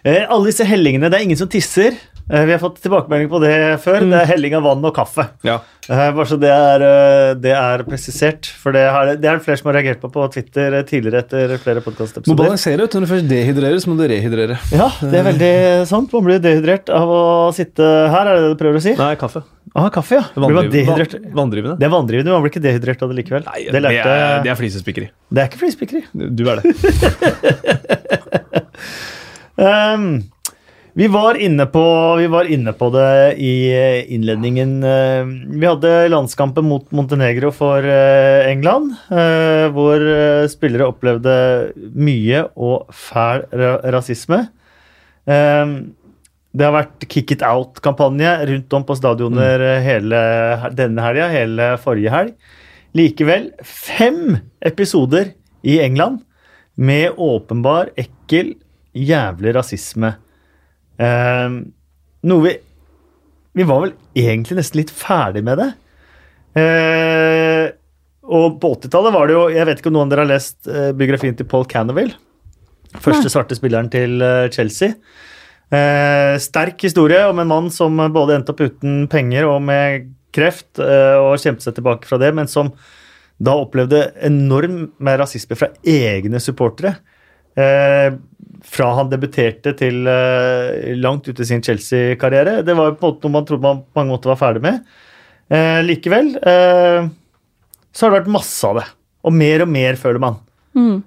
Uh, 0.03 0.25
alle 0.25 0.49
disse 0.49 0.67
hellingene, 0.67 1.07
det 1.07 1.19
er 1.19 1.27
ingen 1.29 1.39
som 1.39 1.51
tisser. 1.51 1.95
Eh, 2.29 2.45
vi 2.45 2.51
har 2.51 2.59
fått 2.59 2.77
tilbakemelding 2.79 3.27
på 3.29 3.39
det 3.43 3.55
før. 3.83 4.05
Det 4.07 4.19
er 4.21 4.29
helling 4.29 4.53
av 4.55 4.63
vann 4.63 4.85
og 4.87 4.93
kaffe. 4.95 5.25
Ja. 5.43 5.57
Eh, 5.89 6.11
bare 6.15 6.25
så 6.29 6.37
det 6.39 6.51
er, 6.53 6.83
eh, 6.87 7.31
det 7.35 7.51
er 7.51 7.83
presisert. 7.83 8.47
For 8.61 8.71
det, 8.75 8.85
har, 8.95 9.11
det 9.19 9.27
er 9.27 9.41
det 9.41 9.43
flere 9.43 9.59
som 9.59 9.67
har 9.69 9.75
reagert 9.81 9.99
på 9.99 10.11
på 10.13 10.27
Twitter 10.31 10.77
tidligere 10.87 11.25
etter 11.25 11.57
flere 11.59 11.83
Må 11.83 12.37
balansere. 12.39 12.87
ut. 12.87 12.95
Når 12.95 13.03
du 13.03 13.09
først 13.11 13.27
dehydrerer, 13.27 13.79
så 13.83 13.91
må 13.91 13.97
du 13.99 14.05
rehydrere. 14.07 14.59
Ja, 14.71 14.87
det 15.01 15.19
er 15.19 15.27
veldig 15.27 15.53
sant. 15.89 16.13
Man 16.15 16.23
blir 16.29 16.39
dehydrert 16.39 16.89
av 16.95 17.11
å 17.11 17.23
sitte 17.55 17.83
her, 17.83 18.23
er 18.27 18.39
det 18.39 18.45
det 18.47 18.53
du 18.55 18.61
prøver 18.61 18.79
å 18.79 18.85
si? 18.87 18.95
Nei, 18.95 19.15
kaffe. 19.19 19.43
Ah, 19.75 19.89
kaffe, 19.89 20.19
ja. 20.19 20.23
Vanndrivende. 20.37 21.77
Det 21.79 21.87
er 21.87 21.91
vanndrivende, 21.91 22.31
man 22.31 22.43
blir 22.45 22.53
ikke 22.53 22.63
dehydrert 22.63 23.01
av 23.03 23.09
det 23.09 23.17
likevel. 23.19 23.43
Nei, 23.49 23.65
det, 23.73 23.81
lærte, 23.81 24.05
det 24.05 24.19
er, 24.27 24.43
det 24.45 24.51
er 24.53 24.59
flisespikkeri. 24.59 25.07
det 25.33 25.43
er 25.43 25.49
ikke 25.49 25.63
flisespikkeri. 25.65 26.03
Du 26.13 26.45
er 26.47 26.61
det. 26.61 26.75
Um, 29.57 30.23
vi, 30.93 31.07
var 31.07 31.37
inne 31.41 31.65
på, 31.65 31.83
vi 32.19 32.27
var 32.27 32.49
inne 32.51 32.73
på 32.77 32.89
det 32.93 33.35
i 33.41 33.53
eh, 33.73 34.11
innledningen. 34.13 34.75
Uh, 34.83 35.31
vi 35.57 35.65
hadde 35.65 35.91
landskampen 36.13 36.67
mot 36.69 36.85
Montenegro 36.93 37.49
for 37.55 37.85
eh, 37.85 38.49
England, 38.51 38.93
eh, 39.09 39.67
hvor 39.73 40.01
eh, 40.01 40.45
spillere 40.51 40.89
opplevde 40.91 41.35
mye 41.93 42.45
og 42.55 42.91
fæl 42.93 43.45
rasisme. 43.93 44.43
Det 45.23 46.65
har 46.67 46.73
vært 46.75 47.05
kick 47.09 47.31
it 47.31 47.43
out-kampanje 47.47 48.33
rundt 48.49 48.73
om 48.75 48.83
på 48.85 48.97
stadioner 48.99 49.61
mm. 49.63 49.85
hele 49.85 50.19
denne 50.75 51.05
helga, 51.05 51.29
hele 51.31 51.69
forrige 51.81 52.11
helg. 52.13 52.33
Likevel 52.93 53.47
fem 53.65 54.35
episoder 54.61 55.31
i 55.63 55.79
England 55.81 56.19
med 56.75 57.15
åpenbar, 57.17 57.93
ekkel, 57.97 58.53
jævlig 58.93 59.55
rasisme. 59.55 60.11
Eh, 61.01 61.55
noe 62.29 62.45
vi 62.45 62.53
Vi 63.53 63.65
var 63.69 63.83
vel 63.83 63.93
egentlig 64.17 64.57
nesten 64.57 64.79
litt 64.81 64.91
ferdig 64.93 65.43
med 65.45 65.59
det. 65.61 65.69
Eh, 66.57 67.67
og 68.23 68.59
på 68.61 68.75
80-tallet 68.77 69.13
var 69.13 69.27
det 69.27 69.33
jo 69.35 69.43
Jeg 69.49 69.65
vet 69.65 69.79
ikke 69.81 69.89
om 69.89 69.95
noen 69.97 70.07
av 70.07 70.13
dere 70.13 70.25
har 70.25 70.31
lest 70.35 70.69
eh, 70.69 70.91
biografien 70.93 71.37
til 71.37 71.49
Paul 71.49 71.65
Cannaville 71.65 72.13
Første 73.01 73.31
svarte 73.31 73.57
spilleren 73.57 73.89
til 73.89 74.21
eh, 74.21 74.49
Chelsea. 74.53 74.93
Eh, 75.73 76.35
sterk 76.41 76.83
historie 76.85 77.23
om 77.25 77.39
en 77.41 77.49
mann 77.49 77.71
som 77.73 77.97
både 78.13 78.37
endte 78.37 78.53
opp 78.53 78.61
uten 78.61 79.07
penger 79.09 79.47
og 79.49 79.63
med 79.65 80.11
kreft, 80.33 80.77
eh, 80.81 81.15
og 81.17 81.39
kjempet 81.41 81.65
seg 81.65 81.77
tilbake 81.77 82.09
fra 82.09 82.19
det, 82.21 82.29
men 82.37 82.49
som 82.49 82.69
da 83.43 83.55
opplevde 83.57 84.05
enorm 84.23 84.91
med 85.03 85.19
rasisme 85.21 85.57
fra 85.57 85.71
egne 85.81 86.41
supportere. 86.43 86.95
Eh, 87.57 88.13
fra 88.63 88.89
han 88.97 89.09
debuterte 89.11 89.73
til 89.77 90.07
uh, 90.07 90.93
langt 90.99 91.27
ute 91.27 91.43
i 91.43 91.47
sin 91.47 91.63
Chelsea-karriere. 91.63 92.61
Det 92.65 92.75
var 92.77 92.91
jo 92.91 92.97
på 92.99 93.05
en 93.05 93.11
måte 93.11 93.27
noe 93.27 93.35
man 93.35 93.47
trodde 93.49 93.65
man 93.65 93.81
på 93.83 93.99
mange 93.99 94.15
måter 94.15 94.33
var 94.33 94.39
ferdig 94.39 94.63
med. 94.63 94.81
Uh, 95.51 95.81
likevel 95.85 96.33
uh, 96.39 97.09
så 97.93 98.05
har 98.05 98.13
det 98.13 98.21
vært 98.21 98.35
masse 98.35 98.69
av 98.69 98.79
det. 98.79 98.87
Og 99.23 99.35
mer 99.35 99.63
og 99.63 99.71
mer, 99.71 99.99
føler 99.99 100.19
man. 100.19 100.39
Mm. 100.73 100.97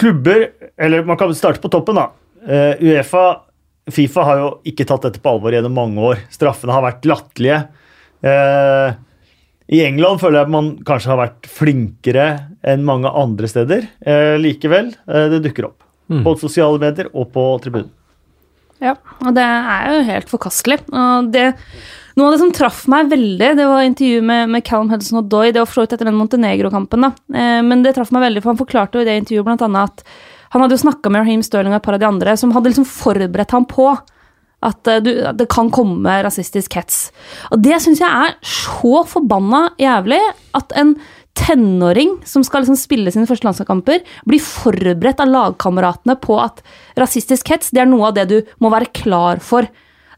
Klubber 0.00 0.40
Eller 0.80 1.04
man 1.06 1.18
kan 1.20 1.30
starte 1.36 1.60
på 1.62 1.70
toppen, 1.70 2.00
da. 2.00 2.08
Uefa, 2.80 3.22
Fifa 3.92 4.24
har 4.24 4.40
jo 4.40 4.48
ikke 4.66 4.86
tatt 4.88 5.04
dette 5.06 5.20
på 5.22 5.34
alvor 5.34 5.54
gjennom 5.54 5.76
mange 5.76 6.02
år. 6.02 6.22
Straffene 6.32 6.72
har 6.74 6.84
vært 6.86 7.06
latterlige. 7.08 7.60
Eh, 8.24 8.94
I 9.72 9.80
England 9.86 10.20
føler 10.20 10.40
jeg 10.42 10.48
at 10.48 10.52
man 10.52 10.70
kanskje 10.84 11.10
har 11.12 11.20
vært 11.22 11.48
flinkere 11.48 12.26
enn 12.68 12.84
mange 12.84 13.08
andre 13.08 13.48
steder. 13.48 13.86
Eh, 14.04 14.36
likevel, 14.40 14.92
eh, 15.08 15.28
det 15.32 15.40
dukker 15.46 15.70
opp. 15.70 15.80
På 16.04 16.34
sosiale 16.36 16.76
medier 16.76 17.06
og 17.16 17.30
på 17.32 17.42
tribunen. 17.64 17.88
Ja, 18.84 18.92
og 19.24 19.30
det 19.36 19.44
er 19.44 19.86
jo 19.88 20.02
helt 20.04 20.28
forkastelig. 20.28 20.82
Og 20.92 21.30
det, 21.32 21.46
noe 22.18 22.28
av 22.28 22.34
det 22.34 22.42
som 22.42 22.52
traff 22.52 22.82
meg 22.92 23.08
veldig, 23.08 23.54
det 23.56 23.68
var 23.70 23.86
intervju 23.86 24.20
med, 24.20 24.52
med 24.52 24.66
Callum 24.66 24.92
Hudson 24.92 25.22
og 25.22 25.30
Doy. 25.32 25.48
Det 25.48 25.62
var 25.62 25.70
for 25.70 25.80
så 25.80 25.86
vidt 25.86 25.96
etter 25.96 26.10
den 26.10 26.18
Montenegro-kampen, 26.18 27.06
da. 27.06 27.12
Eh, 27.32 27.62
men 27.64 27.86
det 27.86 27.94
traff 27.96 28.12
meg 28.12 28.26
veldig, 28.26 28.44
for 28.44 28.52
han 28.52 28.60
forklarte 28.60 29.00
jo 29.00 29.06
i 29.06 29.08
det 29.08 29.16
intervjuet 29.22 29.64
annet 29.64 29.94
at 29.94 30.04
han 30.54 30.62
hadde 30.62 30.76
jo 30.76 30.84
snakka 30.84 31.10
med 31.10 31.24
Raheem 31.24 31.40
Sterling 31.42 31.72
og 31.72 31.80
et 31.80 31.86
par 31.86 31.96
av 31.96 32.02
de 32.02 32.06
andre 32.06 32.36
som 32.38 32.52
hadde 32.54 32.70
liksom 32.70 32.86
forberedt 32.86 33.54
ham 33.56 33.64
på 33.66 33.88
at 34.64 34.90
eh, 34.90 35.02
du, 35.04 35.10
det 35.36 35.48
kan 35.52 35.70
komme 35.74 36.20
rasistisk 36.26 36.78
hets. 36.78 37.08
Og 37.52 37.60
det 37.64 37.80
syns 37.84 38.02
jeg 38.02 38.08
er 38.08 38.38
så 38.44 39.04
forbanna 39.08 39.68
jævlig 39.80 40.20
at 40.56 40.74
en 40.80 40.96
tenåring 41.34 42.20
som 42.28 42.44
skal 42.46 42.62
liksom 42.62 42.78
spille 42.78 43.10
sine 43.10 43.26
første 43.26 43.46
landskamper, 43.48 44.04
blir 44.28 44.42
forberedt 44.42 45.22
av 45.22 45.32
lagkameratene 45.32 46.14
på 46.22 46.38
at 46.42 46.62
rasistisk 47.00 47.50
hets 47.50 47.72
det 47.74 47.82
er 47.82 47.90
noe 47.90 48.12
av 48.12 48.18
det 48.18 48.28
du 48.30 48.36
må 48.62 48.70
være 48.72 48.92
klar 48.94 49.42
for. 49.42 49.66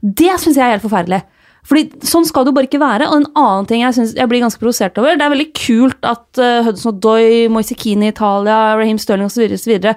Det 0.01 0.35
syns 0.43 0.59
jeg 0.59 0.67
er 0.67 0.77
helt 0.77 0.85
forferdelig. 0.85 1.23
Fordi 1.67 1.85
Sånn 2.07 2.27
skal 2.29 2.45
det 2.45 2.53
jo 2.53 2.57
bare 2.59 2.69
ikke 2.69 2.83
være. 2.83 3.09
Og 3.11 3.21
en 3.21 3.29
annen 3.39 3.69
ting 3.69 3.83
jeg, 3.83 3.97
synes, 3.97 4.15
jeg 4.17 4.31
blir 4.31 4.43
ganske 4.45 4.61
provosert 4.63 4.99
over, 5.01 5.17
det 5.19 5.27
er 5.27 5.33
veldig 5.33 5.49
kult 5.59 6.07
at 6.07 6.41
uh, 6.41 6.67
Hudson 6.67 6.93
Odoi, 6.95 7.47
Moisekini 7.53 8.11
i 8.11 8.15
Italia, 8.15 8.59
Raheem 8.79 9.01
Sterling 9.03 9.31
osv. 9.31 9.89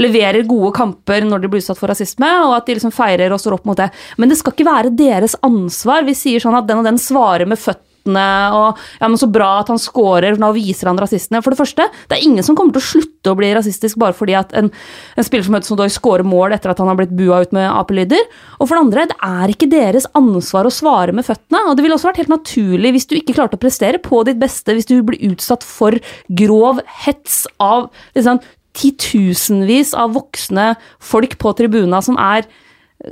leverer 0.00 0.48
gode 0.48 0.72
kamper 0.78 1.26
når 1.28 1.44
de 1.44 1.52
blir 1.52 1.62
utsatt 1.62 1.80
for 1.80 1.92
rasisme, 1.92 2.30
og 2.46 2.56
at 2.56 2.68
de 2.68 2.78
liksom 2.78 2.94
feirer 2.94 3.34
og 3.34 3.42
står 3.42 3.58
opp 3.58 3.68
mot 3.68 3.78
det. 3.78 3.90
Men 4.16 4.32
det 4.32 4.40
skal 4.40 4.56
ikke 4.56 4.68
være 4.68 4.94
deres 4.98 5.36
ansvar. 5.46 6.06
Vi 6.08 6.16
sier 6.16 6.42
sånn 6.42 6.56
at 6.58 6.68
den 6.68 6.80
og 6.80 6.88
den 6.88 7.00
svarer 7.02 7.48
med 7.48 7.60
føttene 7.60 7.87
og 8.16 8.78
ja, 9.00 9.08
men 9.08 9.18
så 9.20 9.28
bra 9.30 9.58
at 9.60 9.72
han 9.72 9.80
scorer, 9.82 10.38
nå 10.40 10.50
viser 10.56 10.88
han 10.90 11.00
rasistene. 11.00 11.42
For 11.44 11.52
det 11.52 11.60
første, 11.60 11.88
det 12.08 12.16
er 12.16 12.24
ingen 12.24 12.46
som 12.46 12.56
kommer 12.58 12.76
til 12.76 12.82
å 12.82 12.88
slutte 12.88 13.32
å 13.32 13.38
bli 13.38 13.50
rasistisk 13.56 13.98
bare 14.00 14.16
fordi 14.16 14.36
at 14.38 14.54
en, 14.56 14.70
en 15.18 15.26
spiller 15.26 15.46
som 15.46 15.58
Hudson 15.58 15.80
Doy 15.80 15.92
scorer 15.92 16.26
mål 16.26 16.56
etter 16.56 16.72
at 16.72 16.80
han 16.82 16.90
har 16.90 16.98
blitt 16.98 17.16
bua 17.18 17.42
ut 17.44 17.54
med 17.56 17.68
apelyder. 17.68 18.24
Og 18.58 18.68
for 18.68 18.76
det 18.76 18.84
andre, 18.86 19.06
det 19.12 19.18
er 19.28 19.54
ikke 19.54 19.70
deres 19.72 20.08
ansvar 20.18 20.68
å 20.68 20.74
svare 20.74 21.14
med 21.16 21.26
føttene. 21.26 21.64
Og 21.68 21.76
det 21.76 21.84
ville 21.84 21.98
også 21.98 22.10
vært 22.12 22.22
helt 22.22 22.36
naturlig 22.36 22.94
hvis 22.96 23.08
du 23.10 23.18
ikke 23.18 23.36
klarte 23.36 23.58
å 23.58 23.62
prestere 23.62 24.00
på 24.02 24.22
ditt 24.28 24.40
beste, 24.40 24.76
hvis 24.76 24.88
du 24.88 25.00
blir 25.06 25.32
utsatt 25.32 25.66
for 25.66 25.98
grov 26.38 26.80
hets 27.04 27.42
av 27.62 27.88
liksom, 28.16 28.40
titusenvis 28.78 29.94
av 29.98 30.14
voksne 30.16 30.72
folk 31.02 31.36
på 31.40 31.54
tribuna 31.58 32.00
som 32.04 32.18
er 32.20 32.46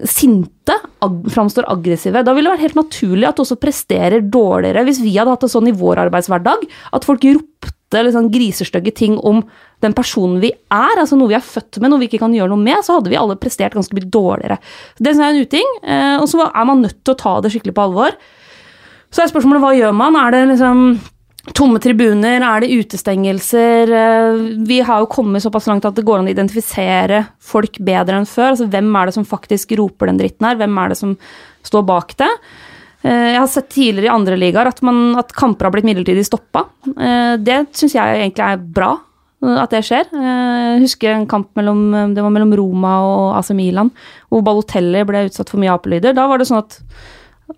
sinte, 0.08 0.74
ag 1.04 1.18
framstår 1.30 1.68
aggressive. 1.70 2.24
Da 2.26 2.34
ville 2.34 2.50
det 2.50 2.56
vært 2.56 2.66
helt 2.66 2.80
naturlig 2.80 3.28
at 3.28 3.38
du 3.38 3.44
også 3.44 3.58
presterer 3.62 4.24
dårligere 4.24 4.82
hvis 4.86 4.98
vi 5.04 5.14
hadde 5.14 5.34
hatt 5.34 5.46
det 5.46 5.52
sånn 5.52 5.70
i 5.70 5.76
vår 5.76 6.02
arbeidshverdag. 6.08 6.66
At 6.96 7.06
folk 7.06 7.22
ropte 7.22 8.02
liksom 8.02 8.30
grisestygge 8.34 8.92
ting 8.98 9.14
om 9.22 9.44
den 9.84 9.94
personen 9.94 10.40
vi 10.42 10.50
er, 10.50 10.96
altså 10.98 11.18
noe 11.18 11.30
vi 11.30 11.38
er 11.38 11.44
født 11.44 11.78
med, 11.78 11.92
noe 11.92 12.02
vi 12.02 12.08
ikke 12.10 12.24
kan 12.24 12.34
gjøre 12.34 12.50
noe 12.50 12.64
med, 12.64 12.82
så 12.82 12.96
hadde 12.96 13.12
vi 13.12 13.20
alle 13.20 13.38
prestert 13.38 13.76
ganske 13.78 13.94
mye 13.94 14.10
dårligere. 14.10 14.58
Det 14.98 15.12
er 15.12 15.22
en 15.28 15.44
uting, 15.44 15.74
eh, 15.84 16.16
og 16.18 16.26
så 16.32 16.48
er 16.48 16.66
man 16.66 16.82
nødt 16.82 16.98
til 17.04 17.14
å 17.14 17.20
ta 17.20 17.36
det 17.44 17.52
skikkelig 17.54 17.76
på 17.76 17.86
alvor. 17.86 18.16
Så 19.14 19.22
er 19.22 19.30
spørsmålet 19.30 19.62
hva 19.62 19.76
gjør 19.76 19.94
man? 19.94 20.18
Er 20.18 20.34
det 20.34 20.42
liksom 20.56 20.82
tomme 21.54 21.80
tribuner? 21.82 22.42
Er 22.42 22.62
det 22.62 22.74
utestengelser? 22.74 23.92
Eh, 23.92 24.38
vi 24.66 24.80
har 24.84 25.02
jo 25.02 25.10
kommet 25.10 25.44
såpass 25.44 25.68
langt 25.70 25.86
at 25.86 25.96
det 25.96 26.04
går 26.06 26.22
an 26.22 26.30
å 26.30 26.34
identifisere 26.34 27.22
folk 27.42 27.78
bedre 27.78 28.20
enn 28.20 28.28
før. 28.28 28.54
Altså, 28.54 28.68
hvem 28.70 28.88
er 28.98 29.08
det 29.08 29.16
som 29.18 29.28
faktisk 29.28 29.76
roper 29.78 30.10
den 30.10 30.20
dritten 30.20 30.48
her? 30.48 30.58
Hvem 30.58 30.78
er 30.82 30.92
det 30.92 30.98
som 30.98 31.16
står 31.66 31.84
bak 31.86 32.14
det? 32.18 32.30
Eh, 33.06 33.34
jeg 33.34 33.40
har 33.40 33.50
sett 33.52 33.70
tidligere 33.74 34.10
i 34.10 34.14
andre 34.14 34.38
ligaer 34.40 34.72
at, 34.72 34.82
at 35.22 35.34
kamper 35.36 35.68
har 35.68 35.76
blitt 35.76 35.88
midlertidig 35.88 36.26
stoppa. 36.26 36.66
Det 36.86 37.58
syns 37.76 37.94
jeg 37.94 38.22
egentlig 38.22 38.46
er 38.46 38.64
bra 38.78 38.96
at 39.46 39.70
det 39.70 39.82
skjer. 39.84 40.08
Jeg 40.10 40.80
husker 40.80 41.12
en 41.12 41.26
kamp 41.28 41.50
mellom, 41.54 41.84
mellom 42.16 42.54
Roma 42.56 42.94
og 43.04 43.26
AC 43.36 43.52
Milan, 43.54 43.92
hvor 44.32 44.42
Balotelli 44.42 45.04
ble 45.06 45.26
utsatt 45.28 45.52
for 45.52 45.60
mye 45.62 45.74
apelyder. 45.76 46.16
Da 46.16 46.24
var 46.26 46.40
det 46.40 46.48
sånn 46.48 46.64
at 46.64 46.80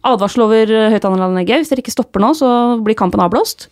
advarsel 0.04 0.44
over 0.44 0.74
høyttaleranlegget. 0.92 1.62
Hvis 1.62 1.70
dere 1.70 1.84
ikke 1.84 1.94
stopper 1.94 2.20
nå, 2.20 2.34
så 2.36 2.50
blir 2.84 2.98
kampen 2.98 3.22
avblåst. 3.24 3.70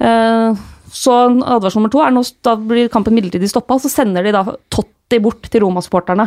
Eh, 0.00 0.60
så 0.90 1.16
advarsel 1.44 1.78
nummer 1.80 1.92
to 1.92 2.00
er 2.02 2.16
at 2.18 2.32
da 2.46 2.56
blir 2.56 2.88
kampen 2.92 3.14
midlertidig 3.14 3.50
stoppa, 3.52 3.76
så 3.78 3.90
sender 3.92 4.26
de 4.26 4.32
da 4.34 4.42
Totti 4.72 5.20
bort 5.22 5.46
til 5.50 5.62
Roma-supporterne. 5.62 6.26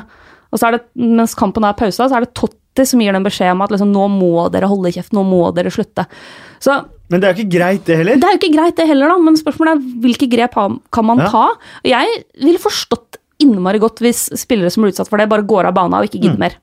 Og 0.53 0.59
så 0.61 0.67
er 0.69 0.77
det, 0.77 0.83
Mens 0.95 1.33
kampen 1.35 1.65
er 1.65 1.75
pausa, 1.77 2.07
så 2.07 2.15
er 2.19 2.25
det 2.27 2.33
Totti 2.37 2.85
som 2.87 3.01
gir 3.03 3.13
dem 3.13 3.25
beskjed 3.25 3.51
om 3.53 3.63
at 3.65 3.73
liksom, 3.73 3.91
nå 3.93 4.05
må 4.13 4.47
dere 4.53 4.69
holde 4.71 4.93
kjeft, 4.93 5.13
nå 5.13 5.25
må 5.27 5.43
dere 5.55 5.73
slutte. 5.73 6.05
Så 6.63 6.77
Men 7.11 7.19
det 7.21 7.27
er 7.27 7.33
jo 7.33 7.43
ikke 7.43 7.57
greit, 7.57 7.83
det 7.85 7.97
heller. 7.99 8.15
det 8.21 8.23
er 8.29 8.37
jo 8.37 8.39
ikke 8.39 8.53
greit, 8.55 8.75
det 8.77 8.87
heller, 8.87 9.11
da, 9.11 9.17
men 9.21 9.35
spørsmålet 9.37 9.73
er 9.75 9.99
hvilke 10.05 10.29
grep 10.31 10.55
kan 10.93 11.05
man 11.05 11.19
Ja. 11.19 11.27
ta? 11.29 11.43
Jeg 11.83 12.23
ville 12.41 12.61
forstått 12.61 13.17
innmari 13.43 13.79
godt 13.79 13.99
hvis 13.99 14.29
spillere 14.39 14.71
som 14.71 14.83
blir 14.83 14.93
utsatt 14.93 15.09
for 15.09 15.17
det, 15.17 15.27
bare 15.29 15.43
går 15.45 15.65
av 15.67 15.73
banen 15.75 15.99
og 15.99 16.07
ikke 16.07 16.21
gidder 16.21 16.39
mer. 16.39 16.55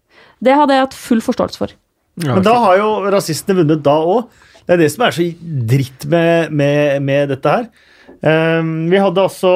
Det 0.43 0.55
hadde 0.57 0.73
jeg 0.73 0.87
hatt 0.87 0.95
full 0.95 1.21
forståelse 1.21 1.59
for. 1.61 1.69
Men 2.17 2.43
da 2.43 2.55
har 2.59 2.79
jo 2.81 2.89
rasistene 3.13 3.61
vunnet 3.61 3.83
da 3.85 3.99
òg. 4.01 4.25
Det 4.71 4.77
er 4.77 4.83
det 4.85 4.91
som 4.93 5.03
er 5.03 5.15
så 5.17 5.25
dritt 5.67 6.05
med, 6.07 6.53
med, 6.55 7.01
med 7.03 7.33
dette 7.33 7.51
her. 7.51 7.65
Um, 8.23 8.87
vi 8.87 9.01
hadde 9.03 9.25
altså 9.27 9.51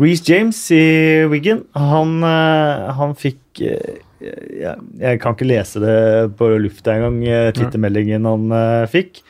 Reece 0.00 0.24
James 0.24 0.56
i 0.72 1.26
Wiggen. 1.28 1.66
Han, 1.76 2.22
eh, 2.24 2.86
han 2.96 3.12
fikk 3.18 3.60
eh, 3.68 3.98
jeg, 4.22 4.80
jeg 5.02 5.20
kan 5.20 5.36
ikke 5.36 5.50
lese 5.50 5.82
det 5.84 5.98
på 6.40 6.48
lufta 6.56 6.96
engang, 6.96 7.20
uh, 7.28 7.50
Twitter-meldingen 7.52 8.24
han 8.30 8.48
eh, 8.56 8.88
fikk. 8.88 9.20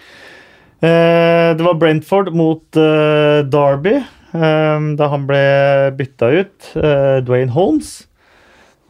Eh, 0.79 1.57
det 1.59 1.65
var 1.67 1.75
Brentford 1.75 2.31
mot 2.39 2.79
eh, 2.79 3.43
Derby 3.51 3.97
eh, 3.99 4.85
da 4.95 5.09
han 5.11 5.27
ble 5.27 5.43
bytta 5.99 6.31
ut. 6.39 6.71
Dwayne 7.27 7.51
Holmes. 7.51 8.05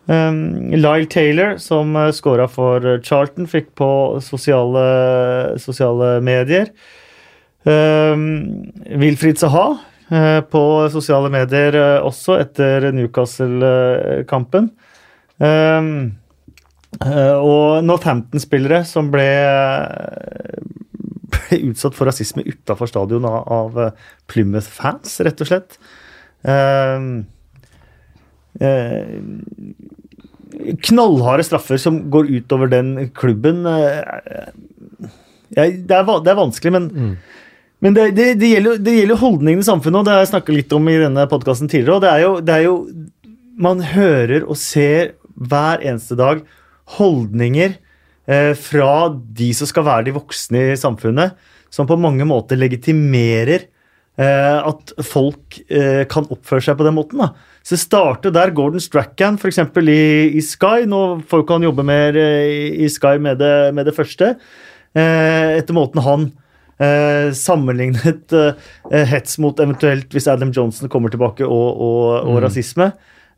Um, 0.08 0.70
Lyle 0.72 1.06
Taylor, 1.06 1.58
som 1.60 1.92
uh, 1.96 2.08
scora 2.16 2.46
for 2.48 2.80
uh, 2.80 2.96
Charlton, 3.04 3.44
fikk 3.50 3.74
på 3.76 3.90
sosiale, 4.24 4.84
sosiale 5.60 6.14
medier. 6.24 6.72
Um, 7.68 8.22
Wilfried 9.02 9.36
Saha 9.40 9.66
uh, 10.08 10.40
på 10.48 10.62
sosiale 10.94 11.28
medier 11.32 11.76
også 12.00 12.38
etter 12.40 12.88
Newcastle-kampen. 12.96 14.72
Uh, 15.38 16.08
og 17.44 17.84
Northampton-spillere 17.84 18.80
som 18.88 19.10
ble, 19.12 19.28
ble 21.34 21.58
utsatt 21.68 21.96
for 21.98 22.08
rasisme 22.08 22.46
utafor 22.48 22.88
stadion 22.88 23.28
av, 23.28 23.76
Plymouth-fans, 24.32 25.20
rett 25.26 25.44
og 25.44 25.50
slett. 25.50 25.76
Um, 26.40 26.48
eh, 26.48 27.37
knallharde 30.88 31.46
straffer 31.46 31.80
som 31.80 32.00
går 32.10 32.30
utover 32.38 32.70
den 32.72 33.10
klubben. 33.14 33.66
eh, 33.66 34.52
det, 35.48 35.64
er, 35.64 36.04
det 36.24 36.32
er 36.32 36.38
vanskelig, 36.38 36.72
men, 36.74 37.16
men 37.80 37.94
det, 37.96 38.10
det, 38.16 38.34
det, 38.40 38.52
gjelder, 38.52 38.80
det 38.84 38.96
gjelder 38.98 39.22
holdningen 39.22 39.62
i 39.64 39.68
samfunnet, 39.68 40.00
og 40.00 40.08
det 40.08 40.14
har 40.14 40.24
jeg 40.24 40.32
snakka 40.34 40.54
litt 40.54 40.74
om 40.76 40.90
i 40.90 40.98
denne 41.00 41.24
podkasten 41.30 41.70
tidligere. 41.70 41.96
og 41.96 42.04
det 42.04 42.10
er, 42.12 42.24
jo, 42.26 42.32
det 42.44 42.56
er 42.56 42.66
jo 42.66 42.76
Man 43.58 43.80
hører 43.82 44.44
og 44.46 44.54
ser 44.60 45.16
hver 45.34 45.82
eneste 45.82 46.14
dag 46.18 46.44
holdninger 46.98 47.74
eh, 48.28 48.52
fra 48.54 49.08
de 49.10 49.48
som 49.56 49.66
skal 49.70 49.86
være 49.86 50.08
de 50.08 50.14
voksne 50.14 50.68
i 50.72 50.78
samfunnet, 50.78 51.34
som 51.70 51.86
på 51.88 51.98
mange 51.98 52.24
måter 52.28 52.58
legitimerer 52.58 53.66
eh, 53.66 53.77
at 54.18 54.92
folk 55.06 55.60
eh, 55.70 56.02
kan 56.10 56.26
oppføre 56.26 56.64
seg 56.64 56.78
på 56.78 56.86
den 56.86 56.96
måten. 56.96 57.20
da. 57.22 57.30
Så 57.62 57.76
det 57.76 57.82
starter 57.84 58.32
der 58.34 58.50
Gordon 58.56 58.82
Strachan 58.82 59.36
f.eks. 59.38 59.60
I, 59.78 60.00
i 60.34 60.42
Sky. 60.42 60.88
Nå 60.88 61.20
får 61.28 61.42
jo 61.42 61.44
ikke 61.44 61.58
han 61.58 61.66
jobbe 61.68 61.84
mer 61.86 62.18
eh, 62.18 62.74
i, 62.80 62.88
Sky 62.90 63.18
med 63.22 63.38
det, 63.42 63.54
med 63.76 63.86
det 63.86 63.94
første. 63.94 64.32
Eh, 64.96 65.58
etter 65.58 65.76
måten 65.76 66.02
han 66.02 66.26
eh, 66.80 67.30
sammenlignet 67.36 68.34
eh, 68.34 69.06
hets 69.12 69.38
mot 69.44 69.60
eventuelt 69.60 70.10
hvis 70.16 70.30
Adam 70.32 70.50
Johnson 70.56 70.90
kommer 70.90 71.12
tilbake, 71.12 71.46
og, 71.46 71.68
og, 71.76 72.28
og 72.32 72.42
rasisme. 72.46 72.90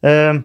Eh, 0.06 0.40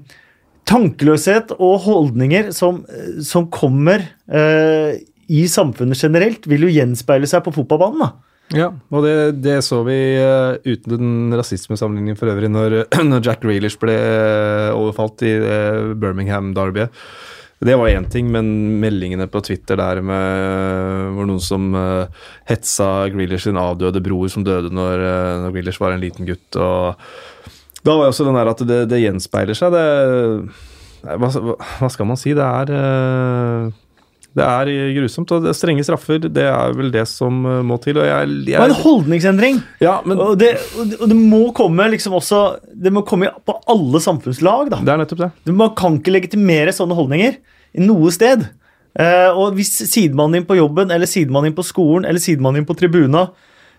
tankeløshet 0.66 1.54
og 1.60 1.84
holdninger 1.86 2.50
som, 2.58 2.82
som 3.22 3.48
kommer 3.54 4.02
eh, 4.26 4.98
i 5.30 5.46
samfunnet 5.50 6.02
generelt, 6.02 6.50
vil 6.50 6.68
jo 6.68 6.74
gjenspeile 6.74 7.30
seg 7.30 7.46
på 7.46 7.54
fotballbanen. 7.56 8.02
da. 8.02 8.35
Ja, 8.54 8.68
og 8.93 9.02
det, 9.02 9.14
det 9.41 9.58
så 9.66 9.80
vi 9.88 9.96
uh, 10.22 10.54
uten 10.62 10.91
den 10.91 11.38
rasismesammenligningen 11.38 12.20
for 12.20 12.30
øvrig 12.30 12.52
når, 12.54 12.76
når 13.10 13.24
Jack 13.26 13.41
Grealish 13.41 13.80
ble 13.82 13.96
eh, 13.96 14.74
overfalt 14.76 15.24
i 15.26 15.34
uh, 15.41 15.96
Birmingham 15.98 16.54
Derby. 16.54 16.86
Det 17.66 17.78
var 17.80 17.89
én 17.89 18.06
ting, 18.12 18.28
men 18.30 18.46
meldingene 18.84 19.26
på 19.32 19.41
Twitter 19.41 19.80
der 19.80 20.02
med 20.06 21.16
hvor 21.16 21.26
noen 21.26 21.41
som 21.41 21.72
hetsa 22.46 23.08
Grealish 23.14 23.48
sin 23.48 23.58
avdøde 23.58 24.04
bror 24.04 24.28
som 24.30 24.43
døde 24.46 24.70
når, 24.76 25.02
når 25.46 25.56
Grealish 25.56 25.82
var 25.82 25.96
en 25.96 26.04
liten 26.04 26.28
gutt. 26.28 26.60
og 26.60 27.00
Da 27.80 27.96
var 27.96 28.06
jo 28.06 28.12
også 28.12 28.28
den 28.28 28.38
der 28.38 28.52
at 28.52 28.66
det, 28.68 28.82
det 28.91 29.00
gjenspeiler 29.02 29.58
seg. 29.58 29.74
Det, 29.74 31.16
hva, 31.16 31.32
hva 31.80 31.89
skal 31.96 32.12
man 32.12 32.20
si? 32.20 32.36
Det 32.36 32.43
er 32.43 32.76
det 34.36 34.44
er 34.44 34.70
grusomt, 34.98 35.32
og 35.32 35.46
strenge 35.56 35.84
straffer 35.88 36.20
det 36.28 36.44
er 36.44 36.74
vel 36.76 36.90
det 36.92 37.06
som 37.08 37.38
eh, 37.48 37.62
må 37.64 37.78
til. 37.82 37.98
og 38.02 38.04
jeg, 38.06 38.34
jeg 38.52 38.60
Og 38.60 38.68
en 38.68 38.76
holdningsendring. 38.84 39.62
ja, 39.82 40.02
men 40.06 40.20
Og 40.20 40.38
det, 40.38 40.58
og 41.00 41.08
det- 41.10 41.16
må 41.18 41.54
komme 41.56 41.88
liksom 41.92 42.14
også 42.14 42.60
Det 42.76 42.92
må 42.92 43.06
komme 43.08 43.30
på 43.46 43.56
alle 43.68 44.00
samfunnslag. 44.04 44.70
da. 44.70 44.78
det 44.84 44.90
er 44.90 44.98
nettopp 44.98 45.24
det. 45.46 45.56
Man 45.56 45.74
kan 45.76 46.00
ikke 46.00 46.12
legitimere 46.12 46.74
sånne 46.76 46.96
holdninger 46.96 47.38
i 47.76 47.80
noe 47.86 48.12
sted. 48.12 48.48
Eh, 49.00 49.30
og 49.32 49.56
hvis 49.56 49.72
sidemannen 49.92 50.34
din 50.34 50.46
på 50.46 50.56
jobben, 50.56 50.92
eller 50.92 51.06
sidemannen 51.06 51.52
din 51.52 51.56
på 51.58 51.64
skolen, 51.68 52.06
eller 52.06 52.20
sidemannen 52.20 52.62
din 52.64 52.66
på 52.66 52.78
tribuna 52.80 53.30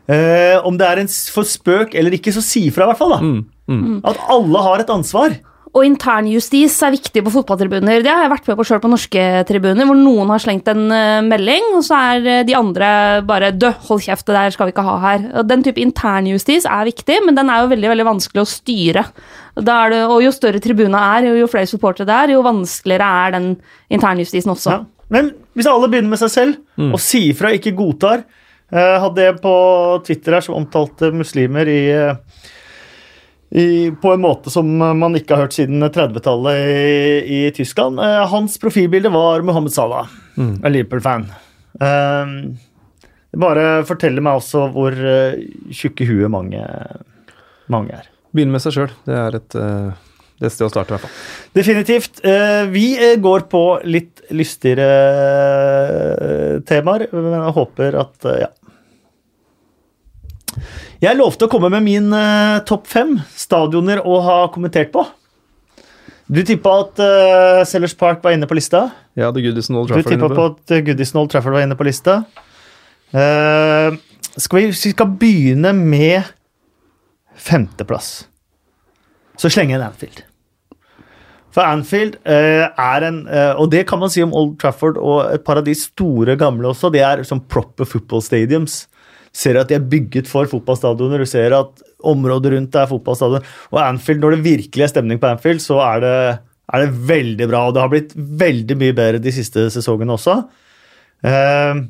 eh, 0.08 0.56
Om 0.64 0.76
det 0.78 0.86
er 0.86 0.98
en 1.00 1.08
for 1.08 1.42
spøk 1.44 1.94
eller 1.94 2.10
ikke, 2.12 2.32
så 2.32 2.42
si 2.44 2.66
ifra, 2.68 2.84
i 2.84 2.92
hvert 2.92 2.98
fall. 2.98 3.10
da. 3.10 3.20
Mm, 3.68 4.00
At 4.04 4.16
alle 4.30 4.58
har 4.62 4.80
et 4.80 4.90
ansvar. 4.92 5.36
Og 5.76 5.84
internjustis 5.84 6.74
er 6.86 6.94
viktig 6.94 7.20
på 7.26 7.32
fotballtribuner. 7.34 8.00
Det 8.00 8.08
har 8.08 8.22
jeg 8.24 8.32
vært 8.32 8.46
med 8.48 8.56
på 8.56 8.64
sjøl 8.64 8.80
på 8.80 8.88
norske 8.88 9.24
tribuner, 9.48 9.84
hvor 9.84 9.98
noen 9.98 10.30
har 10.32 10.40
slengt 10.40 10.70
en 10.72 10.86
eh, 10.94 11.24
melding, 11.26 11.68
og 11.76 11.84
så 11.84 11.98
er 12.14 12.28
eh, 12.32 12.44
de 12.48 12.54
andre 12.56 12.88
bare 13.28 13.50
'dø, 13.52 13.74
hold 13.90 14.00
kjeft, 14.06 14.24
det 14.24 14.38
der 14.38 14.54
skal 14.54 14.70
vi 14.70 14.72
ikke 14.72 14.86
ha 14.86 14.96
her'. 15.02 15.26
Og 15.36 15.50
Den 15.50 15.66
type 15.66 15.82
internjustis 15.82 16.64
er 16.64 16.88
viktig, 16.88 17.18
men 17.26 17.36
den 17.36 17.52
er 17.52 17.60
jo 17.60 17.72
veldig 17.74 17.92
veldig 17.92 18.08
vanskelig 18.08 18.44
å 18.44 18.48
styre. 18.48 19.04
Da 19.60 19.76
er 19.84 19.92
det, 19.92 20.00
og 20.08 20.24
jo 20.24 20.32
større 20.32 20.62
tribuna 20.64 21.02
er, 21.18 21.28
jo, 21.28 21.36
jo 21.42 21.50
flere 21.52 21.68
supportere 21.68 22.08
det 22.08 22.16
er, 22.16 22.34
jo 22.36 22.46
vanskeligere 22.46 23.12
er 23.26 23.36
den 23.36 23.52
internjustisen 23.92 24.56
også. 24.56 24.72
Ja. 24.72 24.82
Men 25.12 25.30
hvis 25.52 25.68
alle 25.68 25.92
begynner 25.92 26.16
med 26.16 26.24
seg 26.24 26.32
selv 26.32 26.88
og 26.88 26.98
sier 27.00 27.36
fra, 27.38 27.52
ikke 27.54 27.76
godtar 27.76 28.24
eh, 28.72 28.96
Hadde 28.98 29.22
jeg 29.22 29.36
på 29.44 29.54
Twitter 30.08 30.34
her 30.34 30.42
som 30.42 30.56
omtalte 30.56 31.12
muslimer 31.14 31.68
i, 31.70 31.82
i, 33.50 33.90
på 34.02 34.12
en 34.12 34.22
måte 34.24 34.50
som 34.50 34.66
man 34.76 35.14
ikke 35.16 35.36
har 35.36 35.44
hørt 35.46 35.54
siden 35.56 35.84
30-tallet 35.84 36.56
i, 36.66 37.44
i 37.46 37.50
Tyskland. 37.54 38.00
Eh, 38.02 38.22
hans 38.32 38.56
profilbilde 38.62 39.12
var 39.14 39.44
Mohammed 39.46 39.72
Salah, 39.74 40.08
en 40.36 40.72
Liverpool-fan. 40.72 41.28
Eh, 41.80 42.32
det 43.36 43.40
bare 43.42 43.68
forteller 43.86 44.24
meg 44.24 44.40
også 44.40 44.66
hvor 44.74 44.94
eh, 44.96 45.38
tjukke 45.74 46.06
huet 46.08 46.32
mange, 46.32 46.64
mange 47.72 47.94
er. 48.00 48.10
Begynne 48.34 48.56
med 48.56 48.64
seg 48.64 48.74
sjøl. 48.76 48.90
Det 49.06 49.14
er 49.16 49.38
et, 49.38 49.56
eh, 49.60 50.02
det 50.40 50.48
er 50.50 50.52
sted 50.52 50.66
å 50.66 50.72
starte, 50.72 50.90
i 50.90 50.96
hvert 50.96 51.06
fall. 51.06 51.18
Definitivt. 51.56 52.20
Eh, 52.26 52.66
Vi 52.74 52.86
eh, 52.98 53.14
går 53.22 53.46
på 53.52 53.62
litt 53.88 54.24
lystigere 54.34 54.90
eh, 56.20 56.54
temaer, 56.68 57.06
men 57.14 57.30
jeg 57.38 57.54
håper 57.62 58.00
at 58.02 58.28
eh, 58.32 58.40
ja. 58.46 58.50
Jeg 61.02 61.18
lovte 61.18 61.46
å 61.46 61.52
komme 61.52 61.70
med 61.72 61.84
min 61.86 62.10
uh, 62.14 62.62
topp 62.68 62.88
fem 62.90 63.16
stadioner 63.36 64.02
å 64.02 64.18
ha 64.24 64.38
kommentert 64.54 64.92
på. 64.94 65.04
Du 66.26 66.40
tippa 66.46 66.72
at 66.82 67.02
uh, 67.02 67.60
Sellers 67.68 67.94
Park 67.98 68.24
var 68.24 68.34
inne 68.34 68.48
på 68.50 68.56
lista. 68.58 68.88
Ja, 69.18 69.30
det 69.30 69.44
Goodison 69.44 69.78
Old 69.78 69.92
Du 69.92 69.94
Trafford. 69.94 70.16
tippa 70.16 70.30
på 70.34 70.46
at 70.50 70.76
Goodison 70.88 71.20
Old 71.22 71.30
Trafford 71.34 71.58
var 71.58 71.66
inne 71.66 71.78
på 71.78 71.86
lista. 71.86 72.22
Uh, 73.14 73.94
skal 74.36 74.58
vi, 74.58 74.70
vi 74.72 74.94
skal 74.94 75.12
begynne 75.20 75.72
med 75.76 76.32
femteplass. 77.36 78.26
Så 79.36 79.52
slenger 79.52 79.76
jeg 79.76 79.82
en 79.82 79.86
Anfield. 79.90 80.24
For 81.56 81.64
Anfield 81.64 82.18
uh, 82.28 82.66
er 82.68 83.06
en 83.06 83.22
uh, 83.30 83.54
Og 83.62 83.70
det 83.72 83.86
kan 83.88 84.00
man 84.02 84.12
si 84.12 84.20
om 84.24 84.34
Old 84.36 84.58
Trafford 84.60 84.98
og 85.00 85.30
et 85.32 85.44
par 85.44 85.60
av 85.60 85.64
de 85.64 85.72
store 85.76 86.36
gamle 86.40 86.68
også. 86.72 86.90
Det 86.92 87.04
er 87.04 87.24
som 87.28 87.40
proper 87.40 87.88
football 87.88 88.24
stadiums. 88.24 88.84
Ser 89.36 89.58
at 89.60 89.68
de 89.68 89.76
er 89.76 89.88
bygget 89.92 90.30
for 90.30 90.48
fotballstadioner. 90.48 91.20
Du 91.20 91.28
ser 91.28 91.54
at 91.56 91.82
området 92.06 92.54
rundt 92.54 92.78
er 92.78 92.88
fotballstadion. 92.90 93.44
Og 93.74 93.80
Anfield, 93.82 94.22
når 94.22 94.36
det 94.36 94.46
virkelig 94.46 94.86
er 94.86 94.92
stemning 94.94 95.20
på 95.20 95.28
Anfield, 95.28 95.60
så 95.64 95.80
er 95.84 96.00
det, 96.04 96.14
er 96.72 96.84
det 96.84 97.04
veldig 97.10 97.50
bra. 97.50 97.66
Og 97.66 97.76
det 97.76 97.84
har 97.84 97.92
blitt 97.92 98.16
veldig 98.16 98.78
mye 98.80 98.96
bedre 98.96 99.22
de 99.22 99.34
siste 99.34 99.68
sesongene 99.74 100.16
også. 100.16 100.40
Eh, 101.26 101.84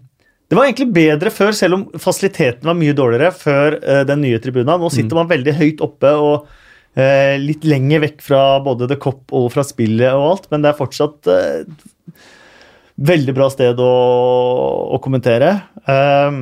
det 0.47 0.55
var 0.55 0.69
egentlig 0.69 0.93
bedre 0.95 1.33
før, 1.35 1.55
selv 1.59 1.79
om 1.79 1.85
fasiliteten 1.99 2.69
var 2.69 2.79
mye 2.79 2.95
dårligere 2.97 3.33
før 3.35 3.79
eh, 3.81 4.05
den 4.07 4.23
nye 4.23 4.39
tribunen. 4.43 4.79
Nå 4.79 4.91
sitter 4.95 5.19
man 5.19 5.31
veldig 5.31 5.55
høyt 5.59 5.83
oppe 5.83 6.13
og 6.23 6.47
eh, 6.95 7.35
litt 7.43 7.67
lenger 7.67 8.05
vekk 8.07 8.23
fra 8.29 8.43
både 8.63 8.87
The 8.93 8.99
Cop 9.03 9.35
og 9.35 9.49
fra 9.55 9.67
spillet 9.67 10.15
og 10.15 10.27
alt, 10.31 10.47
men 10.53 10.63
det 10.63 10.71
er 10.71 10.79
fortsatt 10.79 11.31
eh, 11.33 12.27
veldig 13.11 13.35
bra 13.37 13.51
sted 13.53 13.83
å, 13.83 13.91
å 14.95 15.03
kommentere. 15.03 15.51
Eh, 15.83 16.39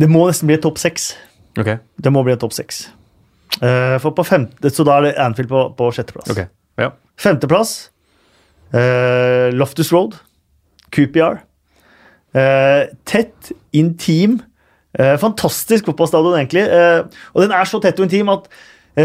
det 0.00 0.10
må 0.10 0.26
nesten 0.28 0.50
bli 0.50 0.58
topp 0.62 0.80
seks. 0.82 1.12
Ok, 1.60 1.76
Det 2.02 2.12
må 2.12 2.24
bli 2.26 2.34
en 2.34 2.42
topp 2.42 2.54
seks. 2.56 2.88
Uh, 3.60 3.96
for 4.02 4.10
på 4.16 4.24
femte, 4.26 4.70
så 4.74 4.82
da 4.86 4.98
er 4.98 5.08
det 5.08 5.16
Anfield 5.22 5.50
på, 5.52 5.66
på 5.78 5.90
sjetteplass. 5.94 6.30
ok. 6.32 6.46
Ja. 6.80 6.90
Femteplass 7.20 7.74
uh, 8.74 9.54
Loftus 9.54 9.92
Road. 9.94 10.16
QPR. 10.94 11.38
Uh, 12.34 12.90
tett, 13.06 13.54
intim. 13.74 14.40
Fantastisk 14.94 15.88
fotballstadion, 15.88 16.36
egentlig. 16.38 16.62
Og 17.34 17.42
den 17.42 17.50
er 17.50 17.66
så 17.66 17.80
tett 17.82 17.98
og 17.98 18.04
intim 18.06 18.28
at 18.30 18.44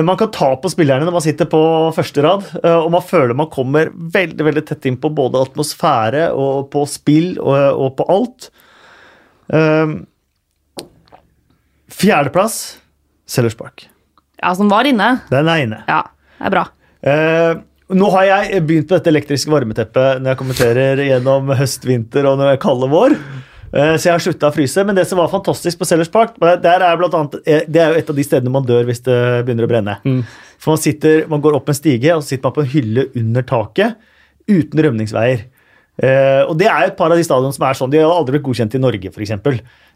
man 0.05 0.19
kan 0.19 0.29
ta 0.29 0.51
på 0.61 0.69
spillerne 0.69 1.01
når 1.01 1.15
man 1.15 1.23
sitter 1.25 1.47
på 1.49 1.61
første 1.95 2.21
rad, 2.21 2.43
og 2.61 2.91
man 2.93 3.01
føler 3.01 3.33
man 3.33 3.49
kommer 3.49 3.89
veldig 3.89 4.45
veldig 4.45 4.63
tett 4.67 4.85
inn 4.85 4.99
på 5.01 5.09
både 5.17 5.41
atmosfære 5.47 6.27
og 6.37 6.67
på 6.69 6.83
spill 6.85 7.31
og, 7.41 7.57
og 7.73 7.95
på 7.97 8.05
alt. 8.13 8.51
Eh, 9.49 9.95
fjerdeplass 11.99 12.77
Sellers 13.29 13.57
Park. 13.59 13.89
Ja, 14.39 14.53
som 14.55 14.69
var 14.71 14.87
inne. 14.87 15.19
Den 15.29 15.49
er 15.51 15.65
inne. 15.65 15.81
Ja, 15.89 16.03
det 16.39 16.47
er 16.47 16.53
bra. 16.53 16.63
Eh, 17.01 17.59
nå 17.99 18.09
har 18.13 18.25
jeg 18.27 18.63
begynt 18.69 18.89
på 18.89 18.97
dette 18.97 19.11
elektriske 19.11 19.51
varmeteppet 19.51 20.21
når 20.21 20.33
jeg 20.33 20.39
kommenterer 20.39 21.03
gjennom 21.03 21.51
høst, 21.59 21.85
vinter 21.87 22.27
og 22.29 22.39
når 22.39 22.53
jeg 22.53 22.61
kaller 22.63 22.91
vår. 22.91 23.15
Eh, 23.69 23.95
så 23.97 24.09
jeg 24.09 24.13
har 24.13 24.23
slutta 24.23 24.49
å 24.49 24.55
fryse. 24.55 24.85
Men 24.87 24.97
det 24.97 25.05
som 25.09 25.19
var 25.21 25.31
fantastisk 25.31 25.81
på 25.81 25.87
Sellers 25.89 26.11
Park, 26.13 26.37
der 26.39 26.85
er 26.85 26.99
blant 26.99 27.17
annet, 27.17 27.39
eh, 27.45 27.65
det 27.67 27.83
er 27.83 27.93
jo 27.93 28.01
et 28.01 28.13
av 28.13 28.17
de 28.17 28.25
stedene 28.25 28.53
man 28.53 28.67
dør 28.67 28.87
hvis 28.87 29.03
det 29.05 29.19
begynner 29.45 29.67
å 29.67 29.71
brenne. 29.71 29.97
For 30.59 30.75
man, 30.75 30.81
sitter, 30.81 31.25
man 31.31 31.43
går 31.43 31.59
opp 31.59 31.69
en 31.71 31.77
stige, 31.77 32.15
og 32.15 32.23
så 32.23 32.33
sitter 32.33 32.49
man 32.49 32.57
på 32.57 32.65
en 32.65 32.73
hylle 32.73 33.07
under 33.19 33.45
taket 33.47 33.99
uten 34.49 34.81
rømningsveier. 34.87 35.45
Eh, 35.99 36.41
og 36.47 36.55
det 36.59 36.69
er 36.71 36.87
et 36.87 36.95
par 36.95 37.11
av 37.11 37.19
de 37.19 37.25
stadionene 37.27 37.55
som 37.55 37.65
er 37.67 37.77
sånn. 37.77 37.91
De 37.91 37.99
har 37.99 38.13
aldri 38.13 38.37
blitt 38.37 38.45
godkjent 38.45 38.77
i 38.77 38.81
Norge, 38.81 39.11
f.eks. 39.11 39.33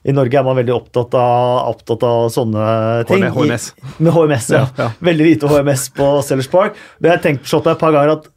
I 0.04 0.16
Norge 0.16 0.40
er 0.40 0.44
man 0.44 0.58
veldig 0.60 0.74
opptatt 0.76 1.16
av, 1.16 1.70
opptatt 1.72 2.04
av 2.08 2.26
sånne 2.34 2.66
ting. 3.08 3.24
HMS. 3.32 3.70
I, 3.80 3.94
med 4.04 4.16
HMS, 4.18 4.50
ja. 4.52 4.66
Ja, 4.74 4.88
ja. 4.88 4.90
Veldig 5.12 5.30
lite 5.30 5.52
HMS 5.52 5.88
på 5.96 6.10
Sellers 6.28 6.52
Park. 6.52 6.80
Men 7.00 7.12
jeg 7.12 7.18
har 7.18 7.24
tenkt 7.24 7.48
på 7.48 7.62
et 7.64 7.80
par 7.86 7.96
ganger 7.96 8.18
at 8.18 8.28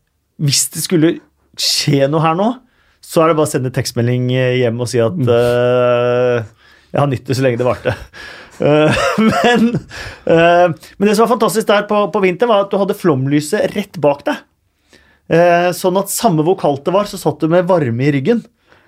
hvis 0.47 0.67
det 0.75 0.85
skulle 0.85 1.17
skje 1.57 2.07
noe 2.13 2.23
her 2.23 2.39
nå, 2.39 2.53
så 3.03 3.23
er 3.23 3.31
det 3.31 3.39
bare 3.39 3.49
å 3.49 3.51
sende 3.51 3.73
tekstmelding 3.75 4.29
hjem 4.35 4.81
og 4.83 4.89
si 4.91 4.99
at 5.03 5.15
uh, 5.15 6.43
jeg 6.91 6.99
har 6.99 7.11
nytt 7.11 7.29
det 7.29 7.37
så 7.39 7.45
lenge 7.45 7.61
det 7.61 7.67
varte. 7.67 7.95
Uh, 8.57 8.91
men, 9.31 9.69
eh, 10.33 10.67
men 10.73 11.09
det 11.09 11.15
som 11.15 11.27
var 11.27 11.35
fantastisk 11.35 11.69
der 11.69 11.87
på, 11.89 12.07
på 12.13 12.23
vinteren, 12.25 12.51
var 12.51 12.67
at 12.67 12.73
du 12.73 12.79
hadde 12.81 12.99
flomlyset 12.99 13.77
rett 13.77 13.99
bak 14.03 14.25
deg. 14.27 14.43
Eh, 15.29 15.73
sånn 15.75 15.99
at 15.99 16.13
samme 16.13 16.45
hvor 16.47 16.59
kaldt 16.61 16.85
det 16.87 16.95
var, 16.95 17.09
så 17.11 17.19
satt 17.19 17.41
du 17.43 17.49
med 17.51 17.67
varme 17.67 18.05
i 18.07 18.13
ryggen. 18.15 18.45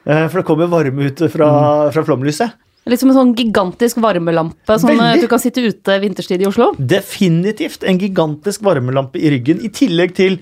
Eh, 0.06 0.28
for 0.28 0.40
det 0.40 0.46
kommer 0.46 0.70
varme 0.70 1.08
ut 1.10 1.22
fra, 1.32 1.48
fra 1.94 2.04
flomlyset. 2.06 2.54
Litt 2.88 3.02
som 3.02 3.10
en 3.12 3.18
sånn 3.18 3.34
gigantisk 3.36 3.98
varmelampe 4.00 4.78
som 4.80 4.88
Veldig. 4.88 5.08
eh, 5.18 5.20
du 5.20 5.28
kan 5.28 5.42
sitte 5.42 5.60
ute 5.66 5.98
vinterstid 6.00 6.40
i 6.40 6.46
Oslo. 6.48 6.70
Definitivt 6.78 7.82
en 7.84 7.98
gigantisk 8.00 8.62
varmelampe 8.64 9.20
i 9.20 9.28
ryggen, 9.34 9.60
i 9.60 9.68
tillegg 9.68 10.14
til 10.16 10.38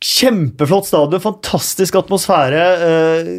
kjempeflott 0.00 0.88
stadion, 0.88 1.22
fantastisk 1.22 1.96
atmosfære. 2.02 2.66
eh, 2.90 3.32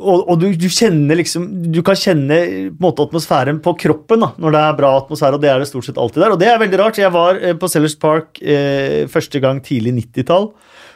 og, 0.00 0.22
og 0.32 0.40
du, 0.40 0.46
du 0.56 0.66
kjenner 0.72 1.18
liksom 1.20 1.46
Du 1.74 1.82
kan 1.86 1.98
kjenne 1.98 2.38
på 2.72 2.84
måte 2.84 3.04
atmosfæren 3.04 3.60
på 3.64 3.74
kroppen 3.82 4.24
da, 4.24 4.30
når 4.40 4.54
det 4.54 4.62
er 4.64 4.78
bra 4.78 4.92
atmosfære, 4.98 5.36
og 5.36 5.44
det 5.44 5.50
er 5.52 5.62
det 5.62 5.68
stort 5.68 5.88
sett 5.88 6.00
alltid 6.00 6.24
der. 6.24 6.34
Og 6.34 6.40
det 6.40 6.48
er 6.50 6.60
veldig 6.62 6.80
rart. 6.80 7.00
Jeg 7.00 7.12
var 7.14 7.40
eh, 7.40 7.56
på 7.58 7.68
Sellers 7.70 7.96
Park 8.00 8.40
eh, 8.40 9.04
første 9.12 9.42
gang 9.42 9.60
tidlig 9.64 9.94
90-tall, 10.00 10.50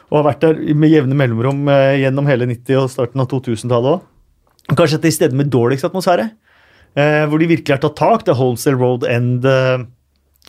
og 0.09 0.17
har 0.19 0.27
vært 0.29 0.45
der 0.45 0.61
med 0.77 0.93
jevne 0.93 1.17
mellomrom 1.17 1.69
eh, 1.71 2.01
gjennom 2.03 2.29
hele 2.29 2.49
90- 2.49 2.81
og 2.83 2.91
starten 2.93 3.23
av 3.23 3.29
2000-tallet 3.33 3.97
òg. 3.97 4.11
Kanskje 4.73 4.97
et 4.97 5.21
av 5.27 5.33
de 5.33 5.39
med 5.43 5.51
dårligst 5.53 5.85
atmosfære. 5.85 6.29
Eh, 6.95 7.25
hvor 7.29 7.41
de 7.41 7.51
virkelig 7.51 7.75
har 7.75 7.83
tatt 7.83 7.99
tak. 7.99 8.23
Det 8.25 8.33
er 8.33 8.39
Holmsdale 8.39 8.79
Road 8.79 9.05
End. 9.09 9.45
Eh, 9.45 9.83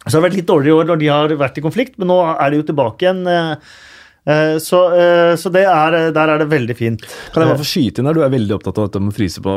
så 0.07 0.15
har 0.15 0.23
det 0.23 0.29
vært 0.29 0.39
litt 0.41 0.49
dårligere 0.49 0.73
i 0.73 0.79
år 0.81 0.89
når 0.91 1.03
de 1.03 1.11
har 1.11 1.37
vært 1.41 1.59
i 1.59 1.65
konflikt, 1.65 1.97
men 1.99 2.09
nå 2.13 2.21
er 2.31 2.53
de 2.53 2.61
jo 2.61 2.67
tilbake 2.69 3.05
igjen. 3.05 3.27
eh, 3.27 3.77
så 4.63 4.81
eh, 4.97 5.33
så 5.39 5.53
det 5.55 5.63
er, 5.71 5.97
der 6.15 6.33
er 6.33 6.43
det 6.43 6.49
veldig 6.51 6.77
fint. 6.79 7.07
Kan 7.33 7.45
jeg 7.45 7.53
bare 7.53 7.63
få 7.63 7.69
skyte 7.69 8.03
inn 8.03 8.11
her? 8.11 8.17
Du 8.19 8.25
er 8.27 8.33
veldig 8.33 8.57
opptatt 8.59 8.81
av 8.83 8.89
dette 8.89 9.03
med 9.03 9.15
å 9.15 9.17
fryse 9.17 9.43
på 9.45 9.57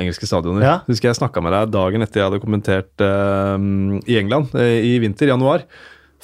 engelske 0.00 0.28
stadioner. 0.30 0.64
Ja. 0.64 0.76
Husker 0.88 1.10
jeg 1.10 1.20
snakka 1.20 1.44
med 1.44 1.52
deg 1.56 1.74
dagen 1.74 2.06
etter 2.06 2.22
jeg 2.22 2.30
hadde 2.30 2.42
kommentert 2.42 3.04
uh, 3.04 3.58
i 4.08 4.20
England 4.20 4.56
i 4.56 4.96
vinter, 5.02 5.28
januar. 5.34 5.66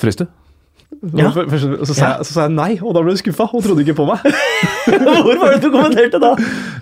Frøs 0.01 0.17
du? 0.17 0.25
Ja. 1.17 1.31
Først- 1.33 1.87
så 1.89 1.95
sa, 1.95 2.07
jeg, 2.19 2.25
så 2.29 2.33
sa 2.35 2.43
jeg 2.45 2.53
nei, 2.53 2.73
og 2.83 2.93
da 2.97 3.01
ble 3.01 3.13
du 3.15 3.21
skuffa 3.21 3.47
og 3.55 3.63
trodde 3.65 3.81
ikke 3.87 3.95
på 3.97 4.05
meg. 4.09 4.25
Hvor 5.25 5.39
var 5.41 5.55
det 5.55 5.61
du 5.63 5.69
kommenterte 5.73 6.19
da? 6.21 6.33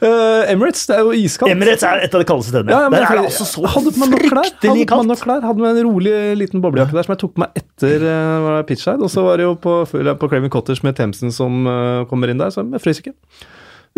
Uh, 0.01 0.49
Emirates, 0.51 0.87
det 0.89 0.97
er 0.97 1.05
jo 1.07 1.13
iskaldt. 1.15 1.53
Emirates 1.53 1.85
er 1.87 2.03
et 2.07 2.17
av 2.17 2.25
de 2.25 2.27
kaldeste 2.27 2.51
stedene. 2.55 2.73
Ja, 2.73 2.81
ja, 2.87 2.89
der 2.91 3.05
er 3.05 3.07
det 3.07 3.19
jeg- 3.21 3.29
altså 3.31 3.47
så 3.47 3.63
hadde 3.77 3.93
man 4.01 4.11
nok 4.17 4.25
klær. 4.27 4.49
Hadde 4.49 4.87
på 4.89 4.99
meg 5.03 5.11
nok 5.13 5.23
klær. 5.23 5.45
Hadde 5.47 5.63
med 5.63 5.79
en 5.79 5.87
rolig 5.93 6.17
liten 6.41 6.65
boblejakke 6.65 6.97
der 6.99 7.07
som 7.07 7.15
jeg 7.15 7.23
tok 7.23 7.37
på 7.37 7.45
meg 7.45 7.63
etter 7.63 8.09
uh, 8.09 8.63
pitchside. 8.67 8.99
Og 9.07 9.13
så 9.13 9.23
var 9.29 9.39
det 9.39 9.47
jo 9.47 9.55
på, 9.55 9.77
på 9.93 10.31
Craven 10.33 10.51
Cottage 10.57 10.83
med 10.89 10.97
Themsen 10.99 11.31
som 11.35 11.63
uh, 11.69 12.03
kommer 12.11 12.33
inn 12.33 12.41
der, 12.43 12.51
så 12.51 12.65
jeg 12.65 12.83
frøs 12.83 13.05
ikke. 13.05 13.15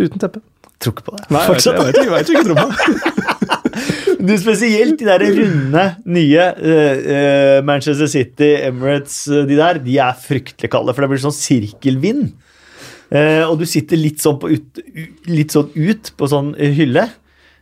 Uten 0.00 0.20
teppe. 0.20 0.42
Tror 0.80 0.92
ikke 0.96 1.06
på 1.08 1.16
det. 1.16 1.24
Nei, 1.32 1.46
jeg 1.46 1.54
vet, 1.54 1.64
ikke, 1.64 1.70
jeg 1.70 1.86
vet, 1.86 1.96
ikke- 1.96 2.10
jeg 2.10 2.14
vet 2.18 2.28
ikke, 2.34 2.44
tro 2.50 2.54
meg. 2.60 2.70
Du, 4.26 4.32
spesielt 4.40 4.98
de 5.00 5.06
der 5.08 5.22
runde, 5.38 5.84
nye 6.12 6.44
eh, 6.60 7.58
Manchester 7.66 8.08
City, 8.10 8.50
Emirates, 8.68 9.22
eh, 9.30 9.46
de 9.48 9.56
der, 9.58 9.80
de 9.84 9.96
er 10.02 10.18
fryktelig 10.20 10.70
kalde, 10.72 10.94
for 10.94 11.04
det 11.04 11.10
blir 11.12 11.22
sånn 11.22 11.36
sirkelvind. 11.36 12.30
Uh, 13.10 13.42
og 13.48 13.56
du 13.58 13.64
sitter 13.66 13.98
litt 13.98 14.20
sånn, 14.22 14.36
på 14.38 14.52
ut, 14.52 14.80
litt 15.26 15.50
sånn 15.50 15.72
ut 15.74 16.12
på 16.14 16.28
sånn 16.30 16.52
hylle. 16.54 17.08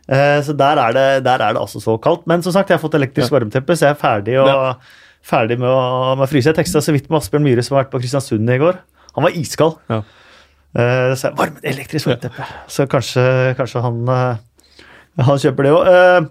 Så 0.09 0.53
der 0.57 0.79
er, 0.81 0.93
det, 0.93 1.01
der 1.25 1.41
er 1.45 1.53
det 1.53 1.61
altså 1.61 1.77
så 1.81 1.93
kaldt. 2.01 2.23
Men 2.29 2.41
som 2.41 2.53
sagt, 2.53 2.71
jeg 2.71 2.79
har 2.79 2.81
fått 2.81 2.95
elektrisk 2.97 3.33
varmeteppe, 3.33 3.75
så 3.77 3.87
jeg 3.87 3.93
er 3.93 3.99
ferdig, 4.01 4.37
og, 4.41 4.47
Ja. 4.49 4.71
ferdig 5.21 5.59
med, 5.61 5.69
å, 5.69 6.15
med 6.17 6.25
å 6.25 6.29
fryse. 6.29 6.49
Jeg 6.49 6.57
teksta 6.57 6.81
så 6.81 6.95
vidt 6.95 7.11
med 7.11 7.19
Asbjørn 7.19 7.45
Myhre, 7.45 7.65
som 7.65 7.77
har 7.77 7.83
vært 7.83 7.91
på 7.93 8.01
Kristiansund 8.01 8.49
i 8.49 8.57
går. 8.57 8.79
Han 9.13 9.27
var 9.27 9.37
iskald. 9.37 9.77
Ja. 9.89 9.99
Uh, 10.73 11.13
så 11.13 11.29
jeg, 11.29 11.35
varme, 11.37 11.61
elektrisk 11.73 12.09
varmeteppe. 12.09 12.47
Så 12.73 12.87
kanskje, 12.89 13.25
kanskje 13.57 13.85
han, 13.85 14.01
han 15.17 15.41
kjøper 15.41 15.65
det 15.65 15.73
òg. 15.75 16.29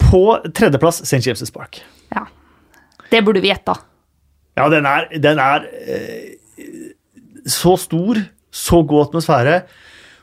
på 0.00 0.22
tredjeplass 0.54 1.02
St. 1.02 1.22
James' 1.24 1.52
Park. 1.52 1.80
Ja. 2.14 2.26
Det 3.10 3.22
burde 3.24 3.42
vi 3.42 3.50
gjetta. 3.50 3.74
Ja, 4.56 4.68
den 4.72 4.86
er, 4.88 5.08
den 5.20 5.40
er 5.42 5.66
eh, 5.66 6.36
så 7.48 7.76
stor, 7.80 8.20
så 8.52 8.82
god 8.88 9.08
atmosfære. 9.08 9.60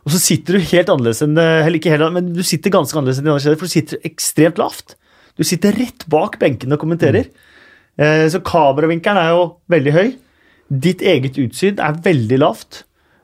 Og 0.03 0.11
så 0.11 0.19
sitter 0.19 0.57
du 0.57 0.67
helt 0.67 0.89
annerledes 0.91 1.21
enn 1.23 1.37
Eller 1.39 1.77
ikke 1.77 1.93
helt 1.93 2.11
men 2.11 2.33
du 2.35 2.41
sitter 2.43 2.73
ganske 2.73 2.97
annerledes 2.97 3.21
enn 3.21 3.29
de 3.29 3.31
andre 3.31 3.43
steder, 3.45 3.59
for 3.61 3.69
du 3.69 3.75
sitter 3.75 4.07
ekstremt 4.09 4.59
lavt. 4.59 4.97
Du 5.39 5.45
sitter 5.47 5.75
rett 5.77 6.05
bak 6.11 6.37
benkene 6.41 6.75
og 6.75 6.83
kommenterer. 6.83 7.29
Mm. 7.97 8.29
så 8.33 8.41
kameravinkelen 8.41 9.19
er 9.21 9.29
jo 9.33 9.43
veldig 9.69 9.93
høy. 9.93 10.07
Ditt 10.83 11.01
eget 11.05 11.37
utsyn 11.37 11.79
er 11.81 11.99
veldig 12.03 12.39
lavt. 12.41 12.83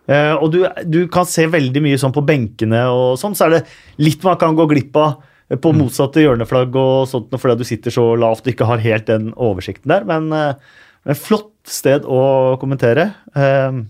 Eh, 0.10 0.34
og 0.34 0.52
du, 0.54 0.64
du 0.90 1.04
kan 1.12 1.28
se 1.30 1.46
veldig 1.50 1.84
mye 1.86 2.00
sånn 2.02 2.16
på 2.16 2.26
benkene 2.26 2.86
og 2.90 3.20
sånn, 3.22 3.38
så 3.38 3.48
er 3.48 3.58
det 3.58 3.66
litt 4.02 4.26
man 4.26 4.40
kan 4.42 4.58
gå 4.58 4.66
glipp 4.72 4.98
av 4.98 5.20
på 5.58 5.72
motsatte 5.74 6.22
hjørneflagg 6.22 6.76
og 6.78 7.08
sånt, 7.10 7.34
fordi 7.42 7.62
du 7.62 7.66
sitter 7.66 7.94
så 7.94 8.04
lavt 8.20 8.46
og 8.46 8.52
ikke 8.52 8.68
har 8.70 8.84
helt 8.84 9.08
den 9.10 9.32
oversikten 9.34 9.90
der. 9.90 10.06
Men 10.06 10.30
uh, 10.30 11.16
flott 11.18 11.56
sted 11.66 12.06
å 12.06 12.58
kommentere. 12.62 13.08
Uh, 13.34 13.82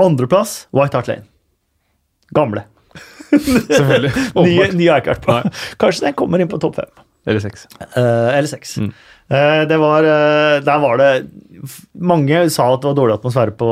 Andreplass 0.00 0.62
White 0.72 0.96
Hart 0.96 1.10
Lane. 1.12 1.28
Gamle. 2.34 2.64
Selvfølgelig. 3.34 4.14
Ny, 4.16 4.30
Åpenbart. 4.32 4.76
ny 4.78 4.88
har 4.88 4.96
jeg 4.96 5.04
ikke 5.04 5.16
vært 5.18 5.26
på. 5.28 5.56
Kanskje 5.84 6.06
den 6.06 6.16
kommer 6.16 6.40
inn 6.40 6.48
på 6.48 6.60
topp 6.62 6.80
fem. 6.80 7.04
Eller 7.28 7.44
seks. 7.44 7.68
Uh, 7.92 8.32
eller 8.32 8.48
seks. 8.48 8.76
Mm. 8.80 8.90
Eh, 9.32 9.62
det 9.68 9.76
var, 9.80 10.04
eh, 10.04 10.60
der 10.60 10.80
var 10.82 10.98
det 11.00 11.12
Mange 11.96 12.42
sa 12.52 12.66
at 12.74 12.82
det 12.82 12.90
var 12.90 12.96
dårlig 12.98 13.14
atmosfære 13.16 13.54
på 13.56 13.68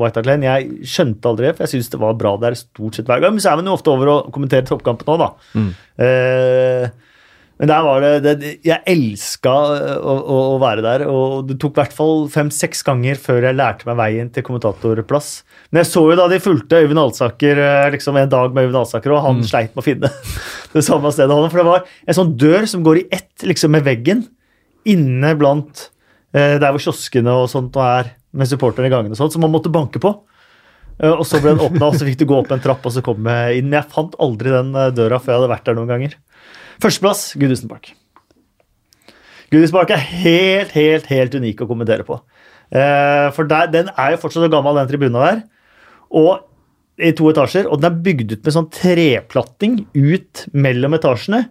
White 0.00 0.18
Hart 0.18 0.26
Lane. 0.26 0.48
Jeg 0.48 0.88
skjønte 0.90 1.30
aldri 1.30 1.46
det, 1.46 1.52
for 1.54 1.62
jeg 1.62 1.76
syns 1.76 1.92
det 1.92 2.00
var 2.02 2.16
bra 2.18 2.32
der 2.42 2.56
stort 2.58 2.98
sett 2.98 3.06
hver 3.06 3.22
gang. 3.22 3.36
Men 3.36 3.44
så 3.44 3.52
er 3.52 3.60
man 3.60 3.70
jo 3.70 3.76
ofte 3.76 3.92
over 3.92 4.10
å 4.10 4.16
kommentere 4.34 4.66
toppkampen 4.66 5.12
òg, 5.14 5.22
da. 5.22 5.28
Mm. 5.54 5.68
Eh, 6.02 6.90
men 7.60 7.68
der 7.68 7.84
var 7.84 8.00
det, 8.00 8.32
det 8.40 8.50
Jeg 8.64 8.80
elska 8.88 9.52
å, 9.52 10.14
å, 10.16 10.36
å 10.54 10.58
være 10.62 10.82
der, 10.84 11.04
og 11.12 11.44
det 11.50 11.58
tok 11.60 11.76
i 11.76 11.82
hvert 11.82 11.94
fall 11.94 12.24
fem-seks 12.32 12.80
ganger 12.86 13.20
før 13.20 13.44
jeg 13.44 13.58
lærte 13.58 13.86
meg 13.86 13.98
veien 14.00 14.30
til 14.32 14.46
kommentatorplass. 14.46 15.30
Men 15.68 15.82
jeg 15.82 15.90
så 15.92 16.06
jo 16.08 16.16
da 16.18 16.26
de 16.32 16.40
fulgte 16.40 16.80
Øyvind 16.80 17.02
Alsaker 17.02 17.60
eh, 17.60 17.90
liksom 17.94 18.16
en 18.16 18.32
dag 18.32 18.56
med 18.56 18.64
Øyvind 18.64 18.80
Alsaker, 18.80 19.12
og 19.12 19.22
han 19.28 19.44
sleit 19.44 19.74
med 19.74 19.84
å 19.84 19.86
finne 19.86 20.10
det 20.74 20.84
samme 20.88 21.12
stedet. 21.12 21.38
For 21.52 21.60
det 21.60 21.68
var 21.68 21.84
en 21.84 22.18
sånn 22.22 22.32
dør 22.40 22.66
som 22.72 22.82
går 22.86 23.02
i 23.02 23.08
ett 23.20 23.46
liksom 23.46 23.76
med 23.76 23.84
veggen, 23.86 24.24
inne 24.88 25.34
blant 25.38 25.88
eh, 26.32 26.56
der 26.60 26.70
hvor 26.72 26.80
kioskene 26.82 27.34
og 27.42 27.48
sånt 27.52 27.76
er 27.80 28.14
med 28.32 28.46
supporterne 28.46 28.86
i 28.86 28.92
gangene 28.92 29.16
og 29.16 29.18
sånt, 29.18 29.34
som 29.34 29.42
man 29.44 29.52
måtte 29.52 29.72
banke 29.74 30.00
på. 30.02 30.12
Eh, 31.02 31.10
Og 31.12 31.24
så 31.26 31.40
ble 31.42 31.54
den 31.56 31.64
åpna, 31.66 31.88
og 31.90 31.96
så 31.98 32.06
fikk 32.08 32.20
du 32.22 32.26
gå 32.30 32.36
opp 32.38 32.52
en 32.54 32.62
trapp 32.62 32.84
og 32.86 32.92
så 32.94 33.02
komme 33.04 33.34
inn. 33.58 33.72
Jeg 33.74 33.90
fant 33.92 34.14
aldri 34.22 34.52
den 34.54 34.74
eh, 34.78 34.92
døra 34.94 35.18
før 35.20 35.34
jeg 35.34 35.40
hadde 35.40 35.52
vært 35.54 35.66
der 35.70 35.78
noen 35.78 35.90
ganger. 35.90 36.14
Førsteplass 36.80 37.24
Gudisen 37.40 37.68
Park. 37.68 37.92
Gudisen 39.50 39.74
Park 39.74 39.90
er 39.92 40.04
helt, 40.22 40.70
helt, 40.76 41.08
helt 41.10 41.34
unik 41.34 41.64
å 41.64 41.68
kommentere 41.70 42.06
på. 42.06 42.20
Eh, 42.70 43.26
For 43.34 43.50
der, 43.50 43.66
den 43.72 43.90
er 43.98 44.14
jo 44.14 44.20
fortsatt 44.22 44.50
gammel, 44.52 44.78
den 44.78 44.88
tribuna 44.92 45.24
der. 45.26 45.42
Og 46.14 46.46
i 47.00 47.10
to 47.16 47.26
etasjer, 47.30 47.66
og 47.66 47.80
den 47.82 47.90
er 47.90 48.02
bygd 48.06 48.32
ut 48.36 48.44
med 48.46 48.54
sånn 48.54 48.70
treplatting 48.76 49.76
ut 49.96 50.44
mellom 50.52 50.94
etasjene. 50.98 51.46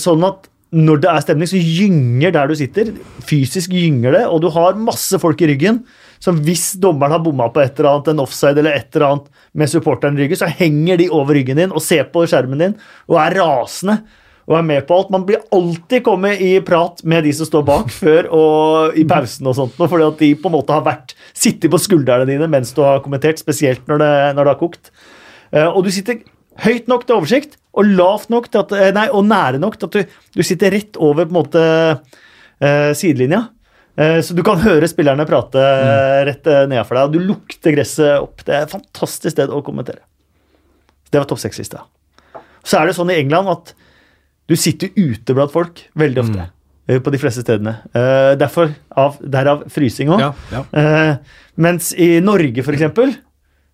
Sånn 0.00 0.22
at 0.24 0.46
når 0.70 1.00
det 1.02 1.08
er 1.10 1.24
stemning, 1.24 1.48
så 1.50 1.58
gynger 1.58 2.34
der 2.34 2.50
du 2.50 2.54
sitter. 2.54 2.92
Fysisk 3.26 3.72
gynger 3.74 4.14
det, 4.14 4.22
og 4.30 4.38
du 4.44 4.48
har 4.54 4.78
masse 4.78 5.18
folk 5.18 5.40
i 5.42 5.48
ryggen. 5.50 5.82
Som 6.22 6.38
hvis 6.44 6.74
dommeren 6.78 7.14
har 7.16 7.22
bomma 7.24 7.48
på 7.50 7.62
et 7.62 7.78
eller 7.80 7.94
annet, 7.94 8.10
en 8.12 8.22
offside 8.22 8.60
eller 8.60 8.76
et 8.76 8.94
eller 8.94 9.06
annet 9.08 9.44
med 9.56 9.70
supporteren 9.72 10.18
i 10.18 10.22
ryggen, 10.24 10.38
så 10.38 10.50
henger 10.52 11.00
de 11.00 11.08
over 11.10 11.34
ryggen 11.34 11.58
din 11.58 11.72
og 11.74 11.82
ser 11.82 12.06
på 12.12 12.26
skjermen 12.28 12.60
din 12.60 12.74
og 13.08 13.16
er 13.22 13.38
rasende 13.40 13.96
og 14.50 14.58
er 14.58 14.66
med 14.66 14.84
på 14.86 14.98
alt. 14.98 15.12
Man 15.14 15.24
blir 15.26 15.42
alltid 15.54 16.04
kommet 16.06 16.42
i 16.44 16.52
prat 16.66 17.00
med 17.08 17.24
de 17.26 17.32
som 17.34 17.48
står 17.48 17.64
bak 17.66 17.90
før 18.02 18.28
og 18.36 18.98
i 19.00 19.06
pausen 19.08 19.48
og 19.50 19.56
sånt, 19.58 19.78
fordi 19.80 20.06
at 20.06 20.22
de 20.22 20.32
på 20.38 20.50
en 20.52 20.56
måte 20.58 20.76
har 20.76 20.84
vært 20.86 21.16
sittet 21.32 21.72
på 21.72 21.80
skuldrene 21.82 22.28
dine 22.28 22.50
mens 22.52 22.74
du 22.76 22.82
har 22.84 23.02
kommentert, 23.04 23.40
spesielt 23.42 23.88
når 23.90 24.04
det, 24.04 24.12
når 24.36 24.44
det 24.44 24.54
har 24.54 24.60
kokt. 24.60 24.92
Eh, 25.50 25.66
Og 25.66 25.82
du 25.86 25.90
sitter 25.94 26.20
høyt 26.66 26.90
nok 26.90 27.08
til 27.08 27.16
oversikt 27.16 27.56
og 27.70 27.86
lavt 27.86 28.30
nok 28.32 28.48
at, 28.50 28.72
eh, 28.74 28.90
nei, 28.96 29.06
og 29.14 29.26
nære 29.28 29.60
nok 29.62 29.78
til 29.78 29.90
at 29.90 29.96
du, 29.96 30.18
du 30.36 30.42
sitter 30.46 30.74
rett 30.74 30.98
over 30.98 31.26
på 31.26 31.30
en 31.30 31.38
måte 31.38 31.64
eh, 31.64 32.90
sidelinja. 32.98 33.44
Eh, 33.96 34.18
Så 34.26 34.34
du 34.34 34.42
kan 34.46 34.60
høre 34.66 34.88
spillerne 34.90 35.26
prate 35.28 35.60
mm. 35.62 36.26
rett 36.30 36.50
ned 36.70 36.82
for 36.88 36.98
deg, 36.98 37.04
og 37.06 37.14
du 37.14 37.32
lukter 37.32 37.76
gresset 37.76 38.18
opp. 38.18 38.42
Det 38.46 38.56
er 38.56 38.66
et 38.66 38.74
fantastisk 38.74 39.36
sted 39.36 39.52
å 39.54 39.62
kommentere. 39.66 40.02
Det 41.10 41.18
var 41.18 41.30
topp 41.30 41.42
seks-lista. 41.42 41.84
Så 42.62 42.78
er 42.78 42.88
det 42.88 42.96
sånn 42.98 43.10
i 43.12 43.18
England 43.20 43.50
at 43.50 43.74
du 44.50 44.56
sitter 44.58 44.90
ute 44.98 45.34
blant 45.34 45.52
folk 45.54 45.84
veldig 45.98 46.24
ofte. 46.24 46.48
Mm. 46.50 46.56
På 47.04 47.12
de 47.14 47.18
fleste 47.22 47.44
stedene. 47.44 47.76
Eh, 47.94 48.32
derfor, 48.34 48.72
av, 48.98 49.20
derav 49.22 49.60
frysing 49.70 50.10
òg. 50.10 50.22
Ja, 50.24 50.30
ja. 50.50 50.62
Eh, 50.74 51.42
mens 51.62 51.92
i 51.94 52.16
Norge, 52.24 52.64
for 52.66 52.74
eksempel, 52.74 53.12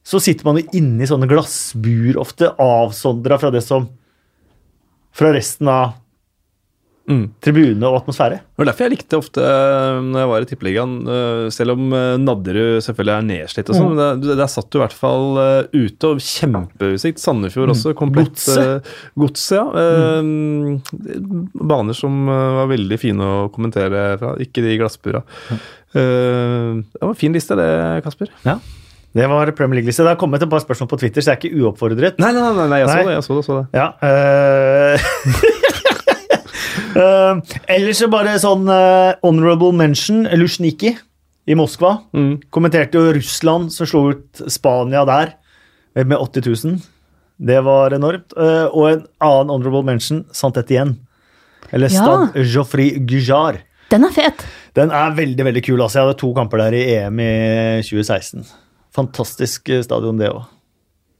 så 0.07 0.21
sitter 0.23 0.47
man 0.47 0.61
jo 0.61 0.69
inne 0.79 1.03
i 1.03 1.11
sånne 1.11 1.27
glassbur, 1.31 2.17
ofte 2.23 2.53
avsondra 2.63 3.39
fra 3.43 3.51
det 3.55 3.65
som 3.67 3.89
Fra 5.17 5.31
resten 5.33 5.69
av 5.73 5.95
Mm. 7.07 7.29
tribunene 7.41 7.87
og 7.87 8.01
atmosfære. 8.01 8.41
Det 8.43 8.59
var 8.59 8.67
derfor 8.67 8.83
jeg 8.89 8.91
likte 8.97 9.15
ofte 9.17 9.39
øh, 9.39 10.01
når 10.03 10.19
jeg 10.19 10.29
var 10.33 10.43
i 10.43 10.49
Tippeligaen, 10.51 10.95
øh, 11.07 11.51
selv 11.55 11.71
om 11.77 11.93
øh, 11.95 12.17
Nadderud 12.19 12.81
selvfølgelig 12.83 13.15
er 13.15 13.27
nedslitt 13.29 13.71
og 13.71 13.77
sånn, 13.79 13.93
Mm. 13.95 14.23
der, 14.25 14.35
der 14.41 14.51
satt 14.51 14.67
du 14.75 14.79
i 14.81 14.83
hvert 14.83 14.97
fall 14.97 15.39
ute 15.71 16.11
og 16.11 16.19
kjempeutsikt. 16.19 17.23
Sandefjord 17.23 17.71
også, 17.77 17.95
komplett. 17.95 18.43
Godset. 19.15 19.71
Øh, 19.71 20.19
ja. 20.19 20.21
Mm. 20.21 20.83
Baner 21.55 21.95
som 21.95 22.27
var 22.27 22.67
veldig 22.75 22.99
fine 22.99 23.23
å 23.23 23.47
kommentere 23.55 24.19
fra, 24.19 24.35
ikke 24.43 24.67
de 24.67 24.75
glassbura. 24.83 25.23
Mm. 25.47 26.83
det 26.91 27.01
var 27.07 27.15
en 27.15 27.23
fin 27.23 27.33
liste 27.39 27.55
det, 27.57 28.03
Kasper. 28.03 28.35
Ja. 28.45 28.59
Det 29.17 29.27
var 29.31 29.51
Premier 29.57 29.81
League-liste. 29.81 30.03
Det 30.05 30.13
har 30.13 30.19
kommet 30.21 30.43
et 30.43 30.51
par 30.51 30.61
spørsmål 30.61 30.89
på 30.91 30.99
Twitter, 31.01 31.25
så 31.25 31.33
jeg 31.33 31.37
er 31.37 31.41
ikke 31.47 31.63
uoppfordret. 31.63 32.19
Nei, 32.21 32.33
nei, 32.37 32.43
nei, 32.57 32.67
nei 32.73 32.81
jeg 32.83 32.89
så 32.91 32.97
det. 32.99 33.15
jeg 33.15 33.25
så 33.25 33.37
det, 33.37 33.45
så 33.47 33.53
det. 33.57 33.67
Ja. 33.77 33.87
uh, 34.03 34.97
uh, 37.01 37.35
ellers 37.77 38.03
så 38.03 38.11
bare 38.13 38.35
sånn 38.43 38.69
uh, 38.69 39.15
honorable 39.25 39.73
mention. 39.77 40.27
Luzjniki 40.37 40.93
i 41.47 41.57
Moskva. 41.57 41.95
Mm. 42.17 42.35
Kommenterte 42.53 43.01
jo 43.01 43.15
Russland 43.17 43.73
som 43.73 43.89
slo 43.89 44.11
ut 44.13 44.45
Spania 44.53 45.07
der 45.09 45.37
med 46.05 46.19
80 46.19 46.51
000. 46.67 46.85
Det 47.47 47.61
var 47.65 47.95
enormt. 47.97 48.35
Og 48.37 48.85
en 48.91 49.03
annen 49.23 49.53
honorable 49.53 49.85
mention, 49.87 50.25
Santet 50.35 50.73
igjen. 50.73 50.97
Eller 51.71 51.89
Ja. 51.93 52.03
Stad 52.03 52.37
Joffrey 52.53 52.99
Gujar. 53.07 53.63
Den 53.91 54.05
er 54.05 54.13
fet. 54.13 54.45
Den 54.75 54.91
er 54.91 55.15
veldig 55.15 55.45
veldig 55.45 55.63
kul. 55.65 55.81
altså 55.81 56.01
Jeg 56.01 56.07
hadde 56.09 56.19
to 56.21 56.33
kamper 56.35 56.59
der 56.59 56.75
i 56.75 56.85
EM 56.97 57.21
i 57.21 57.83
2016. 57.87 58.45
Fantastisk 58.97 59.69
eh, 59.73 59.85
stadion, 59.85 60.19
det 60.21 60.33
òg. 60.33 60.45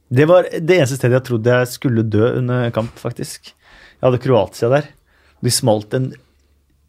Det 0.07 0.27
var 0.29 0.47
det 0.47 0.77
eneste 0.77 0.97
stedet 0.97 1.19
jeg 1.19 1.27
trodde 1.27 1.57
jeg 1.59 1.69
skulle 1.71 2.05
dø 2.07 2.29
under 2.39 2.69
kamp, 2.75 2.93
faktisk. 2.99 3.51
Jeg 3.97 4.05
hadde 4.05 4.21
Kroatia 4.23 4.69
der. 4.71 4.87
De 5.43 5.51
smalt 5.53 5.93
en 5.93 6.13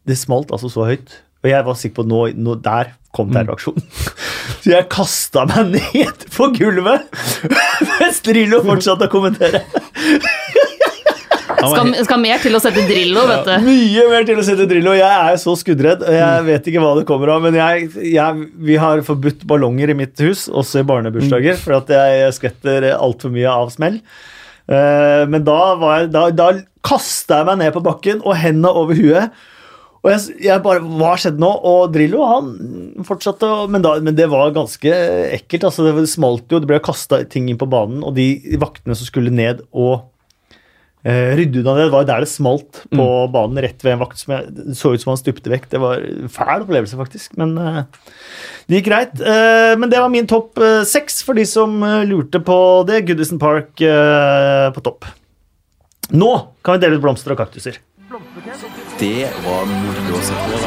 Det 0.07 0.15
smalt 0.17 0.49
altså 0.55 0.69
så 0.71 0.87
høyt. 0.87 1.11
Og 1.43 1.49
jeg 1.51 1.65
var 1.67 1.75
sikker 1.77 1.99
på 1.99 2.05
at 2.07 2.09
nå, 2.09 2.21
nå 2.41 2.55
der 2.63 2.93
kom 3.15 3.29
terroraksjonen. 3.31 3.83
Så 4.59 4.73
jeg 4.73 4.87
kasta 4.91 5.45
meg 5.47 5.69
ned 5.77 6.25
på 6.33 6.49
gulvet 6.57 7.05
mens 7.93 8.19
Drillo 8.25 8.59
fortsatte 8.65 9.07
å 9.07 9.11
kommentere. 9.13 9.61
Skal, 11.73 11.91
skal 12.07 12.21
mer 12.23 12.39
til 12.43 12.55
å 12.55 12.61
sette 12.63 12.83
Drillo, 12.87 13.25
vet 13.29 13.45
du. 13.47 13.53
Mye 13.67 14.05
mer 14.11 14.25
til 14.27 14.39
å 14.39 14.45
sette 14.45 14.65
Drillo. 14.69 14.93
Jeg 14.97 15.33
er 15.33 15.37
så 15.41 15.55
skuddredd. 15.59 16.03
og 16.07 16.15
Jeg 16.15 16.45
vet 16.47 16.71
ikke 16.71 16.83
hva 16.83 16.95
det 16.99 17.05
kommer 17.09 17.33
av, 17.35 17.45
men 17.45 17.57
jeg, 17.59 17.89
jeg, 18.13 18.47
vi 18.69 18.79
har 18.79 19.03
forbudt 19.07 19.45
ballonger 19.49 19.91
i 19.91 19.97
mitt 19.99 20.19
hus, 20.23 20.47
også 20.49 20.81
i 20.83 20.87
barnebursdager, 20.89 21.59
for 21.59 21.79
at 21.81 21.91
jeg 21.93 22.33
skvetter 22.39 22.89
altfor 22.95 23.33
mye 23.35 23.51
av 23.51 23.71
smell. 23.75 23.99
Eh, 24.69 25.23
Men 25.29 25.45
da, 25.47 25.59
var 25.81 26.01
jeg, 26.03 26.11
da, 26.15 26.27
da 26.31 26.49
kasta 26.85 27.41
jeg 27.41 27.49
meg 27.49 27.63
ned 27.63 27.73
på 27.75 27.85
bakken 27.85 28.21
og 28.23 28.37
hendene 28.39 28.71
over 28.71 28.97
huet. 28.99 29.39
Og 29.99 30.11
jeg, 30.13 30.37
jeg 30.45 30.63
bare, 30.63 30.79
Hva 30.79 31.15
skjedde 31.19 31.41
nå? 31.43 31.49
Og 31.67 31.89
Drillo 31.91 32.23
han 32.29 32.53
fortsatte, 33.07 33.49
men, 33.71 33.83
da, 33.83 33.97
men 34.03 34.15
det 34.15 34.29
var 34.31 34.53
ganske 34.55 34.93
ekkelt. 35.35 35.67
altså 35.67 35.89
Det 35.89 36.05
smalt 36.11 36.47
jo, 36.53 36.61
det 36.63 36.69
ble 36.69 36.79
kasta 36.83 37.23
ting 37.27 37.49
inn 37.51 37.59
på 37.59 37.67
banen, 37.69 37.99
og 38.07 38.15
de 38.15 38.29
vaktene 38.61 38.95
som 38.95 39.09
skulle 39.09 39.33
ned 39.33 39.65
og 39.73 40.07
Eh, 41.07 41.31
rydde 41.39 41.61
unna 41.61 41.77
det. 41.77 41.85
Det 41.87 41.93
var 41.93 42.07
der 42.09 42.25
det 42.25 42.27
smalt 42.31 42.81
på 42.91 43.05
banen, 43.31 43.61
rett 43.63 43.83
ved 43.85 43.93
en 43.93 44.01
vakt 44.01 44.19
som 44.19 44.33
jeg, 44.35 44.49
så 44.75 44.91
ut 44.91 45.03
som 45.03 45.13
han 45.13 45.21
stupte 45.21 45.51
vekk. 45.51 45.69
Det 45.71 45.79
var 45.79 46.01
en 46.03 46.31
fæl 46.31 46.65
opplevelse, 46.65 46.97
faktisk. 46.99 47.37
Men 47.39 47.53
eh, 47.57 47.83
det 48.67 48.81
gikk 48.81 48.89
greit. 48.89 49.15
Eh, 49.21 49.75
men 49.79 49.91
det 49.91 50.01
var 50.03 50.11
min 50.11 50.27
topp 50.27 50.59
eh, 50.59 50.81
seks 50.87 51.21
for 51.23 51.39
de 51.39 51.45
som 51.47 51.77
eh, 51.87 52.03
lurte 52.09 52.41
på 52.43 52.59
det. 52.89 53.05
Goodison 53.07 53.39
Park 53.39 53.79
eh, 53.79 54.67
på 54.75 54.83
topp. 54.83 55.07
Nå 56.11 56.33
kan 56.65 56.75
vi 56.75 56.83
dele 56.83 56.99
ut 56.99 57.05
blomster 57.05 57.31
og 57.35 57.39
kaktuser. 57.39 57.79
Det 58.99 59.29
var 59.45 59.69
moro 59.69 60.17
å 60.17 60.23
se 60.25 60.35
på. 60.35 60.59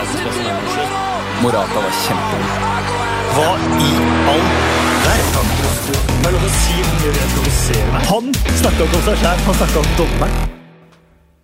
Morata 1.42 1.82
var 1.82 1.98
kjempegod. 2.06 2.70
Hva 3.32 3.50
i 3.82 3.92
all 4.32 4.81
Han 8.12 8.28
snakka 8.60 8.84
ikke 8.84 8.98
om 8.98 9.04
seg 9.06 9.20
sjæl, 9.22 9.38
han 9.46 9.56
snakka 9.56 9.80
om 9.80 9.92
dommeren. 9.98 10.50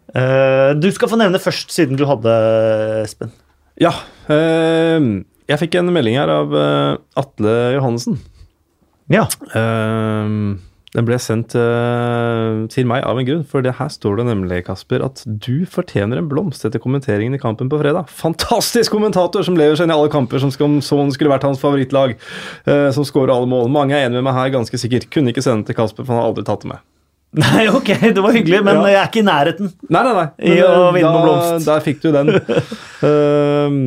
Uh, 0.09 0.71
du 0.81 0.89
skal 0.93 1.11
få 1.11 1.19
nevne 1.21 1.41
først, 1.41 1.73
siden 1.73 1.99
du 1.99 2.05
hadde, 2.09 2.33
Espen. 3.05 3.33
Ja. 3.81 3.93
Uh, 4.29 5.25
jeg 5.49 5.61
fikk 5.63 5.79
en 5.81 5.93
melding 5.95 6.19
her 6.21 6.33
av 6.33 6.53
uh, 6.53 6.99
Atle 7.17 7.55
Johannessen. 7.79 8.19
Ja. 9.09 9.25
Eh, 9.57 10.33
den 10.95 11.05
ble 11.09 11.19
sendt 11.21 11.53
uh, 11.59 12.65
til 12.73 12.87
meg 12.89 13.05
av 13.05 13.19
en 13.21 13.27
grunn, 13.29 13.45
for 13.49 13.65
det 13.65 13.75
her 13.77 13.91
står 13.93 14.21
det 14.21 14.29
nemlig, 14.31 14.63
Kasper, 14.69 15.05
at 15.05 15.21
du 15.27 15.67
fortjener 15.69 16.21
en 16.21 16.31
blomst 16.31 16.65
etter 16.65 16.81
kommenteringen 16.81 17.37
i 17.37 17.41
kampen 17.43 17.69
på 17.69 17.81
fredag. 17.83 18.09
Fantastisk 18.09 18.95
kommentator 18.97 19.45
som 19.45 19.59
lever 19.59 19.77
seg 19.77 19.89
inn 19.89 19.93
i 19.93 19.99
alle 19.99 20.13
kamper 20.13 20.41
som 20.41 20.53
om 20.65 20.79
sånn 20.85 21.13
skulle 21.13 21.33
vært 21.35 21.45
hans 21.49 21.61
favorittlag, 21.61 22.17
uh, 22.69 22.89
som 22.97 23.05
skårer 23.05 23.35
alle 23.35 23.51
mål. 23.51 23.69
Mange 23.73 23.97
er 23.99 24.07
enig 24.09 24.21
med 24.21 24.31
meg 24.31 24.39
her, 24.41 24.55
ganske 24.57 24.81
sikkert. 24.81 25.11
Kunne 25.13 25.35
ikke 25.35 25.45
sende 25.45 25.63
den 25.63 25.69
til 25.71 25.79
Kasper, 25.79 26.07
for 26.07 26.17
han 26.17 26.23
har 26.25 26.33
aldri 26.33 26.47
tatt 26.49 26.65
det 26.65 26.73
med. 26.73 26.87
Nei, 27.37 27.67
ok, 27.69 27.89
det 28.17 28.23
var 28.25 28.33
hyggelig, 28.33 28.63
men 28.65 28.79
Ja. 28.81 28.87
jeg 28.89 28.97
er 29.03 29.09
ikke 29.11 29.21
i 29.21 29.29
nærheten. 29.29 29.73
Nei, 29.93 30.03
nei, 30.03 30.13
nei. 30.17 30.29
I 30.49 30.61
å 30.65 30.69
eh, 30.89 30.93
vinne 30.97 31.13
da, 31.13 31.25
blomst. 31.27 31.67
Der 31.69 31.83
fikk 31.85 32.01
du 32.01 32.13
den. 32.15 32.33
Ehm, 33.09 33.83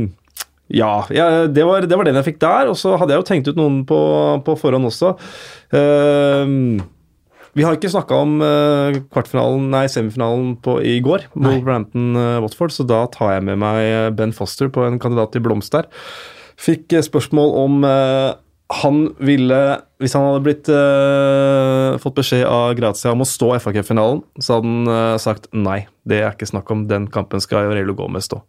ja, 0.73 0.93
ja 1.13 1.27
det, 1.51 1.67
var, 1.67 1.85
det 1.87 1.99
var 1.99 2.07
den 2.07 2.17
jeg 2.19 2.31
fikk 2.31 2.41
der. 2.43 2.71
Og 2.71 2.79
så 2.79 2.95
hadde 2.97 3.15
jeg 3.15 3.23
jo 3.23 3.27
tenkt 3.27 3.51
ut 3.51 3.59
noen 3.59 3.83
på, 3.87 3.99
på 4.47 4.57
forhånd 4.63 4.89
også. 4.89 5.13
Uh, 5.75 6.81
Vi 7.51 7.65
har 7.67 7.75
ikke 7.75 7.91
snakka 7.91 8.15
om 8.23 8.37
uh, 8.39 8.95
kvartfinalen, 9.11 9.65
nei, 9.73 9.83
semifinalen 9.91 10.53
på, 10.63 10.77
i 10.87 10.99
går. 11.03 11.25
Wolverhampton-Watford, 11.35 12.71
så 12.71 12.85
da 12.87 13.03
tar 13.11 13.35
jeg 13.35 13.47
med 13.49 13.59
meg 13.59 13.79
eh, 13.83 14.11
Ben 14.15 14.31
Foster 14.35 14.71
på 14.71 14.85
en 14.87 15.01
kandidat 15.03 15.33
til 15.35 15.43
blomst 15.43 15.75
der. 15.75 15.89
Fikk 16.61 16.95
eh, 16.95 17.03
spørsmål 17.03 17.51
om 17.59 17.83
uh, 17.83 18.31
han 18.71 19.01
ville 19.19 19.57
Hvis 19.99 20.13
han 20.15 20.23
hadde 20.29 20.43
blitt 20.45 20.69
uh, 20.71 21.99
fått 21.99 22.15
beskjed 22.21 22.45
av 22.47 22.71
Grazia 22.79 23.11
om 23.11 23.25
å 23.25 23.27
stå 23.27 23.51
FA 23.59 23.73
Cup-finalen, 23.75 24.23
så 24.39 24.57
hadde 24.57 24.71
han 24.71 24.87
uh, 24.87 25.19
sagt 25.19 25.51
nei. 25.51 25.81
Det 26.07 26.21
er 26.21 26.31
ikke 26.31 26.47
snakk 26.49 26.71
om. 26.71 26.87
Den 26.87 27.09
kampen 27.11 27.43
skal 27.43 27.67
Aurelio 27.67 27.97
Gomez 27.99 28.31
stå. 28.31 28.39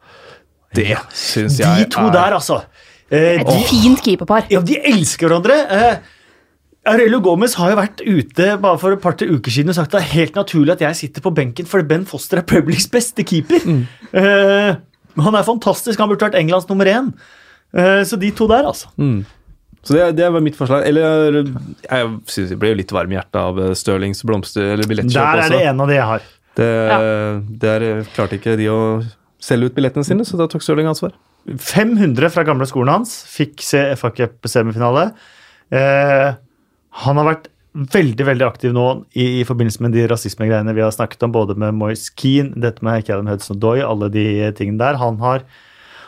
Det 0.74 0.96
syns 1.12 1.58
De 1.58 1.64
jeg 1.64 1.90
to 1.92 2.06
der, 2.14 2.32
altså. 2.38 2.62
Eh, 3.12 3.40
Et 3.40 3.46
de, 3.46 3.58
fint 3.68 4.00
keeperpar. 4.02 4.46
ja, 4.50 4.60
de 4.64 4.78
elsker 4.88 5.28
hverandre. 5.28 5.56
Eh, 5.70 5.96
Arello 6.92 7.20
Gomez 7.22 7.54
har 7.60 7.70
jo 7.70 7.76
vært 7.78 8.00
ute 8.02 8.46
bare 8.58 8.78
for 8.80 8.92
et 8.96 9.02
par 9.04 9.14
til 9.20 9.36
uker 9.36 9.52
siden 9.54 9.70
og 9.70 9.76
sagt 9.76 9.92
at 9.94 10.00
det 10.00 10.06
er 10.08 10.14
helt 10.16 10.34
naturlig 10.34 10.72
at 10.74 10.80
jeg 10.82 10.96
sitter 10.98 11.22
på 11.22 11.30
benken 11.36 11.68
fordi 11.70 11.86
Ben 11.92 12.06
Foster 12.08 12.40
er 12.40 12.46
Premier 12.48 12.72
Leagues 12.74 12.88
beste 12.90 13.22
keeper. 13.22 13.62
Eh, 14.12 14.72
han 15.22 15.34
er 15.38 15.44
fantastisk. 15.46 16.00
Han 16.00 16.08
burde 16.10 16.24
vært 16.26 16.40
Englands 16.40 16.66
nummer 16.70 16.88
én. 16.90 17.12
Eh, 17.76 18.02
så 18.08 18.18
de 18.18 18.32
to 18.34 18.48
der, 18.50 18.66
altså. 18.66 18.88
Så 19.84 19.94
det, 19.96 20.16
det 20.16 20.32
var 20.32 20.40
mitt 20.42 20.56
forslag. 20.58 20.84
Eller 20.88 21.38
jeg 21.42 22.10
synes 22.30 22.50
jeg 22.54 22.58
ble 22.58 22.72
jo 22.72 22.80
litt 22.80 22.92
varm 22.94 23.12
i 23.12 23.18
hjertet 23.20 23.38
av 23.44 23.58
eh, 23.62 23.72
Stirlings 23.78 24.24
blomster- 24.26 24.72
eller 24.74 24.88
billettkjøp 24.90 25.20
Der 25.20 25.36
er 25.36 25.42
også. 25.46 25.58
det 25.58 25.66
en 25.70 25.80
av 25.84 25.88
de 25.92 26.00
jeg 26.00 26.08
har. 26.10 26.26
Det, 26.56 26.70
Ja. 26.92 26.98
Der 27.62 27.86
klarte 28.14 28.36
ikke 28.40 28.56
de 28.60 28.66
å 28.72 28.80
selge 29.42 29.70
ut 29.70 29.76
billettene 29.76 30.06
sine, 30.06 30.26
så 30.26 30.38
da 30.40 30.48
tok 30.50 30.64
Stirling 30.64 30.90
ansvar. 30.90 31.14
500 31.58 32.30
fra 32.30 32.44
gamle 32.46 32.68
skolen 32.70 32.92
hans 33.00 33.16
fikk 33.26 33.64
se 33.66 33.80
FA 33.98 34.12
Cup-semifinale. 34.14 35.08
Eh, 35.74 36.28
han 37.02 37.18
har 37.18 37.28
vært 37.28 37.48
veldig 37.72 38.24
veldig 38.28 38.44
aktiv 38.44 38.74
nå 38.76 38.86
i, 39.16 39.40
i 39.40 39.44
forbindelse 39.48 39.80
med 39.84 39.94
de 39.96 40.04
rasismegreiene 40.10 40.74
vi 40.76 40.84
har 40.84 40.92
snakket 40.92 41.24
om, 41.24 41.32
både 41.34 41.56
med 41.58 41.76
Moise 41.78 42.12
Keane, 42.20 42.52
dette 42.60 42.84
med 42.84 43.06
Callum 43.06 43.30
Hudson-Doy, 43.32 43.80
alle 43.84 44.10
de 44.12 44.26
tingene 44.58 44.80
der. 44.82 45.00
Han 45.00 45.16
har, 45.22 45.46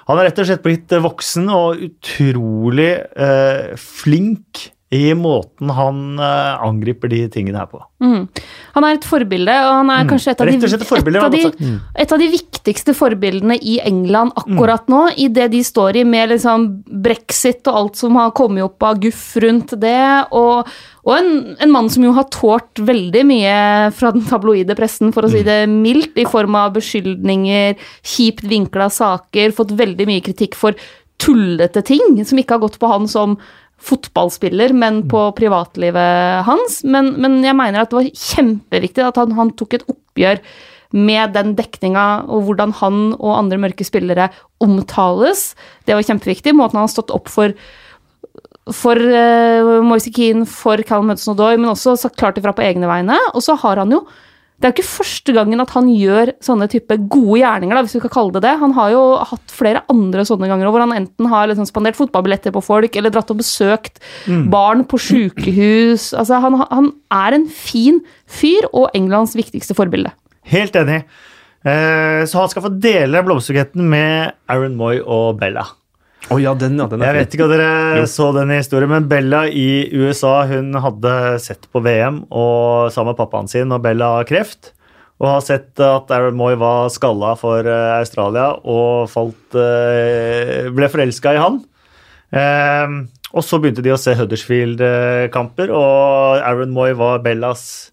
han 0.08 0.20
har 0.20 0.28
rett 0.28 0.42
og 0.42 0.50
slett 0.50 0.64
blitt 0.66 0.92
voksen 0.92 1.48
og 1.52 1.80
utrolig 1.88 2.92
eh, 3.00 3.72
flink 3.80 4.68
i 4.94 5.14
måten 5.18 5.70
han 5.74 6.18
eh, 6.22 6.62
angriper 6.62 7.10
de 7.10 7.24
tingene 7.32 7.58
her 7.58 7.66
på. 7.70 7.80
Mm. 8.04 8.28
Han 8.76 8.86
er 8.86 8.98
et 8.98 9.06
forbilde, 9.08 9.54
og 9.66 9.72
han 9.80 9.90
er 9.90 10.06
kanskje 10.10 10.34
et 10.34 10.42
av, 10.44 10.50
Mm. 10.54 10.60
De, 10.60 10.68
et 11.10 11.24
av 11.24 11.32
de, 11.32 11.42
godt 11.42 12.00
et 12.04 12.14
av 12.14 12.20
de 12.20 12.28
viktigste 12.30 12.94
forbildene 12.94 13.56
i 13.58 13.78
England 13.82 14.34
akkurat 14.38 14.86
nå, 14.92 15.02
i 15.18 15.26
det 15.34 15.48
de 15.54 15.62
står 15.66 15.98
i 15.98 16.04
med 16.06 16.30
liksom 16.34 16.66
brexit 17.04 17.66
og 17.70 17.80
alt 17.80 17.98
som 17.98 18.18
har 18.20 18.34
kommet 18.36 18.66
opp 18.66 18.86
av 18.86 19.00
guff 19.02 19.24
rundt 19.42 19.74
det, 19.82 19.98
og, 20.36 20.70
og 21.02 21.14
en, 21.16 21.30
en 21.64 21.74
mann 21.74 21.90
som 21.90 22.06
jo 22.06 22.14
har 22.14 22.28
tålt 22.34 22.82
veldig 22.84 23.24
mye 23.26 23.56
fra 23.96 24.12
den 24.14 24.26
tabloide 24.28 24.76
pressen, 24.78 25.14
for 25.16 25.26
å 25.26 25.32
si 25.32 25.42
det 25.46 25.64
mildt, 25.70 26.14
i 26.20 26.28
form 26.30 26.54
av 26.60 26.76
beskyldninger, 26.76 27.80
kjipt 28.14 28.46
vinkla 28.46 28.90
saker, 28.92 29.56
fått 29.56 29.74
veldig 29.74 30.06
mye 30.06 30.22
kritikk 30.22 30.54
for 30.58 30.78
tullete 31.22 31.82
ting 31.86 32.18
som 32.26 32.38
ikke 32.40 32.56
har 32.56 32.64
gått 32.64 32.80
på 32.82 32.90
han 32.90 33.06
som 33.10 33.36
fotballspiller, 33.84 34.72
men 34.76 35.02
på 35.10 35.26
privatlivet 35.38 36.44
hans. 36.46 36.80
Men, 36.88 37.14
men 37.20 37.40
jeg 37.44 37.56
mener 37.58 37.82
at 37.82 37.92
det 37.92 38.00
var 38.00 38.10
kjempeviktig 38.10 39.04
at 39.04 39.20
han, 39.20 39.34
han 39.36 39.52
tok 39.58 39.78
et 39.78 39.86
oppgjør 39.90 40.40
med 40.94 41.32
den 41.34 41.54
dekninga 41.58 42.24
og 42.30 42.46
hvordan 42.46 42.74
han 42.78 42.98
og 43.16 43.32
andre 43.34 43.58
mørke 43.64 43.86
spillere 43.86 44.28
omtales. 44.62 45.52
Det 45.86 45.96
var 45.96 46.06
kjempeviktig. 46.06 46.54
Måten 46.54 46.78
han 46.78 46.86
har 46.86 46.94
stått 46.94 47.14
opp 47.14 47.32
for 47.32 47.56
for 48.72 48.96
uh, 48.96 49.82
Moise 49.84 50.08
Keane, 50.08 50.46
for 50.48 50.80
Callum 50.88 51.10
Hudson-Odoi, 51.12 51.58
men 51.58 51.68
også 51.68 51.98
sagt 52.00 52.16
klart 52.16 52.38
ifra 52.40 52.54
på 52.56 52.64
egne 52.64 52.88
vegne. 52.88 53.18
Og 53.36 53.44
så 53.44 53.58
har 53.60 53.82
han 53.82 53.92
jo 53.92 54.06
Det 54.64 54.70
er 54.70 54.72
jo 54.72 54.78
ikke 54.78 54.94
første 54.94 55.32
gangen 55.36 55.60
at 55.60 55.72
han 55.74 55.90
gjør 55.92 56.30
sånne 56.40 56.64
type 56.72 56.96
gode 57.12 57.42
gjerninger, 57.42 57.76
da, 57.76 57.82
hvis 57.84 57.98
vi 57.98 58.00
kan 58.06 58.12
kalle 58.14 58.32
det 58.32 58.40
det. 58.46 58.54
Han 58.62 58.72
har 58.72 58.94
jo 58.94 59.02
hatt 59.28 59.52
flere 59.52 59.82
andre 59.92 60.24
sånne 60.24 60.48
ganger 60.48 60.72
hvor 60.72 60.80
han 60.80 60.94
enten 60.96 61.28
har 61.28 61.50
liksom 61.50 61.68
spandert 61.68 61.98
fotballbilletter 61.98 62.54
på 62.54 62.62
folk, 62.64 62.96
eller 62.96 63.12
dratt 63.12 63.28
og 63.34 63.42
besøkt 63.42 64.00
barn 64.54 64.86
på 64.88 65.02
sjukehus. 65.04 66.14
Altså, 66.16 66.40
han, 66.40 66.56
han 66.70 66.88
er 67.12 67.36
en 67.36 67.44
fin 67.52 68.00
fyr 68.24 68.64
og 68.70 68.88
Englands 68.96 69.36
viktigste 69.36 69.76
forbilde. 69.76 70.14
Helt 70.48 70.80
enig. 70.80 71.02
Eh, 71.60 72.24
så 72.24 72.40
han 72.40 72.48
skal 72.48 72.64
få 72.64 72.72
dele 72.80 73.20
blomsterbuketten 73.28 73.84
med 73.84 74.32
Aaron 74.48 74.80
Moy 74.80 75.04
og 75.04 75.42
Bella. 75.44 75.68
Å 76.32 76.38
ja, 76.40 76.54
den, 76.56 76.78
ja. 76.80 76.86
Den 76.88 77.02
Jeg 77.04 77.16
vet 77.18 77.34
ikke 77.36 77.46
om 77.46 77.52
dere 77.52 78.06
så 78.08 78.30
den 78.36 78.54
historien, 78.54 78.90
men 78.90 79.08
Bella 79.10 79.44
i 79.48 79.90
USA 79.92 80.38
hun 80.48 80.72
hadde 80.80 81.12
sett 81.44 81.68
på 81.68 81.82
VM 81.84 82.22
og 82.30 82.92
sammen 82.94 83.12
med 83.12 83.20
pappaen 83.20 83.50
sin, 83.50 83.74
og 83.74 83.84
Bella 83.84 84.14
har 84.18 84.28
kreft. 84.28 84.72
Og 85.20 85.28
har 85.30 85.44
sett 85.46 85.78
at 85.84 86.10
Aaron 86.10 86.36
Moy 86.38 86.56
var 86.58 86.88
skalla 86.90 87.34
for 87.38 87.68
eh, 87.70 87.90
Australia 88.00 88.48
og 88.66 89.06
falt, 89.12 89.54
eh, 89.54 90.66
ble 90.74 90.88
forelska 90.90 91.36
i 91.36 91.42
han. 91.42 91.60
Eh, 92.34 92.96
og 93.34 93.44
så 93.44 93.60
begynte 93.60 93.84
de 93.84 93.92
å 93.94 93.98
se 94.00 94.14
Huddersfield-kamper, 94.18 95.70
og 95.74 96.40
Aaron 96.40 96.74
Moy 96.74 96.96
var 96.98 97.22
Bellas 97.22 97.92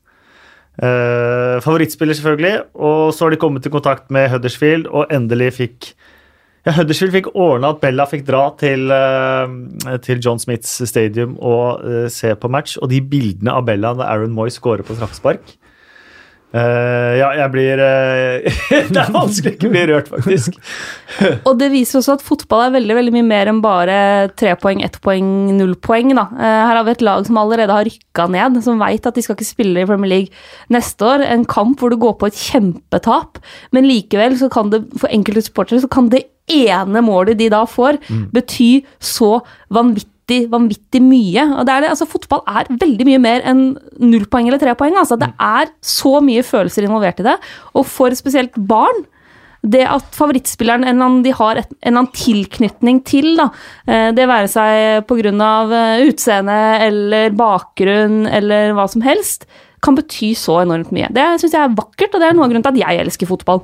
eh, 0.82 1.58
favorittspiller, 1.62 2.18
selvfølgelig. 2.18 2.56
Og 2.78 3.12
så 3.14 3.26
har 3.26 3.36
de 3.36 3.42
kommet 3.42 3.66
i 3.66 3.74
kontakt 3.74 4.10
med 4.14 4.30
Huddersfield 4.34 4.90
og 4.90 5.12
endelig 5.14 5.54
fikk 5.60 5.92
ja, 6.66 6.74
Huddersfield 6.78 7.16
fikk 7.16 7.32
ordna 7.34 7.72
at 7.74 7.82
Bella 7.84 8.06
fikk 8.10 8.26
dra 8.28 8.44
til, 8.60 8.92
eh, 8.94 9.98
til 10.06 10.22
John 10.24 10.42
Smiths 10.42 10.82
stadium 10.90 11.38
og 11.40 11.86
eh, 11.88 12.08
se 12.14 12.34
på 12.36 12.52
match. 12.52 12.78
Og 12.82 12.92
de 12.94 13.02
bildene 13.02 13.56
av 13.58 13.66
Bella 13.70 13.96
da 13.98 14.10
Aaron 14.12 14.36
Moy 14.36 14.54
scorer 14.54 14.86
på 14.86 14.98
straffespark 14.98 15.56
eh, 16.54 17.12
Ja, 17.20 17.30
jeg 17.38 17.52
blir 17.54 17.82
uh, 17.82 18.60
Det 18.94 19.00
er 19.02 19.14
vanskelig 19.14 19.54
å 19.54 19.58
ikke 19.58 19.72
bli 19.72 19.84
rørt, 19.90 20.10
faktisk. 20.12 20.58
Og 21.48 21.56
det 21.60 21.72
viser 21.74 22.00
også 22.02 22.18
at 22.18 22.26
fotball 22.26 22.66
er 22.66 22.76
veldig 22.76 22.98
veldig 23.00 23.16
mye 23.18 23.28
mer 23.30 23.52
enn 23.52 23.62
bare 23.64 23.98
tre 24.40 24.54
poeng, 24.60 24.84
ett 24.86 25.00
poeng, 25.04 25.32
null 25.58 25.78
poeng. 25.80 26.14
Da. 26.18 26.28
Uh, 26.34 26.44
Her 26.44 26.80
har 26.80 26.88
vi 26.88 26.96
et 26.98 27.06
lag 27.08 27.26
som 27.28 27.40
allerede 27.42 27.78
har 27.78 27.88
rykka 27.88 28.28
ned, 28.36 28.62
som 28.66 28.82
veit 28.82 29.08
at 29.08 29.18
de 29.18 29.26
skal 29.26 29.40
ikke 29.40 29.50
spille 29.52 29.84
i 29.86 29.90
Premier 29.90 30.16
League 30.16 30.44
neste 30.74 31.08
år. 31.08 31.26
En 31.28 31.48
kamp 31.48 31.82
hvor 31.82 31.94
du 31.94 32.00
går 32.02 32.18
på 32.22 32.32
et 32.32 32.44
kjempetap, 32.50 33.42
men 33.76 33.90
likevel 33.90 34.38
så 34.40 34.52
kan 34.52 34.74
det 34.74 34.86
for 34.98 35.12
enkelte 35.12 35.48
supportere 35.48 35.84
så 35.84 35.92
kan 35.92 36.12
det 36.12 36.26
ene 36.52 37.04
målet 37.06 37.40
de 37.40 37.48
da 37.54 37.62
får, 37.70 38.00
bety 38.34 38.82
så 39.00 39.38
vanvittig 39.72 40.11
vanvittig 40.52 41.02
mye. 41.04 41.46
Og 41.60 41.66
det 41.68 41.74
er 41.74 41.86
det, 41.86 41.94
altså 41.94 42.10
Fotball 42.10 42.44
er 42.48 42.70
veldig 42.82 43.08
mye 43.08 43.22
mer 43.22 43.48
enn 43.48 43.64
null 44.00 44.28
poeng 44.32 44.48
eller 44.48 44.62
tre 44.62 44.76
poeng. 44.80 44.96
Altså, 45.00 45.18
det 45.20 45.32
er 45.36 45.72
så 45.82 46.20
mye 46.24 46.44
følelser 46.46 46.88
involvert 46.88 47.20
i 47.20 47.28
det. 47.28 47.38
Og 47.76 47.88
for 47.90 48.14
spesielt 48.18 48.56
barn 48.56 49.06
det 49.62 49.84
at 49.86 50.08
favorittspilleren 50.18 50.84
en 50.84 50.96
eller 50.96 51.06
annen, 51.06 51.24
de 51.26 51.34
har 51.38 51.60
et, 51.62 51.68
en 51.70 51.92
eller 51.92 52.00
annen 52.02 52.16
tilknytning 52.18 53.02
til, 53.06 53.36
da, 53.38 53.52
eh, 53.86 54.08
det 54.18 54.26
være 54.30 54.50
seg 54.50 55.06
pga. 55.06 55.52
utseende 56.08 56.62
eller 56.88 57.30
bakgrunn 57.38 58.26
eller 58.26 58.74
hva 58.74 58.88
som 58.90 59.02
helst, 59.06 59.46
kan 59.82 59.98
bety 59.98 60.34
så 60.38 60.62
enormt 60.62 60.92
mye. 60.94 61.10
Det 61.14 61.42
syns 61.42 61.54
jeg 61.54 61.62
er 61.62 61.78
vakkert, 61.78 62.14
og 62.14 62.22
det 62.22 62.30
er 62.30 62.34
noe 62.34 62.46
av 62.46 62.50
grunnen 62.50 62.66
til 62.66 62.74
at 62.74 62.82
jeg 62.90 63.02
elsker 63.06 63.30
fotball. 63.30 63.64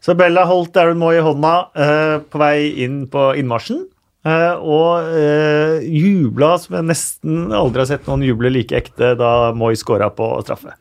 Så 0.00 0.16
Bella 0.16 0.46
holdt 0.48 0.76
Aaron 0.80 1.00
Moy 1.00 1.18
i 1.18 1.24
hånda 1.24 1.54
eh, 1.76 2.18
på 2.24 2.40
vei 2.40 2.84
inn 2.84 3.02
på 3.12 3.32
innmarsjen. 3.36 3.84
Eh, 4.28 4.54
og 4.56 5.06
uh, 5.12 5.78
jubla 5.84 6.54
som 6.60 6.76
jeg 6.78 6.88
nesten 6.90 7.54
aldri 7.56 7.84
har 7.84 7.90
sett 7.92 8.10
noen 8.10 8.24
juble 8.26 8.52
like 8.52 8.76
ekte 8.76 9.14
da 9.18 9.50
Moy 9.56 9.78
scora 9.78 10.10
på 10.14 10.32
straffe. 10.44 10.74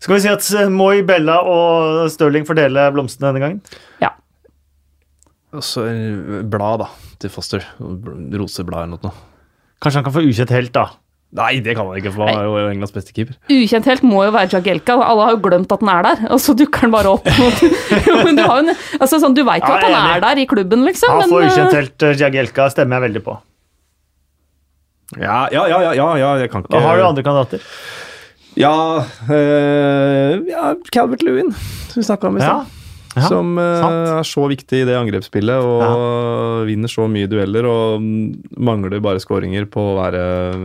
Skal 0.00 0.16
vi 0.16 0.22
si 0.24 0.30
at 0.32 0.46
Moi, 0.70 0.70
Moy, 0.72 1.02
Bella 1.04 1.42
og 1.44 2.06
Stirling 2.12 2.46
fordeler 2.48 2.94
blomstene 2.94 3.28
denne 3.28 3.42
gangen? 3.44 3.60
Ja. 4.00 4.14
Og 5.52 5.64
så 5.66 5.84
eh, 5.90 6.40
blad, 6.46 6.84
da, 6.84 6.88
til 7.20 7.32
Foster. 7.32 7.66
Roseblad 7.80 8.86
eller 8.86 9.02
noe. 9.02 9.14
Kanskje 9.80 10.00
han 10.00 10.06
kan 10.06 10.14
få 10.14 10.24
ukjent 10.24 10.52
helt, 10.54 10.72
da. 10.76 10.86
Nei, 11.30 11.60
det 11.62 11.76
kan 11.78 11.86
han 11.86 11.98
ikke, 12.00 12.10
for 12.10 12.26
han 12.26 12.40
er 12.40 12.46
jo 12.48 12.70
Englands 12.72 12.90
beste 12.94 13.12
keeper. 13.14 13.36
Ukjent 13.54 13.86
helt 13.86 14.02
må 14.02 14.24
jo 14.26 14.32
være 14.34 14.50
Jagielka. 14.50 14.96
Alle 14.98 15.28
har 15.28 15.36
jo 15.36 15.42
glemt 15.44 15.70
at 15.70 15.84
han 15.84 15.90
er 15.92 16.08
der, 16.08 16.24
og 16.34 16.40
så 16.42 16.56
dukker 16.58 16.88
han 16.88 16.94
bare 16.94 17.12
opp. 17.12 17.28
Men 18.26 18.34
du, 18.34 18.42
har 18.42 18.58
jo 18.58 18.64
en, 18.64 18.72
altså, 18.98 19.20
sånn, 19.22 19.36
du 19.38 19.44
veit 19.46 19.62
jo 19.62 19.70
Ja, 19.70 19.76
at 19.78 19.86
han 19.86 19.94
er 19.94 20.16
er 20.16 20.24
der 20.24 20.42
i 20.42 20.48
klubben, 20.50 20.82
liksom. 20.88 21.14
Han 21.14 21.22
Men, 21.22 21.30
får 21.30 21.46
ukjent 21.46 21.70
eh, 21.70 21.78
helt 21.78 22.06
uh, 22.08 22.16
Jagielka, 22.18 22.66
stemmer 22.74 22.98
jeg 22.98 23.06
veldig 23.06 23.22
på. 23.28 23.36
Ja, 25.20 25.38
ja, 25.54 25.68
ja, 25.70 25.78
ja, 25.86 25.94
ja, 25.94 26.08
ja 26.18 26.34
jeg 26.42 26.50
kan 26.50 26.62
ikke 26.64 26.74
Da 26.74 26.82
har 26.82 26.98
du 26.98 27.06
andre 27.06 27.22
kandidater. 27.26 27.62
Ja, 28.58 28.74
øh, 29.30 30.42
ja 30.50 30.74
Calvert 30.90 31.22
Lewin, 31.22 31.54
som 31.90 32.02
vi 32.02 32.06
snakka 32.06 32.26
om 32.26 32.38
i 32.38 32.42
Ja. 32.42 32.46
stad. 32.46 32.66
Ja, 32.66 32.79
som 33.18 33.56
uh, 33.58 34.20
er 34.20 34.26
så 34.26 34.44
viktig 34.50 34.82
i 34.82 34.86
det 34.86 34.94
angrepsspillet 34.94 35.64
og 35.66 36.66
vinner 36.68 36.90
så 36.90 37.08
mye 37.10 37.26
dueller 37.30 37.66
og 37.66 38.04
mm, 38.04 38.52
mangler 38.62 39.00
bare 39.02 39.22
skåringer 39.22 39.66
på 39.70 39.82
å 39.82 39.96
være 39.98 40.20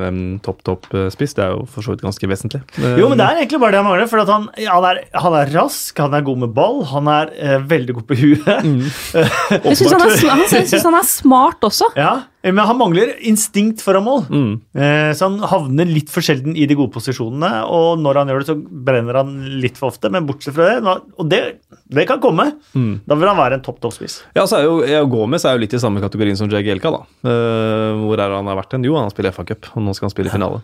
en 0.06 0.20
topp, 0.46 0.62
topp 0.68 0.88
eh, 0.94 1.08
spiss. 1.14 1.34
Det 1.38 1.46
er 1.46 1.56
jo 1.56 1.66
for 1.70 1.86
så 1.86 1.96
vidt 1.96 2.06
ganske 2.06 2.30
vesentlig. 2.30 2.62
Jo, 3.00 3.10
men 3.10 3.20
det 3.20 3.26
er 3.26 3.42
egentlig 3.42 3.62
bare 3.64 3.76
det 3.76 3.82
han 3.82 3.88
mangler. 3.90 4.12
For 4.12 4.22
at 4.22 4.32
han, 4.32 4.48
han, 4.60 4.88
er, 4.92 5.02
han 5.26 5.38
er 5.40 5.54
rask, 5.56 6.04
han 6.06 6.18
er 6.18 6.26
god 6.28 6.44
med 6.46 6.54
ball, 6.58 6.84
han 6.92 7.10
er 7.12 7.34
eh, 7.34 7.58
veldig 7.74 7.98
god 7.98 8.08
på 8.12 8.20
huet. 8.22 8.70
jeg 9.66 9.80
syns 9.80 9.96
han, 9.96 10.06
han, 10.06 10.46
han 10.86 11.00
er 11.02 11.10
smart 11.10 11.66
også. 11.66 11.90
Ja, 11.98 12.16
men 12.54 12.66
han 12.68 12.78
mangler 12.78 13.14
instinkt 13.26 13.82
foran 13.82 14.04
mål. 14.06 14.26
Mm. 14.30 14.52
Eh, 14.78 15.12
så 15.18 15.30
han 15.30 15.40
havner 15.50 15.88
litt 15.90 16.12
for 16.14 16.22
sjelden 16.26 16.54
i 16.58 16.68
de 16.70 16.76
gode 16.78 16.92
posisjonene, 16.94 17.64
og 17.72 17.98
når 18.04 18.20
han 18.22 18.30
gjør 18.34 18.44
det, 18.44 18.50
så 18.52 18.58
brenner 18.86 19.18
han 19.22 19.32
litt 19.64 19.80
for 19.80 19.90
ofte. 19.90 20.12
Men 20.14 20.28
bortsett 20.30 20.54
fra 20.58 20.68
det, 20.76 20.96
og 21.18 21.30
det, 21.32 21.42
det 21.90 22.06
kan 22.10 22.22
komme, 22.22 22.52
Mm. 22.76 23.00
da 23.08 23.16
vil 23.16 23.28
han 23.32 23.38
være 23.40 23.54
en 23.58 23.66
topp 23.66 23.80
toppspiss. 23.82 24.20
Ja, 24.36 24.44
så 24.46 24.60
er 24.60 24.64
jo, 24.68 24.76
jeg 24.86 25.10
Gomez 25.10 25.46
er 25.46 25.56
jo 25.56 25.64
litt 25.64 25.74
i 25.74 25.80
samme 25.82 26.02
kategorien 26.04 26.38
som 26.38 26.50
Jagielka, 26.52 26.92
da. 26.92 27.02
Eh, 27.26 28.02
hvor 28.06 28.20
er 28.20 28.36
han 28.36 28.46
har 28.52 28.60
vært 28.62 28.76
hen? 28.78 28.84
Jo, 28.86 28.98
han 29.00 29.10
spiller 29.14 29.32
FA-cup, 29.34 29.72
og 29.76 29.82
nå 29.86 29.96
skal 29.96 30.10
han 30.10 30.14
spille 30.16 30.34
finale. 30.34 30.62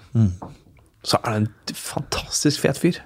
Så 1.03 1.17
er 1.17 1.31
det 1.33 1.39
en 1.41 1.75
fantastisk 1.75 2.61
fet 2.61 2.77
fyr. 2.77 2.99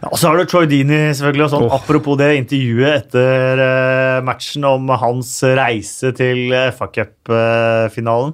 Ja, 0.00 0.08
og 0.08 0.16
så 0.16 0.30
har 0.30 0.40
du 0.40 0.48
Troy 0.48 0.64
Dini, 0.70 1.12
selvfølgelig. 1.12 1.44
Og 1.44 1.52
sånn, 1.52 1.66
Oh. 1.68 1.76
Apropos 1.76 2.16
det 2.16 2.30
intervjuet 2.38 2.94
etter 3.02 3.60
uh, 3.60 4.24
matchen 4.24 4.64
om 4.64 4.88
hans 4.88 5.34
reise 5.44 6.14
til 6.16 6.54
FA 6.72 6.88
Cup-finalen. 6.92 8.32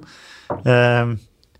Eh, 0.65 1.11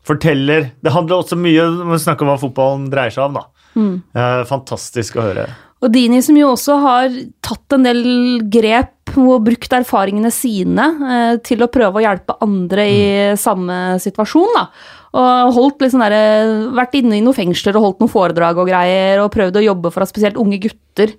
forteller 0.07 0.71
Det 0.81 0.91
handler 0.95 1.19
også 1.21 1.37
mye 1.37 1.61
om 1.67 1.91
å 1.93 1.99
snakke 2.01 2.25
om 2.25 2.31
hva 2.31 2.39
fotballen 2.41 2.87
dreier 2.89 3.13
seg 3.13 3.27
om. 3.27 3.37
da. 3.37 3.43
Eh, 3.79 4.43
fantastisk 4.49 5.19
å 5.19 5.27
høre. 5.27 5.47
Og 5.79 5.91
Dini 5.93 6.19
som 6.25 6.35
jo 6.35 6.49
også 6.55 6.75
har 6.83 7.13
tatt 7.45 7.75
en 7.77 7.85
del 7.85 8.01
grep 8.51 9.13
og 9.15 9.45
brukt 9.45 9.71
erfaringene 9.73 10.31
sine 10.33 10.87
eh, 11.13 11.37
til 11.45 11.63
å 11.63 11.69
prøve 11.71 12.01
å 12.01 12.03
hjelpe 12.03 12.35
andre 12.43 12.87
i 12.89 13.03
samme 13.39 13.99
situasjon. 14.01 14.57
da. 14.57 14.65
Og 15.17 15.53
holdt 15.55 15.85
liksom 15.85 16.03
der, 16.03 16.15
vært 16.77 16.97
inne 16.99 17.17
i 17.17 17.25
noen 17.25 17.37
fengsler 17.37 17.77
og 17.79 17.85
holdt 17.85 18.01
noen 18.03 18.13
foredrag 18.13 18.59
og 18.61 18.69
greier, 18.69 19.23
og 19.23 19.31
prøvd 19.33 19.57
å 19.57 19.67
jobbe 19.71 19.93
for 19.93 20.05
at 20.05 20.11
spesielt 20.11 20.37
unge 20.37 20.59
gutter 20.61 21.15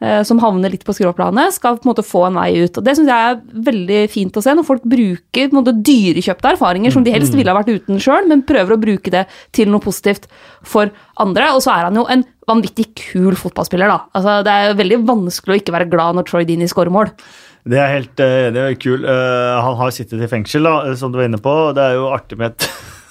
eh, 0.00 0.22
som 0.24 0.40
havner 0.40 0.72
litt 0.72 0.86
på 0.86 0.94
skråplanet, 0.96 1.52
skal 1.58 1.76
på 1.76 1.84
en 1.84 1.92
måte 1.92 2.06
få 2.06 2.24
en 2.30 2.38
vei 2.40 2.64
ut. 2.64 2.80
Og 2.80 2.86
Det 2.86 2.96
syns 2.96 3.12
jeg 3.12 3.34
er 3.34 3.42
veldig 3.68 4.00
fint 4.12 4.40
å 4.40 4.44
se, 4.44 4.56
når 4.56 4.68
folk 4.68 4.86
bruker 4.88 5.50
på 5.50 5.52
en 5.52 5.60
måte 5.60 5.76
dyrekjøpte 5.76 6.54
erfaringer 6.54 6.94
som 6.94 7.04
de 7.04 7.12
helst 7.12 7.36
ville 7.36 7.52
ha 7.52 7.58
vært 7.60 7.74
uten 7.74 8.00
sjøl, 8.00 8.30
men 8.30 8.46
prøver 8.48 8.76
å 8.76 8.80
bruke 8.80 9.12
det 9.12 9.26
til 9.56 9.68
noe 9.72 9.84
positivt 9.84 10.24
for 10.64 10.92
andre. 11.20 11.52
Og 11.52 11.60
så 11.66 11.74
er 11.76 11.90
han 11.90 12.00
jo 12.00 12.08
en 12.08 12.24
vanvittig 12.48 12.90
kul 12.96 13.36
fotballspiller, 13.40 13.92
da. 13.92 14.06
Altså, 14.16 14.38
det 14.44 14.54
er 14.54 14.78
veldig 14.80 15.02
vanskelig 15.08 15.52
å 15.52 15.60
ikke 15.60 15.76
være 15.76 15.90
glad 15.92 16.16
når 16.16 16.28
Troy 16.28 16.48
Dini 16.48 16.68
skårer 16.70 16.92
mål. 16.92 17.12
Det 17.64 17.78
er 17.80 17.94
helt 17.94 18.20
eh, 18.20 18.50
det 18.52 18.60
er 18.60 18.74
kul. 18.76 19.06
Eh, 19.08 19.54
han 19.64 19.78
har 19.78 19.92
sittet 19.96 20.20
i 20.20 20.28
fengsel, 20.28 20.66
da, 20.68 20.96
som 21.00 21.12
du 21.12 21.20
var 21.20 21.28
inne 21.30 21.40
på. 21.40 21.54
Det 21.76 21.84
er 21.84 21.96
jo 21.96 22.10
artig 22.12 22.40
med 22.40 22.52
et 22.52 22.68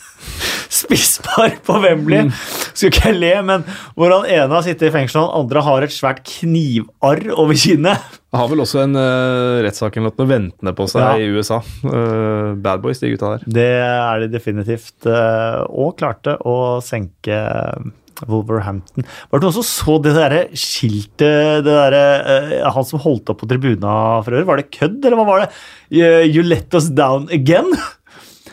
spisspar 0.73 1.59
på 1.67 1.75
Wembley. 1.83 2.27
Skulle 2.73 2.91
ikke 2.95 3.13
le, 3.15 3.31
men 3.45 3.63
hvor 3.97 4.13
han 4.15 4.25
ene 4.29 4.49
har 4.57 4.65
sittet 4.65 4.89
i 4.89 4.93
fengsel, 4.95 5.21
og 5.21 5.29
han 5.29 5.43
andre 5.45 5.63
har 5.69 5.85
et 5.85 5.93
svært 5.93 6.23
knivarr 6.27 7.23
over 7.37 7.53
kinnet. 7.59 8.11
Han 8.33 8.41
har 8.41 8.49
vel 8.49 8.63
også 8.63 8.79
en 8.87 8.97
uh, 8.97 9.61
rettssak 9.61 9.97
eller 9.99 10.09
noe 10.09 10.25
ventende 10.31 10.73
på 10.73 10.87
seg 10.89 11.03
Ja. 11.05 11.11
i 11.21 11.27
USA. 11.37 11.59
Uh, 11.85 12.53
bad 12.57 12.81
boys, 12.81 12.97
de 13.03 13.11
gutta 13.13 13.35
der. 13.35 13.43
Det 13.59 13.67
er 13.85 14.23
de 14.25 14.31
definitivt. 14.33 14.95
Uh, 15.05 15.61
Og 15.69 15.93
klarte 15.99 16.33
å 16.49 16.79
senke 16.81 17.35
eh, 17.37 17.91
Wolverhampton. 18.29 19.05
Var 19.29 19.41
det 19.41 19.45
noen 19.47 19.55
som 19.59 19.65
så 19.65 19.95
det 20.01 20.13
derre 20.17 20.41
skiltet 20.57 21.63
det 21.65 21.73
der, 21.75 21.95
eh, 21.97 22.53
Han 22.75 22.85
som 22.87 23.01
holdt 23.03 23.29
opp 23.33 23.41
på 23.43 23.49
tribuna 23.49 23.93
for 24.25 24.33
øvrig? 24.37 24.47
Var 24.49 24.61
det 24.61 24.71
kødd, 24.77 24.99
eller 25.05 25.19
hva 25.19 25.25
var 25.29 25.43
det? 25.45 25.49
Eh, 25.97 26.25
You 26.29 26.43
let 26.45 26.73
us 26.77 26.89
down 26.93 27.27
again? 27.33 27.69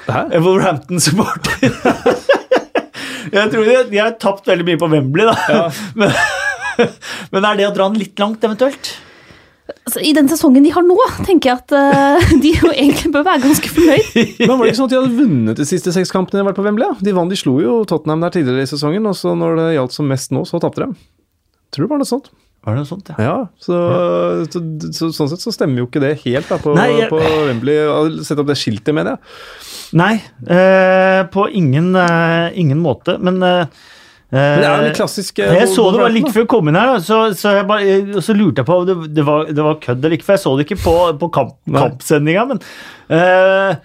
Hæ? 0.08 0.22
Wolverhampton-supporter. 0.40 1.74
Jeg 3.34 3.50
tror 3.52 3.66
de, 3.68 3.76
de 3.92 4.00
har 4.00 4.16
tapt 4.18 4.48
veldig 4.48 4.64
mye 4.66 4.80
på 4.80 4.88
Wembley, 4.90 5.28
da. 5.28 5.68
Men, 6.00 6.14
men 7.34 7.44
er 7.44 7.58
det 7.58 7.66
å 7.68 7.72
dra 7.76 7.86
den 7.90 8.00
litt 8.00 8.18
langt, 8.20 8.42
eventuelt? 8.46 8.92
Altså, 9.84 10.00
I 10.06 10.12
den 10.16 10.28
sesongen 10.30 10.64
de 10.64 10.72
har 10.74 10.82
nå, 10.86 10.96
tenker 11.26 11.50
jeg 11.50 11.60
at 11.60 11.74
uh, 11.76 12.32
de 12.42 12.52
jo 12.56 12.70
egentlig 12.72 13.12
bør 13.14 13.26
være 13.26 13.42
ganske 13.44 13.70
fornøyd. 13.70 14.08
Men 14.40 14.54
var 14.56 14.64
det 14.64 14.70
ikke 14.72 14.78
sånn 14.80 14.88
at 14.88 14.94
de 14.94 14.98
hadde 15.00 15.18
vunnet 15.18 15.60
de 15.60 15.66
siste 15.68 15.92
seks 15.94 16.12
kampene 16.14 16.38
de 16.38 16.42
har 16.42 16.48
vært 16.50 16.58
på 16.58 16.64
Wembley? 16.66 16.88
Ja? 16.88 16.96
De 17.06 17.14
vant, 17.16 17.30
de 17.30 17.38
slo 17.38 17.58
jo 17.62 17.76
Tottenham 17.90 18.24
der 18.24 18.34
tidligere 18.34 18.66
i 18.66 18.70
sesongen, 18.70 19.06
og 19.10 19.18
så 19.18 19.34
når 19.38 19.58
det 19.60 19.66
gjaldt 19.76 19.96
som 19.98 20.08
mest 20.10 20.34
nå, 20.34 20.42
så 20.48 20.62
tapte 20.62 20.86
de. 20.86 20.96
Tror 21.74 21.86
det 21.86 21.92
var 21.92 22.02
noe 22.02 22.10
sånt. 22.10 22.32
Var 22.60 22.76
det 22.76 22.82
noe 22.82 22.90
sånt, 22.90 23.12
ja? 23.12 23.16
Ja, 23.24 23.36
så, 23.62 23.76
så, 24.52 24.60
så, 24.92 25.08
sånn 25.16 25.30
sett 25.32 25.44
så 25.46 25.52
stemmer 25.54 25.80
jo 25.80 25.86
ikke 25.88 26.02
det 26.02 26.16
helt 26.26 26.50
da, 26.50 26.58
på, 26.60 26.74
Nei, 26.76 26.90
jeg- 26.98 27.12
på 27.12 27.20
Wembley. 27.20 27.78
Sett 28.26 28.40
opp 28.42 28.50
det 28.50 28.58
skiltet, 28.60 28.92
mener 28.96 29.14
jeg. 29.16 29.69
Nei, 29.98 30.20
eh, 30.46 31.22
på 31.34 31.48
ingen, 31.50 31.94
eh, 31.96 32.50
ingen 32.60 32.78
måte, 32.78 33.16
men 33.18 33.42
eh, 33.42 33.66
Men 34.30 34.60
det 34.62 34.66
er 34.68 34.76
jo 34.76 34.84
litt 34.86 34.98
klassisk 35.00 35.40
eh, 35.42 35.56
Jeg 35.58 35.70
så 35.72 35.88
det 35.90 35.98
var 35.98 36.12
like 36.14 36.30
før 36.30 36.44
jeg 36.44 36.50
kom 36.52 36.68
inn 36.70 36.78
her, 36.78 37.00
så, 37.02 37.16
så, 37.34 37.56
bare, 37.66 37.96
eh, 37.96 38.20
så 38.22 38.36
lurte 38.38 38.62
jeg 38.62 38.68
på 38.68 38.76
om 38.82 38.86
det, 38.86 38.96
det, 39.16 39.24
var, 39.26 39.48
det 39.50 39.64
var 39.66 39.80
kødd 39.82 40.04
eller 40.04 40.14
ikke, 40.14 40.28
for 40.28 40.36
jeg 40.38 40.44
så 40.44 40.52
det 40.60 40.68
ikke 40.68 40.82
på, 40.84 40.94
på 41.24 41.30
kamp, 41.34 41.56
kampsendinga. 41.74 42.44
Men 42.52 42.62
eh, 43.18 43.80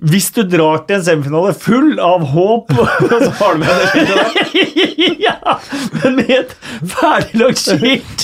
hvis 0.00 0.30
du 0.32 0.44
drar 0.48 0.84
til 0.86 0.96
en 1.00 1.04
semifinale 1.04 1.50
full 1.60 1.98
av 2.00 2.22
håp 2.30 2.70
Så 3.26 3.32
har 3.42 3.58
du 3.58 3.64
med 3.64 3.82
skiltet 3.90 4.38
Ja, 5.26 5.58
men 5.98 6.20
med 6.22 6.30
et 6.38 6.54
ferdiglagt 6.94 7.60
skilt 7.60 8.19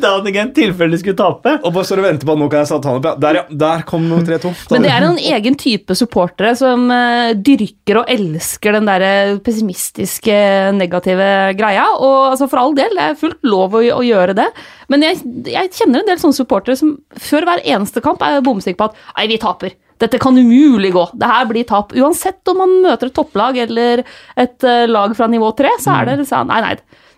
Down 0.00 0.26
again, 0.26 0.52
tilfelle 0.56 0.98
skulle 1.00 1.16
tape. 1.18 1.56
Og 1.62 1.74
bare 1.74 1.86
står 1.88 2.02
og 2.02 2.06
venter 2.06 2.28
på 2.28 2.34
at 2.34 2.40
nå 2.40 2.48
kan 2.52 2.62
jeg 2.62 2.70
sette 2.70 2.90
han 2.90 3.00
opp. 3.00 3.08
Ja, 3.08 3.14
Der, 3.22 3.38
ja. 3.40 3.44
Der 3.64 3.84
kom 3.88 4.08
3-2. 4.10 4.52
Men 4.72 4.86
det 4.86 4.92
er 4.92 5.06
en 5.06 5.20
egen 5.20 5.58
type 5.60 5.96
supportere 5.98 6.54
som 6.58 6.86
uh, 6.90 7.32
dyrker 7.36 8.02
og 8.02 8.12
elsker 8.12 8.78
den 8.78 8.88
der 8.88 9.06
pessimistiske, 9.46 10.36
negative 10.76 11.30
greia. 11.58 11.88
Og 12.00 12.32
altså, 12.32 12.50
for 12.50 12.62
all 12.62 12.76
del, 12.78 12.94
det 12.96 13.08
er 13.10 13.18
fullt 13.20 13.42
lov 13.46 13.76
å, 13.78 13.82
å 13.98 14.04
gjøre 14.06 14.36
det. 14.38 14.48
Men 14.92 15.04
jeg, 15.04 15.22
jeg 15.52 15.74
kjenner 15.76 16.02
en 16.02 16.12
del 16.12 16.22
sånne 16.22 16.38
supportere 16.38 16.78
som 16.78 16.96
før 17.20 17.48
hver 17.48 17.64
eneste 17.64 18.04
kamp 18.04 18.22
er 18.24 18.44
bomsikker 18.44 18.80
på 18.80 18.90
at 18.90 19.02
nei, 19.16 19.28
vi 19.32 19.42
taper. 19.42 19.76
Dette 20.00 20.20
kan 20.20 20.36
umulig 20.36 20.92
gå. 20.92 21.06
Det 21.16 21.28
her 21.28 21.46
blir 21.48 21.64
tap. 21.68 21.94
Uansett 21.96 22.52
om 22.52 22.60
man 22.60 22.74
møter 22.84 23.08
et 23.08 23.16
topplag 23.16 23.56
eller 23.64 24.04
et 24.36 24.66
eh, 24.68 24.84
lag 24.90 25.14
fra 25.16 25.28
nivå 25.32 25.50
tre, 25.56 25.72
så 25.80 25.96
er 25.96 26.10
det 26.10 26.28
sånn 26.28 26.50
Nei, 26.50 26.60
nei, 26.64 26.74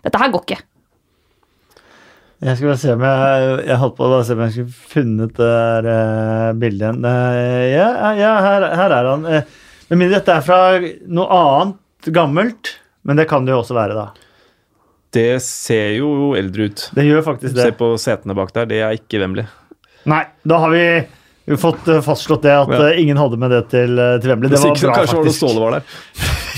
dette 0.07 0.21
her 0.21 0.31
går 0.35 0.45
ikke. 0.47 0.61
Jeg 2.39 2.55
skal 2.55 2.69
bare 2.71 2.79
se 2.79 2.93
om 2.95 3.01
jeg 3.03 3.47
Jeg 3.67 3.79
holdt 3.81 3.97
på 3.99 4.09
å 4.15 4.19
se 4.23 4.37
om 4.37 4.43
jeg 4.45 4.55
skulle 4.55 4.91
funnet 4.93 5.33
det 5.35 5.49
der 5.49 5.89
eh, 5.91 6.53
bildet 6.61 6.85
igjen. 6.85 7.09
Eh, 7.11 7.65
ja, 7.73 7.89
ja 8.15 8.35
her, 8.45 8.67
her 8.79 8.95
er 8.95 9.09
han. 9.11 9.27
Uh, 9.27 9.67
med 9.89 10.03
mindre 10.03 10.21
dette 10.21 10.37
er 10.37 10.45
fra 10.47 10.61
noe 11.09 11.27
annet 11.35 12.11
gammelt, 12.15 12.75
men 13.09 13.19
det 13.19 13.27
kan 13.31 13.47
det 13.47 13.55
jo 13.55 13.63
også 13.63 13.75
være, 13.75 13.97
da. 13.99 14.29
Det 15.17 15.41
ser 15.43 15.97
jo 15.97 16.35
eldre 16.39 16.69
ut. 16.69 16.85
Det 16.95 17.07
gjør 17.09 17.25
faktisk 17.27 17.57
det. 17.57 17.71
Se 17.71 17.77
på 17.79 17.91
setene 17.99 18.37
bak 18.39 18.53
der. 18.55 18.69
Det 18.71 18.83
er 18.85 18.99
ikke 18.99 19.23
Wembley. 19.23 19.49
Nei, 20.09 20.23
da 20.47 20.61
har 20.63 20.73
vi, 20.73 20.85
vi 21.49 21.55
har 21.57 21.61
fått 21.63 21.87
eh, 21.89 22.03
fastslått 22.05 22.43
det 22.45 22.53
at 22.53 22.69
Ja. 22.69 22.89
eh, 22.91 23.01
ingen 23.01 23.17
hadde 23.17 23.39
med 23.41 23.51
det 23.55 23.63
til, 23.73 23.95
eh, 23.99 24.19
til 24.21 24.29
Wembley. 24.35 24.51
Det 24.53 24.59
var 24.61 24.75
ikke, 24.75 24.91
bra, 24.91 24.97
kanskje 24.99 25.17
var 25.17 25.25
det. 25.25 25.33
Ståle 25.39 25.61
var 25.63 25.71
der. 25.79 25.83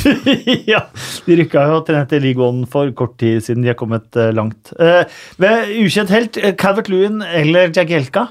ja, 0.72 0.80
De 1.26 1.36
rykka 1.38 1.62
jo 1.70 1.78
til 1.86 2.01
til 2.11 2.22
League 2.24 2.43
One 2.43 2.66
for 2.66 2.91
kort 2.99 3.14
tid 3.20 3.38
siden. 3.47 3.62
De 3.62 3.70
har 3.70 3.78
kommet 3.78 4.11
eh, 4.18 4.32
langt. 4.34 4.72
Uh, 4.80 5.05
ved 5.38 5.70
ukjent 5.84 6.11
helt, 6.11 6.38
Calvert 6.59 6.91
Lewin 6.91 7.22
eller 7.22 7.70
Jagielka? 7.70 8.26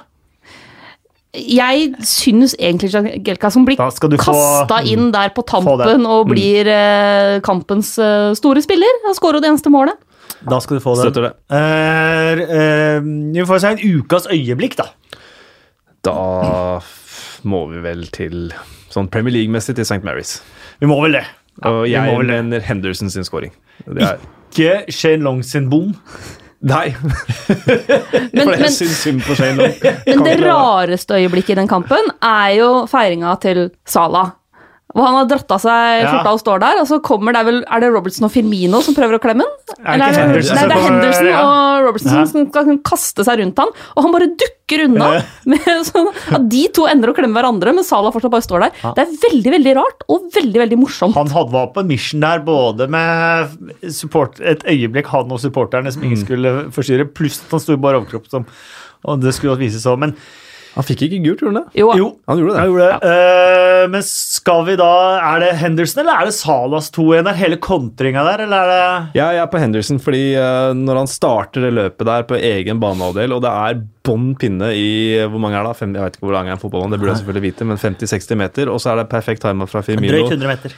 Jeg 1.31 1.93
syns 2.09 2.55
egentlig 2.57 2.89
Gelka 3.23 3.51
som 3.53 3.63
blir 3.67 3.77
Da 3.77 3.91
skal 3.93 4.09
du 4.09 4.17
få- 4.17 4.33
kasta 4.33 4.81
inn 4.83 5.11
der 5.13 5.29
på 5.29 5.45
tampen 5.45 6.07
og 6.09 6.27
blir 6.33 6.67
eh, 6.67 7.39
kampens 7.45 7.93
store 8.35 8.61
spiller. 8.65 9.03
Han 9.05 9.15
skårer 9.15 9.37
jo 9.37 9.45
det 9.45 9.51
eneste 9.53 9.71
målet. 9.71 9.95
Da 10.49 10.59
skal 10.59 10.79
du 10.79 10.83
få 10.83 10.95
den. 10.97 11.07
Støtter 11.07 11.29
det. 11.29 11.33
Uh, 11.53 12.43
uh, 12.49 12.99
vi 13.35 13.45
får 13.47 13.61
si 13.61 13.71
en 13.75 13.99
ukas 13.99 14.27
øyeblikk, 14.31 14.75
da. 14.79 14.89
Da 16.05 16.79
må 17.47 17.63
vi 17.71 17.81
vel 17.83 18.05
til 18.15 18.51
sånn 18.91 19.09
Premier 19.11 19.35
League-messig 19.35 19.75
til 19.77 19.87
St. 19.87 20.01
Mary's. 20.05 20.39
Vi 20.79 20.89
må 20.89 20.97
vel 21.03 21.19
det. 21.19 21.25
Og 21.67 21.83
jeg 21.91 22.15
vel 22.15 22.29
mener 22.29 22.63
Henderson 22.63 23.11
sin 23.11 23.25
scoring. 23.27 23.51
Det 23.85 24.03
er 24.03 24.19
Ikke 24.49 24.91
Shane 24.91 25.23
Long 25.23 25.43
sin 25.45 25.69
bom. 25.71 25.91
Nei! 26.59 26.89
Men, 28.35 28.43
For 28.43 28.51
jeg 28.51 28.63
men, 28.65 28.73
syns 28.75 28.97
synd 29.03 29.21
på 29.23 29.35
Shane 29.39 29.55
Long. 29.61 29.75
men 30.07 30.25
det 30.25 30.33
rareste 30.43 31.15
øyeblikket 31.15 31.53
i 31.55 31.59
den 31.61 31.69
kampen 31.71 32.09
er 32.19 32.49
jo 32.57 32.69
feiringa 32.91 33.35
til 33.43 33.69
Salah. 33.87 34.33
Hvor 34.89 35.05
han 35.05 35.15
har 35.19 35.25
dratt 35.29 35.51
av 35.53 35.59
seg 35.61 36.01
Ja. 36.01 36.07
skjorta 36.09 36.31
og 36.33 36.39
står 36.41 36.59
der, 36.63 36.79
og 36.81 36.87
så 36.89 36.97
kommer 37.05 37.31
det 37.35 37.41
er 37.43 37.45
vel 37.45 37.59
Er 37.69 37.79
det 37.83 37.89
Robertson 37.93 38.25
og 38.25 38.31
Firmino 38.33 38.79
som 38.81 38.95
prøver 38.97 39.19
å 39.19 39.21
klemme 39.21 39.45
den? 39.45 39.75
Er 39.85 39.99
det 40.01 40.07
Eller 40.17 40.41
Nei, 40.55 40.63
det 40.65 40.77
er 40.77 40.81
Henderson 40.87 41.27
ja. 41.29 41.43
og 41.45 41.85
Robertson 41.85 42.15
Ja. 42.17 42.23
som 42.25 42.47
skal 42.49 42.77
kaste 42.81 43.23
seg 43.27 43.37
rundt 43.43 43.61
han, 43.61 43.69
og 43.95 44.01
han 44.03 44.11
bare 44.15 44.29
dukker 44.33 44.85
unna. 44.87 45.11
Med 45.45 45.61
sånn 45.85 46.09
at 46.33 46.49
de 46.49 46.63
to 46.73 46.87
ender 46.89 47.09
å 47.13 47.15
klemme 47.15 47.37
hverandre, 47.37 47.73
men 47.77 47.83
Salah 47.85 48.11
fortsatt 48.11 48.33
bare 48.33 48.41
står 48.47 48.65
der. 48.65 48.71
Det 48.97 49.05
er 49.05 49.13
veldig 49.29 49.53
veldig 49.59 49.75
rart, 49.77 50.03
og 50.09 50.25
veldig 50.33 50.59
veldig 50.65 50.77
morsomt. 50.81 51.13
Han 51.15 51.29
hadde 51.37 51.51
var 51.53 51.67
på 51.73 51.81
en 51.85 51.87
mission 51.87 52.19
der, 52.25 52.39
både 52.49 52.89
med 52.89 53.93
support, 53.93 54.41
et 54.41 54.65
øyeblikk 54.65 55.05
han 55.13 55.31
og 55.31 55.39
supporterne 55.39 55.91
som 55.93 56.01
Mm. 56.01 56.05
ingen 56.09 56.25
skulle 56.25 56.51
forstyrre, 56.73 57.05
pluss 57.13 57.41
at 57.45 57.51
han 57.51 57.59
sto 57.59 57.73
i 57.73 57.81
bar 57.81 57.93
overkropp, 58.01 58.27
som 58.29 58.45
og 59.05 59.21
det 59.21 59.33
skulle 59.33 59.55
vises 59.61 59.83
så. 59.85 59.93
Men 59.97 60.15
Han 60.75 60.85
fikk 60.85 61.01
ikke 61.07 61.19
gult, 61.23 61.41
gjorde 61.41 61.55
han 61.55 61.65
det? 61.65 61.79
Jo, 61.81 61.87
jo, 61.97 62.07
Han 62.29 62.39
gjorde 62.39 62.53
det. 62.53 62.59
han 62.59 62.69
gjorde 62.69 62.87
det. 62.87 63.11
Eh, 63.11 63.85
men 63.89 64.03
skal 64.05 64.65
vi 64.67 64.75
da 64.79 64.89
Er 65.17 65.39
det 65.43 65.51
Henderson, 65.59 66.01
eller 66.03 66.21
er 66.21 66.29
det 66.29 66.35
Salas 66.37 66.89
to 66.93 67.07
igjen? 67.13 67.29
Er 67.31 67.39
hele 67.39 67.57
kontringa 67.63 68.23
der, 68.27 68.45
eller 68.45 68.57
er 68.63 68.73
det 68.73 69.19
Ja, 69.19 69.29
jeg 69.33 69.43
er 69.43 69.51
på 69.53 69.61
Henderson 69.63 69.99
fordi 70.03 70.23
uh, 70.37 70.71
når 70.77 71.01
han 71.03 71.09
starter 71.09 71.65
det 71.65 71.73
løpet 71.75 72.05
der 72.07 72.27
på 72.29 72.37
egen 72.37 72.79
banehalvdel, 72.81 73.33
og 73.35 73.41
det 73.45 73.51
er 73.51 73.81
bånn 74.09 74.33
pinne 74.39 74.71
i 74.75 74.89
hvor 75.29 75.41
mange 75.41 75.59
er 75.59 75.67
det? 75.69 75.75
Fem, 75.79 75.93
jeg 75.95 76.05
vet 76.05 76.17
ikke 76.17 76.27
hvor 76.27 76.35
lang 76.35 76.49
er 76.49 76.57
en 76.57 76.61
fotballbane, 76.61 76.95
det 76.95 77.01
burde 77.01 77.13
jeg 77.13 77.21
selvfølgelig 77.23 77.45
vite, 77.45 77.67
men 77.69 77.81
50-60 77.81 78.39
meter. 78.39 78.71
Og 78.73 78.81
så 78.81 78.93
er 78.93 79.01
det 79.01 79.09
perfekt 79.11 79.43
timer 79.45 79.69
fra 79.69 79.83
Firmino. 79.85 80.13
Drøyt 80.15 80.35
100 80.35 80.49
meter. 80.49 80.75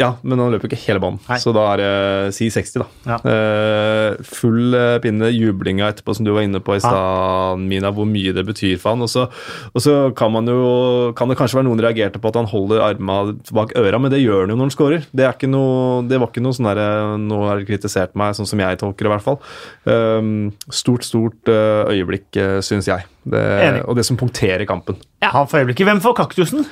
Ja, 0.00 0.10
men 0.22 0.40
han 0.42 0.52
løper 0.52 0.68
ikke 0.68 0.80
hele 0.82 1.00
banen, 1.02 1.20
Nei. 1.28 1.38
så 1.40 1.52
da 1.56 1.64
er 1.72 1.80
det 1.80 2.34
si 2.36 2.50
60, 2.52 2.82
da. 2.82 2.86
Ja. 3.08 3.18
Uh, 3.22 4.22
full 4.26 4.76
eh, 4.76 4.98
pinne, 5.02 5.30
jublinga 5.32 5.88
etterpå, 5.92 6.14
som 6.16 6.26
du 6.26 6.32
var 6.34 6.44
inne 6.44 6.60
på 6.64 6.76
i 6.76 6.82
stad, 6.82 7.60
Mina, 7.62 7.92
hvor 7.94 8.08
mye 8.08 8.34
det 8.36 8.44
betyr 8.48 8.76
for 8.82 8.94
han. 8.94 9.04
Og 9.04 9.10
så, 9.10 9.26
og 9.72 9.84
så 9.84 9.96
kan 10.16 10.32
man 10.34 10.48
jo 10.48 11.12
Kan 11.16 11.30
det 11.30 11.36
kanskje 11.38 11.58
være 11.58 11.66
noen 11.68 11.80
reagerte 11.82 12.20
på 12.22 12.30
at 12.30 12.38
han 12.38 12.48
holder 12.50 12.82
arma 12.84 13.18
bak 13.54 13.74
øra, 13.78 14.00
men 14.02 14.12
det 14.12 14.22
gjør 14.22 14.44
han 14.44 14.52
jo 14.52 14.58
når 14.58 14.68
han 14.68 14.74
scorer. 14.74 15.06
Det, 15.10 15.24
er 15.26 15.36
ikke 15.36 15.50
noe, 15.50 16.02
det 16.08 16.20
var 16.20 16.30
ikke 16.30 16.44
noe 16.44 16.56
sånn 16.56 16.68
derre 16.70 17.16
Nå 17.22 17.40
har 17.46 17.60
de 17.60 17.68
kritisert 17.68 18.16
meg, 18.18 18.36
sånn 18.36 18.48
som 18.48 18.60
jeg 18.62 18.80
tolker 18.80 19.06
det, 19.06 19.10
i 19.10 19.14
hvert 19.14 19.26
fall. 19.26 19.40
Um, 19.88 20.52
stort, 20.72 21.06
stort 21.08 21.52
øyeblikk, 21.52 22.28
uh, 22.38 22.58
syns 22.72 22.88
jeg. 22.90 23.06
Det, 23.28 23.44
og 23.86 23.96
det 23.98 24.04
som 24.08 24.18
punkterer 24.18 24.66
kampen. 24.68 24.98
Han 25.22 25.48
for 25.48 25.60
øyeblikket. 25.60 25.86
Hvem 25.86 26.02
får 26.02 26.18
kaktusen? 26.24 26.66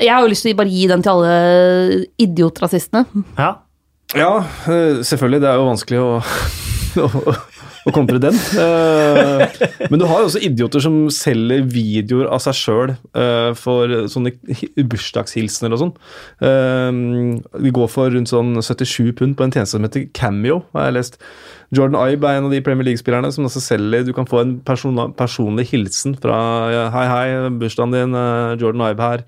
Jeg 0.00 0.12
har 0.12 0.24
jo 0.24 0.30
lyst 0.32 0.44
til 0.44 0.54
å 0.54 0.58
bare 0.58 0.72
gi 0.72 0.88
den 0.90 1.04
til 1.04 1.14
alle 1.14 2.02
idiotrasistene. 2.20 3.24
Ja. 3.38 3.54
Ja, 4.14 4.32
eh, 4.70 5.02
selvfølgelig. 5.02 5.40
Det 5.42 5.48
er 5.50 5.58
jo 5.58 5.66
vanskelig 5.66 6.02
å, 6.02 6.10
å, 7.86 7.92
kontre 7.94 8.20
den. 8.22 8.36
Eh, 8.36 9.60
Men 9.90 10.00
du 10.02 10.06
har 10.08 10.22
jo 10.22 10.28
også 10.30 10.42
idioter 10.44 10.82
som 10.82 10.98
selger 11.14 11.64
videoer 11.70 12.28
av 12.32 12.42
seg 12.44 12.56
sjøl 12.58 12.94
for 13.58 13.92
sånne 14.10 14.32
bursdagshilsener 14.90 15.74
og 15.76 15.82
sånn. 15.82 15.92
Eh, 16.44 17.60
De 17.62 17.74
går 17.74 17.90
for 17.92 18.10
rundt 18.14 18.32
sånn 18.32 18.56
77 18.58 19.12
pund 19.18 19.36
på 19.38 19.46
en 19.46 19.54
tjeneste 19.54 19.76
som 19.78 19.86
heter 19.86 20.08
Cameo, 20.16 20.64
har 20.74 20.90
jeg 20.90 20.98
lest. 20.98 21.20
Jordan 21.74 21.98
Ibe 22.12 22.28
er 22.30 22.38
en 22.38 22.46
av 22.46 22.52
de 22.54 22.60
Premier 22.62 22.86
League-spillerne 22.86 23.32
som 23.34 23.46
også 23.48 23.58
selger 23.64 24.04
Du 24.06 24.12
kan 24.14 24.28
få 24.30 24.38
en 24.44 24.52
person, 24.62 24.94
personlig 25.18 25.64
hilsen 25.72 26.14
fra 26.22 26.36
Hei, 26.94 27.06
hei, 27.10 27.48
bursdagen 27.58 27.94
din, 27.94 28.14
eh, 28.14 28.54
Jordan 28.62 28.86
Ibe 28.90 29.10
her. 29.10 29.24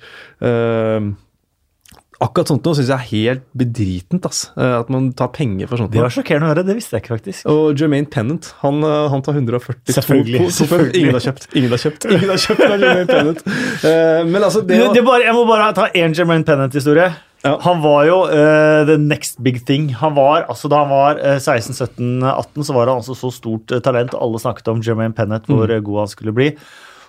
Akkurat 2.18 2.50
sånt 2.50 2.64
noe 2.66 2.74
syns 2.74 2.88
jeg 2.90 2.98
er 2.98 3.10
helt 3.12 3.42
bedritent. 3.54 4.24
ass. 4.26 4.48
Eh, 4.58 4.72
At 4.80 4.88
man 4.90 5.12
tar 5.14 5.28
penger 5.30 5.68
for 5.70 5.78
sånt. 5.78 5.92
Det 5.94 6.02
var 6.02 6.10
sjokkerende 6.10 6.48
å 6.48 6.50
høre. 6.50 6.64
Det 6.66 6.74
visste 6.74 6.96
jeg 6.96 7.04
ikke, 7.04 7.14
faktisk. 7.14 7.46
Og 7.46 7.78
Jermaine 7.78 8.10
Pennant, 8.10 8.48
han, 8.64 8.80
eh, 8.82 9.06
han 9.12 9.22
tar 9.22 9.36
142 9.38 9.94
Selvfølgelig, 9.94 10.48
selvfølgelig. 10.56 10.98
Ingen 10.98 11.14
har 11.14 11.22
kjøpt. 11.22 11.46
Ingen 11.54 11.70
har 11.70 11.82
kjøpt 11.84 12.06
Ingen 12.16 12.32
har 12.32 12.40
kjøpt 12.42 12.64
av 12.66 12.74
Jermaine 12.74 13.06
Pennant. 13.06 13.44
Eh, 13.46 14.24
Men 14.26 14.42
altså, 14.42 14.64
det, 14.66 14.80
Det, 14.82 14.88
det 14.98 15.04
bare, 15.06 15.22
jeg 15.28 15.36
må 15.36 15.44
bare 15.46 15.68
ta 15.78 15.86
én 15.94 16.16
Jermaine 16.16 16.46
Pennant-historie. 16.48 17.12
Ja. 17.46 17.52
Han 17.62 17.84
var 17.84 18.02
jo 18.08 18.16
uh, 18.26 18.82
the 18.88 18.96
next 18.98 19.38
big 19.38 19.60
thing. 19.62 19.92
Han 20.00 20.16
var, 20.16 20.42
altså 20.50 20.66
Da 20.66 20.82
han 20.82 20.90
var 20.90 21.20
uh, 21.22 21.38
16-17-18, 21.38 22.66
så 22.66 22.74
var 22.74 22.90
han 22.90 22.98
altså 22.98 23.14
så 23.14 23.30
stort 23.30 23.70
uh, 23.70 23.78
talent. 23.78 24.16
Alle 24.18 24.42
snakket 24.42 24.72
om 24.74 24.82
Jermaine 24.82 25.14
Pennant, 25.14 25.46
hvor 25.46 25.70
mm. 25.70 25.84
god 25.86 26.02
han 26.02 26.10
skulle 26.10 26.34
bli. 26.34 26.50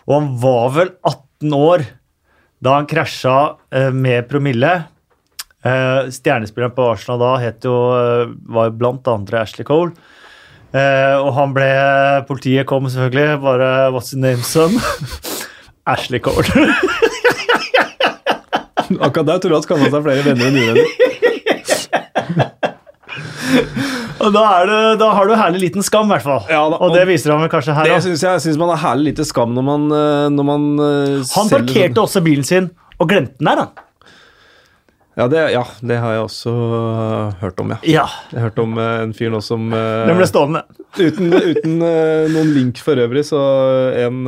Og 0.06 0.14
han 0.20 0.30
var 0.38 0.70
vel 0.78 0.94
18 1.02 1.58
år 1.58 1.88
da 2.62 2.76
han 2.76 2.88
krasja 2.92 3.36
med 3.96 4.28
promille. 4.28 4.74
Eh, 5.60 6.10
stjernespilleren 6.16 6.76
på 6.76 6.86
Arsenal 6.94 7.20
da 7.20 7.34
het 7.42 7.66
jo, 7.68 7.76
var 8.48 8.70
jo 8.70 8.78
blant 8.80 9.08
andre 9.12 9.42
Ashley 9.44 9.68
Cole. 9.68 9.92
Eh, 10.70 11.16
og 11.18 11.34
han 11.34 11.54
ble 11.56 11.70
Politiet 12.30 12.68
kom 12.70 12.86
selvfølgelig. 12.90 13.42
Bare 13.44 13.90
What's 13.94 14.14
your 14.14 14.22
name, 14.24 14.44
son? 14.46 14.78
Ashley 15.94 16.20
Cole. 16.24 16.46
akkurat 18.98 19.28
der 19.28 19.38
tror 19.42 19.52
jeg 19.52 19.58
han 19.60 19.66
skamma 19.66 19.90
seg 19.92 20.04
flere 20.06 20.24
venner 20.26 20.46
enn 20.50 20.58
uvenner. 20.64 20.88
Og 24.20 24.34
da, 24.36 24.42
er 24.60 24.66
det, 24.68 24.80
da 25.00 25.08
har 25.16 25.30
du 25.30 25.34
herlig 25.40 25.62
liten 25.64 25.86
skam, 25.86 26.10
i 26.10 26.12
hvert 26.12 26.26
fall. 26.26 26.42
Ja 26.52 26.66
da, 26.70 26.76
og 26.84 26.92
det 26.92 27.06
viser 27.08 27.32
han 27.32 27.40
vel 27.40 27.50
kanskje 27.54 27.72
her. 27.78 27.88
Det 27.88 28.02
synes 28.04 28.20
jeg, 28.26 28.36
jeg 28.36 28.44
synes 28.44 28.58
man 28.60 28.74
har 28.74 28.82
herlig 28.84 29.14
lite 29.14 29.24
skam 29.26 29.54
når 29.56 29.64
man, 29.66 29.86
eh, 29.96 30.26
når 30.36 30.46
man 30.50 30.66
eh, 30.84 31.22
Han 31.38 31.52
parkerte 31.54 32.04
også 32.04 32.22
bilen 32.26 32.44
sin 32.46 32.68
og 33.00 33.08
glemte 33.10 33.40
den 33.40 33.48
der, 33.48 33.62
da. 33.64 33.88
Ja 35.20 35.26
det, 35.28 35.40
ja, 35.52 35.66
det 35.84 35.98
har 36.00 36.14
jeg 36.16 36.26
også 36.30 36.52
hørt 37.42 37.58
om, 37.60 37.74
ja. 37.74 37.80
Ja, 37.84 38.06
Jeg 38.32 38.40
har 38.40 38.46
hørt 38.48 38.62
om 38.64 38.78
eh, 38.80 39.02
en 39.04 39.12
fyr 39.18 39.34
nå 39.34 39.42
som 39.44 39.66
eh, 39.76 40.08
Den 40.08 40.16
ble 40.16 40.28
stående. 40.30 40.62
Uten, 40.96 41.34
uten 41.34 41.76
eh, 41.84 42.30
noen 42.32 42.54
link 42.56 42.80
for 42.84 43.00
øvrig, 43.04 43.26
så 43.28 43.42
en 44.00 44.24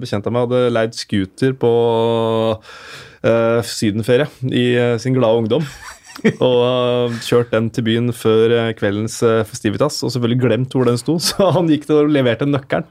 bekjent 0.00 0.26
av 0.26 0.34
meg 0.34 0.46
hadde 0.46 0.72
leid 0.72 0.96
scooter 0.96 1.52
på 1.60 1.70
uh, 2.56 3.60
sydenferie 3.68 4.26
i 4.48 4.64
sin 5.02 5.14
glade 5.16 5.44
ungdom. 5.44 5.68
Og 6.46 7.16
kjørt 7.24 7.52
den 7.54 7.70
til 7.74 7.86
byen 7.86 8.12
før 8.16 8.52
eh, 8.56 8.70
kveldens 8.76 9.18
eh, 9.26 9.42
festivitas, 9.48 10.00
og 10.04 10.12
selvfølgelig 10.12 10.40
glemt 10.42 10.76
hvor 10.76 10.88
den 10.88 11.00
sto. 11.00 11.16
Så 11.30 11.50
han 11.54 11.70
gikk 11.70 11.86
til 11.88 12.02
og 12.02 12.12
leverte 12.12 12.48
nøkkelen 12.48 12.88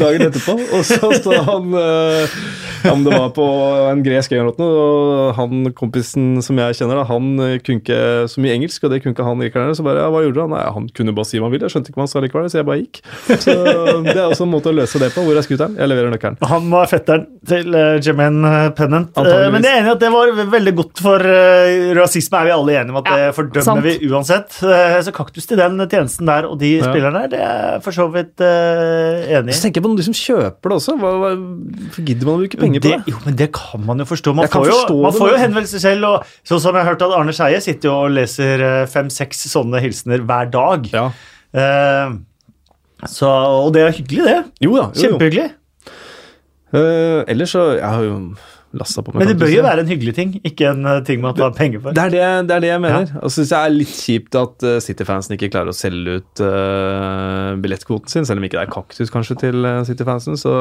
dagen 0.00 0.26
etterpå. 0.28 0.56
Og 0.76 0.84
så 0.86 1.10
sto 1.18 1.34
han 1.46 1.74
eh, 1.76 2.36
ja, 2.84 2.94
om 2.94 3.02
det 3.04 3.12
var 3.12 3.32
på 3.36 3.46
en 3.90 4.02
gresk 4.04 4.32
øy 4.32 4.40
og 4.40 5.34
han 5.36 5.70
kompisen 5.76 6.40
som 6.44 6.58
jeg 6.58 6.78
kjenner, 6.78 7.00
da, 7.00 7.04
han 7.08 7.60
kunne 7.64 7.82
ikke 7.82 8.00
så 8.30 8.42
mye 8.42 8.54
engelsk, 8.56 8.84
og 8.86 8.92
det 8.92 9.02
kunne 9.02 9.14
ikke 9.14 9.26
han 9.26 9.42
grekeren. 9.42 9.74
Så 9.76 9.84
bare, 9.84 10.04
ja, 10.04 10.12
hva 10.12 10.22
gjorde 10.24 10.46
han? 10.46 10.54
Nei, 10.54 10.62
han 10.76 10.88
kunne 10.96 11.14
bare 11.16 11.28
si 11.28 11.40
hva 11.40 11.48
han 11.48 11.54
ville. 11.54 11.68
Jeg 11.68 11.74
skjønte 11.74 11.92
ikke 11.92 12.00
hva 12.00 12.06
han 12.06 12.12
sa 12.12 12.22
likevel, 12.24 12.48
så 12.52 12.60
jeg 12.60 12.68
bare 12.68 12.80
gikk. 12.80 13.02
Så 13.28 13.56
det 14.06 14.16
er 14.16 14.24
også 14.24 14.46
en 14.46 14.54
måte 14.54 14.72
å 14.72 14.76
løse 14.76 15.02
det 15.02 15.10
på. 15.14 15.24
Hvor 15.26 15.36
er 15.36 15.46
scooteren? 15.46 15.76
Jeg 15.80 15.92
leverer 15.92 16.14
nøkkelen. 16.14 16.40
Han 16.50 16.70
var 16.72 16.88
fetteren 16.90 17.26
til 17.50 17.76
uh, 17.76 17.98
Jermaine 18.00 18.70
Pennant. 18.78 19.12
Uh, 19.16 19.48
men 19.52 19.64
jeg 19.66 19.74
er 19.74 19.82
enig 19.82 19.92
i 19.92 19.94
at 19.96 20.02
det 20.02 20.12
var 20.14 20.32
veldig 20.56 20.74
godt 20.80 21.04
for 21.04 21.24
uh, 21.24 21.90
rasisme. 21.98 22.40
er 22.40 22.48
vi 22.48 22.54
alle 22.56 22.59
enige 22.68 22.90
om 22.92 22.98
at 23.00 23.08
Ja, 23.08 23.16
det 23.16 23.34
fordømmer 23.36 23.64
sant. 23.64 23.84
vi 23.84 24.08
uansett. 24.10 24.58
Eh, 24.62 25.00
så 25.06 25.12
kaktus 25.16 25.46
til 25.46 25.56
den 25.56 25.78
tjenesten 25.88 26.26
der 26.28 26.46
og 26.46 26.58
de 26.60 26.76
Ja. 26.76 26.84
spillerne 26.84 27.22
der, 27.24 27.28
det 27.32 27.40
er 27.40 27.80
for 27.80 27.90
så 27.96 28.06
vidt 28.12 28.40
uh, 28.40 29.38
enig 29.40 29.54
Så 29.56 29.62
tenker 29.64 29.80
jeg 29.80 29.84
på 29.86 29.96
de 29.96 30.02
som 30.06 30.14
kjøper 30.14 30.68
det 30.68 30.76
også. 30.76 30.96
Hva, 31.00 31.30
gidder 31.96 32.26
man 32.26 32.34
å 32.34 32.42
bruke 32.44 32.60
penger 32.60 32.80
på 32.80 32.88
Det, 32.90 33.04
det? 33.06 33.14
jo, 33.14 33.18
men 33.24 33.36
det 33.36 33.50
kan 33.52 33.84
man 33.86 33.98
jo 33.98 34.04
forstå. 34.04 34.34
Man 34.34 34.48
får 34.48 34.66
jo, 34.66 35.02
man 35.02 35.12
får 35.12 35.30
jo 35.32 35.36
henvendelser 35.44 35.80
selv. 35.80 36.04
Og, 36.04 36.24
sånn 36.44 36.60
som 36.60 36.74
jeg 36.74 36.84
har 36.84 36.92
hørt 36.92 37.02
at 37.02 37.14
Arne 37.16 37.32
Skeie 37.32 37.60
sitter 37.64 37.88
jo 37.88 37.94
og 38.04 38.10
leser 38.10 38.60
eh, 38.60 38.86
fem-seks 38.86 39.46
sånne 39.50 39.80
hilsener 39.80 40.20
hver 40.26 40.50
dag. 40.50 40.90
Ja. 40.92 41.06
Uh, 41.54 42.18
så, 43.08 43.26
og 43.64 43.72
det 43.72 43.86
er 43.86 43.96
hyggelig, 43.96 44.24
det. 44.26 44.38
Jo 44.60 44.76
da. 44.76 44.90
Jo, 44.92 45.00
jo. 45.00 45.16
Kjempehyggelig. 45.16 45.50
Eh, 46.70 47.24
ellers 47.26 47.50
så 47.50 47.62
Jeg 47.80 47.88
har 47.88 48.02
jo 48.06 48.16
lasta 48.76 49.02
på 49.02 49.12
meg 49.12 49.22
Men 49.22 49.30
det 49.32 49.36
bør 49.40 49.50
jo 49.50 49.62
være 49.66 49.82
en 49.82 49.90
hyggelig 49.90 50.12
ting, 50.14 50.34
ikke 50.46 50.68
en 50.70 50.86
eh, 50.86 51.00
ting 51.06 51.22
man 51.22 51.34
tar 51.38 51.50
penger 51.56 51.82
for. 51.82 51.96
Det 51.96 52.04
er 52.04 52.14
det, 52.14 52.22
det 52.48 52.54
er 52.56 52.64
det 52.64 52.70
jeg 52.70 52.82
mener. 52.84 53.10
Og 53.18 53.26
så 53.26 53.40
syns 53.40 53.52
jeg 53.54 53.58
er 53.58 53.74
litt 53.74 53.94
kjipt 53.96 54.38
at 54.38 54.66
uh, 54.66 54.76
City-fansen 54.84 55.34
ikke 55.36 55.50
klarer 55.50 55.72
å 55.72 55.76
selge 55.76 56.20
ut 56.20 56.42
uh, 56.44 57.58
billettkvoten 57.62 58.12
sin, 58.12 58.28
selv 58.28 58.42
om 58.42 58.46
ikke 58.46 58.60
det 58.60 58.64
er 58.66 58.72
kaktus 58.72 59.12
kanskje 59.12 59.38
til 59.42 59.68
City-fansen. 59.88 60.38
Så 60.38 60.54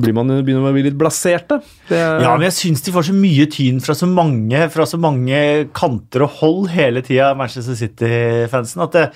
blir 0.00 0.16
man, 0.16 0.32
begynner 0.40 0.64
man 0.64 0.72
å 0.72 0.78
bli 0.78 0.86
litt 0.88 0.98
blaserte. 0.98 1.60
Det, 1.90 2.00
Ja, 2.00 2.32
men 2.32 2.48
jeg 2.48 2.56
syns 2.62 2.84
de 2.86 2.94
får 2.94 3.10
så 3.10 3.16
mye 3.16 3.48
tyn 3.52 3.84
fra 3.84 3.96
så 3.98 4.08
mange, 4.08 4.64
fra 4.72 4.88
så 4.88 5.00
mange 5.00 5.38
kanter 5.76 6.24
og 6.24 6.40
hold 6.40 6.72
hele 6.72 7.04
tida, 7.04 7.34
Manchester 7.36 7.76
City-fansen, 7.76 8.86
at 8.88 9.00
jeg 9.00 9.12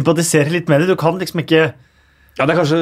sympatiserer 0.00 0.50
litt 0.50 0.70
med 0.72 0.82
det. 0.82 0.90
Du 0.90 0.98
kan 0.98 1.18
liksom 1.20 1.46
ikke 1.46 1.68
Ja, 2.36 2.44
det 2.44 2.52
er 2.52 2.58
kanskje 2.60 2.78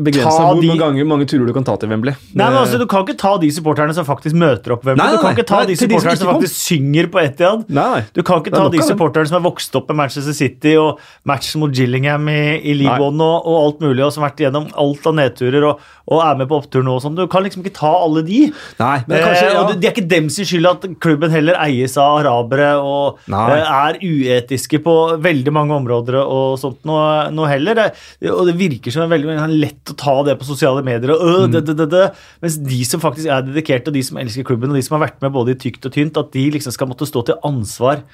begrensa 0.00 0.36
hvor 0.40 0.60
de- 0.62 0.70
mange 0.80 1.04
mange 1.04 1.26
turer 1.28 1.46
du 1.46 1.52
kan 1.52 1.64
ta 1.64 1.76
til 1.76 1.90
Wembley. 1.90 2.14
Nei, 2.32 2.46
men 2.48 2.56
altså, 2.62 2.78
Du 2.80 2.86
kan 2.86 3.04
ikke 3.04 3.18
ta 3.18 3.36
de 3.36 3.50
supporterne 3.52 3.92
som 3.92 4.06
faktisk 4.08 4.32
møter 4.32 4.72
opp. 4.72 4.84
Wembley. 4.86 5.04
Nei, 5.04 5.12
nei, 5.12 5.16
Du 5.16 5.22
kan 5.22 5.36
ikke 5.36 5.46
ta 5.46 5.58
nei, 5.60 5.66
de 5.66 5.76
supporterne 5.76 6.14
de 6.14 6.16
som 6.16 6.26
som 6.26 6.40
faktisk 6.40 6.56
synger 6.56 7.10
på 7.12 7.20
Etiad. 7.20 7.66
Du 8.14 8.22
kan 8.22 8.40
ikke 8.40 8.54
ta 8.54 8.68
de 8.72 8.80
supporterne 8.82 9.28
som 9.28 9.42
har 9.42 9.50
vokst 9.50 9.76
opp 9.76 9.88
med 9.88 9.96
Manchester 9.96 10.32
City 10.32 10.76
og 10.80 10.98
matchen 11.24 11.60
mot 11.60 11.72
Gillingham 11.72 12.28
i, 12.28 12.60
i 12.64 12.74
League 12.74 13.00
One 13.00 13.20
og, 13.22 13.44
og 13.44 13.56
alt 13.66 13.80
mulig, 13.84 14.04
og 14.04 14.12
som 14.14 14.24
har 14.24 14.32
vært 14.32 14.44
gjennom 14.46 14.70
alt 14.72 15.06
av 15.06 15.14
nedturer 15.20 15.68
og, 15.68 15.84
og 16.06 16.22
er 16.22 16.40
med 16.40 16.48
på 16.48 16.60
opptur 16.60 16.82
nå 16.86 16.96
og 16.96 17.02
sånn. 17.04 17.16
Du 17.18 17.26
kan 17.30 17.44
liksom 17.44 17.64
ikke 17.64 17.76
ta 17.76 17.92
alle 18.00 18.22
de. 18.26 18.40
Nei, 18.80 18.96
men 19.06 19.24
kanskje, 19.24 19.46
eh, 19.50 19.54
ja. 19.58 19.66
det, 19.72 19.84
er 19.84 19.92
ikke 19.94 20.08
dems 20.08 20.40
skyld 20.40 20.70
at 20.70 20.88
klubben 21.02 21.32
heller 21.34 21.58
eies 21.66 21.96
av 22.00 22.20
arabere 22.22 22.72
og 22.80 23.20
eh, 23.28 23.60
er 23.60 24.00
uetiske 24.00 24.80
på 24.84 24.96
veldig 25.22 25.52
mange 25.54 25.76
områder 25.76 26.18
og 26.22 26.56
sånt 26.60 26.82
noe, 26.88 27.28
noe 27.34 27.50
heller. 27.50 27.76
Det, 27.76 28.32
og 28.32 28.46
det 28.48 28.56
virker 28.58 28.85
som 28.94 29.02
det 29.02 29.08
er 29.08 29.14
veldig 29.14 29.60
lett 29.60 29.92
å 29.92 29.96
ta 29.98 30.14
det 30.26 30.36
på 30.40 30.48
sosiale 30.48 30.82
medier. 30.86 31.14
Og, 31.14 31.24
øh, 31.26 31.46
det, 31.52 31.64
det, 31.68 31.88
det. 31.92 32.04
Mens 32.44 32.58
de 32.62 32.80
som 32.88 33.02
faktisk 33.02 33.30
er 33.30 33.46
dedikerte, 33.46 33.92
og 33.92 33.98
de 33.98 34.04
som 34.06 34.20
elsker 34.22 34.46
klubben, 34.46 34.72
og 34.72 34.78
de 34.78 34.84
som 34.86 34.98
har 34.98 35.06
vært 35.08 35.18
med 35.24 35.34
både 35.34 35.54
i 35.54 35.60
tykt 35.66 35.88
og 35.88 35.96
tynt, 35.96 36.20
at 36.20 36.32
de 36.36 36.46
liksom 36.54 36.74
skal 36.74 36.90
måtte 36.90 37.08
stå 37.08 37.24
til 37.28 37.40
ansvar 37.46 38.04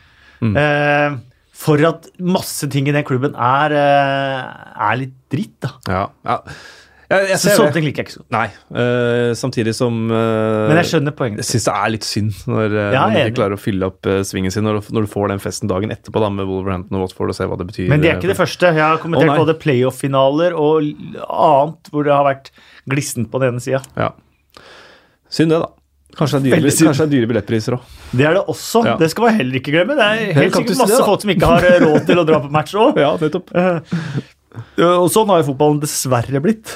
eh, 0.43 1.19
for 1.63 1.89
at 1.89 2.09
masse 2.19 2.69
ting 2.73 2.89
i 2.89 2.95
den 2.95 3.07
klubben 3.07 3.37
er, 3.39 3.75
eh, 3.79 4.47
er 4.91 5.03
litt 5.05 5.19
dritt. 5.33 5.59
da. 5.63 5.75
ja, 5.89 6.07
ja. 6.27 6.39
Jeg, 7.13 7.29
jeg 7.29 7.41
Så 7.43 7.55
sånne 7.59 7.75
ting 7.75 7.85
liker 7.85 8.03
jeg 8.03 8.09
ikke 8.09 8.15
så 8.15 8.23
godt. 8.23 8.31
Nei. 8.33 8.47
Uh, 8.73 9.33
samtidig 9.37 9.75
som 9.77 9.99
uh, 10.09 10.69
Men 10.71 10.79
jeg 10.81 10.89
skjønner 10.93 11.17
poenget. 11.17 11.43
Jeg 11.43 11.49
syns 11.51 11.67
det 11.69 11.75
er 11.75 11.93
litt 11.93 12.09
synd 12.09 12.39
når 12.49 12.77
uh, 12.77 12.87
Ja, 12.95 13.03
man 13.05 13.19
ikke 13.21 13.37
klarer 13.41 13.59
å 13.59 13.61
fylle 13.61 13.91
opp 13.93 14.09
svingen 14.29 14.55
sin 14.55 14.67
når, 14.67 14.81
når 14.95 15.07
du 15.07 15.13
får 15.13 15.35
den 15.35 15.43
festen 15.43 15.71
dagen 15.71 15.93
etterpå 15.95 16.23
da, 16.25 16.33
med 16.33 16.49
Wolverhampton 16.49 16.99
og 16.99 17.07
Watford 17.07 17.35
og 17.35 17.39
se 17.39 17.49
hva 17.51 17.59
det 17.61 17.69
betyr. 17.69 17.91
Men 17.93 18.05
det 18.05 18.13
er 18.13 18.19
ikke 18.21 18.33
det 18.33 18.39
første. 18.41 18.73
Jeg 18.73 18.83
har 18.83 19.03
kommentert 19.03 19.35
oh, 19.35 19.45
både 19.45 19.59
playoff-finaler 19.61 20.57
og 20.57 20.89
annet 21.29 21.93
hvor 21.93 22.09
det 22.09 22.17
har 22.17 22.27
vært 22.27 22.53
glissent 22.89 23.31
på 23.33 23.43
den 23.43 23.55
ene 23.55 23.65
sida. 23.65 23.83
Ja. 23.99 24.13
Synd 25.33 25.53
det, 25.55 25.63
da. 25.63 25.73
Kanskje 26.13 26.43
det 26.45 26.53
er 26.53 26.61
dyre, 26.61 26.73
kanskje 26.77 27.05
det 27.07 27.09
er 27.09 27.13
dyre 27.15 27.29
billettpriser 27.31 27.77
òg. 27.79 27.93
Det 28.13 28.25
er 28.29 28.35
det 28.37 28.43
også. 28.53 28.83
Ja. 28.85 28.97
Det 29.01 29.09
skal 29.13 29.29
man 29.29 29.37
heller 29.39 29.59
ikke 29.63 29.73
glemme. 29.73 29.97
Det 29.97 30.09
er 30.09 30.35
Helt 30.37 30.57
sikkert 30.59 30.81
masse 30.83 30.99
det, 30.99 31.07
folk 31.09 31.25
som 31.25 31.33
ikke 31.33 31.49
har 31.55 31.69
råd 31.87 32.01
til 32.09 32.21
å 32.21 32.25
dra 32.29 32.41
på 32.45 32.53
match 32.53 32.77
òg. 32.77 32.99
Ja, 33.05 33.15
nettopp. 33.21 33.53
Og 34.85 35.07
sånn 35.13 35.33
har 35.33 35.41
jo 35.41 35.49
fotballen 35.49 35.81
dessverre 35.81 36.43
blitt. 36.45 36.75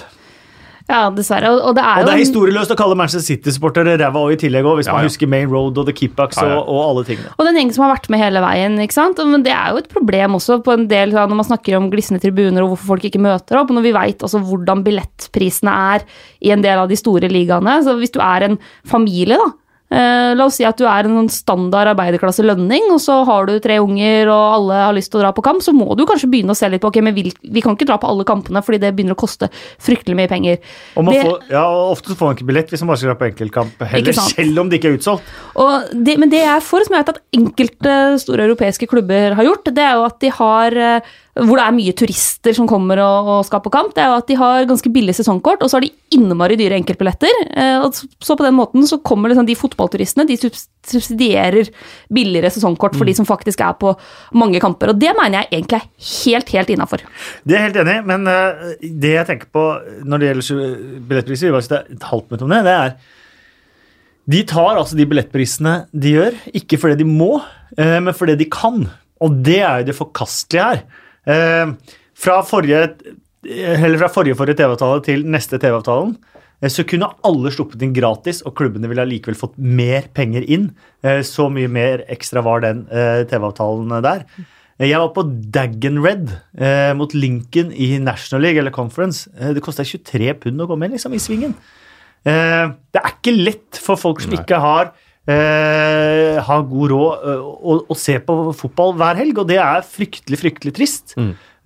Ja, 0.86 1.08
dessverre. 1.10 1.50
Og, 1.50 1.64
og 1.66 1.74
det 1.74 1.82
er 1.82 1.98
Og 1.98 2.06
det 2.06 2.12
er 2.12 2.20
jo 2.20 2.24
historieløst 2.28 2.70
å 2.70 2.76
kalle 2.78 2.94
Manchester 2.98 3.24
City-supportere 3.26 3.96
ræva 3.98 4.20
òg 4.22 4.36
i 4.36 4.38
tillegg, 4.44 4.66
også, 4.68 4.78
hvis 4.78 4.90
Ja, 4.90 4.94
man 4.94 5.08
husker 5.08 5.30
Main 5.32 5.50
Road 5.50 5.80
og 5.82 5.88
The 5.88 5.94
ja. 5.98 6.44
og, 6.60 6.70
og 6.70 6.78
alle 6.84 7.04
tingene. 7.08 7.32
Og 7.34 7.48
den 7.48 7.58
gjengen 7.58 7.74
som 7.74 7.86
har 7.86 7.96
vært 7.96 8.08
med 8.12 8.22
hele 8.22 8.42
veien. 8.44 8.78
ikke 8.84 8.94
sant? 8.94 9.18
Men 9.26 9.42
det 9.42 9.54
er 9.56 9.74
jo 9.74 9.82
et 9.82 9.90
problem 9.90 10.38
også 10.38 10.60
på 10.62 10.76
en 10.76 10.86
del 10.90 11.14
når 11.16 11.34
man 11.34 11.48
snakker 11.48 11.78
om 11.80 11.90
glisne 11.90 12.22
tribuner 12.22 12.62
og 12.62 12.74
hvorfor 12.74 12.94
folk 12.94 13.08
ikke 13.10 13.22
møter 13.22 13.58
opp. 13.58 13.74
Når 13.74 13.86
vi 13.88 13.94
veit 13.96 14.22
hvordan 14.46 14.84
billettprisene 14.86 15.76
er 15.96 16.06
i 16.40 16.54
en 16.54 16.62
del 16.62 16.78
av 16.78 16.88
de 16.92 16.98
store 16.98 17.30
ligaene. 17.32 17.80
Så 17.82 17.96
hvis 17.98 18.14
du 18.14 18.20
er 18.22 18.46
en 18.46 18.58
familie, 18.86 19.40
da. 19.42 19.50
Eh, 19.96 20.34
la 20.36 20.44
oss 20.44 20.58
si 20.58 20.64
at 20.66 20.76
du 20.76 20.84
er 20.84 21.06
en 21.06 21.14
sånn 21.22 21.30
standard 21.32 21.88
arbeiderklasse 21.94 22.44
lønning, 22.44 22.90
og 22.92 23.00
så 23.00 23.20
har 23.28 23.46
du 23.48 23.54
tre 23.64 23.78
unger 23.80 24.28
og 24.28 24.44
alle 24.58 24.80
har 24.82 24.96
lyst 24.96 25.12
til 25.12 25.20
å 25.20 25.24
dra 25.24 25.30
på 25.36 25.44
kamp, 25.46 25.62
så 25.64 25.72
må 25.72 25.94
du 25.96 26.04
kanskje 26.08 26.28
begynne 26.32 26.52
å 26.52 26.58
se 26.58 26.68
litt 26.68 26.82
på 26.84 26.90
ok, 26.90 26.98
men 27.06 27.16
vi, 27.16 27.30
vi 27.40 27.62
kan 27.64 27.76
ikke 27.78 27.88
dra 27.88 27.96
på 28.02 28.10
alle 28.10 28.26
kampene 28.28 28.60
fordi 28.66 28.82
det 28.82 28.92
begynner 28.96 29.16
å 29.16 29.20
koste 29.22 29.48
fryktelig 29.82 30.18
mye 30.18 30.30
penger. 30.32 30.60
Og 30.96 31.06
man 31.06 31.14
Det- 31.14 31.24
får, 31.24 31.48
ja, 31.54 31.64
Ofte 31.96 32.16
får 32.18 32.26
man 32.28 32.36
ikke 32.36 32.48
billett 32.50 32.72
hvis 32.72 32.82
man 32.82 32.92
bare 32.92 33.00
skal 33.00 33.12
dra 33.14 33.18
på 33.22 33.28
enkeltkamp, 33.30 33.86
heller, 33.94 34.12
selv 34.12 34.60
om 34.60 34.68
det 34.68 34.80
ikke 34.80 34.90
er 34.92 34.98
utsolgt. 34.98 35.34
Og 35.56 35.94
det, 36.04 36.18
men 36.18 36.32
det 36.34 36.42
jeg 36.42 36.56
er 36.56 36.66
for, 36.66 36.84
som 36.84 36.96
jeg 36.96 37.04
vet 37.06 37.14
at 37.14 37.22
enkelte 37.40 37.94
store 38.20 38.48
europeiske 38.50 38.90
klubber 38.90 39.38
har 39.38 39.48
gjort, 39.48 39.70
det 39.72 39.86
er 39.86 39.94
jo 39.96 40.04
at 40.10 40.18
de 40.20 40.32
har 40.42 40.76
eh, 40.76 41.14
Hvor 41.36 41.58
det 41.58 41.64
er 41.66 41.74
mye 41.76 41.92
turister 41.92 42.54
som 42.56 42.64
kommer 42.70 42.96
og, 43.04 43.26
og 43.28 43.40
skal 43.44 43.60
på 43.60 43.68
kamp, 43.74 43.90
det 43.92 44.00
er 44.00 44.08
jo 44.08 44.20
at 44.22 44.28
de 44.30 44.36
har 44.40 44.64
ganske 44.70 44.88
billig 44.94 45.12
sesongkort, 45.18 45.60
og 45.60 45.68
så 45.68 45.76
har 45.76 45.84
de 45.84 45.90
innmari 46.16 46.56
dyre 46.56 46.78
enkeltbilletter. 46.80 47.28
eh, 47.52 47.78
Og 47.84 47.92
så- 47.92 48.36
på 48.38 48.46
den 48.46 48.54
måten 48.56 48.86
så 48.88 48.96
kommer 49.04 49.28
liksom 49.28 49.44
de 49.46 49.54
fotballturistene, 49.54 50.24
de 50.26 50.36
subsidierer 50.86 51.68
billigere 52.08 52.48
sesongkort 52.50 52.96
for 52.96 53.04
de 53.04 53.12
som 53.14 53.26
faktisk 53.28 53.60
er 53.60 53.74
på 53.74 53.92
mange 54.32 54.60
kamper. 54.60 54.88
Og 54.94 54.98
det 54.98 55.12
mener 55.14 55.42
jeg 55.44 55.50
egentlig 55.60 55.82
er 55.82 55.88
helt, 56.24 56.48
helt 56.56 56.68
innafor. 56.72 57.04
Det 57.44 57.52
er 57.54 57.60
jeg 57.60 57.72
helt 57.74 57.82
enig 57.84 58.06
men 58.06 58.26
eh, 58.32 58.74
det 58.80 59.12
jeg 59.18 59.26
tenker 59.26 59.52
på 59.52 59.66
når 60.08 60.18
det 60.18 60.28
gjelder 60.32 61.00
billettpriser, 61.08 61.52
vi 61.52 61.60
sitter 61.66 61.84
et 61.92 62.00
halvt 62.08 62.30
minutt 62.30 62.42
om 62.42 62.48
det, 62.56 62.64
det 62.64 62.76
er 62.80 62.96
De 64.28 64.42
tar 64.42 64.74
altså 64.76 64.96
de 64.96 65.04
billettprisene 65.06 65.86
de 65.94 66.16
gjør, 66.16 66.32
ikke 66.52 66.78
fordi 66.80 66.96
de 66.98 67.04
må, 67.06 67.42
eh, 67.78 68.00
men 68.00 68.14
fordi 68.14 68.34
de 68.40 68.48
kan. 68.50 68.88
Og 69.20 69.42
det 69.44 69.60
er 69.60 69.82
jo 69.84 69.92
det 69.92 69.94
forkastelige 70.00 70.64
her. 70.64 70.80
Eh, 71.26 71.74
Fra 72.16 72.38
forrige, 72.46 72.82
eller 73.44 73.98
fra 74.00 74.08
forrige 74.08 74.36
forrige 74.38 74.56
TV-avtale 74.62 75.02
til 75.04 75.24
neste 75.28 75.58
TV-avtalen 75.60 76.14
eh, 76.62 76.70
så 76.72 76.84
kunne 76.88 77.10
alle 77.28 77.50
sluppet 77.52 77.82
inn 77.84 77.92
gratis, 77.96 78.40
og 78.48 78.54
klubbene 78.56 78.88
ville 78.88 79.04
allikevel 79.04 79.36
fått 79.38 79.58
mer 79.60 80.06
penger 80.16 80.46
inn. 80.48 80.70
Eh, 81.04 81.20
Så 81.26 81.50
mye 81.52 81.68
mer 81.68 82.04
ekstra 82.08 82.42
var 82.46 82.64
den 82.64 82.86
eh, 82.90 83.24
TV-avtalen 83.28 83.92
der. 84.06 84.24
Eh, 84.78 84.88
Jeg 84.88 84.98
var 85.02 85.12
på 85.16 85.26
Dagen 85.52 86.00
Red 86.04 86.30
eh, 86.58 86.92
mot 86.96 87.12
Lincoln 87.14 87.70
i 87.72 87.98
National 87.98 88.42
League 88.46 88.58
eller 88.62 88.70
Conference. 88.74 89.28
Eh, 89.38 89.52
det 89.56 89.62
kosta 89.64 89.84
23 89.84 90.32
pund 90.46 90.60
å 90.64 90.66
komme 90.70 90.86
inn 90.88 90.96
liksom, 90.96 91.12
i 91.16 91.20
svingen. 91.22 91.54
Eh, 92.26 92.64
det 92.92 93.02
er 93.02 93.12
ikke 93.12 93.36
lett 93.36 93.78
for 93.82 93.96
folk 94.00 94.20
som 94.24 94.32
ikke 94.34 94.58
har, 94.62 94.94
eh, 95.30 96.36
ha 96.46 96.60
god 96.70 96.92
råd, 96.92 97.26
og, 97.36 97.56
å, 97.56 97.78
å 97.92 97.98
se 97.98 98.18
på 98.22 98.38
fotball 98.56 98.94
hver 99.00 99.18
helg, 99.20 99.42
og 99.42 99.50
det 99.50 99.58
er 99.62 99.86
fryktelig, 99.86 100.40
fryktelig 100.42 100.76
trist. 100.76 101.16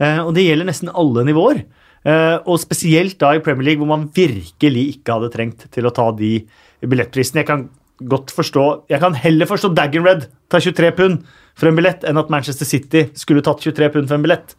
Eh, 0.01 0.21
og 0.25 0.33
det 0.37 0.47
gjelder 0.47 0.71
nesten 0.71 0.93
alle 0.93 1.27
nivåer. 1.29 1.65
Uh, 2.01 2.41
og 2.49 2.57
spesielt 2.63 3.19
da 3.21 3.35
i 3.37 3.43
Premier 3.45 3.67
League, 3.67 3.81
hvor 3.83 3.91
man 3.91 4.07
virkelig 4.17 4.87
ikke 4.95 5.19
hadde 5.19 5.29
trengt 5.35 5.67
til 5.69 5.85
å 5.85 5.93
ta 5.93 6.07
de 6.17 6.39
billettprisene. 6.81 7.43
Jeg 7.43 7.49
kan 7.51 7.67
godt 8.01 8.33
forstå 8.33 8.63
Jeg 8.89 9.01
kan 9.03 9.13
heller 9.13 9.45
forstå 9.45 9.75
Dagen 9.77 10.07
Red 10.07 10.23
ta 10.49 10.57
23 10.57 10.91
pund 10.97 11.25
for 11.59 11.69
en 11.69 11.77
billett 11.77 12.07
enn 12.09 12.17
at 12.17 12.31
Manchester 12.33 12.65
City 12.65 13.03
skulle 13.19 13.43
tatt 13.45 13.61
23 13.61 13.91
pund 13.93 14.09
for 14.09 14.17
en 14.17 14.25
billett. 14.25 14.55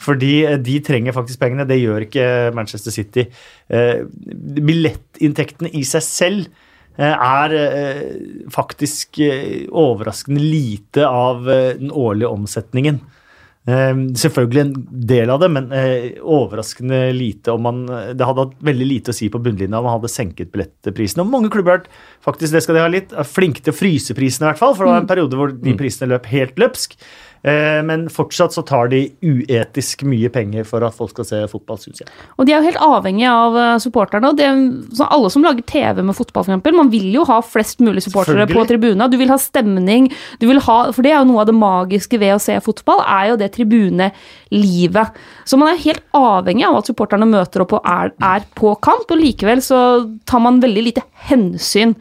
Fordi 0.00 0.32
eh, 0.46 0.56
de 0.56 0.78
trenger 0.80 1.12
faktisk 1.12 1.42
pengene. 1.42 1.66
Det 1.68 1.76
gjør 1.76 2.06
ikke 2.06 2.28
Manchester 2.56 2.94
City. 2.94 3.26
Uh, 3.68 4.06
billettinntektene 4.56 5.74
i 5.76 5.84
seg 5.84 6.06
selv 6.06 6.46
eh, 6.46 6.65
er 7.04 7.54
eh, 7.56 8.48
faktisk 8.52 9.20
eh, 9.20 9.66
overraskende 9.68 10.40
lite 10.40 11.04
av 11.08 11.50
eh, 11.50 11.74
den 11.76 11.92
årlige 11.92 12.30
omsetningen. 12.32 13.00
Eh, 13.66 13.94
selvfølgelig 14.22 14.62
en 14.62 14.74
del 15.10 15.30
av 15.34 15.42
det, 15.42 15.50
men 15.52 15.68
eh, 15.74 16.16
overraskende 16.22 17.08
lite 17.16 17.50
om 17.50 17.64
man 17.66 17.80
Det 17.88 18.22
hadde 18.22 18.44
hatt 18.44 18.60
veldig 18.68 18.86
lite 18.86 19.10
å 19.10 19.16
si 19.16 19.26
på 19.32 19.40
bunnlinja 19.42 19.80
om 19.80 19.88
man 19.88 19.98
hadde 19.98 20.12
senket 20.12 20.52
billettprisene. 20.54 21.26
Og 21.26 21.32
mange 21.34 21.50
klubber 21.52 21.82
har 21.82 21.88
faktisk, 22.24 22.54
det 22.54 22.64
skal 22.64 22.78
de 22.78 22.84
ha 22.86 22.92
litt, 22.92 23.12
er 23.12 23.28
flinke 23.28 23.64
til 23.64 23.74
å 23.74 23.80
fryse 23.80 24.16
prisene, 24.16 24.46
i 24.46 24.52
hvert 24.52 24.62
fall. 24.62 24.76
For 24.78 24.86
det 24.86 24.94
var 24.94 25.04
en 25.04 25.10
periode 25.12 25.40
hvor 25.40 25.52
de 25.52 25.76
prisene 25.78 26.12
løp 26.14 26.30
helt 26.32 26.60
løpsk. 26.62 26.96
Eh, 27.42 27.80
men 27.86 28.06
fortsatt 28.10 28.54
så 28.56 28.62
tar 28.66 28.88
de 28.90 29.02
uetisk 29.22 30.02
mye 30.08 30.30
penger 30.32 30.66
for 30.66 30.84
at 30.86 30.96
folk 30.96 31.12
skal 31.12 31.28
se 31.28 31.40
fotball, 31.50 31.78
syns 31.82 32.02
jeg. 32.02 32.10
Og 32.36 32.48
de 32.48 32.54
er 32.54 32.60
jo 32.60 32.70
helt 32.70 32.82
avhengige 32.82 33.32
av 33.32 33.58
eh, 33.60 33.72
supporterne. 33.82 34.32
og 34.32 34.40
det, 34.40 34.48
så 34.98 35.08
Alle 35.14 35.30
som 35.32 35.44
lager 35.46 35.66
TV 35.68 36.02
med 36.02 36.16
fotball, 36.18 36.46
eksempel, 36.46 36.76
man 36.76 36.90
vil 36.92 37.08
jo 37.14 37.26
ha 37.28 37.38
flest 37.44 37.82
mulig 37.84 38.02
supportere 38.06 38.48
på 38.50 38.66
tribuna. 38.68 39.10
Du 39.12 39.18
vil 39.20 39.30
ha 39.32 39.38
stemning, 39.40 40.10
du 40.40 40.48
vil 40.50 40.62
ha, 40.66 40.78
for 40.90 41.06
det 41.06 41.14
er 41.14 41.20
jo 41.20 41.30
noe 41.30 41.44
av 41.44 41.50
det 41.50 41.56
magiske 41.58 42.20
ved 42.22 42.36
å 42.36 42.42
se 42.42 42.58
fotball, 42.64 43.04
er 43.04 43.32
jo 43.32 43.40
det 43.40 43.52
tribunelivet. 43.56 45.22
Så 45.46 45.60
man 45.60 45.72
er 45.72 45.84
helt 45.84 46.04
avhengig 46.16 46.66
av 46.68 46.80
at 46.80 46.90
supporterne 46.90 47.28
møter 47.30 47.64
opp 47.64 47.76
og 47.78 47.90
er, 47.90 48.14
er 48.24 48.46
på 48.58 48.74
kamp, 48.82 49.06
og 49.10 49.22
likevel 49.22 49.62
så 49.64 49.80
tar 50.28 50.42
man 50.42 50.62
veldig 50.64 50.88
lite 50.90 51.06
hensyn 51.28 51.94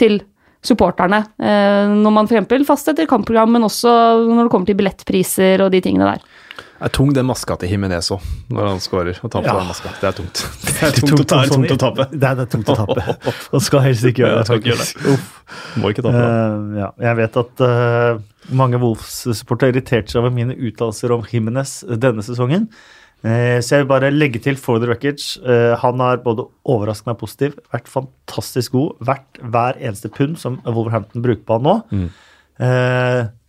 til 0.00 0.22
supporterne 0.62 1.24
eh, 1.42 1.90
når 1.90 2.14
man 2.14 2.28
f.eks. 2.30 2.66
fastsetter 2.68 3.08
kampprogram, 3.10 3.50
men 3.56 3.66
også 3.66 3.90
når 4.28 4.44
det 4.46 4.50
kommer 4.52 4.68
til 4.70 4.78
billettpriser 4.78 5.64
og 5.64 5.72
de 5.74 5.80
tingene 5.82 6.12
der. 6.12 6.22
Det 6.82 6.88
er 6.88 6.92
tung 6.96 7.12
den 7.14 7.26
maska 7.28 7.54
til 7.62 7.70
Jimenez 7.70 8.08
òg, 8.10 8.22
når 8.50 8.68
han 8.72 8.80
scorer 8.82 9.18
og 9.22 9.30
taper 9.30 9.46
Ja. 9.52 9.52
den 9.60 9.68
maska. 9.70 9.90
Det 10.00 10.08
er 10.08 10.16
tungt. 10.18 10.40
Det 10.66 10.82
er 10.88 10.96
tungt, 10.96 11.28
det 11.30 11.36
er 11.38 11.52
tungt 11.52 11.74
å 11.74 11.76
tape. 11.78 12.06
Det 12.10 12.26
er, 12.26 12.34
det 12.40 12.46
er 12.46 12.50
tungt 12.56 12.72
å 12.72 12.76
tape. 12.80 13.04
Og 13.54 13.62
skal 13.62 13.84
helst 13.86 14.08
ikke 14.10 14.24
gjøre 14.24 14.40
det. 14.40 14.48
faktisk. 14.50 15.04
Uff. 15.12 15.28
Må 15.78 15.92
ikke 15.94 16.02
tape. 16.08 16.24
Eh, 16.26 16.80
ja, 16.80 16.88
jeg 17.06 17.18
vet 17.20 17.38
at 17.44 17.62
uh, 17.62 18.18
mange 18.58 18.80
Wolfs-supportere 18.82 19.76
irriterte 19.76 20.10
seg 20.10 20.24
over 20.24 20.34
mine 20.34 20.58
uttalelser 20.58 21.14
om 21.14 21.22
Jimenez 21.30 21.76
denne 22.02 22.24
sesongen. 22.26 22.66
Eh, 23.22 23.58
så 23.62 23.76
jeg 23.76 23.84
vil 23.84 23.90
bare 23.92 24.10
legge 24.10 24.40
til 24.42 24.56
for 24.58 24.82
the 24.82 24.88
records. 24.90 25.36
eh, 25.46 25.76
han 25.78 26.00
har 26.02 26.22
både 26.24 26.48
overraskende 26.66 27.14
positiv, 27.20 27.54
vært 27.72 27.86
fantastisk 27.90 28.72
god. 28.74 28.96
Vært 29.06 29.38
hver 29.42 29.78
eneste 29.78 30.10
pund 30.10 30.38
som 30.42 30.58
Wolverhampton 30.66 31.22
bruker 31.22 31.44
på 31.46 31.58
han 31.60 31.68
nå. 31.68 31.76
Mm. 31.92 32.10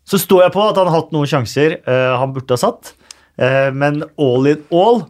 så 0.05 0.17
står 0.19 0.43
jeg 0.47 0.53
på 0.55 0.61
at 0.67 0.77
han 0.79 0.87
har 0.89 0.95
hatt 1.01 1.11
noen 1.13 1.27
sjanser 1.29 1.75
eh, 1.85 2.13
han 2.17 2.31
burde 2.33 2.55
ha 2.55 2.59
satt, 2.61 2.93
eh, 3.37 3.69
men 3.75 4.01
all 4.17 4.47
in 4.49 4.63
all 4.73 5.03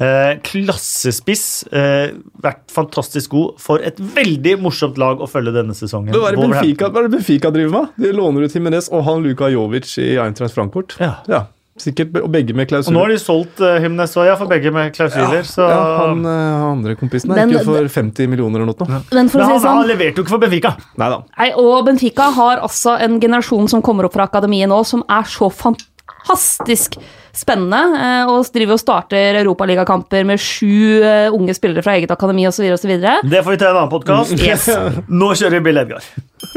eh, 0.00 0.36
Klassespiss. 0.46 1.64
Eh, 1.72 2.12
vært 2.42 2.70
fantastisk 2.72 3.30
god 3.34 3.58
for 3.62 3.82
et 3.84 3.98
veldig 3.98 4.56
morsomt 4.62 4.98
lag 5.00 5.22
å 5.22 5.28
følge 5.30 5.54
denne 5.56 5.74
sesongen. 5.78 6.12
Det. 6.12 6.20
Benfica, 6.42 6.90
er 6.90 7.08
det 7.08 7.14
Benfica 7.16 7.50
driver 7.54 7.74
med? 7.78 7.96
De 8.04 8.12
låner 8.16 8.46
ut 8.46 8.54
Jimenez 8.56 8.90
og 8.92 9.04
han 9.08 9.22
Luka 9.24 9.50
Jovic 9.52 9.94
i 10.02 10.14
Eintracht 10.22 10.54
Frankfurt. 10.56 10.96
Ja. 11.02 11.46
Sikkert, 11.80 12.12
og 12.20 12.28
begge 12.28 12.52
med 12.52 12.68
Og 12.76 12.92
nå 12.92 13.00
har 13.00 13.08
de 13.14 13.16
solgt 13.16 13.60
uh, 13.64 13.80
òg, 13.80 14.26
ja, 14.28 14.34
for 14.36 14.50
begge 14.50 14.70
med 14.74 14.90
klausuler. 14.92 15.40
så 15.48 15.64
ja, 15.70 15.78
han 16.02 16.20
uh, 16.26 16.66
andre 16.68 16.92
kompisen 17.00 17.32
er 17.32 17.48
ikke 17.48 17.64
for 17.64 17.88
50 17.94 18.28
millioner 18.28 18.60
eller 18.60 18.76
noe. 18.76 19.00
Men 19.08 19.30
for 19.32 19.40
Men 19.40 19.46
å 19.46 19.48
si 19.48 19.54
han, 19.54 19.62
sånn, 19.64 19.78
han 19.80 19.88
leverte 19.88 20.20
jo 20.20 20.26
ikke 20.26 20.34
for 20.34 20.42
Benfica. 20.42 20.74
Nei 21.00 21.08
da. 21.14 21.22
Nei, 21.38 21.48
og 21.62 21.86
Benfica 21.88 22.28
har 22.36 22.60
altså 22.60 22.98
en 23.00 23.16
generasjon 23.22 23.72
som 23.72 23.84
kommer 23.84 24.04
opp 24.04 24.18
fra 24.18 24.28
akademiet 24.28 24.68
nå, 24.68 24.82
som 24.84 25.00
er 25.08 25.24
så 25.32 25.48
fantastisk 25.48 27.00
spennende. 27.36 27.80
eh, 27.98 28.30
Og 28.30 28.46
driver 28.52 28.76
og 28.76 28.80
starter 28.82 29.38
europaligakamper 29.40 30.24
med 30.28 30.40
sju 30.40 31.02
eh, 31.02 31.32
unge 31.32 31.54
spillere 31.54 31.82
fra 31.82 31.96
eget 31.96 32.10
akademi 32.10 32.46
osv. 32.46 32.64
Det 32.72 33.44
får 33.44 33.50
vi 33.50 33.60
til 33.60 33.68
en 33.68 33.76
annen 33.76 33.92
podkast. 33.92 34.34
Yes. 34.38 34.68
Nå 35.22 35.32
kjører 35.34 35.58
vi 35.58 35.62
Bill 35.68 35.82
Edgar. 35.82 36.04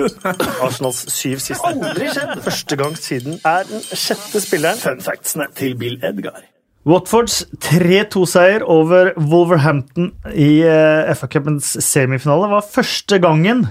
Arsenals 0.66 1.06
syv 1.14 1.40
siste. 1.44 1.62
Aldri 1.70 2.10
skjedd. 2.12 2.36
Første 2.46 2.76
gang 2.82 2.98
siden 3.00 3.40
er 3.46 3.64
den 3.70 3.82
sjette 3.92 4.42
spilleren. 4.44 4.82
Fun 4.82 5.02
factsene 5.06 5.48
til 5.56 5.78
Bill 5.80 5.98
Edgar. 6.04 6.44
Watfords 6.86 7.40
3-2-seier 7.66 8.62
over 8.70 9.14
Wolverhampton 9.18 10.12
i 10.38 10.60
uh, 10.62 11.10
FA-cupens 11.18 11.72
semifinale 11.82 12.52
var 12.52 12.68
første 12.70 13.18
gangen 13.24 13.66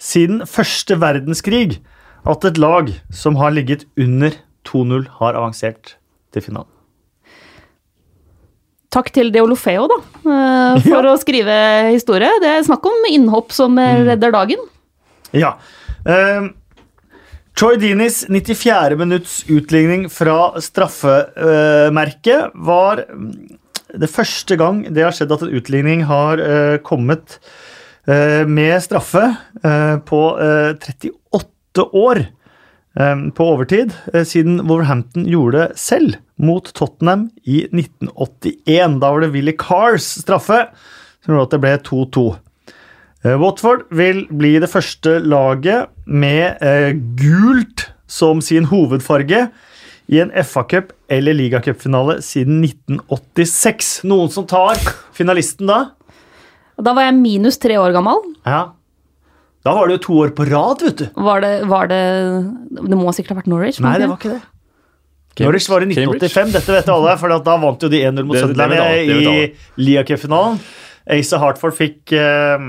siden 0.00 0.44
første 0.46 1.00
verdenskrig 1.02 1.80
at 2.30 2.46
et 2.46 2.60
lag 2.62 2.92
som 3.10 3.40
har 3.40 3.50
ligget 3.56 3.88
under 3.98 4.36
2-0, 4.68 5.08
har 5.18 5.34
avansert 5.40 5.96
til 6.34 6.44
finalen. 6.44 6.70
Takk 8.90 9.12
til 9.14 9.30
Deolofeo, 9.30 9.86
da, 9.90 9.98
for 10.82 10.88
for 10.88 11.06
å 11.12 11.18
skrive 11.20 11.56
historie. 11.92 12.30
Det 12.42 12.48
er 12.56 12.64
snakk 12.66 12.86
om 12.90 13.06
innhopp 13.10 13.54
som 13.54 13.78
eh, 13.78 14.02
redder 14.08 14.34
dagen. 14.34 14.64
Ja. 15.30 15.54
Eh, 16.02 16.50
Troy 17.58 17.76
Dinis 17.76 18.24
94. 18.26 18.96
minutts 18.98 19.44
utligning 19.50 20.08
fra 20.10 20.60
straffemerket 20.62 22.54
var 22.54 23.04
mm, 23.06 23.58
det 24.00 24.10
første 24.10 24.56
gang 24.58 24.82
det 24.88 25.04
har 25.04 25.14
skjedd 25.14 25.34
at 25.34 25.42
en 25.44 25.54
utligning 25.58 26.04
har 26.08 26.40
eh, 26.40 26.76
kommet 26.86 27.38
eh, 28.08 28.46
med 28.48 28.78
straffe 28.82 29.36
eh, 29.62 29.96
på 30.06 30.22
eh, 30.40 30.74
38 30.78 31.86
år 32.00 32.22
eh, 32.24 32.39
på 32.96 33.44
overtid, 33.52 33.92
eh, 34.12 34.24
siden 34.26 34.58
Wolverhampton 34.66 35.26
gjorde 35.30 35.60
det 35.60 35.78
selv 35.78 36.16
mot 36.42 36.66
Tottenham 36.74 37.28
i 37.46 37.62
1981. 37.70 38.98
Da 39.00 39.12
var 39.12 39.22
det 39.22 39.30
Willy 39.34 39.54
Cars 39.54 40.08
straffe 40.24 40.64
som 41.24 41.34
gjorde 41.34 41.48
at 41.48 41.54
det 41.54 41.60
ble 41.62 41.74
2-2. 41.86 42.24
Eh, 43.24 43.36
Watford 43.40 43.84
vil 43.92 44.24
bli 44.32 44.54
det 44.62 44.70
første 44.72 45.18
laget 45.20 45.90
med 46.06 46.60
eh, 46.64 46.92
gult 47.20 47.90
som 48.10 48.40
sin 48.42 48.66
hovedfarge 48.70 49.48
i 50.10 50.18
en 50.22 50.32
FA-cup 50.42 50.90
eller 51.12 51.36
ligacupfinale 51.36 52.18
siden 52.24 52.64
1986. 52.64 54.00
Noen 54.08 54.32
som 54.32 54.48
tar 54.50 54.80
finalisten 55.14 55.70
da? 55.70 55.92
Da 56.80 56.94
var 56.96 57.06
jeg 57.06 57.20
minus 57.20 57.60
tre 57.60 57.76
år 57.78 57.92
gammel. 57.94 58.24
Ja. 58.48 58.72
Da 59.66 59.74
var 59.76 59.88
det 59.90 59.98
jo 59.98 60.02
to 60.06 60.14
år 60.24 60.30
på 60.36 60.46
rad, 60.48 60.82
vet 60.86 61.02
du. 61.02 61.06
Var 61.20 61.42
det, 61.44 61.50
var 61.68 61.90
det 61.90 62.00
Det 62.80 62.96
må 62.96 63.12
sikkert 63.12 63.34
ha 63.34 63.40
vært 63.42 63.50
Norwich? 63.52 63.80
Nei, 63.84 63.98
det 64.00 64.08
var 64.08 64.20
ikke 64.20 64.38
det. 64.38 64.42
Norwich 65.40 65.68
var 65.70 65.84
i 65.84 65.88
1985, 65.88 66.52
dette 66.56 66.74
vet 66.74 66.88
alle, 66.92 67.16
for 67.20 67.32
da 67.32 67.56
vant 67.62 67.84
jo 67.84 67.88
de 67.92 68.00
1-0 68.02 68.26
mot 68.28 68.36
i 68.36 68.40
Sunderland 68.42 68.72
vet 68.74 68.80
alle, 68.82 69.44
det 69.78 69.92
Asa 71.10 71.40
Hartford 71.42 71.74
fikk 71.74 72.12
eh, 72.16 72.66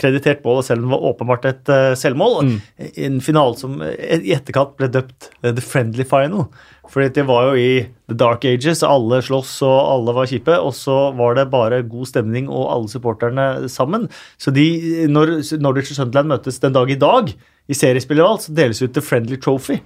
kreditert 0.00 0.42
målet 0.44 0.68
selv 0.68 0.82
om 0.82 0.88
det 0.90 0.96
var 0.96 1.06
åpenbart 1.10 1.46
et 1.48 1.70
eh, 1.72 1.92
selvmål. 1.98 2.36
Mm. 2.46 2.58
En 3.06 3.22
finale 3.24 3.56
som 3.60 3.78
eh, 3.84 4.18
i 4.20 4.34
etterkant 4.36 4.76
ble 4.78 4.90
døpt 4.92 5.30
eh, 5.40 5.52
The 5.54 5.64
Friendly 5.64 6.06
Final. 6.08 6.48
Fordi 6.90 7.12
det 7.20 7.24
var 7.28 7.48
jo 7.48 7.60
i 7.60 7.70
The 8.10 8.16
Dark 8.18 8.44
Ages, 8.48 8.82
alle 8.86 9.20
sloss 9.22 9.52
og 9.66 9.76
alle 9.78 10.14
var 10.16 10.28
kjipe. 10.30 10.58
Og 10.58 10.74
så 10.76 10.98
var 11.16 11.38
det 11.38 11.48
bare 11.52 11.84
god 11.86 12.10
stemning 12.10 12.50
og 12.50 12.66
alle 12.74 12.92
supporterne 12.92 13.46
sammen. 13.70 14.08
Så 14.40 14.52
de, 14.54 14.66
når 15.08 15.38
Norwich 15.62 15.94
og 15.94 16.00
Sunderland 16.00 16.34
møtes 16.34 16.60
den 16.62 16.76
dag 16.76 16.90
i 16.90 16.98
dag 17.00 17.32
i 17.70 17.76
seriespillervalg, 17.78 18.42
så 18.42 18.56
deles 18.56 18.82
ut 18.82 18.94
The 18.96 19.04
Friendly 19.04 19.38
Trophy. 19.40 19.78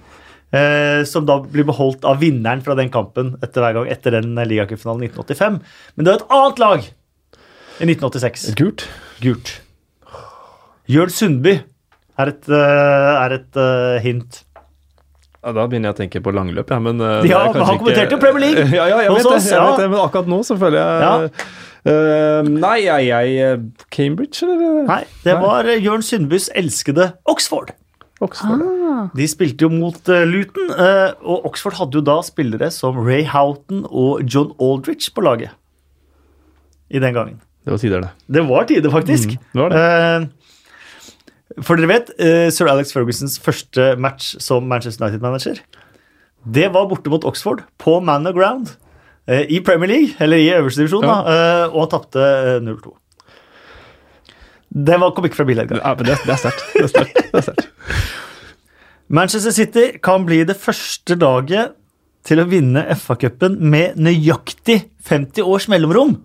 Eh, 0.55 1.01
som 1.09 1.25
da 1.27 1.39
blir 1.41 1.65
beholdt 1.67 2.05
av 2.07 2.21
vinneren 2.21 2.61
fra 2.63 2.75
den 2.77 2.91
kampen 2.93 3.33
etter 3.43 3.63
hver 3.63 3.79
gang 3.79 3.87
etter 3.91 4.13
den 4.13 4.37
ligacupfinalen 4.37 5.07
1985. 5.09 5.57
Men 5.95 6.05
det 6.05 6.13
er 6.13 6.21
et 6.21 6.37
annet 6.37 6.61
lag 6.61 6.85
i 7.79 7.87
1986. 7.87 8.49
Gult. 8.59 8.85
Gult. 9.23 9.55
Jørn 10.91 11.11
Sundby 11.11 11.57
er 12.15 12.31
et, 12.31 12.47
eh, 12.47 13.13
er 13.25 13.35
et 13.39 13.59
eh, 13.59 14.01
hint. 14.05 14.43
Ja, 15.45 15.53
da 15.53 15.65
begynner 15.69 15.91
jeg 15.91 15.95
å 15.95 15.99
tenke 15.99 16.21
på 16.25 16.33
langløp, 16.33 16.71
ja, 16.73 16.79
men 16.81 17.01
uh, 17.03 17.21
Ja, 17.27 17.43
men 17.53 17.61
han 17.67 17.77
kommenterte 17.77 18.15
jo 18.15 18.17
Premier 18.17 18.41
League 18.41 18.63
Ja, 18.79 18.87
ja, 18.89 19.03
jeg 19.03 19.11
vet 19.13 19.27
det, 19.27 19.33
oss, 19.35 19.49
jeg 19.51 19.61
vet 19.61 19.83
det, 19.83 19.89
men 19.91 19.99
akkurat 20.01 20.31
nå 20.31 20.39
så 20.47 20.57
føler 20.57 20.79
jeg 20.79 21.03
Ja. 21.05 21.45
Eh, 21.85 22.47
Nei, 22.49 22.79
jeg, 22.87 23.11
jeg 23.11 23.59
Cambridge, 23.93 24.39
eller? 24.41 24.79
Nei, 24.87 25.03
det 25.21 25.35
Nei. 25.35 25.41
var 25.43 25.69
Jørn 25.69 26.01
Sundbys 26.01 26.47
elskede 26.57 27.11
Oxford. 27.29 27.75
Oxford. 28.25 28.63
Ah. 28.65 29.03
De 29.13 29.27
spilte 29.29 29.67
jo 29.67 29.69
mot 29.69 30.09
uh, 30.09 30.23
Luton, 30.25 30.71
uh, 30.73 31.13
og 31.21 31.45
Oxford 31.51 31.77
hadde 31.77 31.99
jo 31.99 32.03
da 32.07 32.15
spillere 32.25 32.71
som 32.73 32.97
Ray 32.97 33.27
Houghton 33.29 33.83
og 33.85 34.25
John 34.25 34.55
Aldrich 34.57 35.11
på 35.13 35.27
laget. 35.27 35.53
I 36.89 37.03
den 37.03 37.13
gangen. 37.13 37.37
Det 37.65 37.73
var 37.73 37.81
tider, 37.81 38.03
det. 38.05 38.09
Det 38.37 38.43
var 38.45 38.67
tider, 38.69 38.91
faktisk. 38.93 39.31
Mm, 39.33 39.45
det 39.53 39.63
var 39.63 39.73
det. 39.73 39.83
Eh, 41.55 41.61
for 41.65 41.79
dere 41.79 41.89
vet, 41.89 42.11
eh, 42.21 42.49
sir 42.53 42.69
Alex 42.69 42.91
Fergusons 42.93 43.39
første 43.41 43.93
match 44.01 44.35
som 44.43 44.67
Manchester 44.69 45.05
United-manager, 45.05 45.61
det 46.45 46.67
var 46.73 46.85
borte 46.89 47.09
mot 47.09 47.25
Oxford 47.25 47.63
på 47.81 47.97
Man 48.05 48.27
of 48.29 48.35
Ground 48.37 48.75
eh, 49.27 49.45
i 49.49 49.61
Premier 49.65 49.89
League, 49.89 50.13
eller 50.19 50.37
i 50.37 50.51
øverste 50.53 50.83
divisjon, 50.83 51.05
da, 51.05 51.17
eh, 51.31 51.73
og 51.73 51.89
tapte 51.93 52.21
eh, 52.21 52.59
0-2. 52.61 52.93
Det 54.75 54.99
var, 54.99 55.13
kom 55.15 55.25
ikke 55.25 55.39
fra 55.39 55.47
Bill-Edgar. 55.47 55.79
Ja, 55.79 55.95
det. 55.95 56.19
Det 56.25 56.33
er 56.35 56.91
sterkt. 56.91 57.65
Manchester 59.07 59.53
City 59.55 59.85
kan 60.03 60.25
bli 60.27 60.41
det 60.43 60.57
første 60.59 61.15
laget 61.17 61.75
til 62.25 62.41
å 62.41 62.47
vinne 62.49 62.83
FA-cupen 62.97 63.59
med 63.61 63.99
nøyaktig 64.01 64.81
50 65.05 65.45
års 65.45 65.69
mellomrom. 65.71 66.17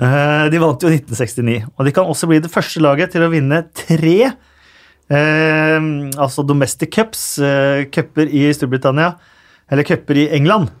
Eh, 0.00 0.44
De 0.52 0.60
vant 0.62 0.80
jo 0.80 0.88
1969, 0.88 1.66
og 1.76 1.84
de 1.84 1.92
kan 1.92 2.08
også 2.08 2.28
bli 2.30 2.38
det 2.40 2.52
første 2.52 2.80
laget 2.80 3.12
til 3.12 3.24
å 3.26 3.32
vinne 3.32 3.58
tre 3.76 4.16
eh, 4.30 5.88
altså 6.16 6.44
domestic 6.48 6.92
cups, 6.94 7.24
eh, 7.44 7.84
cuper 7.92 8.30
i 8.32 8.46
Storbritannia, 8.56 9.12
eller 9.70 9.86
cuper 9.86 10.22
i 10.24 10.30
England. 10.38 10.72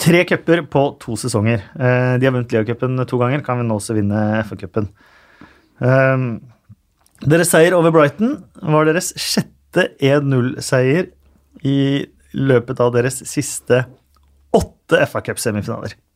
Tre 0.00 0.20
cuper 0.24 0.62
på 0.72 0.82
to 1.02 1.12
sesonger. 1.20 1.60
De 1.76 2.24
har 2.24 2.32
vunnet 2.32 2.54
Leo-cupen 2.54 3.02
to 3.04 3.18
ganger, 3.20 3.42
kan 3.44 3.58
vi 3.60 3.66
nå 3.68 3.76
også 3.76 3.92
vinne 3.98 4.20
FA-cupen. 4.48 4.86
Deres 7.20 7.50
seier 7.52 7.76
over 7.76 7.92
Brighton 7.92 8.38
var 8.64 8.88
deres 8.88 9.10
sjette 9.20 9.90
1-0-seier 10.00 11.10
i 11.68 11.76
løpet 12.32 12.80
av 12.80 12.94
deres 12.96 13.20
siste 13.28 13.82
åtte 14.56 15.04
FA 15.10 15.20
Cup-semifinaler. 15.26 15.92
Eh, 15.92 16.09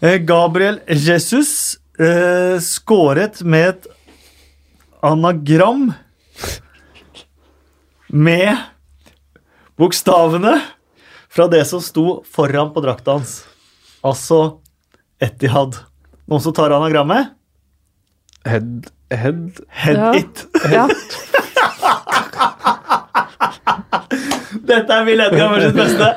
Gabriel 0.00 0.78
Jesus 0.88 1.76
eh, 1.98 2.58
skåret 2.62 3.40
med 3.42 3.68
et 3.68 3.86
anagram 5.02 5.88
med 8.08 8.56
bokstavene 9.78 10.54
fra 11.28 11.48
det 11.50 11.64
som 11.68 11.82
sto 11.82 12.22
foran 12.30 12.70
på 12.74 12.82
drakta 12.84 13.18
hans. 13.18 13.40
Altså 14.06 14.60
Etihad. 15.22 15.76
Noen 16.30 16.42
som 16.44 16.54
tar 16.54 16.70
anagrammet? 16.74 17.34
Head, 18.46 18.86
head 19.10 19.58
Head 19.68 19.98
Ja. 19.98 20.14
it. 20.16 20.46
Ja. 20.70 20.86
Dette 24.70 24.94
er 24.94 25.04
Bill 25.06 25.20
Edgar 25.22 25.60
sitt 25.62 25.76
beste. 25.76 26.08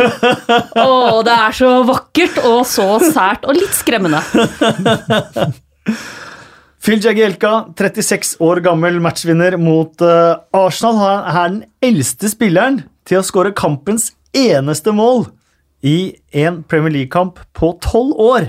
Å, 0.84 1.20
det 1.26 1.34
er 1.34 1.56
så 1.56 1.72
vakkert 1.88 2.40
og 2.48 2.62
så 2.68 2.86
sært 3.10 3.46
og 3.48 3.58
litt 3.58 3.74
skremmende. 3.76 4.22
Phil 6.80 7.02
Jagielka, 7.04 7.66
36 7.76 8.38
år 8.40 8.62
gammel 8.64 8.96
matchvinner 9.04 9.58
mot 9.60 10.00
uh, 10.00 10.40
Arsenal, 10.56 10.96
han 10.96 11.26
er 11.28 11.50
den 11.52 11.60
eldste 11.90 12.30
spilleren 12.32 12.80
til 13.08 13.20
å 13.20 13.26
skåre 13.26 13.52
kampens 13.52 14.14
eneste 14.32 14.94
mål 14.96 15.26
i 15.84 16.14
en 16.40 16.62
Premier 16.64 16.94
League-kamp 16.94 17.42
på 17.56 17.74
12 17.84 18.24
år. 18.24 18.48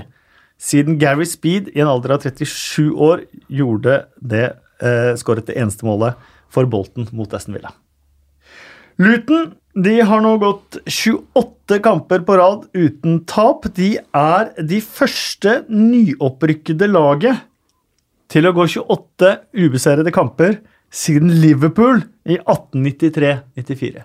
Siden 0.56 0.96
Gary 1.02 1.26
Speed 1.28 1.72
i 1.74 1.82
en 1.84 1.90
alder 1.92 2.16
av 2.16 2.24
37 2.24 2.94
år 2.94 3.26
gjorde 3.52 4.04
det, 4.16 4.46
uh, 4.80 5.12
skåret 5.20 5.50
det 5.50 5.58
eneste 5.60 5.84
målet 5.84 6.16
for 6.52 6.64
Bolton 6.70 7.12
mot 7.12 7.36
Aston 7.36 7.58
Villa. 7.58 7.74
Luton 9.02 9.52
de 9.72 9.94
har 10.04 10.20
nå 10.20 10.34
gått 10.36 10.76
28 10.84 11.78
kamper 11.82 12.20
på 12.26 12.36
rad 12.36 12.66
uten 12.76 13.22
tap. 13.28 13.64
De 13.74 13.94
er 13.96 14.50
de 14.68 14.80
første 14.84 15.62
nyopprykkede 15.72 16.90
laget 16.90 17.40
til 18.32 18.48
å 18.48 18.52
gå 18.56 18.66
28 18.68 19.32
ubeseirede 19.64 20.12
kamper 20.12 20.58
siden 20.92 21.32
Liverpool 21.40 22.02
i 22.28 22.36
1893-94. 22.36 24.04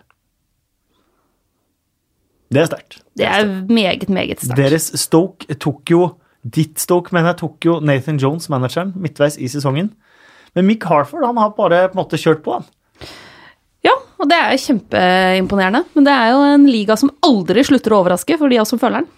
Det 2.48 2.62
er 2.64 2.70
sterkt. 2.70 3.02
Det 3.20 3.28
er 3.28 3.44
meget, 3.68 4.08
meget 4.08 4.40
sterkt. 4.40 4.56
Deres 4.60 4.88
Stoke 5.02 5.60
tok 5.60 5.92
jo 5.92 6.02
Ditt 6.48 6.80
Stoke, 6.80 7.12
mener 7.12 7.34
jeg, 7.34 7.42
tok 7.42 7.66
jo 7.68 7.80
Nathan 7.84 8.20
Jones, 8.22 8.48
manageren, 8.48 8.94
midtveis 8.96 9.36
i 9.36 9.50
sesongen. 9.52 9.92
Men 10.56 10.68
Mick 10.70 10.86
Harford 10.88 11.26
han 11.28 11.40
har 11.42 11.52
bare 11.58 11.90
på 11.90 11.98
en 11.98 12.00
måte 12.06 12.20
kjørt 12.22 12.40
på, 12.46 12.56
han. 12.56 12.70
Og 14.18 14.30
det 14.30 14.38
er 14.38 14.54
jo 14.56 14.62
kjempeimponerende. 14.66 15.84
Men 15.94 16.08
det 16.08 16.14
er 16.16 16.32
jo 16.34 16.40
en 16.56 16.66
liga 16.70 16.96
som 16.98 17.12
aldri 17.26 17.64
slutter 17.68 17.94
å 17.94 18.02
overraske 18.02 18.38
for 18.40 18.50
de 18.50 18.58
av 18.58 18.66
oss 18.66 18.74
som 18.74 18.82
følger 18.82 19.04
den. 19.04 19.12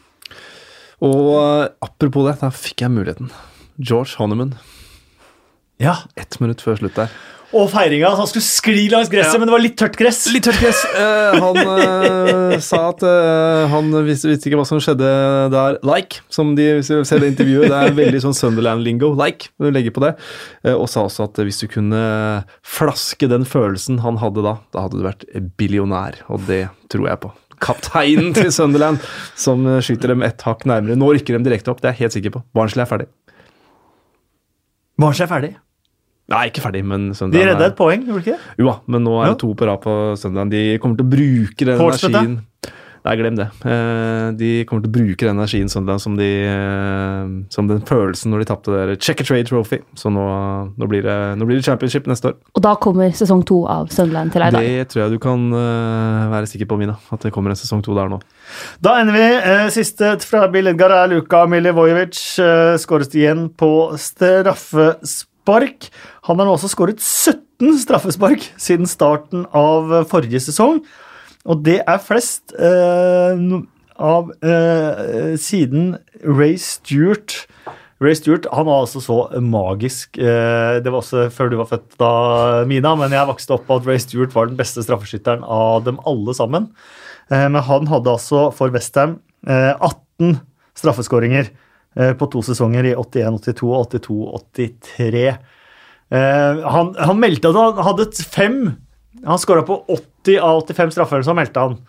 Og 1.08 1.30
eh, 1.40 1.70
apropos 1.86 2.28
det, 2.28 2.36
da 2.42 2.50
fikk 2.52 2.84
jeg 2.84 2.92
muligheten. 2.92 3.30
George 3.80 4.18
Honeyman, 4.20 4.58
Ja. 5.80 5.96
ett 6.20 6.36
minutt 6.44 6.60
før 6.60 6.76
slutt 6.82 6.98
der. 7.00 7.14
Og 7.50 7.66
feiringa. 7.72 8.12
Han 8.14 8.28
skulle 8.30 8.46
skli 8.46 8.84
langs 8.92 9.10
gresset, 9.10 9.34
Ja. 9.34 9.40
men 9.42 9.48
det 9.50 9.54
var 9.56 9.62
litt 9.64 9.76
tørt 9.80 9.96
gress. 9.98 10.20
Litt 10.30 10.44
tørt 10.46 10.60
gress. 10.62 10.84
Eh, 10.94 11.38
han 11.42 11.58
eh, 11.58 12.60
sa 12.70 12.82
at 12.92 13.02
eh, 13.02 13.64
han 13.72 13.88
visste, 14.06 14.30
visste 14.30 14.52
ikke 14.52 14.60
hva 14.60 14.66
som 14.70 14.78
skjedde 14.84 15.08
der. 15.50 15.80
Like, 15.88 16.20
som 16.30 16.52
de 16.58 16.68
hvis 16.78 16.92
du 16.94 17.00
ser 17.10 17.24
det 17.24 17.32
intervjuet. 17.32 17.66
Det 17.72 17.80
er 17.80 17.96
veldig 17.98 18.22
sånn 18.22 18.36
Sunderland-lingo. 18.38 19.10
Like, 19.18 19.50
du 19.58 19.72
legger 19.74 19.96
på 19.96 20.04
det. 20.06 20.12
Eh, 20.62 20.76
og 20.78 20.86
sa 20.94 21.08
også 21.08 21.26
at 21.26 21.42
hvis 21.42 21.64
du 21.64 21.68
kunne 21.74 22.02
flaske 22.62 23.30
den 23.32 23.48
følelsen 23.50 23.98
han 24.06 24.20
hadde 24.22 24.44
da, 24.46 24.54
da 24.76 24.84
hadde 24.86 25.00
du 25.02 25.08
vært 25.08 25.26
billionær. 25.58 26.20
Og 26.30 26.46
det 26.46 26.68
tror 26.94 27.08
jeg 27.10 27.22
på. 27.24 27.32
Kapteinen 27.66 28.30
til 28.38 28.52
Sunderland 28.56 29.02
som 29.36 29.66
skyter 29.84 30.14
dem 30.14 30.22
ett 30.24 30.46
hakk 30.46 30.68
nærmere. 30.70 30.96
Nå 30.96 31.10
rykker 31.18 31.34
de 31.36 31.42
direkte 31.50 31.74
opp, 31.74 31.82
det 31.82 31.90
er 31.90 31.98
jeg 31.98 32.06
helt 32.06 32.16
sikker 32.20 32.36
på. 32.38 32.44
Barnsley 32.56 32.86
er 32.86 32.92
ferdig. 32.94 33.10
Barnsley 35.02 35.26
er 35.26 35.32
ferdig. 35.34 35.52
Nei, 36.30 36.44
ikke 36.52 36.62
ferdig, 36.62 36.84
men 36.86 37.10
De 37.10 37.16
Sunderland 37.18 37.50
redda 37.56 37.66
er- 37.66 37.72
et 37.74 37.78
poeng, 37.80 38.06
gjorde 38.06 38.24
de 38.24 38.30
ikke 38.32 38.38
det? 38.38 38.60
Jo 38.60 38.66
da, 38.72 38.78
men 38.88 39.04
nå 39.04 39.18
er 39.24 39.32
det 39.34 39.40
to 39.42 39.54
på 39.58 39.66
rad 39.66 39.82
på 39.82 39.98
søndagen. 40.22 40.50
De 40.54 40.78
kommer 40.78 40.96
til 40.98 41.06
å 41.06 41.10
bruke 41.10 41.66
den 41.66 41.78
Portsmouth, 41.80 42.16
energien 42.16 42.40
Nei, 43.00 43.14
glem 43.16 43.36
det. 43.38 43.46
Eh, 43.64 44.32
De 44.36 44.66
kommer 44.68 44.84
til 44.84 44.90
å 44.92 44.96
bruke 44.98 45.24
den 45.24 45.38
energien 45.40 45.70
søndagen 45.72 46.02
som, 46.04 46.18
de, 46.20 46.26
eh, 46.44 47.30
som 47.50 47.66
den 47.66 47.80
følelsen 47.88 48.28
når 48.30 48.40
de 48.44 48.48
tapte 48.50 48.74
der 48.76 48.92
Check 49.00 49.22
a 49.22 49.24
Trade 49.24 49.48
Trophy. 49.48 49.80
Så 49.96 50.12
nå, 50.12 50.26
nå, 50.78 50.86
blir 50.92 51.02
det, 51.08 51.16
nå 51.40 51.48
blir 51.48 51.56
det 51.56 51.64
championship 51.64 52.04
neste 52.12 52.26
år. 52.34 52.36
Og 52.54 52.62
da 52.62 52.76
kommer 52.76 53.08
sesong 53.16 53.46
to 53.48 53.62
av 53.72 53.88
Sunderland 53.88 54.34
til 54.36 54.42
deg. 54.44 54.52
da. 54.52 54.60
Det 54.60 54.90
tror 54.92 55.04
jeg 55.06 55.12
du 55.16 55.18
kan 55.24 55.48
eh, 55.54 56.28
være 56.36 56.52
sikker 56.52 56.68
på, 56.68 56.78
Mina. 56.78 56.98
At 57.10 57.22
det 57.24 57.32
kommer 57.32 57.56
en 57.56 57.56
sesong 57.56 57.82
to 57.88 57.96
der 57.96 58.10
nå. 58.12 58.20
Da 58.84 59.00
ender 59.00 59.16
vi. 59.16 59.72
Siste 59.72 60.20
fra 60.28 60.50
Bill 60.52 60.68
Edgar 60.68 60.92
er 60.92 61.08
Luka 61.16 61.46
Milivojevic. 61.48 62.20
Skåres 62.84 63.16
igjen 63.16 63.48
på 63.56 63.96
straffespark. 63.96 65.90
Han 66.30 66.38
har 66.38 66.46
nå 66.46 66.54
også 66.54 66.70
skåret 66.70 67.02
17 67.02 67.80
straffespark 67.82 68.44
siden 68.62 68.88
starten 68.90 69.48
av 69.58 69.90
eh, 69.98 70.06
forrige 70.10 70.42
sesong. 70.46 70.84
Og 71.50 71.64
det 71.66 71.80
er 71.82 72.04
flest 72.06 72.54
eh, 72.54 73.42
av 74.00 74.30
eh, 74.46 75.34
siden 75.42 75.96
Ray 76.22 76.54
Stewart. 76.62 77.34
Ray 78.00 78.16
Stewart 78.16 78.46
han 78.54 78.68
var 78.70 78.86
altså 78.86 79.02
så 79.04 79.18
magisk. 79.44 80.20
Eh, 80.22 80.78
det 80.84 80.94
var 80.94 81.02
også 81.02 81.26
før 81.34 81.50
du 81.52 81.58
var 81.60 81.72
født, 81.72 81.98
da, 82.00 82.12
Mina, 82.70 82.94
men 83.00 83.16
jeg 83.16 83.28
vokste 83.28 83.58
opp 83.58 83.66
på 83.68 83.80
at 83.82 83.90
Ray 83.90 84.00
Stewart 84.00 84.36
var 84.38 84.52
den 84.52 84.60
beste 84.60 84.86
straffeskytteren 84.86 85.42
av 85.44 85.84
dem 85.88 86.00
alle 86.08 86.36
sammen. 86.38 86.70
Eh, 87.32 87.48
Men 87.50 87.64
han 87.66 87.90
hadde 87.90 88.14
altså 88.14 88.50
for 88.56 88.72
Westham 88.76 89.18
eh, 89.50 89.74
18 89.76 90.38
straffeskåringer 90.80 91.50
eh, 91.98 92.14
på 92.14 92.30
to 92.32 92.46
sesonger 92.46 92.92
i 92.92 92.96
81-82 92.96 93.72
og 93.74 93.98
82-83. 93.98 95.26
Eh, 96.10 96.66
Han, 96.74 96.96
han 96.98 97.22
meldte 97.22 97.52
at 97.52 97.58
han 97.60 97.84
hadde 97.86 98.10
fem 98.26 98.60
Han 99.26 99.42
skåra 99.42 99.62
på 99.68 99.84
80 99.86 100.40
av 100.42 100.64
85 100.64 100.94
straffer, 100.96 101.24
så 101.26 101.36
meldte 101.38 101.66
han. 101.68 101.80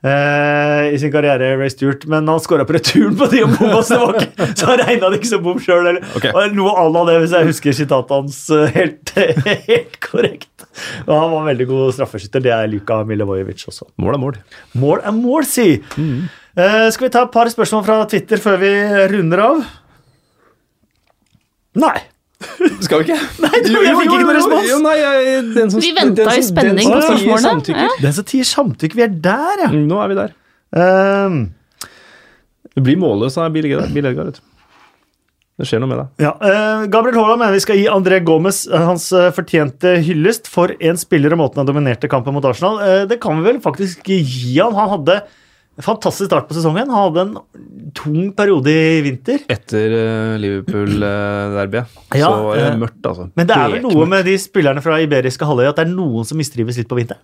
Uh, 0.00 0.86
I 0.94 0.96
sin 0.96 1.10
karriere, 1.12 1.58
Ray 1.60 1.68
Stewart, 1.68 2.06
men 2.08 2.28
han 2.28 2.40
skåra 2.40 2.64
på 2.64 2.72
returen 2.72 3.18
på 3.20 3.26
de 3.28 3.42
og 3.44 3.50
bomma, 3.58 3.82
det 3.84 4.46
så 4.56 4.68
han 4.70 4.80
regna 4.80 5.10
det 5.12 5.18
ikke 5.18 5.28
som 5.28 5.42
bom 5.44 5.58
sjøl. 5.60 5.98
Okay. 6.16 6.32
Noe 6.56 6.72
à 6.72 6.86
la 6.88 7.02
det, 7.10 7.16
hvis 7.20 7.34
jeg 7.36 7.48
husker 7.50 7.76
sitatet 7.76 8.14
hans 8.16 8.38
eh, 8.56 8.70
helt, 8.78 9.12
helt 9.68 9.98
korrekt. 10.00 10.64
Og 11.04 11.12
han 11.12 11.34
var 11.34 11.42
en 11.42 11.50
veldig 11.50 11.66
god 11.68 11.92
straffeskytter. 11.98 12.46
Det 12.46 12.54
er 12.56 12.70
Luka 12.72 13.02
Milivojevic 13.04 13.66
også. 13.68 13.90
Mål 14.00 14.16
er 14.16 14.22
mål. 14.24 14.38
Mål 14.80 15.04
er 15.04 15.16
mål, 15.18 15.48
si! 15.50 15.68
Eh, 16.00 16.86
skal 16.94 17.06
vi 17.10 17.12
ta 17.18 17.26
et 17.26 17.34
par 17.36 17.52
spørsmål 17.52 17.84
fra 17.90 18.00
Twitter 18.08 18.40
før 18.40 18.56
vi 18.64 18.72
runder 19.12 19.44
av? 19.50 19.60
Nei. 21.84 21.96
Skal 22.80 23.02
vi 23.02 23.06
ikke? 23.10 23.16
Nei, 23.44 23.62
du, 23.66 23.72
jeg 23.84 23.96
fikk 23.98 24.06
ikke 24.08 24.20
noen 24.24 24.36
respons. 24.38 24.68
Jo, 24.70 24.78
nei, 24.84 24.94
jeg, 24.96 25.40
den 25.56 25.72
som, 25.72 25.82
Vi 25.84 25.90
ventet 25.96 26.30
i 26.32 26.44
spenning 26.46 26.86
den 26.88 26.94
på 26.94 27.00
spørsmålene. 27.04 27.42
samtykker. 27.46 27.96
Den 28.04 28.14
som 28.16 28.28
tier 28.30 28.48
samtykke, 28.48 28.96
vi 28.96 29.04
er 29.04 29.16
der, 29.28 29.64
ja. 29.66 29.72
Mm, 29.74 29.82
Nå 29.90 29.98
er 30.00 30.12
vi 30.12 30.16
der. 30.20 30.36
Um, 30.76 31.40
Det 32.70 32.84
blir 32.86 32.96
målløs 33.02 33.36
av 33.42 33.50
Bill 33.52 33.66
Edgar. 33.68 34.30
Du. 34.32 34.40
Det 35.60 35.66
skjer 35.68 35.82
noe 35.82 35.90
med 35.90 35.98
deg. 36.00 36.24
ja. 36.24 36.30
uh, 36.40 36.86
Gabriel 36.88 37.18
Haaland 37.20 37.42
mener 37.42 37.52
vi 37.58 37.60
skal 37.66 37.76
gi 37.76 37.84
André 37.92 38.22
Gomez 38.24 38.62
eh, 38.70 38.80
hans 38.80 39.10
eh, 39.12 39.26
fortjente 39.36 39.98
hyllest 40.06 40.48
for 40.48 40.72
en 40.80 40.96
spiller 40.96 41.34
og 41.36 41.42
måten 41.42 41.60
han 41.60 41.68
dominerte 41.68 42.08
kampen 42.08 42.32
mot 42.32 42.46
Arsenal. 42.48 42.80
Uh, 42.80 43.02
det 43.10 43.18
kan 43.20 43.36
vi 43.36 43.44
vel 43.50 43.58
faktisk 43.60 44.08
gi 44.08 44.54
han. 44.56 44.72
Han 44.78 44.94
hadde 44.94 45.18
fantastisk 45.84 46.30
start 46.30 46.48
på 46.48 46.56
sesongen. 46.56 46.90
Han 46.90 47.08
hadde 47.08 47.24
en 47.26 47.92
tung 47.96 48.30
periode 48.36 48.72
i 48.72 49.00
vinter. 49.04 49.44
Etter 49.50 49.94
uh, 49.94 50.34
Liverpool-derbyet. 50.42 51.98
Ja, 52.14 52.28
så 52.28 52.46
var 52.48 52.60
det 52.60 52.66
eh, 52.68 52.80
mørkt, 52.80 53.00
altså. 53.04 53.28
Men 53.38 53.50
det 53.50 53.56
er 53.56 53.74
vel 53.76 53.86
noe 53.88 54.08
med 54.10 54.26
de 54.28 54.36
spillerne 54.40 54.84
fra 54.84 55.00
Iberiske 55.02 55.48
halvøy 55.48 55.70
at 55.70 55.80
det 55.80 55.88
er 55.88 55.94
noen 55.94 56.28
som 56.28 56.40
mistrives 56.40 56.80
litt 56.80 56.90
på 56.90 56.98
vinteren. 56.98 57.22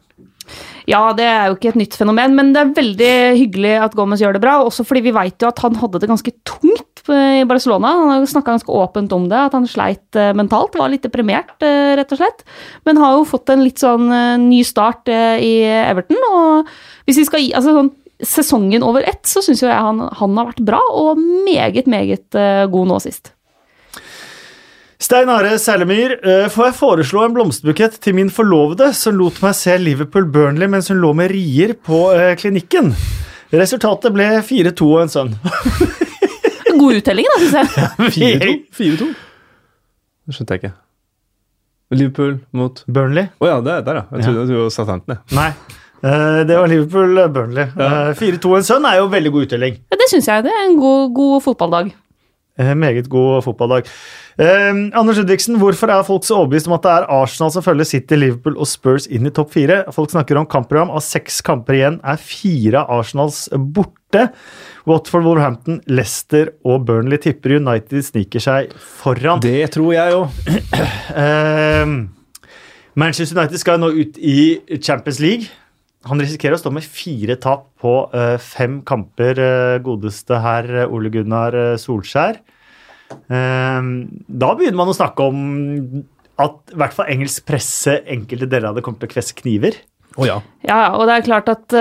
Ja, 0.87 1.01
det 1.19 1.25
er 1.27 1.49
jo 1.49 1.57
ikke 1.57 1.73
et 1.73 1.79
nytt 1.81 1.97
fenomen, 1.99 2.37
men 2.39 2.53
det 2.55 2.61
er 2.61 2.75
veldig 2.77 3.15
hyggelig 3.41 3.73
at 3.83 3.95
Gomez 3.99 4.23
gjør 4.23 4.37
det 4.37 4.43
bra. 4.45 4.61
Også 4.63 4.87
fordi 4.87 5.03
vi 5.09 5.15
vet 5.17 5.43
jo 5.43 5.49
at 5.51 5.63
han 5.65 5.75
hadde 5.81 6.01
det 6.03 6.11
ganske 6.11 6.33
tungt 6.47 7.03
i 7.11 7.43
Barcelona. 7.47 7.91
Han 8.01 8.13
har 8.13 8.27
snakka 8.31 8.55
ganske 8.55 8.73
åpent 8.73 9.13
om 9.15 9.27
det, 9.31 9.39
at 9.49 9.55
han 9.55 9.67
sleit 9.71 10.19
eh, 10.19 10.33
mentalt. 10.39 10.79
Var 10.79 10.91
litt 10.91 11.05
deprimert, 11.07 11.55
eh, 11.63 11.95
rett 11.99 12.15
og 12.15 12.21
slett. 12.23 12.43
Men 12.87 13.03
har 13.03 13.17
jo 13.19 13.27
fått 13.29 13.51
en 13.55 13.63
litt 13.67 13.83
sånn 13.83 14.11
eh, 14.15 14.39
ny 14.43 14.63
start 14.67 15.11
eh, 15.13 15.43
i 15.43 15.53
Everton. 15.67 16.23
Og 16.31 16.71
hvis 17.07 17.21
vi 17.23 17.29
skal 17.29 17.43
gi 17.43 17.53
altså 17.55 17.75
sånn 17.77 17.93
sesongen 18.25 18.85
over 18.87 19.05
ett, 19.09 19.25
så 19.29 19.43
syns 19.45 19.63
jo 19.63 19.69
jeg 19.69 19.77
han, 19.77 20.01
han 20.19 20.39
har 20.39 20.53
vært 20.53 20.63
bra, 20.65 20.81
og 20.97 21.19
meget, 21.21 21.89
meget 21.91 22.39
eh, 22.39 22.65
god 22.73 22.93
nå 22.93 23.01
sist. 23.05 23.33
Stein 25.03 25.29
Are 25.29 25.59
Sælemyr, 25.61 26.15
eh, 26.25 26.47
får 26.49 26.71
jeg 26.71 26.77
foreslå 26.79 27.27
en 27.27 27.35
blomsterbukett 27.37 27.99
til 28.01 28.17
min 28.17 28.31
forlovede 28.33 28.89
som 28.97 29.19
lot 29.19 29.43
meg 29.45 29.53
se 29.59 29.77
Liverpool-Burnley 29.83 30.71
mens 30.73 30.89
hun 30.89 31.03
lå 31.03 31.13
med 31.19 31.35
rier 31.35 31.75
på 31.77 32.07
eh, 32.17 32.33
klinikken? 32.41 32.95
Resultatet 33.53 34.15
ble 34.17 34.31
4-2 34.43 34.89
og 34.89 35.05
en 35.05 35.13
sønn. 35.13 35.37
God 36.81 36.99
uttelling, 36.99 37.29
da, 37.29 37.39
syns 37.45 37.61
jeg. 37.61 38.11
4-2? 38.17 38.57
4-2? 38.81 39.13
Det 40.27 40.35
skjønte 40.35 40.57
jeg 40.57 40.65
ikke. 40.65 40.75
Liverpool 41.95 42.39
mot 42.57 42.81
Å 42.83 42.91
Burnley? 42.91 43.29
ja, 43.47 43.61
det 43.63 43.77
er 43.77 43.85
der, 43.87 44.01
ja. 44.01 44.07
Jeg 44.17 44.27
trodde 44.27 44.47
det 44.49 44.57
var 44.59 44.73
Southampton. 44.75 45.19
jeg. 45.21 45.37
Nei. 45.39 45.83
Eh, 46.07 46.41
Det 46.47 46.57
var 46.61 46.71
Liverpool-Burnley. 46.71 47.71
4-2 48.21 48.57
en 48.61 48.67
sønn 48.71 48.87
er 48.89 49.01
jo 49.01 49.09
veldig 49.13 49.33
god 49.35 49.47
uttelling. 49.49 49.79
Ja, 49.91 49.99
det 49.99 50.11
syns 50.13 50.29
jeg. 50.31 50.45
Det 50.47 50.53
er 50.55 50.67
en 50.69 50.77
god, 50.81 51.15
god 51.17 51.41
fotballdag. 51.51 51.95
En 52.59 52.79
Meget 52.81 53.09
god 53.13 53.43
fotballdag. 53.45 53.85
Eh, 54.41 54.71
Anders 54.97 55.19
Ludvigsen, 55.19 55.59
hvorfor 55.61 55.91
er 55.93 56.05
folk 56.07 56.25
så 56.25 56.39
overbevist 56.39 56.69
om 56.71 56.77
at 56.77 56.87
det 56.87 56.93
er 56.95 57.09
Arsenal 57.13 57.51
som 57.53 57.65
følger 57.65 57.85
City, 57.89 58.17
Liverpool 58.17 58.57
og 58.57 58.69
Spurs 58.71 59.05
inn 59.13 59.29
i 59.29 59.33
topp 59.37 59.51
fire? 59.53 59.83
Folk 59.93 60.13
snakker 60.15 60.39
om 60.41 60.47
kampprogram. 60.49 60.89
Av 60.95 61.05
seks 61.05 61.43
kamper 61.45 61.77
igjen 61.77 61.99
er 62.05 62.17
fire 62.23 62.81
av 62.87 63.03
Arsenals 63.03 63.43
borte. 63.53 64.31
Watford, 64.89 65.27
Wolverhampton, 65.27 65.83
Leicester 65.91 66.55
og 66.65 66.87
Burnley 66.89 67.19
tipper 67.21 67.59
United 67.59 68.07
sniker 68.09 68.41
seg 68.41 68.73
foran. 69.03 69.43
Det 69.45 69.67
tror 69.77 69.93
jeg 69.97 70.17
òg. 70.17 70.29
Eh, 71.17 71.85
Manchester 72.97 73.37
United 73.37 73.61
skal 73.61 73.81
nå 73.83 73.93
ut 73.93 74.17
i 74.17 74.39
Champions 74.81 75.21
League. 75.21 75.51
Han 76.07 76.23
risikerer 76.23 76.55
å 76.55 76.61
stå 76.61 76.71
med 76.75 76.87
fire 76.87 77.37
tap 77.43 77.67
på 77.83 77.95
eh, 78.15 78.37
fem 78.43 78.79
kamper, 78.87 79.41
eh, 79.43 79.79
godeste 79.85 80.39
herr 80.43 80.87
Ole 80.87 81.11
Gunnar 81.15 81.57
eh, 81.57 81.79
Solskjær. 81.81 82.39
Eh, 83.11 83.89
da 84.43 84.53
begynner 84.55 84.79
man 84.79 84.93
å 84.93 84.97
snakke 84.97 85.27
om 85.27 85.41
at 86.43 86.75
i 86.75 86.79
hvert 86.79 86.95
fall 86.95 87.11
engelsk 87.11 87.47
presse 87.49 88.01
enkelte 88.13 88.49
deler 88.51 88.71
av 88.71 88.79
det 88.79 88.85
kommer 88.87 89.03
til 89.03 89.11
å 89.11 89.15
kvesse 89.17 89.37
kniver. 89.39 89.79
Oh, 90.17 90.27
ja. 90.29 90.37
Ja, 90.65 90.95
og 90.97 91.09
det 91.09 91.17
er 91.17 91.27
klart 91.27 91.49
at 91.53 91.75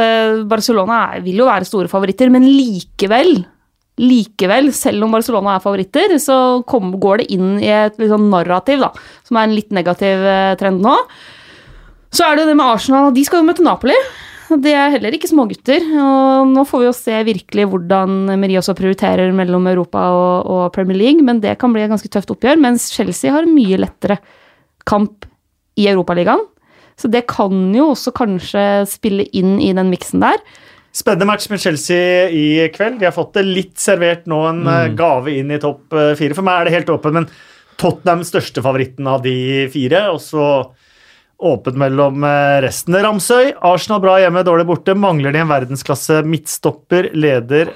Barcelona 0.50 1.02
er, 1.14 1.22
vil 1.24 1.40
jo 1.40 1.48
være 1.48 1.68
store 1.68 1.92
favoritter, 1.92 2.32
men 2.34 2.44
likevel, 2.48 3.38
likevel, 4.02 4.74
selv 4.76 5.06
om 5.06 5.16
Barcelona 5.16 5.54
er 5.56 5.64
favoritter, 5.64 6.18
så 6.20 6.38
kom, 6.68 6.96
går 7.00 7.24
det 7.24 7.30
inn 7.36 7.54
i 7.62 7.70
et 7.72 8.00
sånn 8.00 8.28
narrativ, 8.32 8.84
da, 8.84 8.92
som 9.28 9.40
er 9.40 9.48
en 9.48 9.56
litt 9.56 9.72
negativ 9.76 10.28
trend 10.60 10.84
nå. 10.84 10.98
Så 12.14 12.28
er 12.28 12.38
det 12.38 12.48
det 12.50 12.56
med 12.58 12.68
Arsenal, 12.68 13.14
de 13.16 13.26
skal 13.28 13.42
jo 13.42 13.48
møte 13.48 13.66
Napoli. 13.66 13.96
Det 14.62 14.74
er 14.78 14.92
heller 14.94 15.16
ikke 15.16 15.30
smågutter. 15.32 15.84
Og 15.98 16.52
nå 16.52 16.66
får 16.70 16.82
vi 16.82 16.88
jo 16.88 16.96
se 16.96 17.22
virkelig 17.28 17.68
hvordan 17.72 18.36
Meri 18.40 18.58
også 18.60 18.76
prioriterer 18.78 19.34
mellom 19.36 19.66
Europa 19.72 20.04
og, 20.14 20.52
og 20.52 20.66
Premier 20.76 21.00
League, 21.00 21.26
men 21.26 21.42
det 21.44 21.58
kan 21.62 21.74
bli 21.74 21.86
et 21.86 21.92
ganske 21.92 22.12
tøft 22.14 22.34
oppgjør, 22.36 22.62
mens 22.62 22.92
Chelsea 22.94 23.34
har 23.34 23.48
en 23.48 23.56
mye 23.56 23.80
lettere 23.82 24.20
kamp 24.86 25.26
i 25.80 25.90
Europaligaen. 25.92 26.46
Så 26.96 27.10
det 27.12 27.26
kan 27.28 27.74
jo 27.76 27.90
også 27.92 28.14
kanskje 28.16 28.62
spille 28.88 29.26
inn 29.36 29.58
i 29.60 29.74
den 29.76 29.90
miksen 29.92 30.24
der. 30.24 30.40
Spennende 30.96 31.28
match 31.28 31.50
med 31.52 31.60
Chelsea 31.60 32.30
i 32.32 32.46
kveld. 32.72 33.02
De 33.02 33.10
har 33.10 33.16
fått 33.16 33.34
det 33.36 33.44
litt 33.44 33.82
servert 33.82 34.30
nå, 34.32 34.38
en 34.48 34.62
mm. 34.64 34.96
gave 34.96 35.34
inn 35.36 35.52
i 35.52 35.60
topp 35.60 35.92
eh, 35.92 36.14
fire. 36.16 36.38
For 36.38 36.48
meg 36.48 36.62
er 36.62 36.70
det 36.70 36.76
helt 36.78 36.94
åpent, 36.94 37.18
men 37.18 37.28
Tottenham 37.82 38.24
største 38.24 38.64
favoritten 38.64 39.10
av 39.12 39.26
de 39.26 39.66
fire. 39.74 40.06
Og 40.14 40.22
så 40.24 40.46
åpent 41.40 41.78
mellom 41.80 42.24
eh, 42.24 42.60
resten. 42.66 42.96
Ramsøy, 43.04 43.54
Arsenal 43.66 44.02
bra 44.04 44.18
hjemme, 44.22 44.44
dårlig 44.48 44.68
borte. 44.70 44.96
Mangler 44.98 45.36
de 45.36 45.42
en 45.44 45.52
verdensklasse 45.52 46.22
midtstopper, 46.28 47.10
leder 47.18 47.74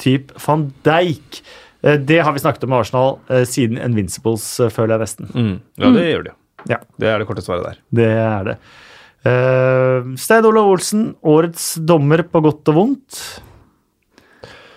typ 0.00 0.30
van 0.46 0.68
Dijk. 0.86 1.40
Eh, 1.82 1.98
Det 1.98 2.20
har 2.22 2.32
vi 2.36 2.42
snakket 2.42 2.64
om 2.64 2.74
med 2.74 2.84
Arsenal 2.84 3.18
eh, 3.28 3.46
siden 3.48 3.80
Invincibles, 3.82 4.46
føler 4.70 4.96
jeg 4.96 5.04
nesten. 5.06 5.32
Mm. 5.34 5.56
ja, 5.80 5.90
det 5.96 6.06
gjør 6.10 6.28
de. 6.30 6.36
Ja. 6.68 6.78
Det 7.00 7.08
er 7.08 7.18
det 7.22 7.26
korte 7.28 7.44
svaret 7.44 7.66
der. 7.66 7.82
Det 8.00 8.10
er 8.20 8.48
det. 8.52 8.56
Uh, 9.20 10.14
Stein 10.16 10.46
Olav 10.48 10.70
Olsen, 10.70 11.10
årets 11.28 11.74
dommer 11.84 12.22
på 12.24 12.40
godt 12.40 12.70
og 12.72 12.76
vondt. 12.78 13.18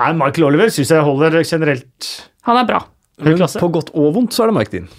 Nei, 0.01 0.09
Michael 0.19 0.49
Oliver 0.49 0.73
syns 0.73 0.91
jeg 0.91 1.05
holder 1.05 1.37
generelt 1.47 2.09
Han 2.49 2.59
er 2.59 2.67
bra. 2.67 2.81
Men 3.23 3.39
på 3.39 3.69
godt 3.71 3.93
og 3.95 4.09
vondt 4.17 4.35
så 4.35 4.43
er 4.43 4.51
det 4.51 4.57
Mike 4.57 4.73
Dean. 4.73 4.89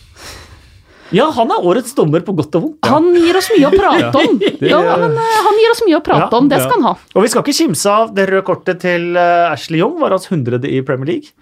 Ja, 1.14 1.28
han 1.36 1.50
er 1.54 1.66
årets 1.70 1.94
dommer 1.96 2.22
på 2.26 2.34
godt 2.36 2.56
og 2.58 2.64
vondt. 2.66 2.88
Han 2.90 3.06
gir 3.14 3.36
oss 3.38 3.48
mye 3.54 3.68
å 3.68 3.72
prate 3.74 4.20
om. 4.20 4.38
Ja, 4.74 4.80
men 5.00 5.14
eh, 5.20 5.34
han 5.46 5.58
gir 5.60 5.72
oss 5.74 5.82
mye 5.86 5.98
å 5.98 6.04
prate 6.04 6.26
Ja, 6.26 6.38
om, 6.40 6.48
det 6.50 6.58
ja. 6.58 6.64
skal 6.66 6.80
han 6.80 6.88
ha. 6.90 6.94
Og 7.14 7.24
vi 7.26 7.30
skal 7.32 7.44
ikke 7.44 7.56
kimse 7.58 7.92
av 7.92 8.14
det 8.16 8.26
røde 8.30 8.44
kortet 8.46 8.80
til 8.84 9.14
eh, 9.20 9.50
Ashley 9.52 9.80
Young, 9.82 9.98
var 10.02 10.14
hans 10.16 10.26
hundrede 10.32 10.70
i 10.70 10.80
Premier 10.86 11.12
League. 11.14 11.34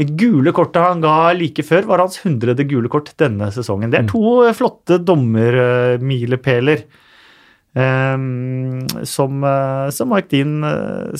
Det 0.00 0.06
gule 0.16 0.52
kortet 0.56 0.80
han 0.80 1.02
ga 1.04 1.32
like 1.36 1.62
før, 1.66 1.84
var 1.90 2.00
hans 2.02 2.16
hundrede 2.24 2.64
gule 2.70 2.88
kort 2.92 3.12
denne 3.20 3.50
sesongen. 3.52 3.92
Det 3.92 3.98
er 4.00 4.08
to 4.10 4.24
eh, 4.48 4.54
flotte 4.56 4.96
dommermilepæler. 5.04 6.86
um, 7.76 8.86
som, 9.06 9.44
som 9.94 10.10
Mike 10.10 10.30
Dean 10.32 10.56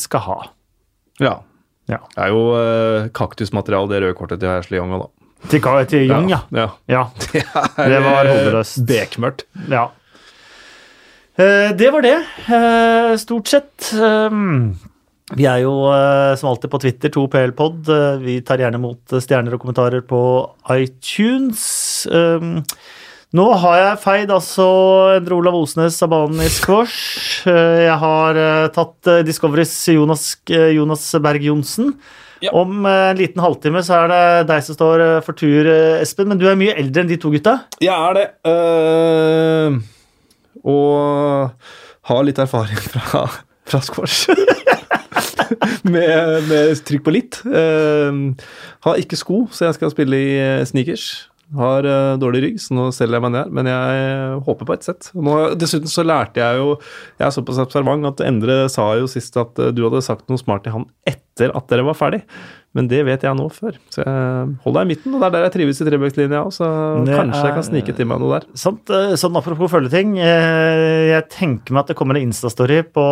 skal 0.01 0.25
ha. 0.27 0.39
Ja. 1.23 1.37
Ja. 1.91 1.99
Det 2.15 2.23
er 2.23 2.31
jo 2.33 2.43
uh, 2.55 3.09
kaktusmateriale, 3.15 3.91
det 3.91 4.01
røde 4.05 4.17
kortet 4.19 4.41
til 4.43 4.51
Ashley 4.53 4.79
Young 4.81 4.93
òg, 4.95 5.05
da. 5.05 5.20
Til, 5.49 5.63
til 5.89 6.05
Jung, 6.11 6.29
ja. 6.31 6.43
ja. 6.53 6.69
ja. 6.91 7.05
Det, 7.91 8.03
var 8.05 8.29
hodeløst. 8.29 8.83
Bekmørkt. 8.87 9.47
ja. 9.71 9.89
Eh, 11.41 11.71
det 11.79 11.89
var 11.95 12.05
det, 12.05 12.17
eh, 12.53 13.15
stort 13.17 13.49
sett. 13.49 13.87
Vi 15.31 15.47
er 15.47 15.61
jo 15.63 15.73
eh, 15.95 16.35
som 16.37 16.51
alltid 16.51 16.73
på 16.73 16.81
Twitter, 16.83 17.13
2PL-pod. 17.15 17.89
Eh, 17.89 18.19
vi 18.21 18.41
tar 18.45 18.61
gjerne 18.61 18.77
imot 18.83 19.15
stjerner 19.23 19.57
og 19.57 19.63
kommentarer 19.63 20.05
på 20.05 20.21
iTunes. 20.77 21.63
Nå 23.31 23.45
har 23.63 23.77
jeg 23.79 23.99
feid 24.03 24.31
altså 24.35 24.65
Endre 25.15 25.37
Olav 25.39 25.55
Osnes 25.61 26.01
av 26.03 26.11
banen 26.11 26.41
i 26.43 26.49
squash. 26.51 27.45
Eh, 27.47 27.85
Jeg 27.87 27.99
har 28.03 28.41
eh, 28.43 28.71
tatt 28.75 29.07
eh, 29.07 29.21
Discoverys 29.27 29.75
Jonas, 29.95 30.33
eh, 30.51 30.73
Jonas 30.75 31.05
Berg 31.23 31.47
Johnsen. 31.47 31.93
Ja. 32.41 32.53
Om 32.57 32.87
eh, 32.87 33.11
en 33.11 33.19
liten 33.21 33.43
halvtime 33.45 33.83
så 33.85 34.03
er 34.03 34.11
det 34.13 34.23
deg 34.49 34.65
som 34.65 34.77
står 34.77 35.05
eh, 35.05 35.17
for 35.25 35.37
tur, 35.37 35.69
eh, 35.69 36.01
Espen. 36.01 36.31
Men 36.31 36.41
du 36.41 36.47
er 36.49 36.59
mye 36.59 36.77
eldre 36.81 37.05
enn 37.05 37.11
de 37.11 37.19
to 37.21 37.33
gutta. 37.35 37.59
Jeg 37.83 37.93
er 37.93 38.17
det. 38.17 38.27
Uh, 38.49 39.81
og 40.65 41.53
har 42.11 42.27
litt 42.27 42.41
erfaring 42.41 42.81
fra, 42.81 43.27
fra 43.69 43.83
squash. 43.85 44.31
med, 45.93 46.49
med 46.49 46.85
trykk 46.89 47.05
på 47.07 47.15
litt. 47.15 47.43
Uh, 47.45 48.33
har 48.89 49.03
ikke 49.03 49.21
sko, 49.21 49.45
så 49.53 49.69
jeg 49.69 49.81
skal 49.81 49.93
spille 49.93 50.25
i 50.25 50.39
sneakers. 50.69 51.30
Har 51.57 51.87
uh, 51.87 52.15
dårlig 52.21 52.43
rygg, 52.45 52.61
så 52.63 52.77
nå 52.77 52.87
selger 52.95 53.19
jeg 53.19 53.25
meg 53.25 53.35
ned. 53.35 53.51
Men 53.57 53.71
jeg 53.71 54.39
håper 54.47 54.69
på 54.69 54.77
ett 54.77 54.87
sett. 54.87 55.11
Nå, 55.19 55.37
dessuten 55.59 55.91
så 55.91 56.05
lærte 56.07 56.39
jeg 56.39 56.61
jo 56.61 56.77
Jeg 57.19 57.27
er 57.27 57.35
såpass 57.35 57.59
observant 57.63 58.07
at 58.07 58.23
Endre 58.27 58.63
sa 58.71 58.93
jo 59.01 59.09
sist 59.11 59.35
at 59.41 59.59
eh, 59.59 59.73
du 59.75 59.83
hadde 59.87 60.03
sagt 60.07 60.29
noe 60.31 60.41
smart 60.41 60.63
til 60.67 60.77
han 60.77 60.87
etter 61.09 61.53
at 61.57 61.67
dere 61.73 61.87
var 61.89 61.99
ferdig. 61.99 62.23
Men 62.77 62.87
det 62.87 63.01
vet 63.09 63.25
jeg 63.27 63.35
nå 63.35 63.49
før. 63.51 63.75
Så 63.91 64.05
jeg 64.05 64.51
holder 64.63 64.77
deg 64.79 64.85
i 64.87 64.91
midten, 64.93 65.15
og 65.17 65.23
det 65.23 65.27
er 65.27 65.35
der 65.35 65.47
jeg 65.49 65.55
trives 65.57 65.81
i 65.83 65.87
trebøkslinja 65.89 66.43
òg, 66.45 66.53
så 66.55 66.69
Det 67.07 67.17
kanskje 67.17 67.41
jeg 67.49 67.57
kan 67.57 67.67
snike 67.67 67.95
til 67.99 68.11
meg 68.11 68.21
noe 68.23 68.37
der. 68.37 68.47
Sant, 68.63 68.93
eh, 68.95 69.17
sånn 69.19 69.41
apropos 69.41 69.73
følgeting. 69.73 70.15
Jeg 70.21 71.27
tenker 71.35 71.75
meg 71.75 71.83
at 71.83 71.91
det 71.91 71.99
kommer 71.99 72.19
en 72.19 72.29
Insta-story 72.29 72.85
på 72.95 73.09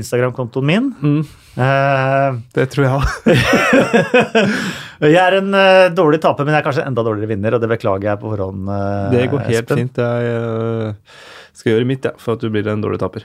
Instagram-kontoen 0.00 0.66
min. 0.72 0.90
Mm, 0.98 1.22
Eh, 1.58 2.36
det 2.54 2.68
tror 2.70 2.86
jeg 2.86 2.92
òg. 2.94 3.04
Jeg 5.00 5.16
er 5.16 5.38
en 5.38 5.54
uh, 5.56 5.88
dårlig 5.96 6.18
taper, 6.20 6.44
men 6.44 6.52
jeg 6.52 6.60
er 6.60 6.66
kanskje 6.66 6.82
en 6.84 6.90
enda 6.92 7.04
dårligere 7.06 7.30
vinner, 7.32 7.54
og 7.56 7.62
det 7.62 7.70
beklager 7.72 8.10
jeg 8.10 8.20
på 8.20 8.30
forhånd. 8.34 8.66
Uh, 8.68 9.10
Det 9.14 9.28
går 9.32 9.44
helt 9.46 9.62
Espen. 9.62 9.78
fint. 9.84 10.00
Jeg 10.02 10.40
uh, 10.44 11.20
skal 11.56 11.72
gjøre 11.72 11.88
mitt 11.88 12.04
ja, 12.04 12.12
for 12.20 12.36
at 12.36 12.42
du 12.44 12.50
blir 12.52 12.68
en 12.68 12.82
dårlig 12.84 13.00
taper. 13.00 13.24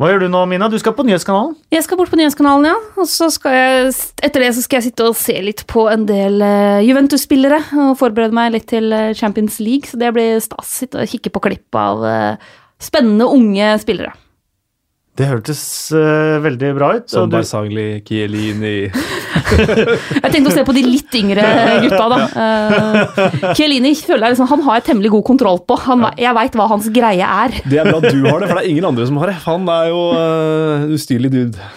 Hva 0.00 0.08
gjør 0.08 0.24
du 0.24 0.28
nå, 0.32 0.40
Mina? 0.48 0.70
Du 0.72 0.78
skal 0.80 0.94
på 0.96 1.04
Nyhetskanalen. 1.04 1.52
Jeg 1.70 1.84
skal 1.84 2.00
bort 2.00 2.10
på 2.10 2.16
Nyhetskanalen, 2.18 2.64
ja. 2.70 2.78
Og 2.96 3.06
så 3.12 3.28
skal 3.30 3.52
jeg, 3.54 3.92
etter 4.24 4.40
det 4.46 4.48
så 4.56 4.64
skal 4.64 4.80
jeg 4.80 4.86
sitte 4.88 5.04
og 5.10 5.18
se 5.20 5.36
litt 5.44 5.62
på 5.70 5.84
en 5.92 6.06
del 6.08 6.40
Juventus-spillere. 6.88 7.60
Og 7.84 7.92
forberede 8.00 8.34
meg 8.34 8.54
litt 8.56 8.66
til 8.72 8.88
Champions 9.14 9.60
League, 9.62 9.86
så 9.86 10.00
det 10.00 10.10
blir 10.16 10.40
stas. 10.42 10.72
Sitte 10.80 11.04
og 11.04 11.12
kikke 11.12 11.30
på 11.36 11.44
klipp 11.44 11.78
av 11.78 12.02
spennende 12.82 13.28
unge 13.30 13.68
spillere. 13.84 14.16
Det 15.20 15.28
hørtes 15.28 15.60
uh, 15.92 16.40
veldig 16.40 16.72
bra 16.80 16.94
ut. 16.96 17.10
Som 17.12 17.28
du- 17.28 17.36
Barzagli, 17.36 18.00
Chiellini 18.08 18.88
Jeg 19.32 20.30
tenkte 20.32 20.50
å 20.50 20.54
se 20.54 20.64
på 20.66 20.74
de 20.76 20.82
litt 20.86 21.14
yngre 21.18 21.44
gutta, 21.86 22.06
da. 22.12 22.18
Uh, 22.32 23.52
Chiellini 23.56 23.94
føler 23.98 24.26
jeg 24.28 24.36
liksom, 24.36 24.50
han 24.52 24.64
har 24.66 24.80
jeg 24.80 24.86
temmelig 24.90 25.12
god 25.14 25.24
kontroll 25.28 25.62
på. 25.66 25.78
Han, 25.86 26.06
Jeg 26.20 26.34
veit 26.36 26.58
hva 26.58 26.68
hans 26.72 26.88
greie 26.94 27.26
er. 27.26 27.60
Det 27.64 27.80
er 27.82 27.88
bra 27.90 28.00
du 28.02 28.26
har 28.28 28.42
det, 28.42 28.50
for 28.50 28.58
det 28.58 28.64
er 28.64 28.70
ingen 28.72 28.88
andre 28.92 29.06
som 29.08 29.20
har 29.22 29.32
det. 29.32 29.38
Han 29.46 29.68
er 29.72 29.88
jo 29.92 30.02
uh, 30.16 30.90
ustyrlig 30.96 31.32
dude. 31.32 31.70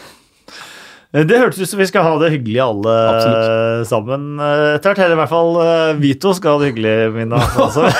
Det 1.15 1.37
hørtes 1.39 1.61
ut 1.63 1.69
som 1.71 1.79
vi 1.79 1.85
skal 1.87 2.03
ha 2.03 2.15
det 2.19 2.33
hyggelig 2.33 2.59
alle 2.59 2.93
Absolutt. 3.07 3.45
eh, 3.47 3.83
sammen 3.87 4.23
eh, 4.35 4.63
etter 4.75 4.91
hvert. 4.91 4.99
Eller 5.05 5.15
i 5.15 5.19
hvert 5.21 5.31
fall 5.31 5.53
eh, 5.63 5.93
Vito 6.01 6.33
skal 6.35 6.57
ha 6.57 6.59
det 6.59 6.73
hyggelig, 6.73 6.95
Mina. 7.15 7.39
Altså. 7.55 7.87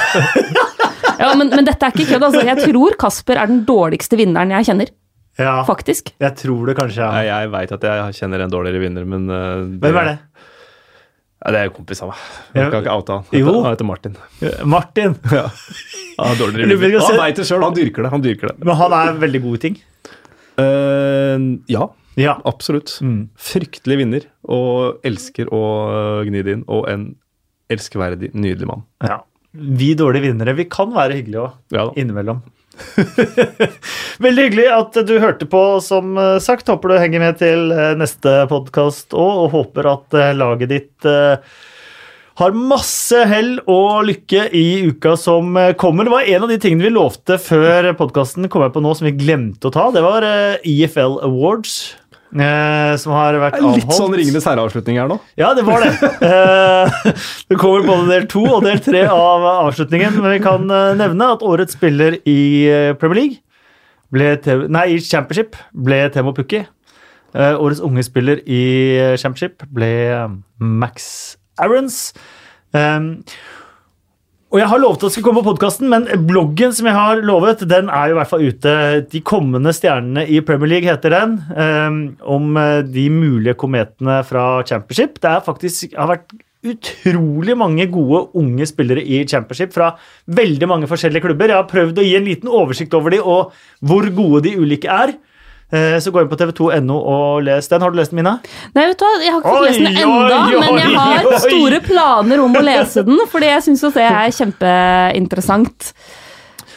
Ja, 1.15 1.29
men, 1.39 1.47
men 1.47 1.63
dette 1.63 1.87
er 1.87 1.93
ikke 1.95 2.09
kødd. 2.09 2.25
Altså. 2.27 2.41
Jeg 2.43 2.59
tror 2.59 2.97
Kasper 2.99 3.39
er 3.39 3.47
den 3.47 3.61
dårligste 3.65 4.17
vinneren 4.19 4.51
jeg 4.51 4.67
kjenner. 4.67 4.89
Ja, 5.37 5.57
Faktisk. 5.67 6.13
jeg 6.21 6.35
tror 6.39 6.69
det 6.69 6.77
kanskje. 6.77 7.03
Ja. 7.03 7.23
jeg 7.41 7.49
veit 7.51 7.71
at 7.75 7.83
jeg 7.83 8.13
kjenner 8.21 8.45
en 8.45 8.51
dårligere 8.53 8.79
vinner, 8.85 9.03
men 9.09 9.25
øh, 9.29 9.65
Hvem 9.83 9.97
er 9.99 10.05
det? 10.13 10.17
Ja, 11.45 11.51
det 11.51 11.59
er 11.59 11.67
en 11.69 11.73
kompis 11.75 11.99
av 12.01 12.09
meg. 12.13 12.21
Jeg 12.55 12.71
kan 12.71 12.79
ikke 12.85 12.93
oute 12.95 13.17
han. 13.19 13.25
Jo. 13.35 13.51
Han 13.61 13.67
heter 13.75 13.85
Martin. 13.89 14.15
Martin. 14.65 15.17
Ja. 15.35 15.43
Han 16.17 16.31
er 16.31 16.39
dårligere 16.39 16.77
vinner. 16.79 17.03
Han 17.03 17.19
veit 17.19 17.35
det 17.41 17.45
sjøl, 17.49 17.61
han 17.67 17.75
dyrker 17.75 18.05
det. 18.07 18.11
Han 18.15 18.23
dyrker 18.23 18.49
det. 18.53 18.55
Men 18.63 18.79
han 18.79 18.95
er 18.95 19.19
veldig 19.21 19.41
god 19.43 19.57
i 19.59 19.61
ting. 19.67 19.75
Uh, 20.57 21.59
ja, 21.69 21.89
Ja. 22.15 22.37
absolutt. 22.47 22.95
Mm. 23.03 23.27
Fryktelig 23.35 23.97
vinner, 23.99 24.25
og 24.47 25.03
elsker 25.05 25.49
å 25.51 25.61
øh, 25.91 26.21
gni 26.29 26.41
det 26.47 26.53
inn. 26.55 26.63
Og 26.71 26.87
en 26.89 27.09
elskverdig, 27.69 28.31
nydelig 28.33 28.69
mann. 28.71 28.85
ja. 29.03 29.19
Vi 29.55 29.93
dårlige 29.95 30.25
vinnere, 30.33 30.51
vi 30.57 30.65
kan 30.67 30.89
være 30.91 31.15
hyggelige 31.15 31.39
òg. 31.45 31.51
Ja 31.71 31.85
innimellom. 31.95 32.41
Veldig 34.23 34.47
hyggelig 34.47 34.65
at 34.73 34.97
du 35.07 35.15
hørte 35.21 35.47
på, 35.49 35.61
som 35.83 36.17
eh, 36.19 36.37
sagt. 36.43 36.69
Håper 36.71 36.91
du 36.91 36.99
henger 36.99 37.23
med 37.23 37.39
til 37.41 37.71
eh, 37.75 37.93
neste 37.99 38.43
podkast 38.51 39.15
òg, 39.15 39.45
og 39.45 39.55
håper 39.55 39.91
at 39.93 40.19
eh, 40.19 40.35
laget 40.37 40.73
ditt 40.73 41.09
har 42.35 42.51
masse 42.51 43.15
hell 43.29 43.53
og 43.71 44.09
lykke 44.09 44.49
i 44.51 44.89
uka 44.91 45.13
som 45.15 45.55
kommer. 45.79 46.03
Det 46.03 46.11
var 46.11 46.31
en 46.33 46.43
av 46.43 46.51
de 46.51 46.57
tingene 46.59 46.83
vi 46.83 46.91
lovte 46.91 47.37
før 47.39 47.93
podkasten 47.95 48.49
kom 48.51 48.65
jeg 48.65 48.73
på 48.75 48.83
nå, 48.83 48.91
som 48.91 49.07
vi 49.07 49.15
glemte 49.15 49.69
å 49.69 49.71
ta. 49.71 49.85
Det 49.95 50.03
var 50.03 50.27
EFL 50.27 51.21
Awards. 51.23 51.77
Eh, 52.41 52.91
Som 53.01 53.15
har 53.15 53.37
vært 53.41 53.57
er 53.59 53.65
Litt 53.77 53.95
sånn 53.95 54.13
ringende 54.17 54.41
særavslutning 54.43 54.99
her 55.01 55.09
nå. 55.11 55.17
Ja, 55.39 55.53
det 55.57 55.65
var 55.67 55.83
det. 55.85 55.93
Eh, 56.25 57.15
Det 57.51 57.57
kommer 57.61 57.85
både 57.87 58.09
del 58.11 58.27
to 58.31 58.43
og 58.57 58.63
del 58.65 58.81
tre 58.83 59.05
av 59.09 59.45
avslutningen. 59.67 60.19
Men 60.19 60.35
vi 60.37 60.43
kan 60.43 60.69
eh, 60.69 60.93
nevne 60.99 61.31
at 61.35 61.45
årets 61.45 61.77
spiller 61.77 62.19
i 62.23 62.39
Premier 63.01 63.21
League 63.21 63.41
Nei, 64.15 64.85
i 64.95 65.01
Championship 65.03 65.57
ble 65.73 66.05
Temo 66.13 66.31
Pukki. 66.37 66.61
Årets 67.35 67.81
unge 67.83 68.03
spiller 68.05 68.39
i 68.47 68.61
Championship 69.19 69.65
ble 69.75 69.89
Max 70.61 71.35
Aarons. 71.59 72.13
Um, 72.71 73.23
og 74.53 74.59
jeg 74.61 74.69
har 74.71 74.79
lovet 74.79 75.01
at 75.01 75.07
det 75.07 75.15
skal 75.15 75.25
komme 75.25 75.41
på 75.41 75.49
podkasten, 75.49 75.89
men 75.91 76.05
bloggen 76.29 76.73
som 76.75 76.87
jeg 76.87 76.95
har 76.95 77.21
lovet, 77.25 77.63
den 77.67 77.89
er 77.89 78.11
jo 78.11 78.15
i 78.15 78.17
hvert 78.19 78.29
fall 78.29 78.45
ute. 78.45 78.73
De 79.11 79.21
kommende 79.25 79.73
stjernene 79.75 80.23
i 80.31 80.39
Premier 80.45 80.71
League 80.75 80.87
heter 80.87 81.11
den. 81.11 81.33
Um, 81.57 81.97
om 82.37 82.59
eh, 82.61 82.79
de 82.85 83.07
mulige 83.11 83.57
kometene 83.59 84.21
fra 84.27 84.45
Championship. 84.69 85.17
Det 85.23 85.33
faktisk, 85.47 85.97
har 85.97 86.13
vært 86.13 86.37
utrolig 86.65 87.57
mange 87.57 87.87
gode 87.93 88.21
unge 88.39 88.67
spillere 88.69 89.03
i 89.03 89.23
Championship 89.29 89.73
fra 89.75 89.91
veldig 90.37 90.69
mange 90.69 90.89
forskjellige 90.89 91.25
klubber. 91.25 91.51
Jeg 91.51 91.59
har 91.59 91.69
prøvd 91.69 92.01
å 92.01 92.05
gi 92.05 92.15
en 92.17 92.29
liten 92.29 92.51
oversikt 92.61 92.95
over 92.97 93.13
de 93.13 93.21
og 93.21 93.53
hvor 93.85 94.07
gode 94.15 94.45
de 94.47 94.55
ulike 94.61 94.89
er. 94.91 95.17
Eh, 95.75 95.97
Så 95.99 96.11
gå 96.15 96.21
inn 96.23 96.29
på 96.31 96.37
tv2.no 96.39 96.97
og 97.11 97.43
les 97.43 97.67
den. 97.71 97.81
Har 97.83 97.91
du 97.91 97.97
lest 97.99 98.13
den, 98.13 98.21
Mina? 98.23 98.37
Nei, 98.75 98.85
vet 98.91 98.99
du 99.01 99.05
hva, 99.05 99.13
Jeg 99.23 99.33
har 99.35 99.41
ikke 99.41 99.55
fått 99.55 99.65
lest 99.67 99.81
den 99.81 99.87
Oi, 99.91 100.03
enda, 100.03 100.37
oi, 100.45 100.59
men 100.61 100.83
jeg 100.83 100.99
har 100.99 101.31
oi. 101.31 101.39
store 101.45 101.79
planer 101.85 102.43
om 102.45 102.55
å 102.55 102.61
lese 102.63 103.03
den, 103.07 103.19
fordi 103.31 103.49
jeg 103.51 103.65
syns 103.69 103.83
det 103.95 104.05
er 104.05 104.37
kjempeinteressant. 104.39 105.91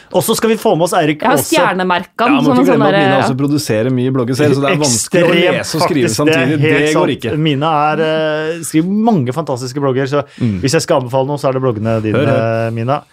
Og 0.09 0.23
så 0.25 0.33
skal 0.33 0.49
vi 0.49 0.55
få 0.57 0.71
med 0.73 0.87
oss 0.87 0.93
Eirik 0.97 1.21
Aase. 1.21 1.43
stjernemerka 1.51 2.25
Ja, 2.31 2.39
sånn 2.41 2.63
glemme 2.65 2.87
at 2.89 2.95
Mina 2.97 3.17
også 3.21 3.35
produserer 3.37 3.91
mye 3.93 4.09
blogger 4.15 4.33
selv, 4.39 4.55
så 4.57 4.63
det 4.63 4.71
er 4.71 4.79
vanskelig 4.81 5.21
å 5.27 5.35
lese 5.37 5.77
og 5.77 5.83
skrive 5.85 6.09
samtidig. 6.09 6.55
Det, 6.57 6.71
Det, 6.71 6.79
går 6.87 6.93
sant. 6.97 7.13
ikke. 7.13 7.33
Mina 7.37 7.69
er, 7.91 8.01
eh, 8.07 8.63
skriver 8.65 8.89
mange 9.11 9.35
fantastiske 9.37 9.79
blogger, 9.83 10.09
så 10.09 10.23
hvis 10.41 10.73
jeg 10.79 10.81
skal 10.81 11.03
anbefale 11.03 11.29
noe, 11.29 11.37
så 11.37 11.49
er 11.51 11.53
det 11.59 11.61
bloggene 11.61 12.01
dine, 12.01 12.25
Hør, 12.25 12.67
eh, 12.67 12.71
Mina. 12.73 13.03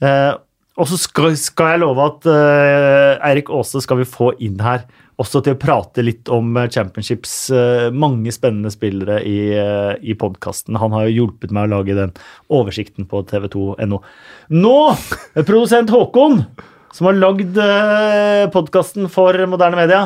Eh, 0.00 0.32
og 0.78 0.86
så 0.90 0.96
skal, 0.98 1.34
skal 1.36 1.72
jeg 1.74 1.80
love 1.82 2.06
at 2.06 2.26
eh, 2.30 3.18
Eirik 3.32 3.50
Aase 3.50 3.82
skal 3.82 3.96
vi 3.98 4.04
få 4.04 4.30
inn 4.38 4.58
her, 4.62 4.84
også 5.20 5.42
til 5.44 5.54
å 5.54 5.60
prate 5.60 6.02
litt 6.04 6.30
om 6.32 6.56
eh, 6.58 6.68
championships. 6.72 7.34
eh, 7.54 7.88
mange 7.94 8.32
spennende 8.34 8.72
spillere 8.74 9.20
i, 9.22 9.38
uh, 9.54 9.94
i 10.02 10.16
podkasten. 10.18 10.78
Han 10.80 10.94
har 10.96 11.06
jo 11.06 11.16
hjulpet 11.20 11.54
meg 11.54 11.68
å 11.68 11.76
lage 11.76 11.96
den 11.96 12.14
oversikten 12.52 13.06
på 13.10 13.22
tv2.no. 13.30 14.00
Nå, 14.54 14.78
eh, 15.34 15.42
produsent 15.44 15.92
Håkon, 15.94 16.44
som 16.94 17.10
har 17.10 17.18
lagd 17.18 17.58
podkasten 18.54 19.08
for 19.10 19.34
moderne 19.50 19.80
media. 19.80 20.02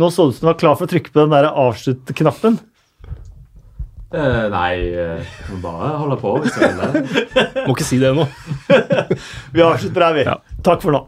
Nå 0.00 0.08
så 0.08 0.24
det 0.24 0.32
ut 0.32 0.38
som 0.38 0.46
du 0.46 0.50
var 0.54 0.60
klar 0.62 0.76
for 0.78 0.88
å 0.88 0.92
trykke 0.92 1.12
på 1.12 1.20
den 1.20 1.34
der 1.34 1.50
avslutt-knappen. 1.50 2.56
Eh, 4.10 4.46
nei, 4.50 4.72
må 5.52 5.58
bare 5.62 5.90
holde 6.00 6.16
på 6.18 6.32
hvis 6.40 6.56
du 6.56 6.64
vil 6.64 6.80
det. 6.80 7.66
Må 7.68 7.76
ikke 7.76 7.86
si 7.86 8.00
det 8.00 8.08
ennå. 8.14 8.24
Vi 9.54 9.62
avslutter 9.66 10.06
her, 10.06 10.16
vi. 10.16 10.24
Ja. 10.26 10.38
Takk 10.66 10.80
for 10.82 10.96
nå. 10.96 11.04